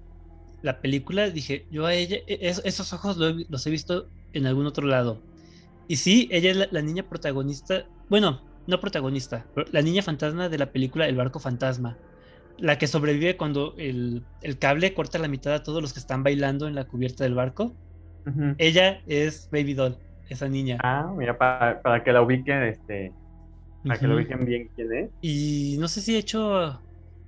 la 0.61 0.81
película 0.81 1.29
dije, 1.29 1.67
yo 1.69 1.85
a 1.85 1.93
ella, 1.95 2.17
e- 2.27 2.39
es- 2.49 2.61
esos 2.65 2.93
ojos 2.93 3.17
lo 3.17 3.33
los 3.49 3.67
he 3.67 3.71
visto 3.71 4.11
en 4.33 4.47
algún 4.47 4.65
otro 4.67 4.87
lado. 4.87 5.25
Y 5.87 5.97
sí, 5.97 6.27
ella 6.31 6.51
es 6.51 6.57
la, 6.57 6.67
la 6.71 6.81
niña 6.81 7.03
protagonista, 7.03 7.85
bueno, 8.09 8.43
no 8.67 8.79
protagonista, 8.79 9.49
pero 9.53 9.67
la 9.71 9.81
niña 9.81 10.01
fantasma 10.01 10.49
de 10.49 10.57
la 10.57 10.71
película 10.71 11.07
El 11.07 11.15
barco 11.15 11.39
fantasma. 11.39 11.99
La 12.57 12.77
que 12.77 12.87
sobrevive 12.87 13.37
cuando 13.37 13.75
el, 13.77 14.25
el 14.41 14.59
cable 14.59 14.93
corta 14.93 15.19
la 15.19 15.27
mitad 15.27 15.53
a 15.53 15.63
todos 15.63 15.81
los 15.81 15.93
que 15.93 15.99
están 15.99 16.23
bailando 16.23 16.67
en 16.67 16.75
la 16.75 16.85
cubierta 16.85 17.23
del 17.23 17.35
barco. 17.35 17.77
Ella 18.57 19.01
es 19.05 19.49
Baby 19.51 19.73
Doll, 19.73 19.99
esa 20.29 20.47
niña. 20.47 20.77
Ah, 20.81 21.13
mira, 21.15 21.37
para, 21.37 21.81
para 21.81 22.03
que 22.03 22.11
la 22.11 22.21
ubiquen, 22.21 22.63
este, 22.63 23.13
para 23.83 23.99
que 23.99 24.07
lo 24.07 24.15
ubiquen 24.15 24.45
bien 24.45 24.69
quién 24.75 24.93
es. 24.93 25.11
Y 25.21 25.77
no 25.79 25.87
sé 25.87 26.01
si 26.01 26.15
ha 26.15 26.19
hecho 26.19 26.81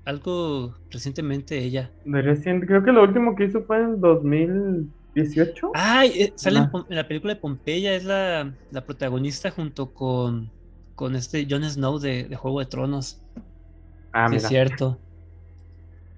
algo 0.06 0.76
recientemente 0.90 1.58
ella. 1.60 1.92
De 2.06 2.22
reciente, 2.22 2.66
creo 2.66 2.84
que 2.84 2.92
lo 2.92 3.04
último 3.04 3.36
que 3.36 3.46
hizo 3.46 3.64
fue 3.66 3.82
en 3.82 4.94
2018. 5.18 5.72
Ay, 5.74 6.12
eh, 6.22 6.34
sale 6.36 6.60
en, 6.60 6.70
la 6.90 7.08
película 7.08 7.34
de 7.34 7.40
Pompeya, 7.40 7.96
es 7.96 8.04
la, 8.04 8.56
la 8.70 8.86
protagonista 8.86 9.52
junto 9.52 9.94
con, 9.94 10.52
con 10.96 11.16
este 11.16 11.48
Jon 11.50 11.64
Snow 11.64 12.00
de, 12.00 12.28
de 12.28 12.36
Juego 12.36 12.60
de 12.60 12.66
Tronos. 12.68 13.22
Ah, 14.12 14.28
sí, 14.30 14.36
es 14.36 14.44
mira. 14.44 14.50
cierto. 14.50 15.00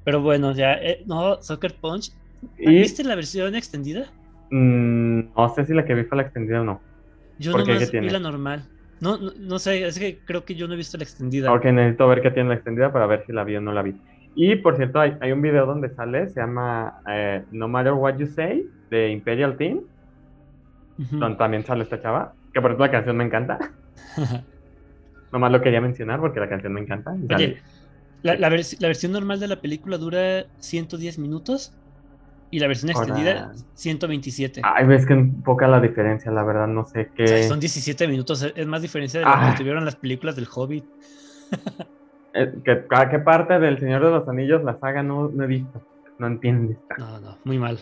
Pero 0.03 0.21
bueno, 0.21 0.53
ya, 0.53 0.73
eh, 0.73 1.03
no, 1.05 1.41
Soccer 1.41 1.77
Punch. 1.79 2.11
Y 2.57 2.79
¿Viste 2.79 3.03
la 3.03 3.15
versión 3.15 3.55
extendida? 3.55 4.11
mm, 4.49 5.33
no 5.35 5.49
sé 5.49 5.65
si 5.65 5.73
la 5.73 5.85
que 5.85 5.93
vi 5.93 6.03
fue 6.05 6.17
la 6.17 6.23
extendida 6.23 6.61
o 6.61 6.63
no. 6.63 6.81
Yo 7.37 7.51
¿Por 7.51 7.61
qué? 7.61 7.67
¿Qué 7.67 7.73
nomás 7.73 7.91
vi 7.91 8.09
la 8.09 8.19
normal. 8.19 8.69
No, 9.01 9.17
no, 9.17 9.31
no 9.37 9.59
sé, 9.59 9.85
es 9.85 9.97
que 9.97 10.19
creo 10.25 10.43
que 10.43 10.55
yo 10.55 10.67
no 10.67 10.73
he 10.73 10.77
visto 10.77 10.97
la 10.97 11.03
extendida. 11.03 11.53
Ok, 11.53 11.65
necesito 11.65 12.07
ver 12.07 12.21
qué 12.21 12.31
tiene 12.31 12.49
la 12.49 12.55
extendida 12.55 12.91
para 12.91 13.07
ver 13.07 13.23
si 13.25 13.31
la 13.31 13.43
vi 13.43 13.55
o 13.55 13.61
no 13.61 13.71
la 13.71 13.81
vi. 13.81 14.01
Y 14.35 14.57
por 14.57 14.75
cierto, 14.75 14.99
hay, 14.99 15.15
hay 15.21 15.31
un 15.31 15.41
video 15.41 15.65
donde 15.65 15.93
sale, 15.95 16.27
se 16.29 16.39
llama 16.39 17.01
eh, 17.09 17.45
No 17.51 17.67
Matter 17.67 17.93
What 17.93 18.17
You 18.17 18.27
Say, 18.27 18.69
de 18.89 19.09
Imperial 19.11 19.57
Team, 19.57 19.81
donde 20.97 21.37
también 21.37 21.63
sale 21.65 21.83
esta 21.83 22.01
chava, 22.01 22.33
que 22.53 22.59
por 22.61 22.71
cierto 22.71 22.83
la 22.85 22.91
canción 22.91 23.17
me 23.17 23.23
encanta. 23.23 23.57
Nomás 25.31 25.51
lo 25.51 25.61
quería 25.61 25.79
mencionar 25.81 26.19
porque 26.19 26.39
la 26.39 26.49
canción 26.49 26.73
me 26.73 26.81
encanta. 26.81 27.15
Oye, 27.35 27.61
la, 28.23 28.35
la 28.35 28.49
vers- 28.49 28.77
la 28.79 28.87
versión 28.87 29.11
normal 29.11 29.39
de 29.39 29.47
la 29.47 29.61
película 29.61 29.97
dura 29.97 30.45
110 30.57 31.19
minutos 31.19 31.71
y 32.51 32.59
la 32.59 32.67
versión 32.67 32.89
extendida 32.89 33.43
Ahora- 33.43 33.53
127. 33.75 34.61
Ay, 34.63 34.85
ves 34.87 35.05
que 35.05 35.13
un 35.13 35.43
poca 35.43 35.67
la 35.67 35.79
diferencia, 35.79 36.31
la 36.31 36.43
verdad, 36.43 36.67
no 36.67 36.83
sé 36.85 37.11
qué. 37.15 37.23
O 37.23 37.27
sea, 37.27 37.43
son 37.47 37.59
17 37.59 38.07
minutos, 38.07 38.41
es- 38.55 38.65
más 38.67 38.81
diferencia 38.81 39.19
de 39.19 39.25
lo 39.27 39.31
Ah. 39.31 39.51
que 39.51 39.59
tuvieron 39.59 39.85
las 39.85 39.95
películas 39.95 40.35
del 40.35 40.47
Hobbit. 40.53 40.83
eh, 42.33 42.53
que- 42.65 42.83
¿A 42.89 43.09
qué 43.09 43.19
parte 43.19 43.59
del 43.59 43.79
Señor 43.79 44.03
de 44.03 44.09
los 44.11 44.27
Anillos 44.27 44.63
la 44.63 44.79
saga 44.79 45.03
no, 45.03 45.29
no 45.29 45.43
he 45.43 45.47
visto? 45.47 45.81
No 46.17 46.27
entiendes. 46.27 46.77
No, 46.97 47.19
no, 47.19 47.37
muy 47.45 47.59
mal. 47.59 47.79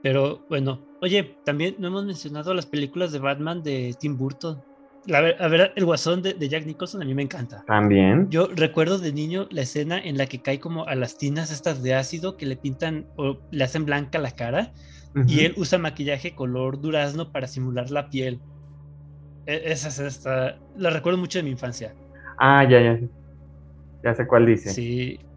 Pero 0.00 0.44
bueno, 0.48 0.86
oye, 1.00 1.38
también 1.44 1.76
no 1.78 1.88
hemos 1.88 2.04
mencionado 2.04 2.54
las 2.54 2.66
películas 2.66 3.12
de 3.12 3.18
Batman 3.18 3.62
de 3.62 3.96
Tim 3.98 4.16
Burton. 4.16 4.62
La, 5.04 5.20
ver- 5.20 5.40
a 5.42 5.48
ver, 5.48 5.72
el 5.76 5.84
guasón 5.84 6.22
de, 6.22 6.34
de 6.34 6.48
Jack 6.48 6.66
Nicholson 6.66 7.02
a 7.02 7.04
mí 7.04 7.14
me 7.14 7.22
encanta. 7.22 7.64
También. 7.66 8.28
Yo 8.30 8.48
recuerdo 8.48 8.98
de 8.98 9.12
niño 9.12 9.46
la 9.50 9.62
escena 9.62 9.98
en 9.98 10.18
la 10.18 10.26
que 10.26 10.42
cae 10.42 10.60
como 10.60 10.86
a 10.86 10.94
las 10.94 11.16
tinas 11.16 11.50
estas 11.50 11.82
de 11.82 11.94
ácido 11.94 12.36
que 12.36 12.46
le 12.46 12.56
pintan 12.56 13.08
o 13.16 13.42
le 13.50 13.64
hacen 13.64 13.84
blanca 13.86 14.18
la 14.18 14.32
cara 14.32 14.72
y 15.14 15.20
Ujú. 15.20 15.46
él 15.46 15.54
usa 15.56 15.78
maquillaje 15.78 16.34
color 16.34 16.80
durazno 16.80 17.32
para 17.32 17.46
simular 17.48 17.90
la 17.90 18.08
piel. 18.08 18.42
E- 19.46 19.62
Esa 19.72 19.88
es 19.88 19.98
esta, 19.98 20.60
la 20.74 20.90
recuerdo 20.90 21.18
mucho 21.18 21.38
de 21.38 21.42
mi 21.44 21.50
infancia. 21.50 21.96
Ah, 22.38 22.64
ya, 22.64 22.80
ya. 22.80 22.98
Ya 24.02 24.14
sé 24.14 24.26
cuál 24.26 24.46
dice. 24.46 24.72
Sí. 24.72 25.27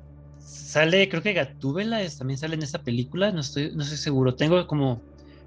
Sale, 0.53 1.07
creo 1.07 1.21
que 1.21 1.33
Gatúbela 1.33 2.01
es- 2.01 2.17
también 2.17 2.37
sale 2.37 2.55
en 2.55 2.63
esa 2.63 2.83
película, 2.83 3.31
no 3.31 3.39
estoy, 3.39 3.71
no 3.73 3.83
estoy 3.83 3.97
seguro. 3.97 4.35
Tengo 4.35 4.67
como 4.67 5.01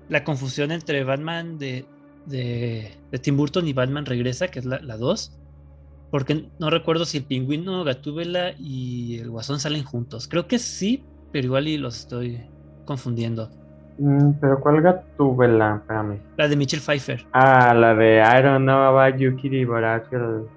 la 0.09 0.25
confusión 0.25 0.73
entre 0.73 1.05
Batman 1.05 1.59
de, 1.59 1.87
de, 2.25 2.91
de 3.11 3.19
Tim 3.19 3.37
Burton 3.37 3.69
y 3.69 3.73
Batman 3.75 4.07
Regresa, 4.07 4.49
que 4.49 4.61
es 4.61 4.65
la 4.65 4.97
2. 4.97 5.39
Porque 6.11 6.49
no 6.59 6.71
recuerdo 6.71 7.05
si 7.05 7.19
el 7.19 7.27
pingüino, 7.27 7.85
Gatúbela 7.85 8.55
y 8.59 9.19
el 9.19 9.31
guasón 9.31 9.61
salen 9.61 9.85
juntos. 9.85 10.27
Creo 10.27 10.47
que 10.47 10.59
sí, 10.59 11.05
pero 11.33 11.47
igual 11.47 11.69
y 11.69 11.77
los 11.77 11.99
estoy 11.99 12.41
confundiendo. 12.87 13.51
Mm, 13.99 14.33
pero 14.41 14.61
¿cuál 14.61 14.81
gatúbela? 14.81 15.79
Espérame. 15.81 16.23
La 16.37 16.49
de 16.49 16.57
Michelle 16.57 16.83
Pfeiffer. 16.83 17.25
Ah, 17.33 17.75
la 17.75 17.95
de 17.95 18.21
I 18.21 18.43
don't 18.43 18.65
know 18.65 18.97
about 18.97 19.21
you, 19.21 19.37
kitty, 19.37 19.65
but 19.65 19.85
I 19.85 20.01
feel 20.09 20.49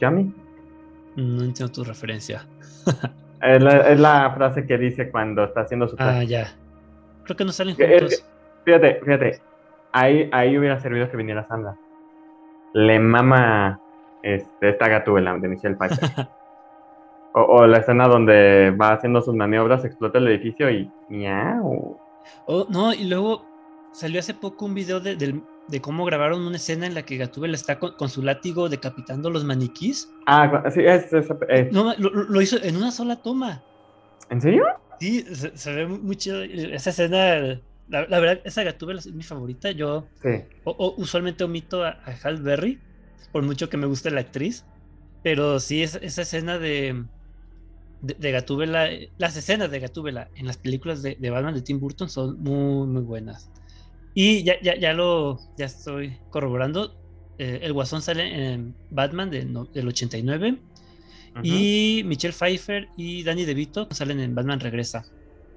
yummy. 0.00 0.32
No 1.16 1.42
entiendo 1.42 1.70
tu 1.72 1.84
referencia. 1.84 2.46
Es 3.42 3.62
la, 3.62 3.90
es 3.90 3.98
la 4.00 4.32
frase 4.34 4.66
que 4.66 4.78
dice 4.78 5.10
cuando 5.10 5.44
está 5.44 5.62
haciendo 5.62 5.88
su 5.88 5.96
Ah, 5.98 6.22
ya. 6.22 6.46
Creo 7.24 7.36
que 7.36 7.44
no 7.44 7.52
salen 7.52 7.76
es 7.78 8.00
juntos. 8.00 8.24
Fíjate, 8.64 9.00
fíjate. 9.04 9.42
Ahí, 9.92 10.28
ahí 10.32 10.56
hubiera 10.56 10.78
servido 10.80 11.10
que 11.10 11.16
viniera 11.16 11.46
Sandra. 11.48 11.76
Le 12.72 12.98
mama 12.98 13.80
este, 14.22 14.70
esta 14.70 14.88
gatúbela 14.88 15.36
de 15.36 15.48
Michelle 15.48 15.76
Pfeiffer. 15.76 16.08
o, 17.34 17.40
o 17.40 17.66
la 17.66 17.78
escena 17.78 18.06
donde 18.08 18.74
va 18.80 18.92
haciendo 18.92 19.20
sus 19.20 19.34
maniobras, 19.34 19.84
explota 19.84 20.18
el 20.18 20.28
edificio 20.28 20.70
y 20.70 20.90
miau. 21.08 21.98
Oh, 22.46 22.66
no, 22.68 22.94
y 22.94 23.04
luego 23.04 23.44
salió 23.92 24.20
hace 24.20 24.34
poco 24.34 24.64
un 24.66 24.74
video 24.74 25.00
de- 25.00 25.16
del, 25.16 25.42
de 25.72 25.80
cómo 25.80 26.04
grabaron 26.04 26.42
una 26.46 26.58
escena 26.58 26.86
en 26.86 26.94
la 26.94 27.04
que 27.04 27.16
Gatúbela 27.16 27.56
está 27.56 27.78
con, 27.80 27.94
con 27.96 28.08
su 28.10 28.22
látigo 28.22 28.68
decapitando 28.68 29.30
los 29.30 29.44
maniquís. 29.44 30.14
Ah, 30.26 30.70
sí, 30.70 30.82
es, 30.84 31.12
es, 31.12 31.26
es- 31.48 31.72
No, 31.72 31.94
lo, 31.98 32.10
lo 32.10 32.42
hizo 32.42 32.62
en 32.62 32.76
una 32.76 32.92
sola 32.92 33.20
toma. 33.22 33.64
¿En 34.28 34.40
serio? 34.40 34.64
Sí, 35.00 35.22
se, 35.34 35.56
se 35.56 35.72
ve 35.72 35.86
muy, 35.86 36.16
chido. 36.16 36.42
Esa 36.42 36.90
escena, 36.90 37.60
la, 37.88 38.06
la 38.06 38.20
verdad, 38.20 38.40
esa 38.44 38.62
Gatúbela 38.62 39.00
es 39.00 39.06
mi 39.12 39.22
favorita. 39.24 39.70
Yo 39.72 40.10
Sí. 40.22 40.28
o- 40.64 40.70
o 40.78 40.94
usualmente 41.02 41.44
omito 41.44 41.82
a, 41.84 41.98
a 42.04 42.12
Halle 42.22 42.42
Berry, 42.42 42.84
por 43.32 43.42
mucho 43.42 43.68
que 43.68 43.76
me 43.78 43.86
guste 43.86 44.10
la 44.10 44.20
actriz. 44.20 44.68
Pero 45.22 45.58
sí, 45.60 45.82
esa, 45.82 45.98
esa 45.98 46.22
escena 46.22 46.58
de, 46.58 47.06
de, 48.00 48.14
de 48.14 48.32
Gatúbela, 48.32 48.90
eh, 48.92 49.12
las 49.16 49.36
escenas 49.36 49.70
de 49.70 49.80
Gatúbela 49.80 50.30
en 50.34 50.46
las 50.46 50.58
películas 50.58 51.02
de, 51.02 51.16
de 51.18 51.30
Batman 51.30 51.54
de 51.54 51.62
Tim 51.62 51.80
Burton 51.80 52.08
son 52.10 52.40
muy, 52.42 52.86
muy 52.88 53.02
buenas. 53.02 53.50
Y 54.14 54.44
ya, 54.44 54.54
ya, 54.62 54.76
ya 54.76 54.92
lo 54.92 55.38
ya 55.56 55.66
estoy 55.66 56.18
corroborando. 56.30 56.94
eh, 57.38 57.60
el 57.62 57.72
Guasón 57.72 58.02
sale 58.02 58.52
en 58.52 58.76
Batman 58.90 59.30
de 59.30 59.44
no- 59.46 59.64
del 59.72 59.88
89 59.88 60.58
Ujú. 61.34 61.40
y 61.42 62.02
Michelle 62.04 62.34
Pfeiffer 62.34 62.88
y 62.96 63.22
Danny 63.24 63.44
DeVito 63.46 63.88
salen 63.90 64.20
en 64.20 64.34
Batman 64.34 64.60
Regresa. 64.60 65.04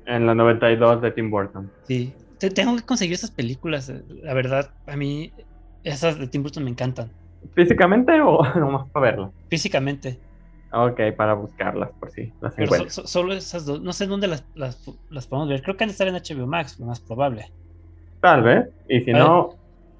En 0.05 0.25
la 0.25 0.33
92 0.33 1.01
de 1.01 1.11
Tim 1.11 1.29
Burton. 1.29 1.69
Sí, 1.83 2.13
te- 2.39 2.49
tengo 2.49 2.75
que 2.77 2.83
conseguir 2.83 3.15
esas 3.15 3.31
películas. 3.31 3.89
eh, 3.89 4.03
La 4.23 4.33
verdad, 4.33 4.71
a 4.87 4.95
mí 4.95 5.33
esas 5.83 6.17
de 6.17 6.27
Tim 6.27 6.43
Burton 6.43 6.63
me 6.63 6.69
encantan. 6.71 7.11
¿Físicamente 7.53 8.21
o 8.21 8.39
nomás 8.55 8.89
para 8.91 9.11
verlas? 9.11 9.31
Físicamente. 9.49 10.21
Ok, 10.71 10.99
para 11.17 11.33
buscarlas 11.35 11.89
por 11.99 12.09
si 12.11 12.33
las 12.39 12.53
Pero 12.55 12.71
so- 12.73 12.89
so- 12.89 13.07
solo 13.07 13.33
esas 13.33 13.65
dos. 13.65 13.81
No 13.81 13.91
sé 13.93 14.07
dónde 14.07 14.27
las, 14.27 14.45
las, 14.53 14.81
las 15.09 15.27
podemos 15.27 15.49
ver. 15.49 15.61
Creo 15.61 15.75
que 15.75 15.83
han 15.83 15.89
de 15.89 15.91
estar 15.91 16.07
en 16.07 16.15
HBO 16.15 16.47
Max, 16.47 16.79
lo 16.79 16.85
más 16.85 17.01
probable. 17.01 17.45
Tal 18.25 18.41
vez. 18.41 18.65
Y 18.87 19.01
si 19.01 19.11
no, 19.11 19.55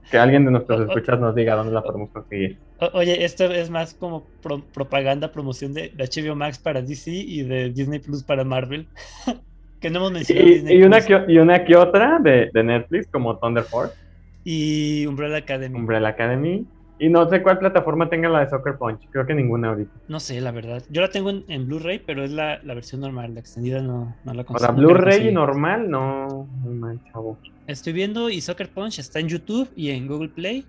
que 0.10 0.18
alguien 0.18 0.46
de 0.46 0.52
nuestros 0.52 0.82
escuchas 0.88 1.20
nos 1.20 1.36
diga 1.36 1.56
dónde 1.56 1.74
la 1.74 1.84
podemos 1.84 2.10
conseguir. 2.12 2.58
Oye, 2.94 3.24
esto 3.24 3.46
es 3.46 3.70
más 3.70 3.94
como 3.94 4.26
pro- 4.42 4.66
propaganda, 4.74 5.32
promoción 5.32 5.74
de, 5.74 5.92
de 5.94 6.04
HBO 6.06 6.36
Max 6.36 6.60
para 6.60 6.82
DC 6.82 7.12
y 7.12 7.44
de 7.44 7.70
Disney 7.72 8.00
Plus 8.00 8.24
para 8.24 8.44
Marvel. 8.44 8.90
que 9.80 9.90
no 9.90 10.00
hemos 10.00 10.12
mencionado. 10.12 10.48
Y, 10.48 10.54
Disney 10.56 10.78
y 10.78 10.84
una 10.84 10.98
Plus. 11.02 11.06
que, 11.26 11.32
y 11.34 11.38
una 11.38 11.64
que 11.64 11.76
otra 11.76 12.20
de, 12.20 12.50
de 12.54 12.64
Netflix, 12.64 13.08
como 13.12 13.38
Thunder 13.38 13.64
Force, 13.64 13.96
Y 14.44 15.06
Umbrella 15.06 15.38
Academy. 15.38 15.78
Umbrella 15.78 16.10
Academy. 16.10 16.66
Y 16.98 17.10
no 17.10 17.30
sé 17.30 17.44
cuál 17.44 17.60
plataforma 17.60 18.10
tenga 18.10 18.30
la 18.30 18.40
de 18.40 18.50
Soccer 18.50 18.78
Punch. 18.78 19.02
Creo 19.12 19.26
que 19.26 19.34
ninguna 19.34 19.70
ahorita. 19.70 19.92
No 20.08 20.20
sé, 20.20 20.40
la 20.40 20.52
verdad. 20.52 20.82
Yo 20.90 21.02
la 21.02 21.10
tengo 21.10 21.30
en, 21.30 21.44
en 21.50 21.68
Blu-ray, 21.68 22.00
pero 22.00 22.24
es 22.24 22.32
la, 22.32 22.60
la 22.64 22.74
versión 22.74 23.02
normal. 23.02 23.34
La 23.34 23.42
extendida 23.42 23.82
no, 23.82 24.16
no 24.24 24.34
la 24.34 24.44
consigo. 24.46 24.72
la 24.72 24.78
Blu-ray 24.78 25.34
normal, 25.34 25.90
no. 25.90 26.48
Chavo. 27.12 27.38
Estoy 27.68 27.92
viendo 27.94 28.30
y 28.30 28.40
Soccer 28.40 28.70
Punch 28.70 29.00
está 29.00 29.20
en 29.20 29.28
YouTube 29.28 29.70
y 29.76 29.90
en 29.90 30.08
Google 30.08 30.30
Play 30.30 30.66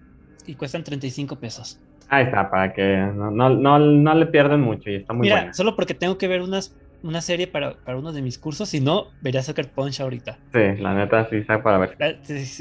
y 0.46 0.54
cuestan 0.54 0.82
35 0.82 1.36
pesos. 1.36 1.78
Ahí 2.08 2.24
está, 2.24 2.48
para 2.50 2.72
que 2.72 2.96
no, 3.14 3.30
no, 3.30 3.50
no, 3.50 3.78
no 3.78 4.14
le 4.14 4.26
pierdan 4.26 4.60
mucho 4.60 4.90
y 4.90 4.96
está 4.96 5.12
muy 5.12 5.22
Mira, 5.26 5.36
buena. 5.36 5.52
solo 5.54 5.74
porque 5.74 5.92
tengo 5.94 6.16
que 6.18 6.28
ver 6.28 6.40
unas, 6.40 6.74
una 7.06 7.20
serie 7.20 7.46
para, 7.46 7.74
para 7.74 7.98
uno 7.98 8.12
de 8.12 8.22
mis 8.22 8.38
cursos, 8.38 8.68
si 8.68 8.80
no, 8.80 9.08
vería 9.20 9.42
Soccer 9.42 9.70
Punch 9.70 10.00
ahorita. 10.00 10.38
Sí, 10.52 10.80
la 10.80 10.94
neta 10.94 11.28
sí 11.28 11.36
está 11.36 11.62
para 11.62 11.78
ver. 11.78 11.96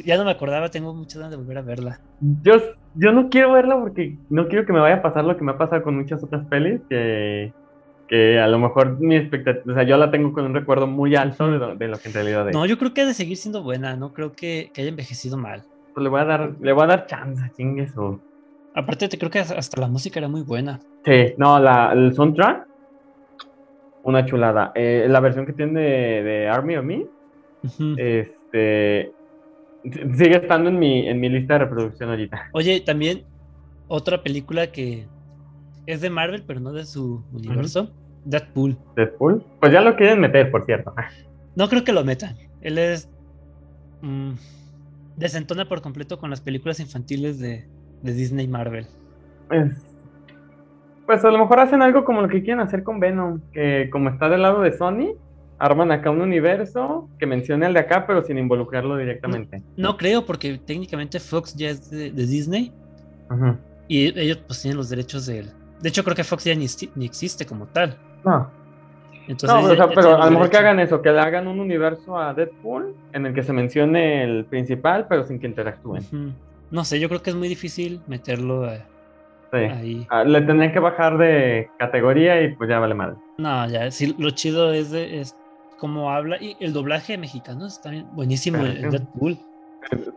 Ya 0.06 0.18
no 0.18 0.26
me 0.26 0.32
acordaba, 0.32 0.70
tengo 0.70 0.94
muchas 0.94 1.18
ganas 1.18 1.32
de 1.32 1.38
volver 1.38 1.58
a 1.58 1.62
verla. 1.62 2.00
Yo, 2.44 2.54
yo 2.96 3.12
no 3.12 3.30
quiero 3.30 3.54
verla 3.54 3.80
porque 3.80 4.18
no 4.30 4.48
quiero 4.48 4.66
que 4.66 4.74
me 4.74 4.80
vaya 4.80 4.96
a 4.96 5.02
pasar 5.02 5.26
lo 5.26 5.36
que 5.38 5.44
me 5.44 5.52
ha 5.52 5.58
pasado 5.58 5.84
con 5.84 5.96
muchas 5.96 6.24
otras 6.24 6.46
pelis, 6.48 6.82
que, 6.90 7.54
que 8.08 8.40
a 8.40 8.48
lo 8.48 8.60
mejor 8.60 9.00
mi 9.00 9.16
expectativa, 9.16 9.74
o 9.74 9.76
sea, 9.76 9.84
yo 9.84 9.98
la 9.98 10.12
tengo 10.12 10.32
con 10.32 10.46
un 10.46 10.54
recuerdo 10.54 10.88
muy 10.88 11.16
alto 11.16 11.52
de 11.52 11.58
lo, 11.58 11.76
de 11.76 11.88
lo 11.88 11.98
que 11.98 12.10
en 12.10 12.14
realidad 12.14 12.50
es. 12.50 12.56
No, 12.56 12.66
yo 12.66 12.78
creo 12.78 12.94
que 12.94 13.02
ha 13.02 13.06
de 13.06 13.14
seguir 13.14 13.38
siendo 13.38 13.64
buena, 13.64 13.96
no 13.96 14.14
creo 14.14 14.34
que, 14.34 14.72
que 14.74 14.82
haya 14.82 14.90
envejecido 14.90 15.38
mal. 15.38 15.64
Pues 15.94 16.04
le 16.04 16.10
voy 16.10 16.22
a 16.22 16.26
dar, 16.26 16.56
le 16.60 16.74
voy 16.74 16.84
a 16.84 16.88
dar 16.88 17.06
chance, 17.08 17.44
chingue 17.56 17.84
eso. 17.84 18.20
Aparte, 18.76 19.08
te 19.08 19.18
creo 19.18 19.32
que 19.32 19.40
hasta 19.40 19.80
la 19.80 19.88
música 19.88 20.20
era 20.20 20.28
muy 20.28 20.42
buena. 20.42 20.82
Sí, 21.06 21.34
no, 21.38 21.60
la, 21.60 21.94
el 21.94 22.14
soundtrack, 22.14 22.65
una 24.06 24.26
chulada. 24.26 24.72
Eh, 24.76 25.08
la 25.10 25.20
versión 25.20 25.46
que 25.46 25.54
tiene 25.54 25.82
de, 25.82 26.24
de 26.24 26.48
Army 26.48 26.78
of 26.78 26.86
Me, 26.86 27.06
este, 27.98 29.12
sigue 29.84 30.38
estando 30.38 30.70
en 30.70 30.80
mi, 30.80 31.08
en 31.08 31.20
mi 31.20 31.28
lista 31.28 31.56
de 31.56 31.60
reproducción 31.66 32.12
ahorita. 32.12 32.50
Oye, 32.54 32.80
también 32.82 33.24
otra 33.88 34.22
película 34.24 34.72
que 34.72 35.08
es 35.88 36.02
de 36.02 36.10
Marvel, 36.10 36.44
pero 36.46 36.60
no 36.60 36.72
de 36.72 36.86
su 36.86 37.24
universo, 37.34 37.92
Deadpool. 38.24 38.78
Deadpool, 38.96 39.44
pues 39.60 39.74
ya 39.74 39.82
lo 39.82 39.96
quieren 39.96 40.20
meter, 40.20 40.52
por 40.52 40.66
cierto. 40.66 40.94
No 41.56 41.68
creo 41.68 41.84
que 41.84 41.92
lo 41.94 42.04
metan. 42.04 42.38
Él 42.62 42.78
es. 42.78 43.10
mm, 44.02 44.32
desentona 45.18 45.68
por 45.68 45.82
completo 45.82 46.20
con 46.20 46.30
las 46.30 46.42
películas 46.42 46.80
infantiles 46.80 47.40
de, 47.40 47.66
de 48.04 48.14
Disney 48.14 48.48
Marvel. 48.48 48.86
Pues, 49.48 49.95
pues 51.06 51.24
a 51.26 51.32
lo 51.32 51.38
mejor 51.40 51.60
hacen 51.60 51.82
algo 51.82 52.04
como 52.06 52.22
lo 52.22 52.28
que 52.28 52.42
quieren 52.44 52.60
hacer 52.62 52.84
con 52.84 53.00
Venom, 53.00 53.40
que 53.54 53.90
como 53.92 54.10
está 54.10 54.30
del 54.30 54.42
lado 54.42 54.62
de 54.62 54.72
Sony, 54.72 55.14
arman 55.60 55.92
acá 55.92 56.10
un 56.10 56.22
universo 56.22 57.10
que 57.20 57.26
mencione 57.26 57.66
al 57.66 57.74
de 57.74 57.80
acá, 57.80 58.06
pero 58.08 58.24
sin 58.24 58.38
involucrarlo 58.38 58.98
directamente. 58.98 59.62
No 59.78 59.96
creo, 59.98 60.26
porque 60.26 60.58
técnicamente 60.58 61.20
Fox 61.20 61.54
ya 61.56 61.70
es 61.70 61.90
de, 61.90 62.12
de 62.12 62.26
Disney 62.28 62.72
Ujú. 63.30 63.56
y 63.88 64.08
ellos 64.20 64.38
pues 64.48 64.62
tienen 64.62 64.78
los 64.78 64.90
derechos 64.90 65.26
de 65.28 65.40
él. 65.40 65.52
De 65.82 65.90
hecho, 65.90 66.04
creo 66.04 66.16
que 66.16 66.24
Fox 66.24 66.44
ya 66.46 66.56
ni, 66.56 66.66
ni 66.96 67.06
existe 67.06 67.46
como 67.46 67.68
tal. 67.68 67.98
No, 68.24 68.50
Entonces, 69.28 69.50
no, 69.50 69.68
ya- 69.68 69.74
o 69.74 69.76
sea, 69.88 69.96
pero 69.96 70.22
a 70.22 70.26
lo 70.26 70.32
mejor 70.32 70.50
que 70.50 70.58
hagan 70.58 70.80
eso, 70.80 71.02
que 71.02 71.12
le 71.12 71.20
hagan 71.20 71.48
un 71.48 71.60
universo 71.60 72.18
a 72.18 72.34
Deadpool 72.34 72.94
en 73.14 73.26
el 73.26 73.34
que 73.34 73.44
se 73.44 73.54
mencione 73.54 74.24
el 74.24 74.46
principal, 74.46 75.06
pero 75.08 75.24
sin 75.24 75.40
que 75.40 75.48
interactúen. 75.48 76.04
No 76.72 76.84
sé, 76.84 77.00
yo 77.00 77.08
creo 77.10 77.22
que 77.22 77.30
es 77.30 77.36
muy 77.36 77.48
difícil 77.48 78.02
meterlo 78.08 78.70
eh, 78.72 78.84
Sí. 79.52 79.58
ahí. 79.58 80.08
Ah, 80.10 80.24
le 80.24 80.42
tendrían 80.42 80.72
que 80.74 80.80
bajar 80.80 81.18
de 81.18 81.70
categoría 81.80 82.42
y 82.42 82.56
pues 82.56 82.70
ya 82.70 82.80
vale 82.80 82.94
mal. 82.96 83.18
No, 83.38 83.68
ya, 83.70 83.90
sí, 83.92 84.16
lo 84.18 84.32
chido 84.32 84.74
es, 84.74 84.92
de, 84.92 85.22
es 85.22 85.36
cómo 85.78 86.12
habla 86.12 86.38
y 86.42 86.56
el 86.60 86.74
doblaje 86.74 87.18
mexicano 87.18 87.68
está 87.68 87.90
bien- 87.90 88.08
buenísimo 88.14 88.58
en 88.66 88.74
Claro. 88.76 88.92
Deadpool. 88.92 89.38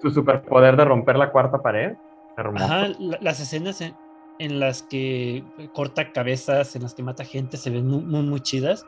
Su 0.01 0.11
superpoder 0.11 0.77
de 0.77 0.85
romper 0.85 1.17
la 1.17 1.31
cuarta 1.31 1.59
pared. 1.59 1.95
Ajá, 2.37 2.89
la- 2.99 3.19
las 3.21 3.41
escenas 3.41 3.81
en, 3.81 3.95
en 4.39 4.61
las 4.61 4.83
que 4.83 5.45
corta 5.73 6.13
cabezas, 6.13 6.75
en 6.77 6.83
las 6.83 6.95
que 6.95 7.03
mata 7.03 7.25
gente, 7.25 7.57
se 7.57 7.71
ven 7.71 7.87
muy, 7.87 8.03
muy, 8.03 8.23
muy 8.23 8.41
chidas. 8.41 8.85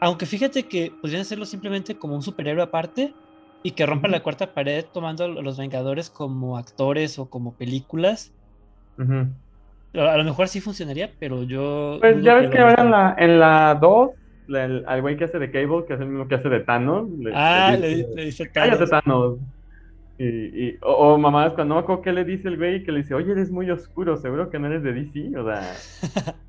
Aunque 0.00 0.26
fíjate 0.26 0.62
que 0.68 0.92
podrían 1.02 1.22
hacerlo 1.22 1.44
simplemente 1.44 1.96
como 1.96 2.14
un 2.14 2.22
superhéroe 2.22 2.62
aparte 2.62 3.12
y 3.64 3.72
que 3.72 3.84
rompa 3.84 4.06
la 4.06 4.22
cuarta 4.22 4.54
pared 4.54 4.84
tomando 4.94 5.24
a 5.24 5.28
los 5.28 5.58
Vengadores 5.58 6.08
como 6.08 6.56
actores 6.56 7.18
o 7.18 7.28
como 7.28 7.54
películas. 7.56 8.32
A 8.96 9.02
a 10.02 10.16
lo 10.16 10.24
mejor 10.24 10.48
sí 10.48 10.60
funcionaría, 10.60 11.10
pero 11.18 11.42
yo. 11.44 11.98
Pues 12.00 12.22
ya 12.22 12.34
ves 12.34 12.50
que 12.50 12.58
ahora 12.58 12.82
en 12.82 12.90
la, 12.90 13.14
en 13.18 13.38
la 13.40 13.78
2, 13.80 14.10
la- 14.48 14.64
el- 14.64 14.84
al 14.86 15.00
güey 15.02 15.16
que 15.16 15.24
hace 15.24 15.38
de 15.38 15.50
Cable, 15.50 15.84
que 15.86 15.94
es 15.94 16.00
el 16.00 16.06
mismo 16.08 16.26
que 16.28 16.34
hace 16.36 16.48
de 16.48 16.60
Thanos, 16.60 17.08
le, 17.18 17.32
Ah, 17.34 17.76
le 17.78 17.88
dice, 17.88 18.08
le 18.14 18.24
dice 18.26 18.46
Thanos. 18.46 18.90
Thanos. 18.90 19.38
Y, 20.18 20.24
y- 20.68 20.78
o, 20.82 21.14
o 21.14 21.18
mamás, 21.18 21.52
cuando 21.52 21.74
no 21.74 21.80
me 21.80 21.84
acuerdo 21.84 22.02
qué 22.02 22.12
le 22.12 22.24
dice 22.24 22.48
el 22.48 22.56
güey, 22.56 22.82
que 22.82 22.90
le 22.92 22.98
dice, 23.02 23.14
oye, 23.14 23.30
eres 23.32 23.50
muy 23.50 23.70
oscuro, 23.70 24.16
seguro 24.16 24.50
que 24.50 24.58
no 24.58 24.66
eres 24.66 24.82
de 24.82 24.92
DC, 24.92 25.38
o 25.38 25.44
sea, 25.44 25.72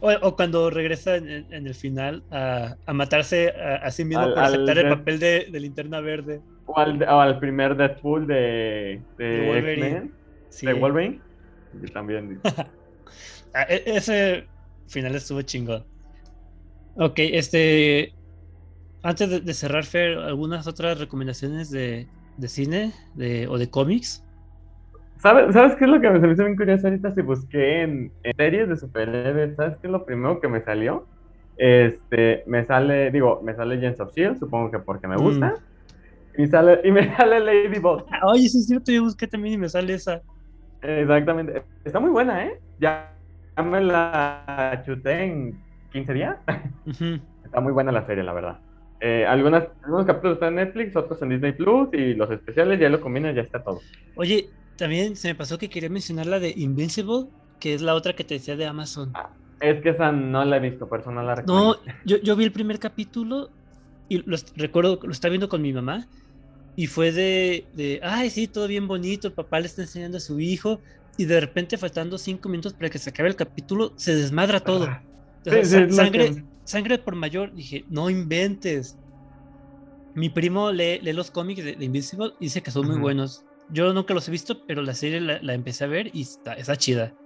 O, 0.00 0.10
o 0.22 0.36
cuando 0.36 0.70
regresa 0.70 1.16
en, 1.16 1.46
el 1.50 1.74
final 1.74 2.22
a, 2.30 2.74
a 2.84 2.92
matarse 2.92 3.50
a, 3.50 3.76
a 3.76 3.90
sí 3.90 4.04
mismo 4.04 4.24
Al- 4.24 4.34
por 4.34 4.42
aceptar 4.42 4.78
el 4.78 4.88
papel 4.88 5.18
de, 5.18 5.46
de 5.50 5.60
linterna 5.60 6.00
verde. 6.00 6.40
o 6.66 6.78
al, 6.78 7.02
o 7.02 7.20
al 7.20 7.38
primer 7.38 7.76
Deadpool 7.76 8.26
de, 8.26 9.00
de, 9.16 9.46
Wolverine. 9.48 10.10
Sí. 10.50 10.66
de 10.66 10.74
Wolverine, 10.74 11.20
que 11.80 11.88
también 11.88 12.40
Ah, 13.54 13.66
e- 13.68 13.84
ese 13.86 14.50
final 14.88 15.14
estuvo 15.14 15.42
chingón. 15.42 15.86
Ok, 16.94 17.14
este. 17.18 18.14
Antes 19.02 19.30
de, 19.30 19.40
de 19.40 19.54
cerrar, 19.54 19.84
Fer, 19.86 20.18
¿algunas 20.18 20.66
otras 20.66 20.98
recomendaciones 20.98 21.70
de, 21.70 22.10
de 22.36 22.48
cine 22.48 22.94
de, 23.14 23.48
o 23.48 23.58
de 23.58 23.70
cómics? 23.70 24.24
¿Sabes, 25.16 25.54
¿Sabes 25.54 25.76
qué 25.76 25.84
es 25.84 25.90
lo 25.90 26.00
que 26.00 26.10
me 26.10 26.32
hizo 26.32 26.44
bien 26.44 26.56
curioso 26.56 26.86
ahorita? 26.88 27.10
Si 27.12 27.22
busqué 27.22 27.82
en, 27.82 28.12
en 28.22 28.32
series 28.36 28.68
de 28.68 28.76
superhéroes, 28.76 29.56
¿sabes 29.56 29.78
qué 29.80 29.86
es 29.86 29.92
lo 29.92 30.04
primero 30.04 30.40
que 30.40 30.48
me 30.48 30.62
salió? 30.62 31.08
Este, 31.56 32.42
me 32.46 32.64
sale, 32.64 33.10
digo, 33.10 33.40
me 33.42 33.54
sale 33.54 33.76
Agents 33.76 34.00
of 34.00 34.08
S.H.I.E.L.D., 34.08 34.38
supongo 34.40 34.70
que 34.70 34.80
porque 34.80 35.06
me 35.06 35.16
gusta. 35.16 35.54
Y, 36.36 36.46
sale, 36.48 36.80
y 36.84 36.92
me 36.92 37.04
sale 37.16 37.40
Ladybug. 37.40 38.04
Oye, 38.22 38.48
sí 38.48 38.58
es 38.58 38.66
cierto, 38.66 38.90
yo 38.92 39.02
busqué 39.04 39.26
también 39.28 39.54
y 39.54 39.58
me 39.58 39.68
sale 39.68 39.94
esa. 39.94 40.22
Exactamente. 40.84 41.64
Está 41.82 42.00
muy 42.00 42.10
buena, 42.10 42.44
¿eh? 42.46 42.60
Ya, 42.78 43.16
me 43.64 43.80
la 43.80 44.82
chuté 44.84 45.24
en 45.24 45.64
15 45.90 46.12
días. 46.12 46.36
Está 47.42 47.60
muy 47.60 47.72
buena 47.72 47.92
la 47.92 48.06
serie, 48.06 48.22
la 48.24 48.32
verdad. 48.32 48.60
Eh, 49.00 49.26
algunas, 49.26 49.68
algunos 49.82 50.06
capítulos 50.06 50.34
están 50.36 50.58
en 50.58 50.66
Netflix, 50.66 50.96
otros 50.96 51.20
en 51.22 51.30
Disney 51.30 51.52
Plus 51.52 51.88
y 51.92 52.14
los 52.14 52.30
especiales 52.30 52.80
ya 52.80 52.88
lo 52.88 53.00
combinan, 53.00 53.34
ya 53.34 53.42
está 53.42 53.62
todo. 53.62 53.80
Oye, 54.14 54.50
también 54.76 55.16
se 55.16 55.28
me 55.28 55.34
pasó 55.34 55.58
que 55.58 55.68
quería 55.70 55.88
mencionar 55.90 56.26
la 56.26 56.40
de 56.40 56.52
Invincible, 56.56 57.28
que 57.58 57.74
es 57.74 57.82
la 57.82 57.94
otra 57.94 58.14
que 58.14 58.24
te 58.24 58.34
decía 58.34 58.56
de 58.56 58.66
Amazon. 58.66 59.14
Es 59.60 59.82
que 59.82 59.90
esa 59.90 60.12
no 60.12 60.44
la 60.44 60.56
he 60.56 60.60
visto, 60.60 60.88
personal 60.88 61.26
la 61.26 61.34
No, 61.34 61.42
recomiendo. 61.42 61.80
yo, 62.04 62.16
yo 62.22 62.36
vi 62.36 62.44
el 62.44 62.52
primer 62.52 62.78
capítulo 62.78 63.52
y 64.08 64.18
lo 64.28 64.34
est- 64.36 64.50
recuerdo, 64.56 64.98
lo 65.02 65.12
estaba 65.12 65.30
viendo 65.30 65.48
con 65.48 65.62
mi 65.62 65.72
mamá 65.72 66.06
Y 66.76 66.86
fue 66.88 67.12
de, 67.12 67.68
de, 67.72 68.00
ay, 68.02 68.30
sí, 68.30 68.48
todo 68.48 68.66
bien 68.68 68.88
bonito, 68.88 69.28
el 69.28 69.34
papá 69.34 69.60
le 69.60 69.66
está 69.66 69.82
enseñando 69.82 70.18
a 70.18 70.20
su 70.20 70.40
hijo, 70.40 70.82
y 71.16 71.26
de 71.26 71.40
repente, 71.40 71.78
faltando 71.78 72.18
cinco 72.18 72.48
minutos 72.48 72.74
para 72.74 72.90
que 72.90 72.98
se 72.98 73.10
acabe 73.10 73.28
el 73.28 73.36
capítulo, 73.36 73.94
se 73.96 74.14
desmadra 74.16 74.60
todo. 74.64 74.86
Ah, 74.88 75.02
O 75.44 75.50
sea, 75.50 75.64
Sí, 75.64 75.64
sa- 75.64 75.70
sí, 75.70 75.76
es 75.76 75.90
lo 75.90 76.10
sangre, 76.10 76.32
que- 76.34 76.44
sangre 76.64 76.98
por 76.98 77.14
mayor. 77.14 77.52
Dije, 77.54 77.84
no 77.88 78.10
inventes. 78.10 78.98
Mi 80.14 80.28
primo 80.30 80.72
lee, 80.72 80.98
lee 81.02 81.12
los 81.12 81.30
cómics 81.30 81.64
de, 81.64 81.74
de 81.76 81.84
Invincible 81.84 82.32
y 82.38 82.46
dice 82.46 82.62
que 82.62 82.70
son 82.70 82.86
muy 82.86 82.96
buenos. 82.96 83.46
Yo 83.68 83.92
nunca 83.92 84.14
los 84.14 84.28
he 84.28 84.30
visto, 84.30 84.62
pero 84.66 84.82
la 84.82 84.94
serie 84.94 85.20
la, 85.20 85.40
la 85.42 85.54
empecé 85.54 85.84
a 85.84 85.86
ver 85.88 86.10
y 86.14 86.22
está, 86.22 86.54
está 86.54 86.76
chida. 86.76 87.16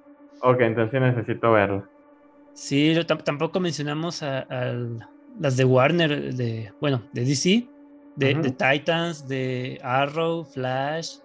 Ok, 0.41 0.61
entonces 0.63 1.01
necesito 1.01 1.53
verlo. 1.53 1.89
Sí, 2.53 2.95
tampoco 3.25 3.61
mencionamos 3.61 4.23
a, 4.23 4.41
al- 4.41 4.99
las 5.37 5.57
de 5.57 5.65
Warner, 5.65 6.35
de, 6.35 6.73
bueno, 6.81 7.09
de 7.13 7.25
DC, 7.25 7.73
de, 8.19 8.51
Titans, 8.51 9.27
de 9.29 9.79
Arrow, 9.83 10.45
Flash. 10.45 11.19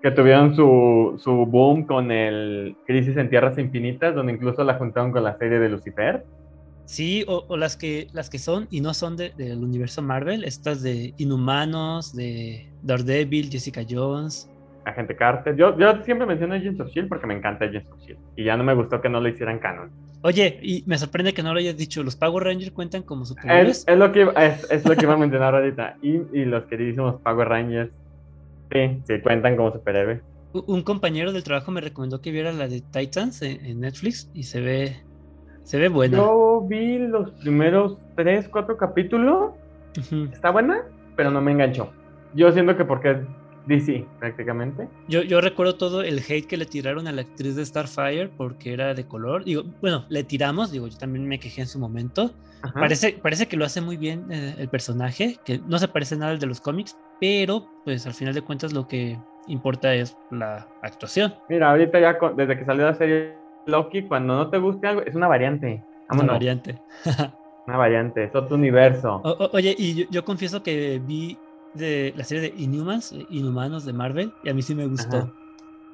Que 0.00 0.10
tuvieron 0.10 0.56
su, 0.56 1.20
su 1.22 1.30
boom 1.46 1.84
con 1.86 2.10
el 2.10 2.76
Crisis 2.86 3.16
en 3.18 3.28
Tierras 3.28 3.58
Infinitas, 3.58 4.14
donde 4.14 4.32
incluso 4.32 4.64
la 4.64 4.74
juntaron 4.74 5.12
con 5.12 5.22
la 5.22 5.36
serie 5.36 5.58
de 5.58 5.68
Lucifer. 5.68 6.24
Sí, 6.86 7.24
o, 7.28 7.44
o 7.48 7.56
las 7.56 7.76
que 7.76 8.08
las 8.12 8.30
que 8.30 8.38
son 8.38 8.66
y 8.70 8.80
no 8.80 8.94
son 8.94 9.16
de- 9.16 9.32
del 9.36 9.62
universo 9.62 10.02
Marvel, 10.02 10.42
estas 10.44 10.82
de 10.82 11.14
Inhumanos, 11.18 12.12
de 12.16 12.66
Daredevil, 12.82 13.50
Jessica 13.50 13.82
Jones. 13.88 14.48
Agente 14.90 15.16
Carter. 15.16 15.56
Yo, 15.56 15.76
yo 15.78 16.02
siempre 16.04 16.26
menciono 16.26 16.54
Agents 16.54 16.80
of 16.80 16.86
S.H.I.E.L.D. 16.88 17.08
porque 17.08 17.26
me 17.26 17.34
encanta 17.34 17.64
Agents 17.64 17.90
of 17.90 17.98
S.H.I.E.L.D. 18.00 18.40
Y 18.42 18.44
ya 18.44 18.56
no 18.56 18.64
me 18.64 18.74
gustó 18.74 19.00
que 19.00 19.08
no 19.08 19.20
lo 19.20 19.28
hicieran 19.28 19.58
canon. 19.58 19.90
Oye, 20.22 20.58
y 20.62 20.84
me 20.86 20.98
sorprende 20.98 21.32
que 21.32 21.42
no 21.42 21.52
lo 21.54 21.58
hayas 21.60 21.76
dicho, 21.76 22.02
¿los 22.02 22.14
Power 22.16 22.44
Rangers 22.44 22.72
cuentan 22.72 23.02
como 23.02 23.22
Es, 23.22 23.28
superhéroes? 23.28 23.84
es 23.88 23.98
lo 23.98 24.12
que, 24.12 24.20
iba- 24.20 24.32
es, 24.32 24.70
es 24.70 24.86
lo 24.86 24.94
que 24.94 25.04
iba 25.04 25.14
a 25.14 25.16
mencionar 25.16 25.54
ahorita. 25.54 25.96
Y, 26.02 26.16
y 26.38 26.44
los 26.44 26.66
queridísimos 26.66 27.20
Power 27.22 27.48
Rangers, 27.48 27.90
sí, 28.70 29.00
sí 29.06 29.20
cuentan 29.22 29.56
como 29.56 29.72
superhéroes. 29.72 30.20
Un 30.52 30.82
compañero 30.82 31.32
del 31.32 31.44
trabajo 31.44 31.70
me 31.70 31.80
recomendó 31.80 32.20
que 32.20 32.32
viera 32.32 32.52
la 32.52 32.66
de 32.68 32.80
Titans 32.82 33.40
en, 33.42 33.64
en 33.64 33.80
Netflix 33.80 34.28
y 34.34 34.42
se 34.42 34.60
ve 34.60 34.96
se 35.62 35.78
ve 35.78 35.88
buena. 35.88 36.16
Yo 36.18 36.66
vi 36.68 36.98
los 36.98 37.30
primeros 37.40 37.96
tres, 38.16 38.48
cuatro 38.48 38.76
capítulos. 38.76 39.52
Está 40.32 40.50
buena, 40.50 40.82
pero 41.16 41.30
no 41.30 41.40
me 41.40 41.52
enganchó. 41.52 41.92
Yo 42.34 42.50
siento 42.52 42.76
que 42.76 42.84
porque 42.84 43.10
es 43.12 43.18
DC, 43.70 44.06
prácticamente. 44.18 44.88
Yo, 45.08 45.22
yo 45.22 45.40
recuerdo 45.40 45.76
todo 45.76 46.02
el 46.02 46.18
hate 46.18 46.46
que 46.46 46.56
le 46.56 46.66
tiraron 46.66 47.06
a 47.08 47.12
la 47.12 47.22
actriz 47.22 47.56
de 47.56 47.64
Starfire 47.64 48.28
porque 48.36 48.72
era 48.72 48.92
de 48.94 49.06
color. 49.06 49.44
Digo, 49.44 49.62
bueno, 49.80 50.04
le 50.10 50.24
tiramos, 50.24 50.70
digo, 50.72 50.88
yo 50.88 50.98
también 50.98 51.26
me 51.26 51.38
quejé 51.38 51.62
en 51.62 51.66
su 51.68 51.78
momento. 51.78 52.34
Ajá. 52.62 52.78
Parece, 52.80 53.18
parece 53.22 53.48
que 53.48 53.56
lo 53.56 53.64
hace 53.64 53.80
muy 53.80 53.96
bien 53.96 54.30
eh, 54.30 54.56
el 54.58 54.68
personaje, 54.68 55.38
que 55.46 55.58
no 55.66 55.78
se 55.78 55.88
parece 55.88 56.16
nada 56.16 56.32
al 56.32 56.38
de 56.38 56.46
los 56.46 56.60
cómics, 56.60 56.94
pero 57.18 57.66
pues 57.84 58.06
al 58.06 58.12
final 58.14 58.34
de 58.34 58.42
cuentas 58.42 58.72
lo 58.74 58.86
que 58.86 59.18
importa 59.46 59.94
es 59.94 60.16
la 60.30 60.68
actuación. 60.82 61.34
Mira, 61.48 61.70
ahorita 61.70 61.98
ya 62.00 62.18
con- 62.18 62.36
desde 62.36 62.58
que 62.58 62.64
salió 62.66 62.84
la 62.84 62.94
serie 62.94 63.38
Loki, 63.66 64.02
cuando 64.08 64.36
no 64.36 64.50
te 64.50 64.58
guste 64.58 64.86
algo, 64.88 65.02
es 65.02 65.14
una 65.14 65.28
variante. 65.28 65.66
Una 65.66 65.82
Vámonos, 66.08 66.32
variante. 66.34 66.82
una 67.66 67.76
variante, 67.76 68.24
es 68.24 68.34
otro 68.34 68.56
universo. 68.56 69.20
O- 69.24 69.30
o- 69.44 69.50
oye, 69.52 69.74
y 69.78 69.94
yo, 69.94 70.04
yo 70.10 70.24
confieso 70.24 70.62
que 70.62 71.00
vi 71.02 71.38
de 71.74 72.12
la 72.16 72.24
serie 72.24 72.50
de 72.50 72.62
Inhumans, 72.62 73.12
eh, 73.12 73.26
Inhumanos 73.30 73.84
de 73.84 73.92
Marvel, 73.92 74.32
y 74.44 74.48
a 74.48 74.54
mí 74.54 74.62
sí 74.62 74.74
me 74.74 74.86
gustó. 74.86 75.16
Ajá. 75.16 75.32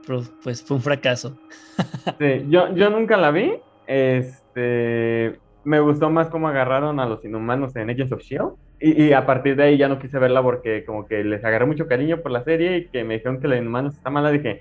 Pero 0.07 0.23
pues 0.43 0.63
fue 0.63 0.77
un 0.77 0.83
fracaso. 0.83 1.37
Sí, 2.19 2.47
yo, 2.49 2.75
yo 2.75 2.89
nunca 2.91 3.17
la 3.17 3.31
vi. 3.31 3.55
Este, 3.87 5.39
me 5.65 5.81
gustó 5.81 6.09
más 6.09 6.29
cómo 6.29 6.49
agarraron 6.49 7.01
a 7.01 7.07
los 7.07 7.25
inhumanos 7.25 7.75
en 7.77 7.91
Agents 7.91 8.13
of 8.13 8.21
S.H.I.E.L.D. 8.21 8.57
Y, 8.79 9.05
y 9.05 9.13
a 9.13 9.27
partir 9.27 9.57
de 9.57 9.65
ahí 9.65 9.79
ya 9.79 9.89
no 9.89 9.99
quise 9.99 10.19
verla 10.19 10.43
porque 10.43 10.85
como 10.85 11.07
que 11.07 11.25
les 11.25 11.45
agarré 11.45 11.67
mucho 11.67 11.87
cariño 11.87 12.23
por 12.23 12.31
la 12.31 12.45
serie 12.45 12.77
y 12.79 12.89
que 12.89 13.05
me 13.05 13.15
dijeron 13.15 13.41
que 13.41 13.49
la 13.49 13.57
inhumanos 13.57 13.95
está 13.95 14.11
mala. 14.11 14.31
Dije, 14.31 14.61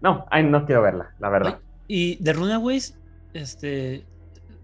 no, 0.00 0.26
ay, 0.30 0.44
no 0.44 0.64
quiero 0.64 0.82
verla, 0.82 1.14
la 1.18 1.28
verdad. 1.28 1.58
Y 1.86 2.22
de 2.22 2.32
Runaways, 2.32 2.98
este, 3.34 4.04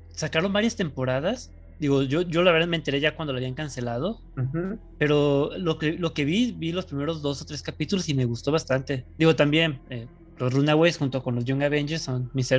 sacaron 0.08 0.52
varias 0.52 0.76
temporadas. 0.76 1.53
Digo, 1.78 2.02
yo, 2.02 2.22
yo 2.22 2.42
la 2.42 2.52
verdad 2.52 2.68
me 2.68 2.76
enteré 2.76 3.00
ya 3.00 3.14
cuando 3.16 3.32
lo 3.32 3.38
habían 3.38 3.54
cancelado. 3.54 4.20
Ujú. 4.36 4.80
Pero 4.96 5.50
lo 5.58 5.78
que, 5.78 5.92
lo 5.94 6.14
que 6.14 6.24
vi, 6.24 6.52
vi 6.52 6.72
los 6.72 6.86
primeros 6.86 7.20
dos 7.22 7.42
o 7.42 7.44
tres 7.44 7.62
capítulos 7.62 8.08
y 8.08 8.14
me 8.14 8.24
gustó 8.24 8.52
bastante. 8.52 9.06
Digo, 9.16 9.34
también, 9.36 9.82
eh, 9.90 10.08
los 10.36 10.52
Runaways 10.52 10.98
junto 10.98 11.22
con 11.22 11.34
los 11.34 11.44
Young 11.44 11.62
Avengers 11.62 12.02
son 12.02 12.30
mis, 12.32 12.50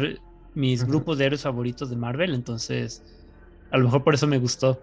mis 0.54 0.82
Ujú. 0.84 0.92
grupos 0.92 1.18
de 1.18 1.26
héroes 1.26 1.42
favoritos 1.44 1.90
de 1.90 1.96
Marvel, 1.96 2.34
entonces 2.34 3.04
a 3.72 3.78
lo 3.78 3.86
mejor 3.86 4.04
por 4.04 4.14
eso 4.14 4.28
me 4.28 4.38
gustó. 4.38 4.82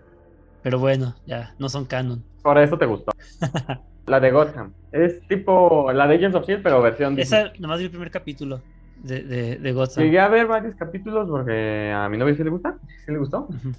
Pero 0.62 0.78
bueno, 0.78 1.16
ya, 1.26 1.54
no 1.58 1.68
son 1.68 1.86
canon. 1.86 2.24
Por 2.42 2.58
eso 2.58 2.78
te 2.78 2.86
gustó. 2.86 3.12
La 4.06 4.18
de 4.20 4.30
Gotham. 4.30 4.74
Es 4.90 5.20
tipo 5.28 5.90
la 5.92 6.06
de 6.06 6.16
Agents 6.16 6.36
of 6.36 6.42
S.H.I.E.L.D., 6.42 6.62
pero 6.64 6.82
versión 6.82 7.16
Disney. 7.16 7.40
Esa, 7.40 7.52
nomás 7.58 7.78
vi 7.78 7.84
el 7.84 7.90
primer 7.90 8.10
capítulo 8.10 8.64
de, 8.96 9.22
de, 9.22 9.56
de 9.56 9.72
Gotham. 9.72 10.04
Llegué 10.04 10.18
a 10.20 10.28
ver 10.28 10.46
varios 10.46 10.74
capítulos 10.74 11.28
porque 11.30 11.92
a 11.94 12.08
mi 12.08 12.18
novia 12.18 12.34
sí 12.34 12.42
le 12.42 12.50
gusta, 12.50 12.78
sí 13.06 13.12
le 13.12 13.18
gustó. 13.18 13.46
Ujú. 13.48 13.72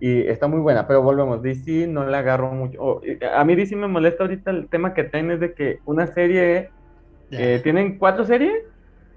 Y 0.00 0.22
está 0.28 0.48
muy 0.48 0.60
buena, 0.60 0.86
pero 0.88 1.02
volvemos, 1.02 1.42
DC 1.42 1.86
no 1.86 2.06
le 2.08 2.16
agarro 2.16 2.52
mucho. 2.52 2.78
o, 2.82 3.02
eh, 3.04 3.18
a 3.34 3.44
mí 3.44 3.54
DC 3.54 3.76
me 3.76 3.88
molesta 3.88 4.24
ahorita 4.24 4.50
el 4.50 4.68
tema 4.70 4.94
que 4.94 5.04
tiene 5.04 5.34
es 5.34 5.40
de 5.40 5.54
que 5.54 5.78
una 5.84 6.06
serie, 6.14 6.70
Ya. 7.30 7.38
eh, 7.40 7.60
tienen 7.62 7.98
cuatro 7.98 8.24
series 8.24 8.54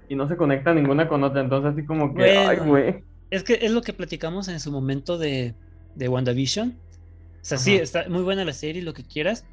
y 0.08 0.16
no 0.16 0.28
se 0.28 0.36
conecta 0.36 0.74
ninguna 0.74 1.08
con 1.08 1.24
otra, 1.24 1.40
entonces 1.40 1.72
así 1.72 1.86
como 1.86 2.14
que, 2.14 2.22
Bueno. 2.22 2.50
ay, 2.50 2.58
güey. 2.58 3.04
Es 3.30 3.42
que 3.44 3.54
es 3.62 3.70
lo 3.72 3.82
que 3.82 3.92
platicamos 3.94 4.48
en 4.48 4.60
su 4.60 4.70
momento 4.70 5.18
de, 5.18 5.56
de 5.94 6.08
WandaVision. 6.08 6.68
O 6.80 7.46
sea, 7.46 7.58
sí, 7.58 7.74
Ajá. 7.74 7.82
está 7.82 8.08
muy 8.08 8.22
buena 8.22 8.44
la 8.44 8.52
serie, 8.52 8.82
lo 8.82 8.94
que 8.94 9.06
quieras. 9.06 9.48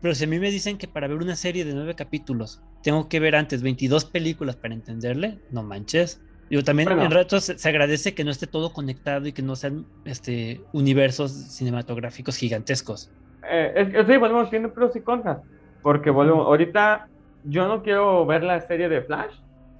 Pero 0.00 0.14
si 0.14 0.24
a 0.24 0.26
mí 0.26 0.38
me 0.38 0.50
dicen 0.50 0.78
que 0.78 0.88
para 0.88 1.08
ver 1.08 1.16
una 1.18 1.36
serie 1.36 1.64
de 1.64 1.74
nueve 1.74 1.94
capítulos 1.96 2.62
tengo 2.82 3.08
que 3.08 3.20
ver 3.20 3.36
antes 3.36 3.62
22 3.62 4.04
películas 4.06 4.56
para 4.56 4.74
entenderle, 4.74 5.40
no 5.48 5.62
manches. 5.62 6.22
Digo, 6.54 6.62
también 6.62 6.88
Bueno. 6.88 7.02
en 7.02 7.10
ratos 7.10 7.42
se, 7.46 7.58
se 7.58 7.68
agradece 7.68 8.14
que 8.14 8.22
no 8.22 8.30
esté 8.30 8.46
todo 8.46 8.72
conectado 8.72 9.26
y 9.26 9.32
que 9.32 9.42
no 9.42 9.56
sean 9.56 9.86
este, 10.04 10.60
universos 10.70 11.32
cinematográficos 11.32 12.36
gigantescos. 12.36 13.10
Eh, 13.50 13.72
es 13.74 13.88
que 13.88 14.04
sí, 14.12 14.16
volvemos, 14.18 14.50
tiene 14.50 14.68
pros 14.68 14.94
y 14.94 15.02
contras, 15.02 15.38
porque 15.82 16.10
volvemos, 16.10 16.46
ahorita 16.46 17.08
yo 17.42 17.66
no 17.66 17.82
quiero 17.82 18.24
ver 18.24 18.44
la 18.44 18.60
serie 18.60 18.88
de 18.88 19.02
Flash, 19.02 19.34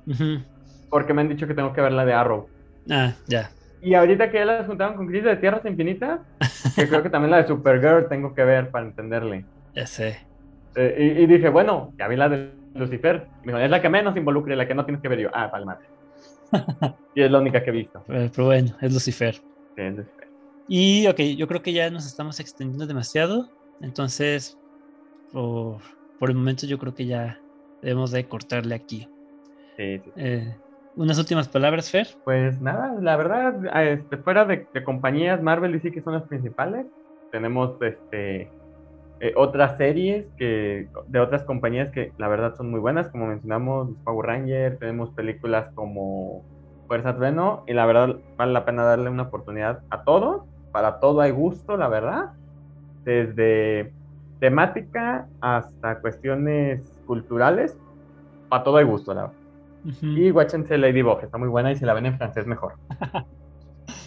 Ujú. 0.05 0.43
porque 0.91 1.15
me 1.15 1.21
han 1.21 1.29
dicho 1.29 1.47
que 1.47 1.55
tengo 1.55 1.73
que 1.73 1.81
ver 1.81 1.93
la 1.93 2.05
de 2.05 2.13
Arrow. 2.13 2.51
Ah, 2.91 3.15
ya. 3.29 3.53
Y 3.81 3.95
ahorita 3.95 4.33
que 4.33 4.39
ya 4.39 4.45
las 4.45 4.67
juntaron 4.67 4.97
con 4.97 5.07
Crisis 5.07 5.27
de 5.27 5.37
Tierras 5.37 5.65
Infinitas, 5.67 6.23
que 6.75 6.89
creo 6.89 7.05
que 7.05 7.11
también 7.11 7.31
la 7.31 7.37
de 7.43 7.47
Supergirl 7.47 8.09
tengo 8.09 8.35
que 8.35 8.43
ver 8.43 8.73
para 8.73 8.87
entenderle. 8.87 9.47
Ya 9.77 9.87
sé. 9.87 10.19
Eh, 10.75 11.15
y, 11.19 11.23
y 11.23 11.27
dije, 11.27 11.49
bueno, 11.51 11.95
ya 11.99 12.09
vi 12.09 12.17
la 12.17 12.29
de 12.29 12.53
Lucifer. 12.75 13.29
Me 13.45 13.53
dijo, 13.53 13.59
es 13.65 13.71
la 13.71 13.81
que 13.81 13.89
menos 13.89 14.17
involucra 14.17 14.55
y 14.55 14.57
la 14.57 14.67
que 14.67 14.75
no 14.75 14.85
tienes 14.85 15.01
que 15.01 15.09
ver 15.09 15.21
yo. 15.21 15.31
Ah, 15.33 15.51
palmate. 15.53 15.85
Y 17.15 17.23
es 17.23 17.31
la 17.31 17.39
única 17.39 17.63
que 17.63 17.71
he 17.71 17.73
visto. 17.73 18.05
Eh, 18.09 18.31
Pero 18.35 18.47
bueno, 18.47 18.77
es 18.81 18.93
Lucifer. 18.93 19.35
Sí, 19.35 19.83
es 19.83 19.97
Lucifer. 19.97 20.29
Y 20.67 21.07
ok, 21.07 21.21
yo 21.37 21.47
creo 21.47 21.63
que 21.63 21.73
ya 21.73 21.91
nos 21.91 22.07
estamos 22.07 22.41
extendiendo 22.41 22.87
demasiado. 22.87 23.51
Entonces, 23.81 24.57
por, 25.31 25.83
por 26.19 26.31
el 26.31 26.37
momento 26.37 26.67
yo 26.67 26.79
creo 26.79 26.95
que 26.95 27.07
ya 27.07 27.41
debemos 27.83 28.11
de 28.13 28.27
cortarle 28.27 28.75
aquí. 28.75 29.07
Sí, 29.77 29.99
sí. 29.99 30.13
Eh, 30.17 30.57
unas 30.97 31.19
últimas 31.19 31.49
palabras, 31.49 31.91
Fer. 31.91 32.09
Pues 32.25 32.61
nada, 32.61 32.95
la 33.01 33.17
verdad, 33.17 33.55
este, 33.85 34.17
fuera 34.19 34.45
de, 34.45 34.69
de 34.73 34.85
compañías, 34.85 35.43
Marvel 35.43 35.75
y 35.75 35.81
sí 35.81 35.91
que 35.91 36.03
son 36.03 36.15
las 36.15 36.29
principales. 36.29 36.87
Tenemos 37.31 37.77
este 37.83 38.51
eh, 39.21 39.33
otras 39.37 39.77
series 39.79 40.27
que 40.37 40.89
de 41.07 41.21
otras 41.21 41.45
compañías 41.45 41.91
que 41.93 42.13
la 42.19 42.29
verdad 42.29 42.55
son 42.57 42.71
muy 42.71 42.81
buenas, 42.81 43.09
como 43.11 43.27
mencionamos 43.27 43.91
Power 44.05 44.27
Rangers, 44.27 44.79
tenemos 44.79 45.13
películas 45.15 45.71
como 45.75 46.47
Fuerza 46.89 47.17
Trueno 47.17 47.65
y 47.67 47.75
la 47.75 47.87
verdad 47.87 48.17
vale 48.39 48.53
la 48.53 48.65
pena 48.65 48.85
darle 48.85 49.11
una 49.11 49.25
oportunidad 49.25 49.83
a 49.91 50.03
todos, 50.05 50.43
para 50.73 51.01
todo 51.01 51.21
hay 51.21 51.31
gusto, 51.33 51.77
la 51.77 51.89
verdad, 51.89 52.25
desde 53.05 53.95
temática 54.41 55.29
hasta 55.41 56.01
cuestiones 56.01 57.01
culturales, 57.05 57.79
para 58.49 58.65
todo 58.65 58.77
hay 58.79 58.85
gusto, 58.85 59.15
la 59.15 59.23
verdad. 59.23 59.37
Ujú. 59.85 60.07
Y 60.07 60.31
guáchense 60.31 60.79
Ladybug, 60.79 61.21
está 61.23 61.39
muy 61.39 61.49
buena 61.49 61.73
y 61.73 61.77
si 61.77 61.85
la 61.85 61.95
ven 61.95 62.07
en 62.07 62.17
francés 62.19 62.47
mejor. 62.47 62.75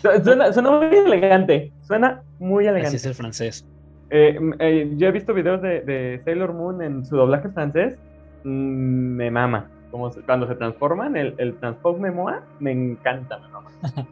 Su- 0.02 0.24
suena, 0.24 0.54
suena 0.54 0.72
muy 0.72 0.96
elegante, 0.98 1.74
suena 1.82 2.24
muy 2.40 2.66
Así 2.66 2.72
elegante. 2.72 2.98
es 2.98 3.06
el 3.06 3.16
francés. 3.16 3.66
Eh, 4.10 4.40
eh, 4.60 4.94
yo 4.98 5.08
he 5.08 5.12
visto 5.12 5.34
videos 5.34 5.62
de, 5.62 5.82
de 5.82 6.22
Sailor 6.24 6.54
Moon 6.54 6.82
en 6.82 7.06
su 7.06 7.16
doblaje 7.18 7.50
francés, 7.50 7.98
mm, 8.44 8.50
me 8.50 9.32
mama. 9.32 9.70
Como 9.92 10.12
se- 10.12 10.22
cuando 10.22 10.48
se 10.48 10.56
transforman, 10.56 11.16
el, 11.16 11.34
el 11.38 11.56
transforme 11.60 12.12
Moa, 12.12 12.44
me 12.60 12.72
encanta, 12.72 13.38
me 13.40 13.48
mama. 13.50 13.70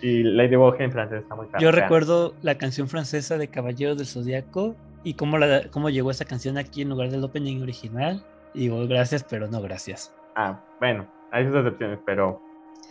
Y 0.00 0.22
Ladybug 0.22 0.76
en 0.80 0.92
francés 0.92 1.22
está 1.22 1.34
muy 1.34 1.48
caro. 1.48 1.60
Yo 1.60 1.72
recuerdo 1.72 2.32
la 2.42 2.56
canción 2.56 2.86
francesa 2.86 3.36
de 3.36 3.48
Caballeros 3.48 3.96
del 3.98 4.06
Zodiaco 4.06 4.76
y 5.02 5.14
cómo, 5.14 5.38
la, 5.38 5.62
cómo 5.72 5.90
llegó 5.90 6.12
esa 6.12 6.24
canción 6.24 6.56
aquí 6.56 6.82
en 6.82 6.90
lugar 6.90 7.10
del 7.10 7.24
opening 7.24 7.62
original. 7.62 8.22
Y 8.54 8.60
digo, 8.60 8.86
gracias, 8.86 9.24
pero 9.28 9.48
no 9.48 9.60
gracias. 9.60 10.14
Ah, 10.36 10.60
bueno, 10.78 11.04
hay 11.32 11.46
sus 11.46 11.56
excepciones, 11.56 11.98
pero 12.06 12.40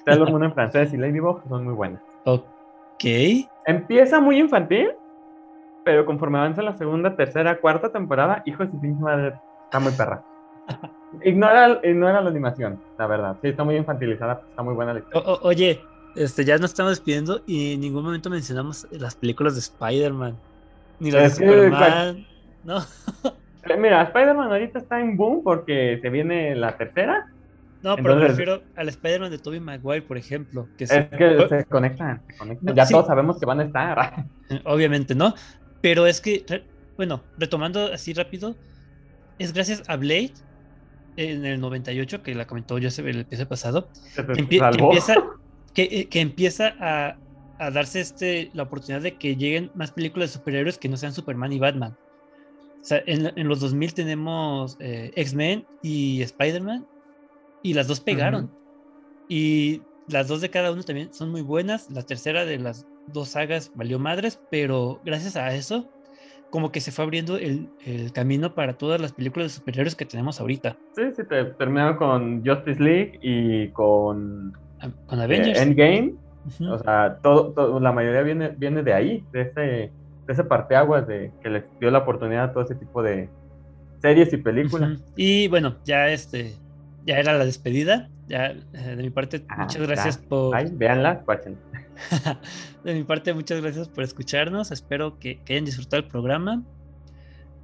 Sailor 0.03 0.31
Moon 0.31 0.43
en 0.43 0.53
francés 0.53 0.93
y 0.93 0.97
Ladybug 0.97 1.43
son 1.47 1.63
muy 1.63 1.73
buenas. 1.73 2.01
Ok. 2.25 3.05
Empieza 3.65 4.19
muy 4.19 4.37
infantil, 4.39 4.89
pero 5.87 6.05
conforme 6.05 6.37
avanza 6.37 6.61
la 6.61 6.75
segunda, 6.75 7.15
tercera, 7.15 7.61
cuarta 7.61 7.93
temporada, 7.93 8.43
hijo 8.45 8.61
de 8.61 8.71
su 8.71 8.77
pinche 8.81 9.01
madre, 9.01 9.35
está 9.63 9.79
muy 9.79 9.93
perra. 9.93 10.21
ignora, 11.23 11.79
ignora 11.81 12.19
la 12.19 12.29
animación, 12.29 12.77
la 12.97 13.07
verdad. 13.07 13.37
Sí, 13.41 13.47
está 13.47 13.63
muy 13.63 13.77
infantilizada, 13.77 14.41
está 14.49 14.63
muy 14.63 14.73
buena 14.73 14.91
la 14.91 14.99
historia. 14.99 15.31
oye, 15.43 15.81
este, 16.17 16.43
ya 16.43 16.57
nos 16.57 16.71
estamos 16.71 16.91
despidiendo 16.91 17.41
y 17.47 17.75
en 17.75 17.79
ningún 17.79 18.03
momento 18.03 18.29
mencionamos 18.29 18.85
las 18.91 19.15
películas 19.15 19.53
de 19.53 19.61
Spider-Man. 19.61 20.35
Ni 20.99 21.09
las 21.09 21.39
de 21.39 21.45
Superman. 21.45 22.27
No. 22.65 22.81
Mira, 23.79 24.01
Spider-Man 24.03 24.51
ahorita 24.51 24.79
está 24.79 24.99
en 24.99 25.15
boom 25.15 25.41
porque 25.41 25.99
se 26.01 26.09
viene 26.09 26.53
la 26.53 26.75
tercera. 26.75 27.27
No, 27.81 27.95
pero 27.95 28.17
me 28.17 28.27
refiero 28.27 28.61
al 28.75 28.89
Spider-Man 28.89 29.31
de 29.31 29.37
Tobey 29.37 29.61
Maguire, 29.61 30.01
por 30.01 30.17
ejemplo. 30.17 30.67
Que 30.77 30.83
es 30.83 30.91
que 30.91 31.47
se 31.47 31.63
conectan, 31.63 32.21
ya 32.61 32.85
todos 32.85 33.07
sabemos 33.07 33.39
que 33.39 33.45
van 33.45 33.61
a 33.61 33.63
estar. 33.63 34.25
Obviamente, 34.65 35.15
¿no? 35.15 35.33
Pero 35.87 36.05
es 36.05 36.19
que, 36.19 36.43
bueno, 36.97 37.23
retomando 37.37 37.93
así 37.93 38.11
rápido, 38.11 38.57
es 39.39 39.53
gracias 39.53 39.83
a 39.87 39.95
Blade 39.95 40.33
en 41.15 41.45
el 41.45 41.61
98, 41.61 42.23
que 42.23 42.35
la 42.35 42.45
comentó 42.45 42.77
yo 42.77 42.89
el 42.97 43.21
episodio 43.21 43.47
pasado, 43.47 43.87
que, 44.13 44.41
empieza, 44.41 45.15
que, 45.73 46.09
que 46.09 46.19
empieza 46.19 46.75
a, 46.81 47.17
a, 47.59 47.71
darse 47.71 48.01
este, 48.01 48.51
la 48.53 48.63
oportunidad 48.63 49.01
de 49.01 49.15
que 49.15 49.37
lleguen 49.37 49.71
más 49.75 49.91
películas 49.91 50.31
de 50.31 50.39
superhéroes 50.39 50.77
que 50.77 50.89
no 50.89 50.97
sean 50.97 51.13
Superman 51.13 51.53
y 51.53 51.59
Batman. 51.59 51.97
O 52.81 52.83
sea, 52.83 53.01
en, 53.05 53.31
en 53.33 53.47
los 53.47 53.61
2000 53.61 53.93
tenemos 53.93 54.75
eh, 54.81 55.13
X-Men 55.15 55.65
y 55.81 56.21
Spider-Man, 56.21 56.85
y 57.63 57.75
las 57.75 57.87
dos 57.87 58.01
pegaron. 58.01 58.51
Y 59.29 59.83
las 60.09 60.27
dos 60.27 60.41
de 60.41 60.49
cada 60.49 60.73
uno 60.73 60.83
también 60.83 61.13
son 61.13 61.31
muy 61.31 61.43
buenas. 61.43 61.89
La 61.91 62.01
tercera 62.01 62.43
de 62.43 62.59
las 62.59 62.85
dos 63.07 63.29
sagas 63.29 63.71
valió 63.73 63.99
madres, 63.99 64.39
pero 64.49 65.01
gracias 65.03 65.35
a 65.35 65.53
eso, 65.55 65.89
como 66.49 66.71
que 66.71 66.81
se 66.81 66.91
fue 66.91 67.05
abriendo 67.05 67.37
el, 67.37 67.69
el 67.85 68.11
camino 68.11 68.53
para 68.53 68.77
todas 68.77 69.01
las 69.01 69.13
películas 69.13 69.51
de 69.51 69.55
superhéroes 69.55 69.95
que 69.95 70.05
tenemos 70.05 70.39
ahorita. 70.39 70.77
Sí, 70.95 71.03
sí, 71.15 71.23
te, 71.27 71.45
terminaron 71.45 71.97
con 71.97 72.45
Justice 72.45 72.81
League 72.81 73.19
y 73.21 73.69
con, 73.69 74.53
con 75.07 75.19
Avengers. 75.19 75.59
Eh, 75.59 75.63
Endgame. 75.63 76.15
O 76.69 76.79
sea, 76.79 77.19
todo, 77.21 77.79
la 77.79 77.91
mayoría 77.91 78.21
viene, 78.21 78.49
viene 78.57 78.81
de 78.81 78.93
ahí, 78.93 79.23
de 79.33 79.41
ese, 79.41 79.61
de 79.61 80.33
ese 80.33 80.43
parteaguas 80.45 81.05
de 81.05 81.31
que 81.41 81.49
les 81.49 81.63
dio 81.79 81.91
la 81.91 81.99
oportunidad 81.99 82.45
a 82.45 82.53
todo 82.53 82.63
ese 82.63 82.75
tipo 82.75 83.03
de 83.03 83.29
series 84.01 84.31
y 84.31 84.37
películas. 84.37 85.03
Y 85.17 85.49
bueno, 85.49 85.75
ya 85.83 86.07
este, 86.09 86.53
ya 87.05 87.19
era 87.19 87.37
la 87.37 87.43
despedida. 87.43 88.09
Ya, 88.27 88.47
eh, 88.47 88.57
de 88.73 89.03
mi 89.03 89.09
parte, 89.09 89.45
muchas 89.57 89.81
gracias 89.81 90.17
por. 90.17 90.55
Ay, 90.55 90.69
véanla, 90.71 91.23
de 92.83 92.93
mi 92.93 93.03
parte, 93.03 93.33
muchas 93.33 93.61
gracias 93.61 93.87
por 93.87 94.03
escucharnos. 94.03 94.71
Espero 94.71 95.17
que, 95.17 95.39
hayan 95.49 95.65
disfrutado 95.65 96.03
el 96.03 96.09
programa. 96.09 96.63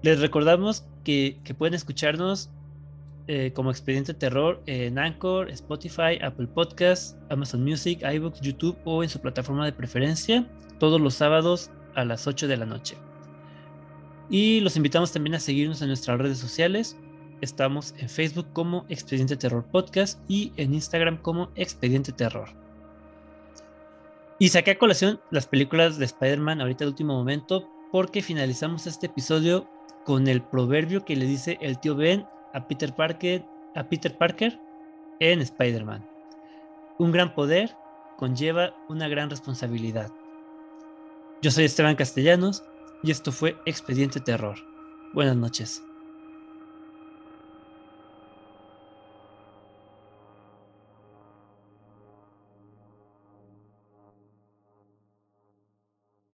Les 0.01 0.19
recordamos 0.19 0.85
que, 1.03 1.37
pueden 1.57 1.73
escucharnos 1.73 2.49
eh, 3.27 3.51
como 3.53 3.71
Expediente 3.71 4.13
Terror 4.13 4.61
en 4.65 4.99
Anchor, 4.99 5.49
Spotify, 5.51 6.17
Apple 6.21 6.47
Podcasts, 6.47 7.17
Amazon 7.29 7.63
Music, 7.63 8.01
iBooks, 8.01 8.41
YouTube 8.41 8.77
o 8.85 9.03
en 9.03 9.09
su 9.09 9.19
plataforma 9.19 9.65
de 9.65 9.73
preferencia, 9.73 10.47
todos 10.79 10.99
los 10.99 11.13
sábados 11.13 11.71
a 11.95 12.05
las 12.05 12.25
8 12.25 12.47
de 12.47 12.57
la 12.57 12.65
noche. 12.65 12.97
Y 14.29 14.61
los 14.61 14.77
invitamos 14.77 15.11
también 15.11 15.35
a 15.35 15.39
seguirnos 15.39 15.81
en 15.81 15.89
nuestras 15.89 16.19
redes 16.19 16.37
sociales. 16.37 16.97
Estamos 17.43 17.93
en 17.97 18.07
Facebook 18.07 18.47
como 18.53 18.85
Expediente 18.87 19.35
Terror 19.35 19.65
Podcast 19.65 20.17
y 20.29 20.53
en 20.55 20.73
Instagram 20.73 21.17
como 21.17 21.49
Expediente 21.55 22.13
Terror. 22.13 22.47
Y 24.39 24.47
saqué 24.47 24.71
a 24.71 24.77
colación 24.77 25.19
las 25.29 25.45
películas 25.45 25.97
de 25.97 26.05
Spider-Man 26.05 26.61
ahorita 26.61 26.85
de 26.85 26.91
último 26.91 27.15
momento 27.15 27.69
porque 27.91 28.21
finalizamos 28.21 28.87
este 28.87 29.07
episodio 29.07 29.69
con 30.05 30.29
el 30.29 30.41
proverbio 30.41 31.03
que 31.03 31.17
le 31.17 31.25
dice 31.25 31.57
el 31.59 31.77
tío 31.81 31.97
Ben 31.97 32.25
a 32.53 32.65
Peter 32.65 32.95
Parker, 32.95 33.43
a 33.75 33.83
Peter 33.89 34.17
Parker 34.17 34.57
en 35.19 35.41
Spider-Man. 35.41 36.07
Un 36.97 37.11
gran 37.11 37.35
poder 37.35 37.75
conlleva 38.15 38.73
una 38.87 39.09
gran 39.09 39.29
responsabilidad. 39.29 40.09
Yo 41.41 41.51
soy 41.51 41.65
Esteban 41.65 41.97
Castellanos 41.97 42.63
y 43.03 43.11
esto 43.11 43.33
fue 43.33 43.57
Expediente 43.65 44.21
Terror. 44.21 44.55
Buenas 45.13 45.35
noches. 45.35 45.83